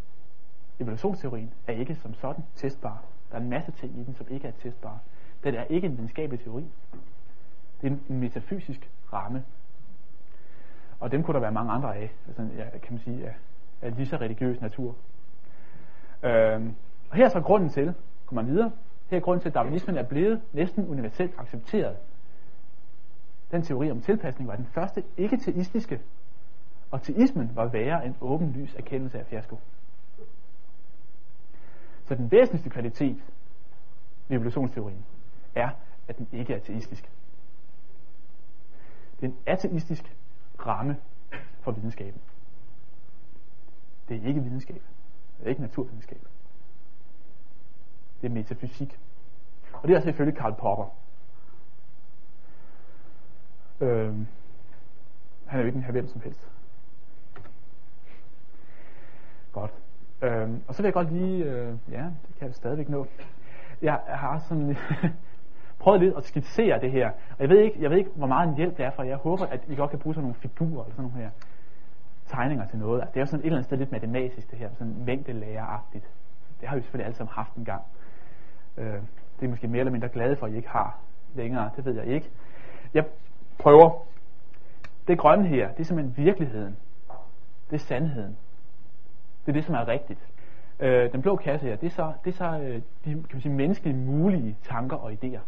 Evolutionsteorien 0.79 1.53
er 1.67 1.73
ikke 1.73 1.95
som 1.95 2.13
sådan 2.13 2.43
testbar. 2.55 3.03
Der 3.31 3.37
er 3.37 3.41
en 3.41 3.49
masse 3.49 3.71
ting 3.71 3.99
i 3.99 4.03
den, 4.03 4.15
som 4.15 4.25
ikke 4.29 4.47
er 4.47 4.51
testbare. 4.51 4.99
Den 5.43 5.55
er 5.55 5.63
ikke 5.63 5.87
en 5.87 5.97
videnskabelig 5.97 6.43
teori. 6.43 6.65
Det 7.81 7.91
er 7.91 7.95
en 8.09 8.19
metafysisk 8.19 8.89
ramme. 9.13 9.43
Og 10.99 11.11
dem 11.11 11.23
kunne 11.23 11.33
der 11.33 11.39
være 11.39 11.51
mange 11.51 11.71
andre 11.71 11.95
af, 11.97 12.11
altså, 12.27 12.47
ja, 12.57 12.69
kan 12.69 12.93
man 12.93 12.99
sige, 12.99 13.25
af, 13.27 13.35
af 13.81 13.95
lige 13.95 14.07
så 14.07 14.15
religiøs 14.17 14.61
natur. 14.61 14.95
Øhm, 16.23 16.75
og 17.09 17.15
her 17.15 17.25
er 17.25 17.29
så 17.29 17.41
grunden 17.41 17.69
til, 17.69 17.93
kommer 18.25 18.41
man 18.41 18.51
videre, 18.51 18.71
her 19.09 19.17
er 19.17 19.21
grunden 19.21 19.41
til, 19.41 19.49
at 19.49 19.55
darwinismen 19.55 19.97
er 19.97 20.03
blevet 20.03 20.41
næsten 20.53 20.87
universelt 20.87 21.33
accepteret. 21.37 21.97
Den 23.51 23.61
teori 23.61 23.91
om 23.91 24.01
tilpasning 24.01 24.47
var 24.47 24.55
den 24.55 24.65
første 24.65 25.03
ikke-teistiske 25.17 25.99
og 26.91 27.01
teismen 27.01 27.51
var 27.55 27.65
værre 27.65 28.05
en 28.05 28.15
åbenlys 28.21 28.75
erkendelse 28.75 29.19
af 29.19 29.25
fiasko. 29.25 29.59
Så 32.05 32.15
den 32.15 32.31
væsentligste 32.31 32.69
kvalitet 32.69 33.17
ved 34.27 34.37
evolutionsteorien 34.37 35.05
er, 35.55 35.69
at 36.07 36.17
den 36.17 36.27
ikke 36.31 36.53
er 36.53 36.57
ateistisk. 36.57 37.09
Det 39.19 39.25
er 39.25 39.31
en 39.31 39.37
ateistisk 39.45 40.15
ramme 40.67 40.97
for 41.61 41.71
videnskaben. 41.71 42.21
Det 44.09 44.17
er 44.17 44.27
ikke 44.27 44.41
videnskab. 44.41 44.81
Det 45.37 45.45
er 45.45 45.49
ikke 45.49 45.61
naturvidenskab. 45.61 46.21
Det 48.21 48.29
er 48.29 48.33
metafysik. 48.33 48.99
Og 49.73 49.87
det 49.87 49.95
er 49.95 49.99
selvfølgelig 49.99 50.39
Karl 50.39 50.53
Popper. 50.53 50.95
Øhm, 53.81 54.27
han 55.45 55.59
er 55.59 55.63
jo 55.63 55.65
ikke 55.67 55.77
en 55.77 55.83
her 55.83 55.91
hvem 55.91 56.07
som 56.07 56.21
helst. 56.21 56.49
Godt. 59.51 59.73
Øhm, 60.21 60.63
og 60.67 60.75
så 60.75 60.81
vil 60.81 60.87
jeg 60.87 60.93
godt 60.93 61.13
lige, 61.13 61.43
øh, 61.43 61.77
ja, 61.91 62.03
det 62.27 62.35
kan 62.39 62.47
jeg 62.47 62.55
stadigvæk 62.55 62.89
nå. 62.89 63.07
Jeg 63.81 64.01
har 64.07 64.39
sådan 64.39 64.77
prøvet 65.79 66.01
lidt 66.01 66.17
at 66.17 66.23
skitsere 66.23 66.81
det 66.81 66.91
her. 66.91 67.09
Og 67.09 67.39
jeg 67.39 67.49
ved 67.49 67.59
ikke, 67.59 67.77
jeg 67.81 67.89
ved 67.89 67.97
ikke 67.97 68.09
hvor 68.15 68.27
meget 68.27 68.49
en 68.49 68.55
hjælp 68.55 68.77
det 68.77 68.85
er 68.85 68.91
for. 68.91 69.03
Jeg 69.03 69.17
håber, 69.17 69.45
at 69.45 69.61
I 69.67 69.75
godt 69.75 69.89
kan 69.89 69.99
bruge 69.99 70.13
sådan 70.13 70.23
nogle 70.23 70.35
figurer 70.35 70.83
eller 70.83 70.95
sådan 70.95 71.11
nogle 71.11 71.17
her 71.17 71.29
tegninger 72.27 72.67
til 72.67 72.79
noget. 72.79 73.01
Altså, 73.01 73.11
det 73.13 73.17
er 73.17 73.21
jo 73.21 73.25
sådan 73.25 73.39
et 73.39 73.45
eller 73.45 73.57
andet 73.57 73.65
sted 73.65 73.77
lidt 73.77 73.91
matematisk 73.91 74.51
det 74.51 74.59
her, 74.59 74.69
sådan 74.77 74.95
mængdelæreragtigt. 75.05 76.05
Det 76.61 76.69
har 76.69 76.75
vi 76.75 76.81
selvfølgelig 76.81 77.05
alle 77.05 77.17
sammen 77.17 77.33
haft 77.33 77.55
en 77.55 77.65
gang. 77.65 77.81
Øh, 78.77 78.93
det 79.39 79.45
er 79.45 79.49
måske 79.49 79.67
mere 79.67 79.79
eller 79.79 79.91
mindre 79.91 80.09
glade 80.09 80.35
for, 80.35 80.45
at 80.45 80.51
I 80.51 80.55
ikke 80.55 80.69
har 80.69 80.97
længere. 81.35 81.69
Det 81.75 81.85
ved 81.85 81.93
jeg 81.93 82.05
ikke. 82.05 82.29
Jeg 82.93 83.05
prøver. 83.57 84.05
Det 85.07 85.17
grønne 85.17 85.47
her, 85.47 85.71
det 85.71 85.79
er 85.79 85.83
simpelthen 85.83 86.25
virkeligheden. 86.25 86.77
Det 87.69 87.75
er 87.75 87.79
sandheden. 87.79 88.37
Det 89.45 89.51
er 89.51 89.53
det, 89.53 89.65
som 89.65 89.75
er 89.75 89.87
rigtigt. 89.87 90.19
Øh, 90.79 91.11
den 91.11 91.21
blå 91.21 91.35
kasse 91.35 91.67
her, 91.67 91.75
det 91.75 91.87
er 91.87 91.91
så, 91.91 92.13
det 92.25 92.33
er 92.33 92.37
så 92.37 92.59
øh, 92.59 92.75
de 92.75 92.81
kan 93.05 93.25
man 93.33 93.41
sige, 93.41 93.53
menneskelige 93.53 93.97
mulige 93.97 94.57
tanker 94.63 94.97
og 94.97 95.11
idéer. 95.11 95.39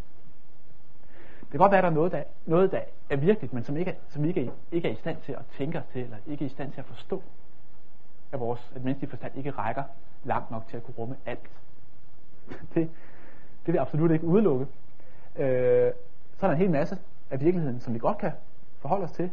Det 1.51 1.59
kan 1.59 1.63
godt 1.63 1.71
være, 1.71 1.77
at 1.79 1.83
der 1.83 1.89
er 1.89 1.93
noget, 1.93 2.11
der, 2.11 2.23
noget, 2.45 2.71
der 2.71 2.81
er 3.09 3.15
virkeligt, 3.15 3.53
men 3.53 3.63
som 3.63 3.77
ikke, 3.77 3.91
som 3.91 4.21
som 4.21 4.25
ikke, 4.25 4.51
ikke 4.71 4.87
er 4.87 4.91
i 4.91 4.95
stand 4.95 5.17
til 5.21 5.31
at 5.31 5.45
tænke 5.57 5.79
os 5.79 5.85
til, 5.93 6.03
eller 6.03 6.17
ikke 6.27 6.45
er 6.45 6.49
i 6.49 6.51
stand 6.51 6.71
til 6.71 6.79
at 6.79 6.85
forstå. 6.85 7.23
At 8.31 8.39
vores 8.39 8.71
at 8.75 8.83
menneskelige 8.83 9.09
forstand 9.09 9.37
ikke 9.37 9.51
rækker 9.51 9.83
langt 10.23 10.51
nok 10.51 10.67
til 10.67 10.77
at 10.77 10.83
kunne 10.83 10.95
rumme 10.97 11.15
alt. 11.25 11.49
Det, 12.75 12.89
det 13.65 13.73
vil 13.73 13.79
absolut 13.79 14.11
ikke 14.11 14.25
udelukke. 14.25 14.67
Øh, 15.35 15.91
så 16.37 16.45
er 16.45 16.47
der 16.47 16.51
en 16.51 16.57
hel 16.57 16.71
masse 16.71 16.97
af 17.29 17.41
virkeligheden, 17.41 17.79
som 17.79 17.93
vi 17.93 17.99
godt 17.99 18.17
kan 18.17 18.31
forholde 18.79 19.03
os 19.03 19.11
til. 19.11 19.31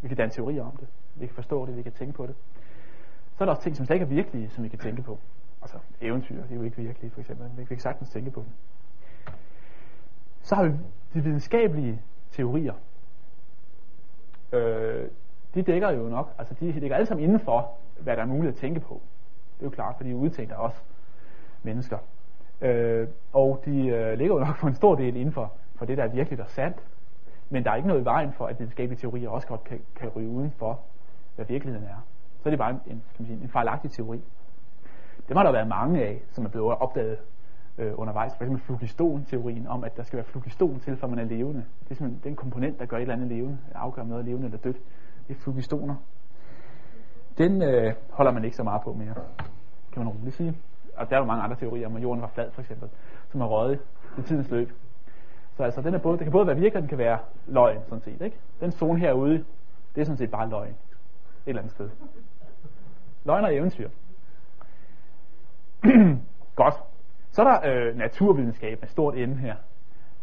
Vi 0.00 0.08
kan 0.08 0.16
danne 0.16 0.32
teorier 0.32 0.64
om 0.64 0.76
det. 0.76 0.88
Vi 1.14 1.26
kan 1.26 1.34
forstå 1.34 1.66
det, 1.66 1.76
vi 1.76 1.82
kan 1.82 1.92
tænke 1.92 2.12
på 2.12 2.26
det. 2.26 2.34
Så 3.36 3.44
er 3.44 3.46
der 3.46 3.52
også 3.52 3.62
ting, 3.62 3.76
som 3.76 3.86
slet 3.86 3.94
ikke 3.96 4.04
er 4.04 4.08
virkelige, 4.08 4.50
som 4.50 4.64
vi 4.64 4.68
kan 4.68 4.78
tænke 4.78 5.02
på. 5.02 5.18
Altså 5.62 5.78
eventyr, 6.00 6.42
det 6.42 6.50
er 6.50 6.56
jo 6.56 6.62
ikke 6.62 6.76
virkelige, 6.76 7.10
for 7.10 7.20
eksempel. 7.20 7.50
Vi 7.56 7.64
kan 7.64 7.78
sagtens 7.78 8.10
tænke 8.10 8.30
på 8.30 8.40
dem. 8.40 8.50
Så 10.42 10.54
har 10.54 10.64
vi 10.64 10.72
de 11.14 11.20
videnskabelige 11.24 12.02
teorier. 12.30 12.74
Øh, 14.52 15.08
de 15.54 15.62
dækker 15.62 15.90
jo 15.90 16.08
nok, 16.08 16.34
altså 16.38 16.54
de 16.60 16.72
ligger 16.72 16.96
alle 16.96 17.06
sammen 17.06 17.24
indenfor, 17.24 17.70
hvad 18.00 18.16
der 18.16 18.22
er 18.22 18.26
muligt 18.26 18.52
at 18.52 18.58
tænke 18.58 18.80
på. 18.80 19.00
Det 19.54 19.60
er 19.60 19.66
jo 19.66 19.70
klart, 19.70 19.96
for 19.96 20.04
de 20.04 20.16
udtænker 20.16 20.56
også 20.56 20.78
mennesker. 21.62 21.98
Øh, 22.60 23.08
og 23.32 23.62
de 23.64 23.86
øh, 23.86 24.18
ligger 24.18 24.34
jo 24.34 24.44
nok 24.44 24.56
for 24.56 24.68
en 24.68 24.74
stor 24.74 24.94
del 24.94 25.16
inden 25.16 25.32
for, 25.32 25.52
for 25.74 25.84
det, 25.84 25.98
der 25.98 26.04
er 26.04 26.08
virkeligt 26.08 26.40
og 26.40 26.50
sandt. 26.50 26.76
Men 27.50 27.64
der 27.64 27.70
er 27.70 27.76
ikke 27.76 27.88
noget 27.88 28.00
i 28.00 28.04
vejen 28.04 28.32
for, 28.32 28.46
at 28.46 28.58
videnskabelige 28.58 29.00
teorier 29.00 29.28
også 29.28 29.48
godt 29.48 29.64
kan, 29.64 29.80
kan 29.96 30.08
ryge 30.08 30.28
uden 30.28 30.50
for, 30.50 30.80
hvad 31.36 31.46
virkeligheden 31.46 31.88
er 31.88 32.02
så 32.42 32.48
er 32.48 32.50
det 32.50 32.58
bare 32.58 32.70
en, 32.70 32.78
kan 32.86 33.02
man 33.18 33.26
sige, 33.26 33.42
en 33.42 33.48
fejlagtig 33.48 33.90
teori. 33.90 34.20
Det 35.28 35.36
har 35.36 35.42
der 35.42 35.52
været 35.52 35.68
mange 35.68 36.04
af, 36.04 36.22
som 36.32 36.44
er 36.44 36.48
blevet 36.48 36.76
opdaget 36.76 37.18
øh, 37.78 37.92
undervejs. 37.98 38.32
For 38.36 38.44
eksempel 38.44 38.64
flukiston-teorien 38.64 39.66
om, 39.66 39.84
at 39.84 39.96
der 39.96 40.02
skal 40.02 40.16
være 40.16 40.26
flugiston 40.26 40.80
til, 40.80 40.96
for 40.96 41.06
man 41.06 41.18
er 41.18 41.24
levende. 41.24 41.64
Det 41.84 41.90
er 41.90 41.94
simpelthen 41.94 42.30
den 42.30 42.36
komponent, 42.36 42.78
der 42.78 42.86
gør 42.86 42.96
et 42.96 43.00
eller 43.00 43.14
andet 43.14 43.28
levende, 43.28 43.58
afgør 43.74 44.04
noget 44.04 44.20
er 44.20 44.26
levende 44.26 44.46
eller 44.46 44.58
dødt. 44.58 44.76
Det 45.28 45.36
er 45.36 45.40
flugistoner. 45.40 45.94
Den 47.38 47.62
øh, 47.62 47.94
holder 48.10 48.32
man 48.32 48.44
ikke 48.44 48.56
så 48.56 48.62
meget 48.62 48.82
på 48.82 48.92
mere, 48.92 49.14
kan 49.92 50.04
man 50.04 50.08
roligt 50.08 50.36
sige. 50.36 50.56
Og 50.96 51.10
der 51.10 51.16
er 51.16 51.20
jo 51.20 51.26
mange 51.26 51.42
andre 51.42 51.56
teorier 51.56 51.86
om, 51.86 51.96
at 51.96 52.02
jorden 52.02 52.22
var 52.22 52.28
flad 52.28 52.50
for 52.50 52.60
eksempel, 52.60 52.88
som 53.28 53.40
er 53.40 53.46
røget 53.46 53.80
i 54.18 54.22
tidens 54.22 54.50
løb. 54.50 54.72
Så 55.56 55.62
altså, 55.62 55.82
den 55.82 55.94
er 55.94 55.98
både, 55.98 56.18
det 56.18 56.24
kan 56.24 56.32
både 56.32 56.46
være 56.46 56.56
virkelig, 56.56 56.76
og 56.76 56.80
den 56.80 56.88
kan 56.88 56.98
være 56.98 57.18
løgn, 57.46 57.78
sådan 57.88 58.02
set. 58.02 58.20
Ikke? 58.20 58.36
Den 58.60 58.72
zone 58.72 58.98
herude, 58.98 59.44
det 59.94 60.00
er 60.00 60.04
sådan 60.04 60.16
set 60.16 60.30
bare 60.30 60.48
løgn. 60.48 60.68
Et 60.68 60.76
eller 61.46 61.62
andet 61.62 61.74
sted. 61.74 61.90
Løgn 63.24 63.44
og 63.44 63.54
eventyr. 63.54 63.88
Godt. 66.56 66.74
Så 67.32 67.42
er 67.42 67.50
der 67.50 67.88
øh, 67.88 67.96
naturvidenskab 67.96 68.80
med 68.80 68.88
stort 68.88 69.14
ende 69.14 69.36
her, 69.36 69.56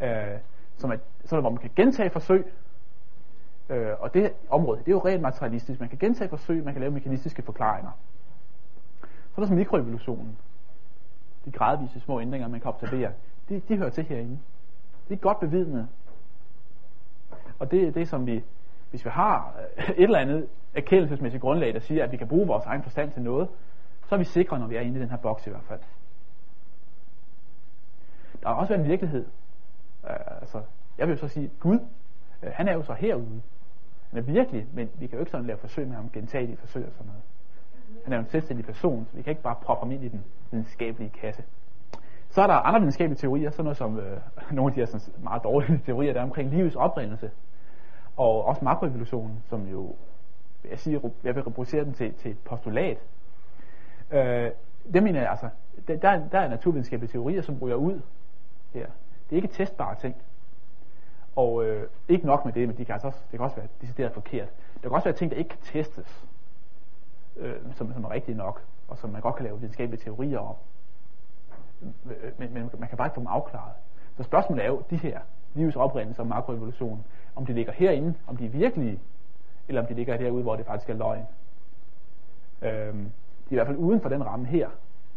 øh, 0.02 0.40
som 0.77 0.91
er, 0.91 0.98
så 1.26 1.36
er 1.36 1.38
der, 1.38 1.41
hvor 1.41 1.49
man 1.49 1.60
kan 1.60 1.72
gentage 1.76 2.10
forsøg, 2.10 2.45
Øh, 3.69 3.94
og 3.99 4.14
det 4.14 4.34
område, 4.49 4.80
det 4.80 4.88
er 4.88 4.91
jo 4.91 4.99
rent 5.06 5.22
materialistisk. 5.22 5.80
Man 5.80 5.90
kan 5.90 5.98
gentage 5.98 6.30
forsøg, 6.30 6.64
man 6.65 6.73
kan 6.73 6.81
lave 6.81 6.91
mekanistiske 6.91 7.41
forklaringer. 7.41 7.91
Så 9.02 9.07
er 9.36 9.40
der 9.41 9.48
så 9.48 9.53
mikroevolutionen. 9.53 10.38
De 11.45 11.52
gradvise 11.52 11.99
små 11.99 12.22
ændringer, 12.22 12.48
man 12.48 12.60
kan 12.60 12.69
observere, 12.69 13.11
de, 13.49 13.61
de 13.68 13.77
hører 13.77 13.90
til 13.90 14.03
herinde. 14.03 14.40
Det 15.10 15.15
er 15.15 15.19
godt 15.19 15.40
bevidnet. 15.40 15.88
Og 17.60 17.72
det 17.72 17.88
er 17.88 17.91
det, 17.91 18.07
som 18.07 18.26
vi, 18.26 18.44
hvis 18.90 19.06
vi 19.06 19.10
har 19.10 19.53
øh, 19.77 19.90
et 19.90 20.03
eller 20.03 20.19
andet 20.19 20.48
erkendelsesmæssigt 20.76 21.41
grundlag, 21.41 21.73
der 21.73 21.80
siger, 21.80 22.03
at 22.03 22.11
vi 22.11 22.18
kan 22.18 22.27
bruge 22.27 22.48
vores 22.48 22.65
egen 22.65 22.84
forstand 22.84 23.11
til 23.11 23.22
noget, 23.22 23.49
så 24.07 24.15
er 24.15 24.19
vi 24.19 24.26
sikre, 24.26 24.60
når 24.60 24.68
vi 24.68 24.76
er 24.76 24.81
inde 24.81 24.99
i 24.99 25.02
den 25.02 25.10
her 25.10 25.18
boks 25.18 25.48
i 25.48 25.49
hvert 25.49 25.64
fald. 25.68 25.80
Der 28.41 28.47
har 28.49 28.55
også 28.55 28.73
været 28.73 28.81
en 28.81 28.89
virkelighed. 28.89 29.25
Øh, 30.09 30.41
altså, 30.41 30.61
jeg 30.97 31.07
vil 31.07 31.13
jo 31.13 31.19
så 31.19 31.27
sige, 31.27 31.51
Gud, 31.59 31.79
øh, 32.43 32.51
han 32.53 32.67
er 32.67 32.73
jo 32.73 32.83
så 32.83 32.93
herude. 32.93 33.41
Han 34.09 34.19
er 34.19 34.21
virkelig, 34.21 34.67
men 34.73 34.89
vi 34.95 35.07
kan 35.07 35.15
jo 35.15 35.19
ikke 35.19 35.31
sådan 35.31 35.47
lave 35.47 35.57
forsøg 35.57 35.87
med 35.87 35.95
ham, 35.95 36.09
gentagelige 36.09 36.57
forsøg 36.57 36.85
og 36.85 36.91
sådan 36.93 37.05
noget. 37.05 37.21
Han 38.03 38.13
er 38.13 38.17
jo 38.17 38.23
en 38.23 38.29
selvstændig 38.29 38.65
person, 38.65 39.07
så 39.09 39.17
vi 39.17 39.21
kan 39.21 39.31
ikke 39.31 39.41
bare 39.41 39.55
proppe 39.55 39.85
ham 39.85 39.91
ind 39.91 40.03
i 40.03 40.07
den 40.07 40.23
videnskabelige 40.51 41.09
kasse. 41.09 41.43
Så 42.29 42.41
er 42.41 42.47
der 42.47 42.53
andre 42.53 42.79
videnskabelige 42.79 43.17
teorier, 43.17 43.51
sådan 43.51 43.63
noget 43.63 43.77
som 43.77 43.99
øh, 43.99 44.17
nogle 44.51 44.71
af 44.71 44.73
de 44.73 44.79
her 44.79 44.85
sådan 44.85 45.23
meget 45.23 45.43
dårlige 45.43 45.81
teorier, 45.85 46.13
der 46.13 46.19
er 46.19 46.23
omkring 46.23 46.49
livets 46.49 46.75
oprindelse, 46.75 47.31
og 48.17 48.45
også 48.45 48.65
makroevolutionen, 48.65 49.43
som 49.49 49.67
jo, 49.67 49.95
jeg, 50.69 50.79
siger, 50.79 51.09
jeg 51.23 51.35
vil 51.35 51.43
reproducere 51.43 51.85
den 51.85 51.93
til, 51.93 52.13
til 52.13 52.31
et 52.31 52.39
postulat. 52.39 52.97
Øh, 54.11 54.51
det 54.93 55.03
mener 55.03 55.19
jeg 55.21 55.29
altså, 55.29 55.49
der, 55.87 56.27
der 56.31 56.39
er 56.39 56.49
naturvidenskabelige 56.49 57.11
teorier, 57.11 57.41
som 57.41 57.57
ryger 57.61 57.75
ud 57.75 58.01
her. 58.73 58.85
Det 59.29 59.31
er 59.31 59.35
ikke 59.35 59.47
testbare 59.47 59.95
ting. 59.95 60.15
Og 61.35 61.65
øh, 61.65 61.87
ikke 62.07 62.25
nok 62.25 62.45
med 62.45 62.53
det, 62.53 62.67
men 62.67 62.77
de 62.77 62.85
kan 62.85 62.93
altså 62.93 63.07
også, 63.07 63.19
det 63.31 63.37
kan 63.37 63.41
også 63.41 63.55
være 63.55 63.67
decideret 63.81 64.13
forkert. 64.13 64.49
Der 64.83 64.89
kan 64.89 64.91
også 64.91 65.05
være 65.05 65.15
ting, 65.15 65.31
der 65.31 65.37
ikke 65.37 65.49
kan 65.49 65.59
testes, 65.61 66.25
øh, 67.37 67.55
som, 67.75 67.93
som 67.93 68.03
er 68.03 68.11
rigtige 68.11 68.37
nok, 68.37 68.61
og 68.87 68.97
som 68.97 69.09
man 69.09 69.21
godt 69.21 69.35
kan 69.35 69.45
lave 69.45 69.59
videnskabelige 69.59 70.01
teorier 70.03 70.39
om. 70.39 70.55
Øh, 71.81 72.31
men, 72.37 72.53
men 72.53 72.69
man 72.79 72.89
kan 72.89 72.97
bare 72.97 73.07
ikke 73.07 73.15
få 73.15 73.19
dem 73.19 73.27
afklaret. 73.27 73.73
Så 74.17 74.23
spørgsmålet 74.23 74.63
er 74.63 74.67
jo, 74.67 74.83
de 74.89 74.97
her 74.97 75.19
livets 75.53 75.75
oprindelse 75.75 76.21
og 76.21 76.27
makroevolution, 76.27 77.05
om 77.35 77.45
de 77.45 77.53
ligger 77.53 77.73
herinde, 77.73 78.13
om 78.27 78.37
de 78.37 78.45
er 78.45 78.49
virkelige, 78.49 78.99
eller 79.67 79.81
om 79.81 79.87
de 79.87 79.93
ligger 79.93 80.17
derude, 80.17 80.43
hvor 80.43 80.55
det 80.55 80.65
faktisk 80.65 80.89
er 80.89 80.93
løgn. 80.93 81.25
Øhm, 82.61 83.11
de 83.49 83.49
er 83.49 83.51
i 83.51 83.55
hvert 83.55 83.67
fald 83.67 83.77
uden 83.77 84.01
for 84.01 84.09
den 84.09 84.25
ramme 84.25 84.45
her. 84.45 84.69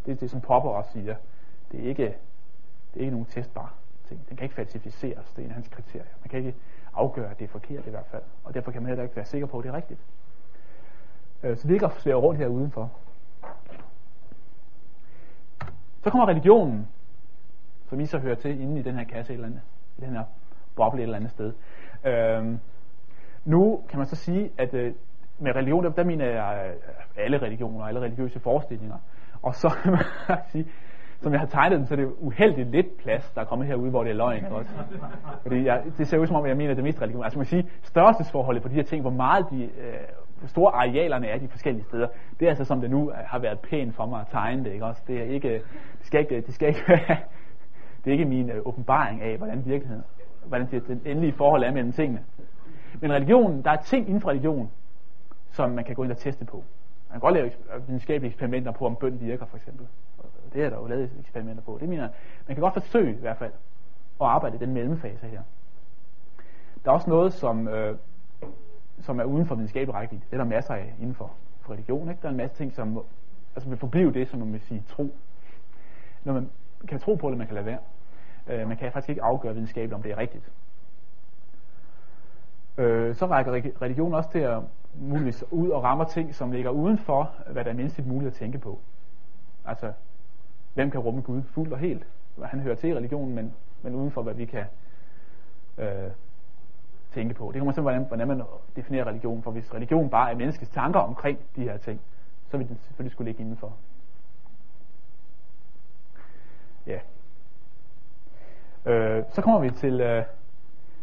Det 0.07 0.13
er 0.13 0.17
det, 0.17 0.31
som 0.31 0.41
Popper 0.41 0.71
også 0.71 0.93
siger. 0.93 1.17
Det 1.73 1.85
er 1.85 1.89
ikke, 1.89 2.17
det 2.95 3.01
er 3.01 3.01
ikke 3.01 3.11
nogen 3.11 3.27
testbar 3.27 3.75
ting. 4.09 4.29
Den 4.29 4.37
kan 4.37 4.45
ikke 4.45 4.55
falsificeres. 4.55 5.33
Det 5.33 5.39
er 5.39 5.45
en 5.45 5.51
af 5.51 5.55
hans 5.55 5.69
kriterier. 5.69 6.05
Man 6.21 6.29
kan 6.29 6.39
ikke 6.39 6.55
afgøre, 6.95 7.31
at 7.31 7.39
det 7.39 7.45
er 7.45 7.49
forkert 7.49 7.87
i 7.87 7.91
hvert 7.91 8.07
fald. 8.07 8.23
Og 8.45 8.55
derfor 8.55 8.71
kan 8.71 8.83
man 8.83 8.89
heller 8.89 9.03
ikke 9.03 9.17
være 9.17 9.25
sikker 9.25 9.47
på, 9.47 9.59
at 9.59 9.65
det 9.65 9.71
er 9.71 9.77
rigtigt. 9.77 10.01
Øh, 11.43 11.57
så 11.57 11.69
det 11.69 11.75
ikke 11.75 11.87
at 11.87 11.93
svære 11.93 12.17
rundt 12.17 12.41
her 12.41 12.47
udenfor. 12.47 12.91
Så 16.03 16.11
kommer 16.11 16.29
religionen, 16.29 16.89
som 17.89 18.01
I 18.01 18.07
så 18.07 18.19
hører 18.19 18.35
til 18.35 18.61
inde 18.61 18.81
i 18.81 18.83
den 18.83 18.95
her 18.95 19.05
kasse 19.05 19.33
et 19.33 19.35
eller 19.35 19.47
andet, 19.47 19.63
i 19.99 20.01
den 20.01 20.11
her 20.11 20.25
boble 20.77 21.01
et 21.01 21.03
eller 21.03 21.17
andet 21.17 21.31
sted. 21.31 21.53
Øh, 22.05 22.59
nu 23.45 23.83
kan 23.89 23.99
man 23.99 24.07
så 24.07 24.17
sige, 24.17 24.51
at 24.59 24.75
øh, 24.75 24.95
med 25.39 25.57
religion, 25.57 25.85
der, 25.85 25.91
der 25.91 26.05
mener 26.05 26.27
jeg 26.27 26.75
øh, 26.75 27.25
alle 27.25 27.43
religioner, 27.43 27.85
alle 27.85 28.01
religiøse 28.01 28.41
forestillinger. 28.41 28.99
Og 29.43 29.55
så 29.55 29.69
kan 29.83 29.93
man 29.93 30.05
sige, 30.53 30.67
som 31.23 31.33
jeg 31.33 31.41
har 31.41 31.47
tegnet 31.47 31.79
den, 31.79 31.87
så 31.87 31.95
er 31.95 31.97
det 31.97 32.13
uheldigt 32.19 32.71
lidt 32.71 32.97
plads, 32.97 33.31
der 33.35 33.41
er 33.41 33.45
kommet 33.45 33.69
herude, 33.69 33.91
hvor 33.91 34.03
det 34.03 34.11
er 34.11 34.15
løgn 34.15 34.45
også. 34.45 34.71
Fordi 35.43 35.65
jeg, 35.65 35.83
det 35.99 36.09
ser 36.09 36.19
ud 36.19 36.27
som 36.27 36.37
om, 36.37 36.47
jeg 36.47 36.57
mener 36.57 36.75
det 36.75 36.85
mest 36.85 37.03
religion. 37.03 37.25
Altså 37.25 37.39
man 37.39 37.47
kan 37.47 37.51
sige, 37.51 37.71
størrelsesforholdet 37.83 38.63
på 38.63 38.69
de 38.69 38.75
her 38.75 38.83
ting, 38.83 39.01
hvor 39.01 39.11
meget 39.11 39.47
de, 39.51 39.63
øh, 39.63 39.95
store 40.47 40.73
arealerne 40.73 41.27
er 41.27 41.39
de 41.39 41.49
forskellige 41.49 41.85
steder, 41.85 42.09
det 42.41 42.47
er 42.47 42.51
altså 42.51 42.65
som 42.65 42.81
det 42.81 42.91
nu 42.91 43.11
øh, 43.11 43.17
har 43.27 43.39
været 43.39 43.61
pænt 43.61 43.95
for 43.95 44.07
mig 44.07 44.21
at 44.21 44.27
tegne 44.31 44.65
det, 44.65 44.73
ikke 44.73 44.85
også? 44.85 45.03
Det 45.07 45.19
er 45.19 45.25
ikke, 45.25 45.49
øh, 45.49 45.61
det 45.99 46.07
skal 46.07 46.21
ikke, 46.21 46.37
øh, 46.37 46.47
det 46.47 46.55
skal 46.55 46.69
ikke 46.69 46.81
det 48.05 48.11
er 48.11 48.13
ikke 48.13 48.25
min 48.25 48.51
øh, 48.51 48.63
åbenbaring 48.65 49.23
af, 49.23 49.37
hvordan 49.37 49.67
virkeligheden, 49.67 50.05
hvordan 50.47 50.69
det, 50.71 50.87
den 50.87 51.03
endelige 51.05 51.33
forhold 51.33 51.65
er 51.65 51.73
mellem 51.73 51.93
tingene. 51.93 52.23
Men 53.01 53.13
religionen, 53.13 53.63
der 53.63 53.71
er 53.71 53.77
ting 53.77 54.07
inden 54.07 54.21
for 54.21 54.31
religion, 54.31 54.71
som 55.53 55.71
man 55.71 55.85
kan 55.85 55.95
gå 55.95 56.03
ind 56.03 56.13
og 56.13 56.19
teste 56.19 56.45
på. 56.45 56.57
Man 57.11 57.15
kan 57.15 57.21
godt 57.21 57.35
lave 57.35 57.51
videnskabelige 57.87 58.29
eksperimenter 58.29 58.73
på, 58.73 58.87
om 58.87 58.97
bøn 58.97 59.21
virker, 59.21 59.47
for 59.47 59.57
eksempel. 59.57 59.87
Det 60.53 60.65
er 60.65 60.71
der 60.71 60.77
jo 60.77 60.87
lavet 60.87 61.11
eksperimenter 61.21 61.63
på. 61.63 61.79
Det 61.81 61.89
mener 61.89 62.09
man 62.49 62.55
kan 62.55 62.61
godt 62.61 62.75
forsøge 62.75 63.15
i 63.15 63.21
hvert 63.21 63.37
fald 63.37 63.53
at 64.21 64.27
arbejde 64.27 64.57
i 64.57 64.59
den 64.59 64.75
mellemfase 64.75 65.27
her. 65.27 65.43
Der 66.85 66.91
er 66.91 66.95
også 66.95 67.11
noget, 67.11 67.33
som, 67.33 67.69
øh, 67.69 67.97
som 69.01 69.21
er 69.21 69.25
uden 69.25 69.47
for 69.47 69.55
videnskabelig 69.55 69.95
rækkevidde. 69.95 70.27
Det 70.31 70.33
er 70.33 70.39
der 70.39 70.51
masser 70.51 70.75
af 70.75 70.95
inden 71.01 71.15
for, 71.15 71.33
for 71.61 71.73
religion. 71.73 72.09
Ikke? 72.09 72.23
Der 72.23 72.29
er 72.29 72.31
en 72.31 72.37
masse 72.37 72.57
ting, 72.57 72.75
som 72.75 73.05
altså 73.55 73.69
vil 73.69 73.79
forblive 73.79 74.13
det, 74.13 74.29
som 74.29 74.39
man 74.39 74.53
vil 74.53 74.61
sige 74.61 74.85
tro. 74.89 75.15
Når 76.25 76.33
man 76.33 76.51
kan 76.89 76.99
tro 76.99 77.15
på 77.15 77.31
det, 77.31 77.39
man 77.39 77.47
kan 77.47 77.55
lade 77.55 77.67
være. 77.67 77.79
Øh, 78.47 78.69
man 78.69 78.77
kan 78.77 78.93
faktisk 78.93 79.09
ikke 79.09 79.23
afgøre 79.23 79.53
videnskabeligt, 79.53 79.95
om 79.95 80.03
det 80.03 80.13
er 80.13 80.19
rigtigt. 80.19 80.51
Øh, 82.79 83.17
så 83.17 83.27
rækker 83.27 83.53
religion 83.83 84.15
også 84.15 84.31
til 84.31 84.39
at 84.39 84.63
muligvis 84.95 85.45
ud 85.51 85.69
og 85.69 85.83
rammer 85.83 86.05
ting, 86.05 86.35
som 86.35 86.53
ligger 86.53 86.71
uden 86.71 86.99
for, 86.99 87.31
hvad 87.51 87.65
der 87.65 87.71
er 87.71 87.75
menneskeligt 87.75 88.09
muligt 88.09 88.29
at 88.29 88.35
tænke 88.35 88.59
på. 88.59 88.79
Altså, 89.65 89.93
hvem 90.75 90.91
kan 90.91 91.01
rumme 91.01 91.21
Gud 91.21 91.43
fuldt 91.43 91.73
og 91.73 91.79
helt? 91.79 92.07
Han 92.43 92.61
hører 92.61 92.75
til 92.75 92.91
i 92.91 92.95
religionen, 92.95 93.35
men, 93.35 93.55
men 93.83 93.95
uden 93.95 94.11
for, 94.11 94.23
hvad 94.23 94.35
vi 94.35 94.45
kan 94.45 94.65
øh, 95.79 96.11
tænke 97.13 97.35
på. 97.35 97.51
Det 97.53 97.61
kommer 97.61 97.73
til, 97.73 97.83
hvordan, 97.83 98.05
hvordan 98.05 98.29
man 98.29 98.43
definerer 98.77 99.07
religion, 99.07 99.43
for 99.43 99.51
hvis 99.51 99.75
religion 99.75 100.11
bare 100.11 100.31
er 100.31 100.37
menneskets 100.37 100.71
tanker 100.71 101.01
omkring 101.01 101.39
de 101.57 101.63
her 101.63 101.77
ting, 101.77 102.01
så 102.51 102.57
vil 102.57 102.69
den 102.69 102.79
selvfølgelig 102.79 103.13
skulle 103.13 103.29
ligge 103.29 103.43
indenfor. 103.43 103.73
Ja. 106.87 106.99
Øh, 108.87 109.25
så 109.31 109.43
kommer 109.43 109.61
vi 109.61 109.71
til 109.71 110.01
øh, 110.01 110.25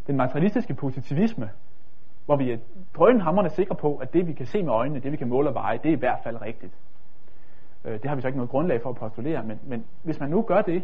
den 0.07 0.17
materialistiske 0.17 0.73
positivisme, 0.73 1.49
hvor 2.25 2.35
vi 2.35 2.51
er 2.51 2.57
drønhamrende 2.95 3.49
sikre 3.49 3.75
på, 3.75 3.97
at 3.97 4.13
det 4.13 4.27
vi 4.27 4.33
kan 4.33 4.45
se 4.45 4.63
med 4.63 4.73
øjnene, 4.73 4.99
det 4.99 5.11
vi 5.11 5.17
kan 5.17 5.27
måle 5.27 5.49
og 5.49 5.55
veje, 5.55 5.77
det 5.77 5.89
er 5.89 5.95
i 5.95 5.99
hvert 5.99 6.19
fald 6.23 6.41
rigtigt. 6.41 6.73
Øh, 7.85 7.93
det 7.93 8.06
har 8.06 8.15
vi 8.15 8.22
så 8.22 8.27
ikke 8.27 8.38
noget 8.38 8.49
grundlag 8.49 8.81
for 8.81 8.89
at 8.89 8.95
postulere, 8.95 9.43
men, 9.43 9.60
men 9.64 9.85
hvis 10.03 10.19
man 10.19 10.30
nu 10.30 10.41
gør 10.41 10.61
det, 10.61 10.84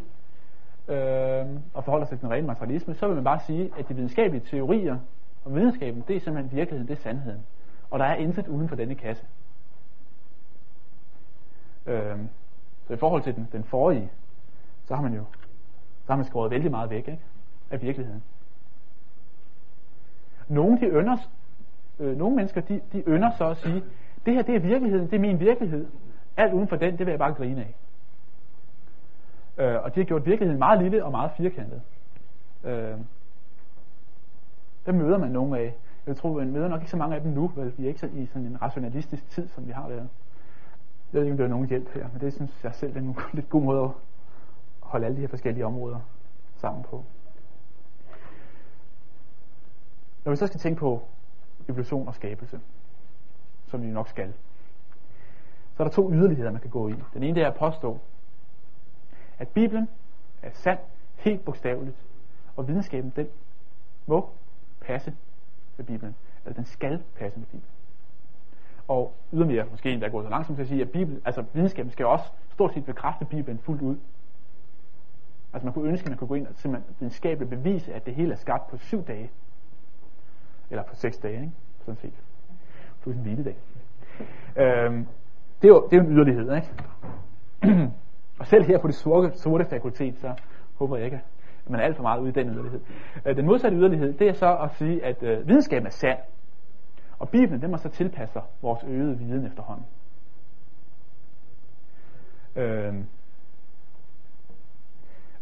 øh, 0.87 1.45
og 1.73 1.83
forholder 1.83 2.05
sig 2.05 2.19
til 2.19 2.27
den 2.27 2.35
rene 2.35 2.47
materialisme, 2.47 2.95
så 2.95 3.07
vil 3.07 3.15
man 3.15 3.23
bare 3.23 3.39
sige, 3.39 3.71
at 3.79 3.89
de 3.89 3.93
videnskabelige 3.93 4.45
teorier 4.45 4.97
og 5.45 5.55
videnskaben, 5.55 6.03
det 6.07 6.15
er 6.15 6.19
simpelthen 6.19 6.57
virkeligheden, 6.57 6.87
det 6.87 6.97
er 6.97 7.01
sandheden. 7.01 7.41
Og 7.89 7.99
der 7.99 8.05
er 8.05 8.15
intet 8.15 8.47
uden 8.47 8.69
for 8.69 8.75
denne 8.75 8.95
kasse. 8.95 9.25
Øh, 11.85 12.17
så 12.87 12.93
i 12.93 12.97
forhold 12.97 13.21
til 13.21 13.35
den, 13.35 13.47
den 13.51 13.63
forrige, 13.63 14.11
så 14.85 14.95
har 14.95 15.01
man 15.01 15.13
jo 15.13 15.23
så 16.05 16.11
har 16.11 16.15
man 16.15 16.25
skåret 16.25 16.51
vældig 16.51 16.71
meget 16.71 16.89
væk 16.89 17.07
ikke? 17.07 17.19
af 17.71 17.81
virkeligheden. 17.81 18.23
Nogle, 20.47 20.79
de 20.79 20.85
ønder, 20.85 21.17
øh, 21.99 22.17
nogle 22.17 22.35
mennesker, 22.35 22.61
de, 22.61 22.81
de 22.93 23.03
ønder 23.09 23.31
så 23.37 23.49
at 23.49 23.57
sige, 23.57 23.83
det 24.25 24.33
her 24.33 24.41
det 24.41 24.55
er 24.55 24.59
virkeligheden, 24.59 25.05
det 25.05 25.15
er 25.15 25.19
min 25.19 25.39
virkelighed. 25.39 25.87
Alt 26.37 26.53
uden 26.53 26.67
for 26.67 26.75
den, 26.75 26.97
det 26.97 27.05
vil 27.05 27.11
jeg 27.11 27.19
bare 27.19 27.33
grine 27.33 27.61
af. 27.61 27.75
Øh, 29.57 29.83
og 29.83 29.95
de 29.95 29.99
har 29.99 30.05
gjort 30.05 30.25
virkeligheden 30.25 30.59
meget 30.59 30.81
lille 30.81 31.05
og 31.05 31.11
meget 31.11 31.31
firkantet. 31.37 31.81
Øh, 32.63 32.97
der 34.85 34.91
møder 34.91 35.17
man 35.17 35.31
nogle 35.31 35.59
af. 35.59 35.75
Jeg 36.07 36.17
tror, 36.17 36.37
man 36.37 36.51
møder 36.51 36.67
nok 36.67 36.81
ikke 36.81 36.91
så 36.91 36.97
mange 36.97 37.15
af 37.15 37.21
dem 37.21 37.31
nu, 37.31 37.51
vel? 37.55 37.73
Vi 37.77 37.83
er 37.83 37.87
ikke 37.87 37.99
så 37.99 38.07
i 38.13 38.25
sådan 38.25 38.47
en 38.47 38.61
rationalistisk 38.61 39.29
tid, 39.29 39.47
som 39.47 39.67
vi 39.67 39.71
har 39.71 39.87
været. 39.87 40.09
Jeg 41.13 41.19
ved 41.19 41.21
ikke, 41.21 41.31
om 41.31 41.37
det 41.37 41.43
er 41.43 41.49
nogen 41.49 41.67
hjælp 41.67 41.89
her, 41.93 42.07
men 42.13 42.21
det 42.21 42.33
synes 42.33 42.63
jeg 42.63 42.75
selv 42.75 42.95
er 42.95 42.99
en 42.99 43.17
lidt 43.33 43.49
god 43.49 43.61
måde 43.61 43.83
at 43.83 43.89
holde 44.79 45.05
alle 45.05 45.15
de 45.15 45.21
her 45.21 45.27
forskellige 45.27 45.65
områder 45.65 45.99
sammen 46.57 46.83
på. 46.83 47.03
Når 50.25 50.31
vi 50.31 50.35
så 50.35 50.47
skal 50.47 50.59
tænke 50.59 50.79
på 50.79 51.07
evolution 51.69 52.07
og 52.07 52.15
skabelse, 52.15 52.59
som 53.67 53.81
vi 53.81 53.87
nok 53.87 54.09
skal, 54.09 54.33
så 55.77 55.83
er 55.83 55.87
der 55.87 55.93
to 55.93 56.11
yderligheder, 56.11 56.51
man 56.51 56.61
kan 56.61 56.69
gå 56.69 56.87
i. 56.87 56.95
Den 57.13 57.23
ene 57.23 57.35
det 57.35 57.43
er 57.43 57.47
at 57.47 57.55
påstå, 57.55 57.99
at 59.39 59.47
Bibelen 59.47 59.89
er 60.41 60.49
sand, 60.53 60.79
helt 61.15 61.45
bogstaveligt, 61.45 61.95
og 62.55 62.67
videnskaben 62.67 63.13
den 63.15 63.27
må 64.05 64.29
passe 64.81 65.13
med 65.77 65.85
Bibelen, 65.85 66.15
eller 66.45 66.55
den 66.55 66.65
skal 66.65 67.03
passe 67.15 67.39
med 67.39 67.47
Bibelen. 67.47 67.71
Og 68.87 69.13
ydermere, 69.33 69.65
måske 69.71 69.91
endda 69.91 70.07
går 70.07 70.23
så 70.23 70.29
langsomt 70.29 70.57
til 70.57 70.63
at 70.63 70.67
sige, 70.67 70.81
at 70.81 70.91
Bibelen, 70.91 71.21
altså 71.25 71.45
videnskaben 71.53 71.91
skal 71.91 72.05
også 72.05 72.25
stort 72.53 72.73
set 72.73 72.85
bekræfte 72.85 73.25
Bibelen 73.25 73.59
fuldt 73.59 73.81
ud. 73.81 73.97
Altså 75.53 75.65
man 75.65 75.73
kunne 75.73 75.89
ønske, 75.89 76.05
at 76.05 76.09
man 76.09 76.17
kunne 76.17 76.27
gå 76.27 76.35
ind 76.35 76.47
og 76.47 76.55
simpelthen 76.55 76.95
videnskabeligt 76.99 77.49
bevise, 77.49 77.93
at 77.93 78.05
det 78.05 78.15
hele 78.15 78.31
er 78.31 78.37
skabt 78.37 78.67
på 78.67 78.77
syv 78.77 79.05
dage. 79.05 79.31
Eller 80.69 80.83
på 80.83 80.95
seks 80.95 81.17
dage, 81.17 81.41
ikke? 81.41 81.51
Sådan 81.85 81.97
set. 82.01 82.13
Plus 83.01 83.15
en 83.15 83.21
hviledag. 83.21 83.57
Øhm, 84.57 85.07
det, 85.65 85.71
er 85.71 85.75
jo, 85.75 85.87
det 85.91 85.97
er 85.97 86.01
jo 86.03 86.09
en 86.09 86.15
yderlighed, 86.15 86.55
ikke? 86.55 87.91
og 88.39 88.47
selv 88.47 88.63
her 88.63 88.77
på 88.77 88.87
det 88.87 88.95
sorte, 88.95 89.37
sorte 89.37 89.65
fakultet, 89.65 90.17
så 90.17 90.33
håber 90.75 90.95
jeg 90.95 91.05
ikke, 91.05 91.21
at 91.65 91.69
man 91.69 91.79
er 91.79 91.83
alt 91.83 91.95
for 91.95 92.03
meget 92.03 92.19
ude 92.19 92.29
i 92.29 92.33
den 92.33 92.49
yderlighed. 92.49 92.79
Øh, 93.25 93.35
den 93.35 93.45
modsatte 93.45 93.77
yderlighed, 93.77 94.13
det 94.13 94.29
er 94.29 94.33
så 94.33 94.57
at 94.57 94.75
sige, 94.75 95.05
at 95.05 95.23
øh, 95.23 95.47
videnskaben 95.47 95.87
er 95.87 95.91
sand. 95.91 96.17
Og 97.19 97.29
Bibelen, 97.29 97.61
den 97.61 97.71
må 97.71 97.77
så 97.77 97.89
tilpasse 97.89 98.33
sig 98.33 98.41
vores 98.61 98.83
øgede 98.87 99.17
viden 99.17 99.45
efterhånden. 99.45 99.85
Øhm, 102.55 103.05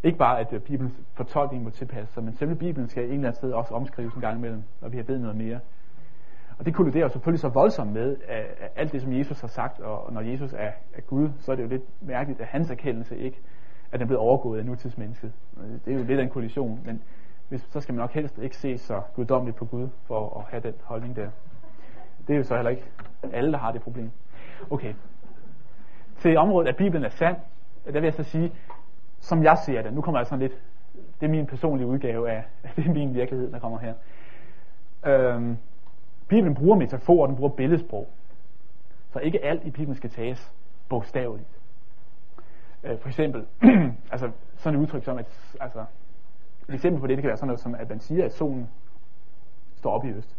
ikke 0.03 0.17
bare, 0.17 0.39
at 0.39 0.53
øh, 0.53 0.61
Bibelens 0.61 0.93
fortolkning 1.13 1.63
må 1.63 1.69
tilpasse 1.69 2.13
sig, 2.13 2.23
men 2.23 2.33
selve 2.33 2.55
Bibelen 2.55 2.89
skal 2.89 3.03
i 3.03 3.07
en 3.07 3.13
eller 3.13 3.27
anden 3.27 3.35
sted 3.35 3.51
også 3.51 3.73
omskrives 3.73 4.13
en 4.13 4.21
gang 4.21 4.37
imellem, 4.37 4.63
når 4.81 4.89
vi 4.89 4.97
har 4.97 5.03
ved 5.03 5.19
noget 5.19 5.35
mere. 5.35 5.59
Og 6.63 6.67
det 6.67 6.75
kolliderer 6.75 7.07
selvfølgelig 7.07 7.39
så 7.39 7.49
voldsomt 7.49 7.93
med 7.93 8.17
at 8.27 8.71
alt 8.75 8.91
det, 8.91 9.01
som 9.01 9.13
Jesus 9.13 9.41
har 9.41 9.47
sagt, 9.47 9.79
og 9.79 10.13
når 10.13 10.21
Jesus 10.21 10.53
er, 10.53 10.71
er 10.93 11.01
Gud, 11.01 11.29
så 11.39 11.51
er 11.51 11.55
det 11.55 11.63
jo 11.63 11.67
lidt 11.67 11.83
mærkeligt, 12.01 12.41
at 12.41 12.47
hans 12.47 12.71
erkendelse 12.71 13.17
ikke 13.17 13.41
at 13.91 13.99
den 13.99 14.01
er 14.01 14.05
blevet 14.05 14.19
overgået 14.19 14.59
af 14.59 14.65
nutidsmennesket. 14.65 15.33
Det 15.85 15.93
er 15.93 15.97
jo 15.97 16.03
lidt 16.03 16.19
af 16.19 16.23
en 16.23 16.29
kollision, 16.29 16.79
men 16.85 17.01
hvis, 17.49 17.61
så 17.69 17.81
skal 17.81 17.93
man 17.93 17.99
nok 17.99 18.11
helst 18.11 18.37
ikke 18.37 18.57
se 18.57 18.77
så 18.77 19.01
guddommeligt 19.15 19.57
på 19.57 19.65
Gud 19.65 19.89
for 20.07 20.39
at 20.39 20.45
have 20.49 20.63
den 20.63 20.73
holdning 20.83 21.15
der. 21.15 21.29
Det 22.27 22.33
er 22.33 22.37
jo 22.37 22.43
så 22.43 22.55
heller 22.55 22.71
ikke 22.71 22.83
alle, 23.33 23.51
der 23.51 23.57
har 23.57 23.71
det 23.71 23.81
problem. 23.81 24.11
Okay. 24.69 24.93
Til 26.19 26.37
området, 26.37 26.69
at 26.69 26.75
Bibelen 26.75 27.05
er 27.05 27.09
sand, 27.09 27.37
der 27.85 27.91
vil 27.91 28.03
jeg 28.03 28.13
så 28.13 28.23
sige, 28.23 28.51
som 29.19 29.43
jeg 29.43 29.57
ser 29.57 29.81
det, 29.81 29.93
nu 29.93 30.01
kommer 30.01 30.19
jeg 30.19 30.27
sådan 30.27 30.39
lidt, 30.39 30.57
det 31.21 31.25
er 31.25 31.31
min 31.31 31.45
personlige 31.45 31.87
udgave 31.87 32.31
af, 32.31 32.43
det 32.75 32.87
er 32.87 32.93
min 32.93 33.13
virkelighed, 33.13 33.51
der 33.51 33.59
kommer 33.59 33.79
her. 33.79 33.93
Øhm, 35.05 35.57
Bibelen 36.27 36.55
bruger 36.55 36.77
metaforer, 36.77 37.27
den 37.27 37.35
bruger 37.35 37.49
billedsprog. 37.49 38.07
Så 39.13 39.19
ikke 39.19 39.45
alt 39.45 39.63
i 39.63 39.71
Bibelen 39.71 39.95
skal 39.95 40.09
tages 40.09 40.51
bogstaveligt. 40.89 41.59
Øh, 42.83 42.99
for 42.99 43.07
eksempel, 43.07 43.45
altså 44.11 44.31
sådan 44.57 44.79
et 44.79 44.83
udtryk 44.83 45.03
som, 45.03 45.17
at 45.17 45.55
altså, 45.59 45.85
et 46.69 46.75
eksempel 46.75 47.01
på 47.01 47.07
det, 47.07 47.17
det 47.17 47.21
kan 47.23 47.27
være 47.27 47.37
sådan 47.37 47.47
noget 47.47 47.59
som, 47.59 47.75
at 47.75 47.89
man 47.89 47.99
siger, 47.99 48.25
at 48.25 48.33
solen 48.33 48.69
står 49.75 49.91
op 49.91 50.05
i 50.05 50.09
øst. 50.09 50.29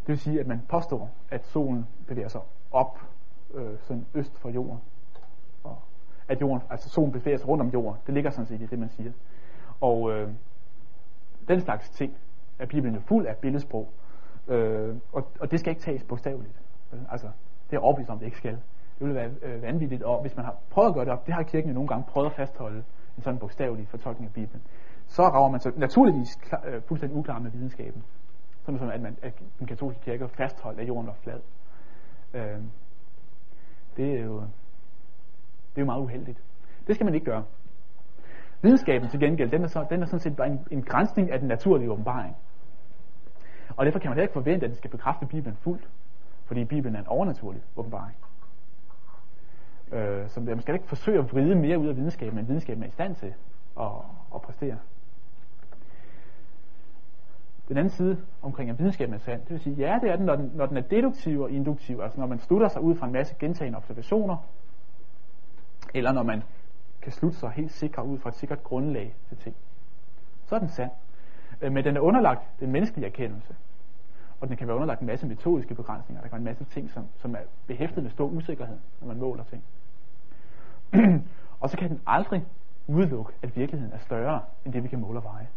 Det 0.00 0.08
vil 0.08 0.18
sige, 0.18 0.40
at 0.40 0.46
man 0.46 0.62
påstår, 0.68 1.10
at 1.30 1.46
solen 1.46 1.86
bevæger 2.06 2.28
sig 2.28 2.40
op 2.70 3.00
øh, 3.54 3.78
sådan 3.80 4.06
øst 4.14 4.38
for 4.38 4.48
jorden. 4.48 4.78
Og 5.64 5.78
at 6.28 6.40
jorden, 6.40 6.62
altså 6.70 6.88
solen 6.88 7.12
bevæger 7.12 7.38
sig 7.38 7.48
rundt 7.48 7.62
om 7.62 7.68
jorden. 7.68 8.00
Det 8.06 8.14
ligger 8.14 8.30
sådan 8.30 8.46
set 8.46 8.60
i 8.60 8.66
det, 8.66 8.78
man 8.78 8.88
siger. 8.88 9.12
Og 9.80 10.12
øh, 10.12 10.28
den 11.48 11.60
slags 11.60 11.90
ting 11.90 12.16
er 12.58 12.66
Bibelen 12.66 12.96
er 12.96 13.00
fuld 13.00 13.26
af 13.26 13.36
billedsprog. 13.36 13.88
Øh, 14.48 14.96
og, 15.12 15.26
og 15.40 15.50
det 15.50 15.60
skal 15.60 15.70
ikke 15.70 15.82
tages 15.82 16.04
bogstaveligt. 16.04 16.60
Øh, 16.92 16.98
altså, 17.10 17.26
det 17.70 17.76
er 17.76 17.80
overbevist 17.80 18.10
om, 18.10 18.18
det 18.18 18.26
ikke 18.26 18.36
skal. 18.36 18.52
Det 18.98 19.00
ville 19.00 19.14
være 19.14 19.30
øh, 19.42 19.62
vanvittigt, 19.62 20.02
og 20.02 20.20
hvis 20.20 20.36
man 20.36 20.44
har 20.44 20.56
prøvet 20.70 20.88
at 20.88 20.94
gøre 20.94 21.04
det 21.04 21.12
op, 21.12 21.26
det 21.26 21.34
har 21.34 21.42
kirken 21.42 21.68
jo 21.70 21.74
nogle 21.74 21.88
gange 21.88 22.04
prøvet 22.08 22.26
at 22.26 22.32
fastholde 22.32 22.84
en 23.16 23.22
sådan 23.22 23.38
bogstavelig 23.38 23.88
fortolkning 23.88 24.26
af 24.26 24.32
Bibelen, 24.32 24.62
så 25.06 25.22
rager 25.22 25.50
man 25.50 25.60
så 25.60 25.72
naturligvis 25.76 26.34
klar, 26.34 26.62
øh, 26.66 26.82
fuldstændig 26.82 27.18
uklar 27.18 27.38
med 27.38 27.50
videnskaben. 27.50 28.04
Sådan 28.62 28.78
som 28.78 28.88
at, 28.88 29.00
man, 29.00 29.16
at 29.22 29.32
den 29.58 29.66
katolske 29.66 30.00
kirke 30.00 30.28
fastholdt, 30.28 30.80
at 30.80 30.88
jorden 30.88 31.06
var 31.06 31.16
flad. 31.22 31.40
Øh, 32.34 32.58
det, 33.96 34.20
er 34.20 34.24
jo, 34.24 34.40
det 34.40 35.76
er 35.76 35.80
jo 35.80 35.84
meget 35.84 36.02
uheldigt. 36.02 36.42
Det 36.86 36.94
skal 36.94 37.04
man 37.04 37.14
ikke 37.14 37.26
gøre. 37.26 37.44
Videnskaben 38.62 39.08
til 39.08 39.20
gengæld, 39.20 39.50
den 39.50 39.62
er, 39.62 39.66
så, 39.66 39.86
den 39.90 40.02
er 40.02 40.06
sådan 40.06 40.20
set 40.20 40.36
bare 40.36 40.46
en, 40.46 40.66
en 40.70 40.82
grænsning 40.82 41.30
af 41.30 41.38
den 41.38 41.48
naturlige 41.48 41.90
åbenbaring. 41.90 42.36
Og 43.76 43.86
derfor 43.86 43.98
kan 43.98 44.08
man 44.08 44.14
heller 44.14 44.24
ikke 44.24 44.32
forvente, 44.32 44.66
at 44.66 44.70
den 44.70 44.76
skal 44.76 44.90
bekræfte 44.90 45.26
Bibelen 45.26 45.56
fuldt, 45.56 45.88
fordi 46.44 46.64
Bibelen 46.64 46.96
er 46.96 47.00
en 47.00 47.06
overnaturlig 47.06 47.62
åbenbaring. 47.76 48.16
Øh, 49.92 50.28
så 50.28 50.40
man 50.40 50.60
skal 50.60 50.74
ikke 50.74 50.86
forsøge 50.86 51.18
at 51.18 51.32
vride 51.32 51.54
mere 51.54 51.78
ud 51.78 51.88
af 51.88 51.96
videnskaben, 51.96 52.38
end 52.38 52.46
videnskaben 52.46 52.82
er 52.82 52.86
i 52.86 52.90
stand 52.90 53.16
til 53.16 53.34
at, 53.80 53.90
at 54.34 54.42
præstere. 54.42 54.78
Den 57.68 57.76
anden 57.76 57.90
side 57.90 58.18
omkring, 58.42 58.70
at 58.70 58.78
videnskaben 58.78 59.14
er 59.14 59.18
sand, 59.18 59.40
det 59.40 59.50
vil 59.50 59.60
sige, 59.60 59.76
ja, 59.76 59.98
det 60.02 60.10
er 60.10 60.16
den, 60.16 60.26
når 60.26 60.36
den, 60.36 60.50
når 60.54 60.66
den 60.66 60.76
er 60.76 60.80
deduktiv 60.80 61.40
og 61.40 61.50
induktiv, 61.50 62.00
altså 62.00 62.20
når 62.20 62.26
man 62.26 62.38
slutter 62.38 62.68
sig 62.68 62.82
ud 62.82 62.94
fra 62.96 63.06
en 63.06 63.12
masse 63.12 63.34
gentagende 63.38 63.78
observationer, 63.78 64.36
eller 65.94 66.12
når 66.12 66.22
man 66.22 66.42
kan 67.02 67.12
slutte 67.12 67.38
sig 67.38 67.50
helt 67.50 67.72
sikkert 67.72 68.06
ud 68.06 68.18
fra 68.18 68.28
et 68.28 68.34
sikkert 68.34 68.64
grundlag 68.64 69.14
til 69.28 69.36
ting. 69.36 69.56
Så 70.46 70.54
er 70.54 70.58
den 70.58 70.68
sand. 70.68 70.90
Øh, 71.60 71.72
men 71.72 71.84
den 71.84 71.96
er 71.96 72.00
underlagt 72.00 72.60
den 72.60 72.72
menneskelige 72.72 73.06
erkendelse. 73.06 73.54
Og 74.40 74.48
den 74.48 74.56
kan 74.56 74.66
være 74.66 74.76
underlagt 74.76 75.00
en 75.00 75.06
masse 75.06 75.26
metodiske 75.26 75.74
begrænsninger. 75.74 76.22
Der 76.22 76.28
kan 76.28 76.32
være 76.32 76.38
en 76.38 76.44
masse 76.44 76.64
ting, 76.64 76.90
som, 76.90 77.06
som 77.16 77.34
er 77.34 77.38
behæftet 77.66 78.02
med 78.02 78.10
stor 78.10 78.26
usikkerhed, 78.26 78.76
når 79.00 79.08
man 79.08 79.16
måler 79.16 79.44
ting. 79.44 79.64
og 81.60 81.70
så 81.70 81.76
kan 81.76 81.90
den 81.90 82.00
aldrig 82.06 82.44
udelukke, 82.86 83.32
at 83.42 83.56
virkeligheden 83.56 83.94
er 83.94 83.98
større 83.98 84.40
end 84.64 84.72
det, 84.72 84.82
vi 84.82 84.88
kan 84.88 85.00
måle 85.00 85.18
og 85.18 85.24
veje. 85.24 85.48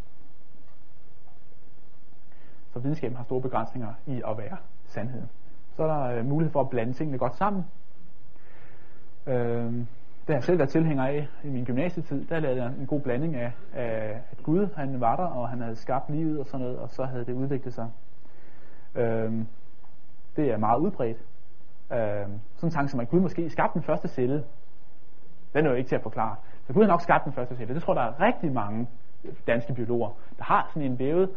Så 2.73 2.79
videnskaben 2.79 3.17
har 3.17 3.23
store 3.23 3.41
begrænsninger 3.41 3.93
i 4.05 4.21
at 4.27 4.37
være 4.37 4.57
sandhed. 4.85 5.23
Så 5.75 5.83
er 5.83 5.87
der 5.87 6.19
øh, 6.19 6.25
mulighed 6.25 6.51
for 6.51 6.61
at 6.61 6.69
blande 6.69 6.93
tingene 6.93 7.17
godt 7.17 7.35
sammen. 7.35 7.65
Øh, 9.27 9.73
det 10.27 10.33
har 10.35 10.39
jeg 10.39 10.43
selv 10.43 10.57
været 10.57 10.69
tilhænger 10.69 11.03
af 11.03 11.27
i 11.43 11.49
min 11.49 11.65
gymnasietid. 11.65 12.25
Der 12.25 12.39
lavede 12.39 12.63
jeg 12.63 12.71
en 12.79 12.85
god 12.85 13.01
blanding 13.01 13.35
af, 13.35 13.51
af 13.73 14.21
at 14.31 14.43
Gud 14.43 14.67
han 14.75 15.01
var 15.01 15.15
der, 15.15 15.23
og 15.23 15.49
han 15.49 15.61
havde 15.61 15.75
skabt 15.75 16.09
livet 16.09 16.39
og 16.39 16.45
sådan 16.45 16.59
noget, 16.59 16.79
og 16.79 16.89
så 16.89 17.03
havde 17.03 17.25
det 17.25 17.33
udviklet 17.33 17.73
sig. 17.73 17.89
Øhm, 18.95 19.47
det 20.35 20.51
er 20.51 20.57
meget 20.57 20.79
udbredt. 20.79 21.17
Øhm, 21.91 22.39
sådan 22.55 22.67
en 22.67 22.71
tanke 22.71 22.91
som, 22.91 22.99
at 22.99 23.09
Gud 23.09 23.19
måske 23.19 23.49
skabte 23.49 23.73
den 23.73 23.83
første 23.83 24.07
celle, 24.07 24.43
den 25.53 25.65
er 25.65 25.69
jo 25.69 25.75
ikke 25.75 25.87
til 25.87 25.95
at 25.95 26.01
forklare. 26.01 26.35
Så 26.67 26.73
Gud 26.73 26.81
har 26.81 26.89
nok 26.89 27.01
skabt 27.01 27.25
den 27.25 27.33
første 27.33 27.55
celle. 27.55 27.73
Det 27.73 27.83
tror 27.83 27.93
der 27.93 28.01
er 28.01 28.21
rigtig 28.21 28.53
mange 28.53 28.87
danske 29.47 29.73
biologer, 29.73 30.09
der 30.37 30.43
har 30.43 30.69
sådan 30.73 30.91
en 30.91 30.99
vævet 30.99 31.29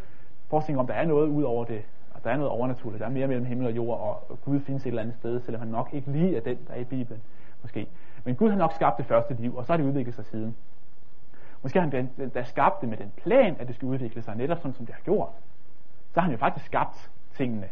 forestilling 0.48 0.80
om, 0.80 0.86
der 0.86 0.94
er 0.94 1.06
noget 1.06 1.28
ud 1.28 1.42
over 1.42 1.64
det. 1.64 1.82
At 2.14 2.24
der 2.24 2.30
er 2.30 2.36
noget 2.36 2.50
overnaturligt. 2.50 3.00
Der 3.00 3.06
er 3.06 3.10
mere 3.10 3.26
mellem 3.26 3.46
himmel 3.46 3.66
og 3.66 3.76
jord, 3.76 4.00
og 4.30 4.38
Gud 4.44 4.60
findes 4.60 4.82
et 4.82 4.88
eller 4.88 5.02
andet 5.02 5.16
sted, 5.16 5.40
selvom 5.40 5.60
han 5.60 5.68
nok 5.68 5.88
ikke 5.92 6.10
lige 6.10 6.36
er 6.36 6.40
den, 6.40 6.58
der 6.68 6.74
er 6.74 6.80
i 6.80 6.84
Bibelen. 6.84 7.22
Måske. 7.62 7.88
Men 8.24 8.34
Gud 8.34 8.50
har 8.50 8.56
nok 8.56 8.72
skabt 8.72 8.98
det 8.98 9.06
første 9.06 9.34
liv, 9.34 9.56
og 9.56 9.66
så 9.66 9.72
har 9.72 9.76
det 9.76 9.84
udviklet 9.84 10.14
sig 10.14 10.24
siden. 10.24 10.56
Måske 11.62 11.80
har 11.80 11.90
han 11.90 12.30
da 12.34 12.44
skabt 12.44 12.80
det 12.80 12.88
med 12.88 12.96
den 12.96 13.12
plan, 13.16 13.56
at 13.58 13.68
det 13.68 13.74
skal 13.74 13.86
udvikle 13.86 14.22
sig 14.22 14.36
netop 14.36 14.58
sådan, 14.58 14.74
som 14.74 14.86
det 14.86 14.94
har 14.94 15.02
gjort. 15.02 15.32
Så 16.14 16.20
har 16.20 16.22
han 16.22 16.32
jo 16.32 16.38
faktisk 16.38 16.66
skabt 16.66 17.10
tingene, 17.34 17.68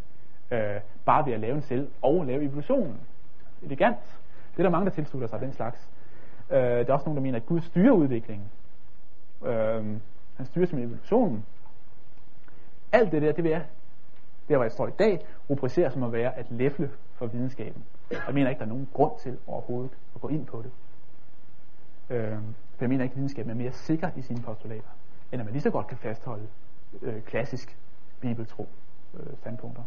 øh, 0.50 0.80
bare 1.04 1.26
ved 1.26 1.32
at 1.32 1.40
lave 1.40 1.56
en 1.56 1.62
selv 1.62 1.90
og 2.02 2.26
lave 2.26 2.42
evolutionen. 2.42 3.00
Elegant. 3.62 4.18
Det 4.52 4.58
er 4.58 4.62
der 4.62 4.70
mange, 4.70 4.84
der 4.84 4.90
tilslutter 4.90 5.28
sig 5.28 5.40
den 5.40 5.52
slags. 5.52 5.88
Øh, 6.50 6.58
der 6.58 6.88
er 6.88 6.92
også 6.92 7.06
nogen, 7.06 7.16
der 7.16 7.22
mener, 7.22 7.38
at 7.38 7.46
Gud 7.46 7.60
styrer 7.60 7.92
udviklingen. 7.92 8.48
Øh, 9.44 9.84
han 10.36 10.46
styrer 10.46 10.66
som 10.66 10.78
evolutionen. 10.78 11.44
Alt 12.92 13.12
det 13.12 13.22
der, 13.22 13.32
det 13.32 13.44
vil 13.44 13.50
jeg, 13.50 13.64
der 14.48 14.56
hvor 14.56 14.64
jeg 14.64 14.72
står 14.72 14.88
i 14.88 14.90
dag, 14.90 15.26
rubricerer 15.50 15.90
som 15.90 16.02
at 16.02 16.12
være 16.12 16.34
at 16.34 16.46
læfle 16.50 16.90
for 17.14 17.26
videnskaben. 17.26 17.84
Jeg 18.10 18.34
mener 18.34 18.48
ikke, 18.48 18.58
der 18.58 18.64
er 18.64 18.68
nogen 18.68 18.88
grund 18.92 19.12
til 19.22 19.38
overhovedet 19.46 19.90
at 20.14 20.20
gå 20.20 20.28
ind 20.28 20.46
på 20.46 20.62
det. 20.62 20.70
Øh, 22.16 22.38
for 22.76 22.84
jeg 22.84 22.88
mener 22.88 23.04
ikke, 23.04 23.12
at 23.12 23.16
videnskaben 23.16 23.50
er 23.50 23.54
mere 23.54 23.72
sikker 23.72 24.10
i 24.16 24.22
sine 24.22 24.42
postulater, 24.42 24.88
end 25.32 25.40
at 25.40 25.46
man 25.46 25.52
lige 25.52 25.62
så 25.62 25.70
godt 25.70 25.86
kan 25.86 25.96
fastholde 25.96 26.46
øh, 27.02 27.22
klassisk 27.22 27.78
bibeltro 28.20 28.68
øh, 29.14 29.36
standpunkter. 29.36 29.82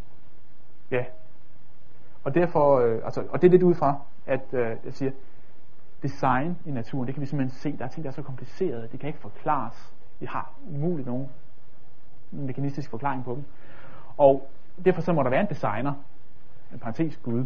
Ja. 0.91 1.05
Og 2.23 2.35
derfor, 2.35 2.79
øh, 2.79 3.01
altså, 3.05 3.23
og 3.29 3.41
det 3.41 3.47
er 3.47 3.51
lidt 3.51 3.63
ud 3.63 3.75
fra, 3.75 4.01
at 4.25 4.53
øh, 4.53 4.77
jeg 4.85 4.93
siger, 4.93 5.11
design 6.03 6.57
i 6.65 6.71
naturen, 6.71 7.07
det 7.07 7.15
kan 7.15 7.21
vi 7.21 7.25
simpelthen 7.25 7.59
se, 7.59 7.77
der 7.77 7.85
er 7.85 7.89
ting, 7.89 8.03
der 8.03 8.09
er 8.09 8.13
så 8.13 8.21
komplicerede, 8.21 8.87
det 8.91 8.99
kan 8.99 9.07
ikke 9.07 9.19
forklares. 9.19 9.93
Vi 10.19 10.25
har 10.25 10.53
umuligt 10.67 11.07
nogen 11.07 11.29
mekanistisk 12.31 12.89
forklaring 12.89 13.23
på 13.23 13.35
dem. 13.35 13.43
Og 14.17 14.49
derfor 14.85 15.01
så 15.01 15.13
må 15.13 15.23
der 15.23 15.29
være 15.29 15.41
en 15.41 15.49
designer, 15.49 15.93
en 16.73 16.79
parentes 16.79 17.17
Gud. 17.17 17.45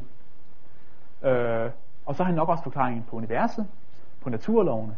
Øh, 1.21 1.71
og 2.05 2.15
så 2.15 2.23
har 2.23 2.25
han 2.25 2.35
nok 2.35 2.49
også 2.49 2.63
forklaringen 2.63 3.03
på 3.03 3.15
universet, 3.15 3.67
på 4.21 4.29
naturlovene, 4.29 4.95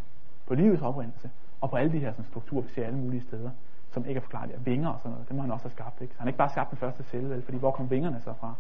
på 0.48 0.56
livets 0.56 0.82
oprindelse, 0.82 1.32
og 1.62 1.70
på 1.70 1.76
alle 1.76 1.92
de 1.92 2.00
her 2.00 2.12
sådan, 2.12 2.26
strukturer, 2.26 2.62
vi 2.62 2.70
ser 2.70 2.86
alle 2.86 3.00
mulige 3.00 3.22
steder, 3.22 3.50
som 3.92 4.06
ikke 4.06 4.18
er 4.18 4.22
forklaret. 4.22 4.66
Vinger 4.66 4.90
og 4.90 5.00
sådan 5.00 5.12
noget, 5.12 5.30
dem 5.30 5.38
har 5.38 5.42
han 5.42 5.52
også 5.52 5.70
skabt. 5.70 6.02
Ikke? 6.02 6.14
Så 6.14 6.20
han 6.20 6.26
har 6.26 6.30
ikke 6.30 6.38
bare 6.38 6.50
skabt 6.50 6.70
den 6.70 6.78
første 6.78 7.04
celle, 7.04 7.30
vel, 7.30 7.42
fordi 7.42 7.58
hvor 7.58 7.72
kom 7.72 7.90
vingerne 7.90 8.22
så 8.22 8.34
fra? 8.40 8.54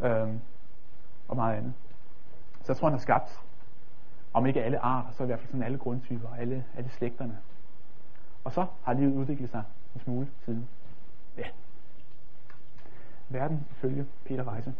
Øh, 0.00 0.28
og 1.28 1.36
meget 1.36 1.56
andet. 1.56 1.72
Så 2.62 2.72
jeg 2.72 2.76
tror, 2.76 2.88
han 2.88 2.92
har 2.98 3.00
skabt 3.00 3.40
om 4.34 4.46
ikke 4.46 4.62
alle 4.62 4.78
arter, 4.78 5.10
så 5.12 5.22
i 5.22 5.26
hvert 5.26 5.38
fald 5.38 5.48
sådan 5.48 5.62
alle 5.62 5.78
grundtyper, 5.78 6.28
alle, 6.38 6.64
alle 6.76 6.90
slægterne. 6.90 7.38
Og 8.44 8.52
så 8.52 8.66
har 8.82 8.92
livet 8.92 9.14
udviklet 9.14 9.50
sig 9.50 9.62
en 9.94 10.00
smule 10.00 10.28
siden. 10.44 10.68
Ja. 11.38 11.44
Verden 13.34 13.66
ifølge 13.70 14.06
Peter 14.24 14.44
Weisse. 14.52 14.74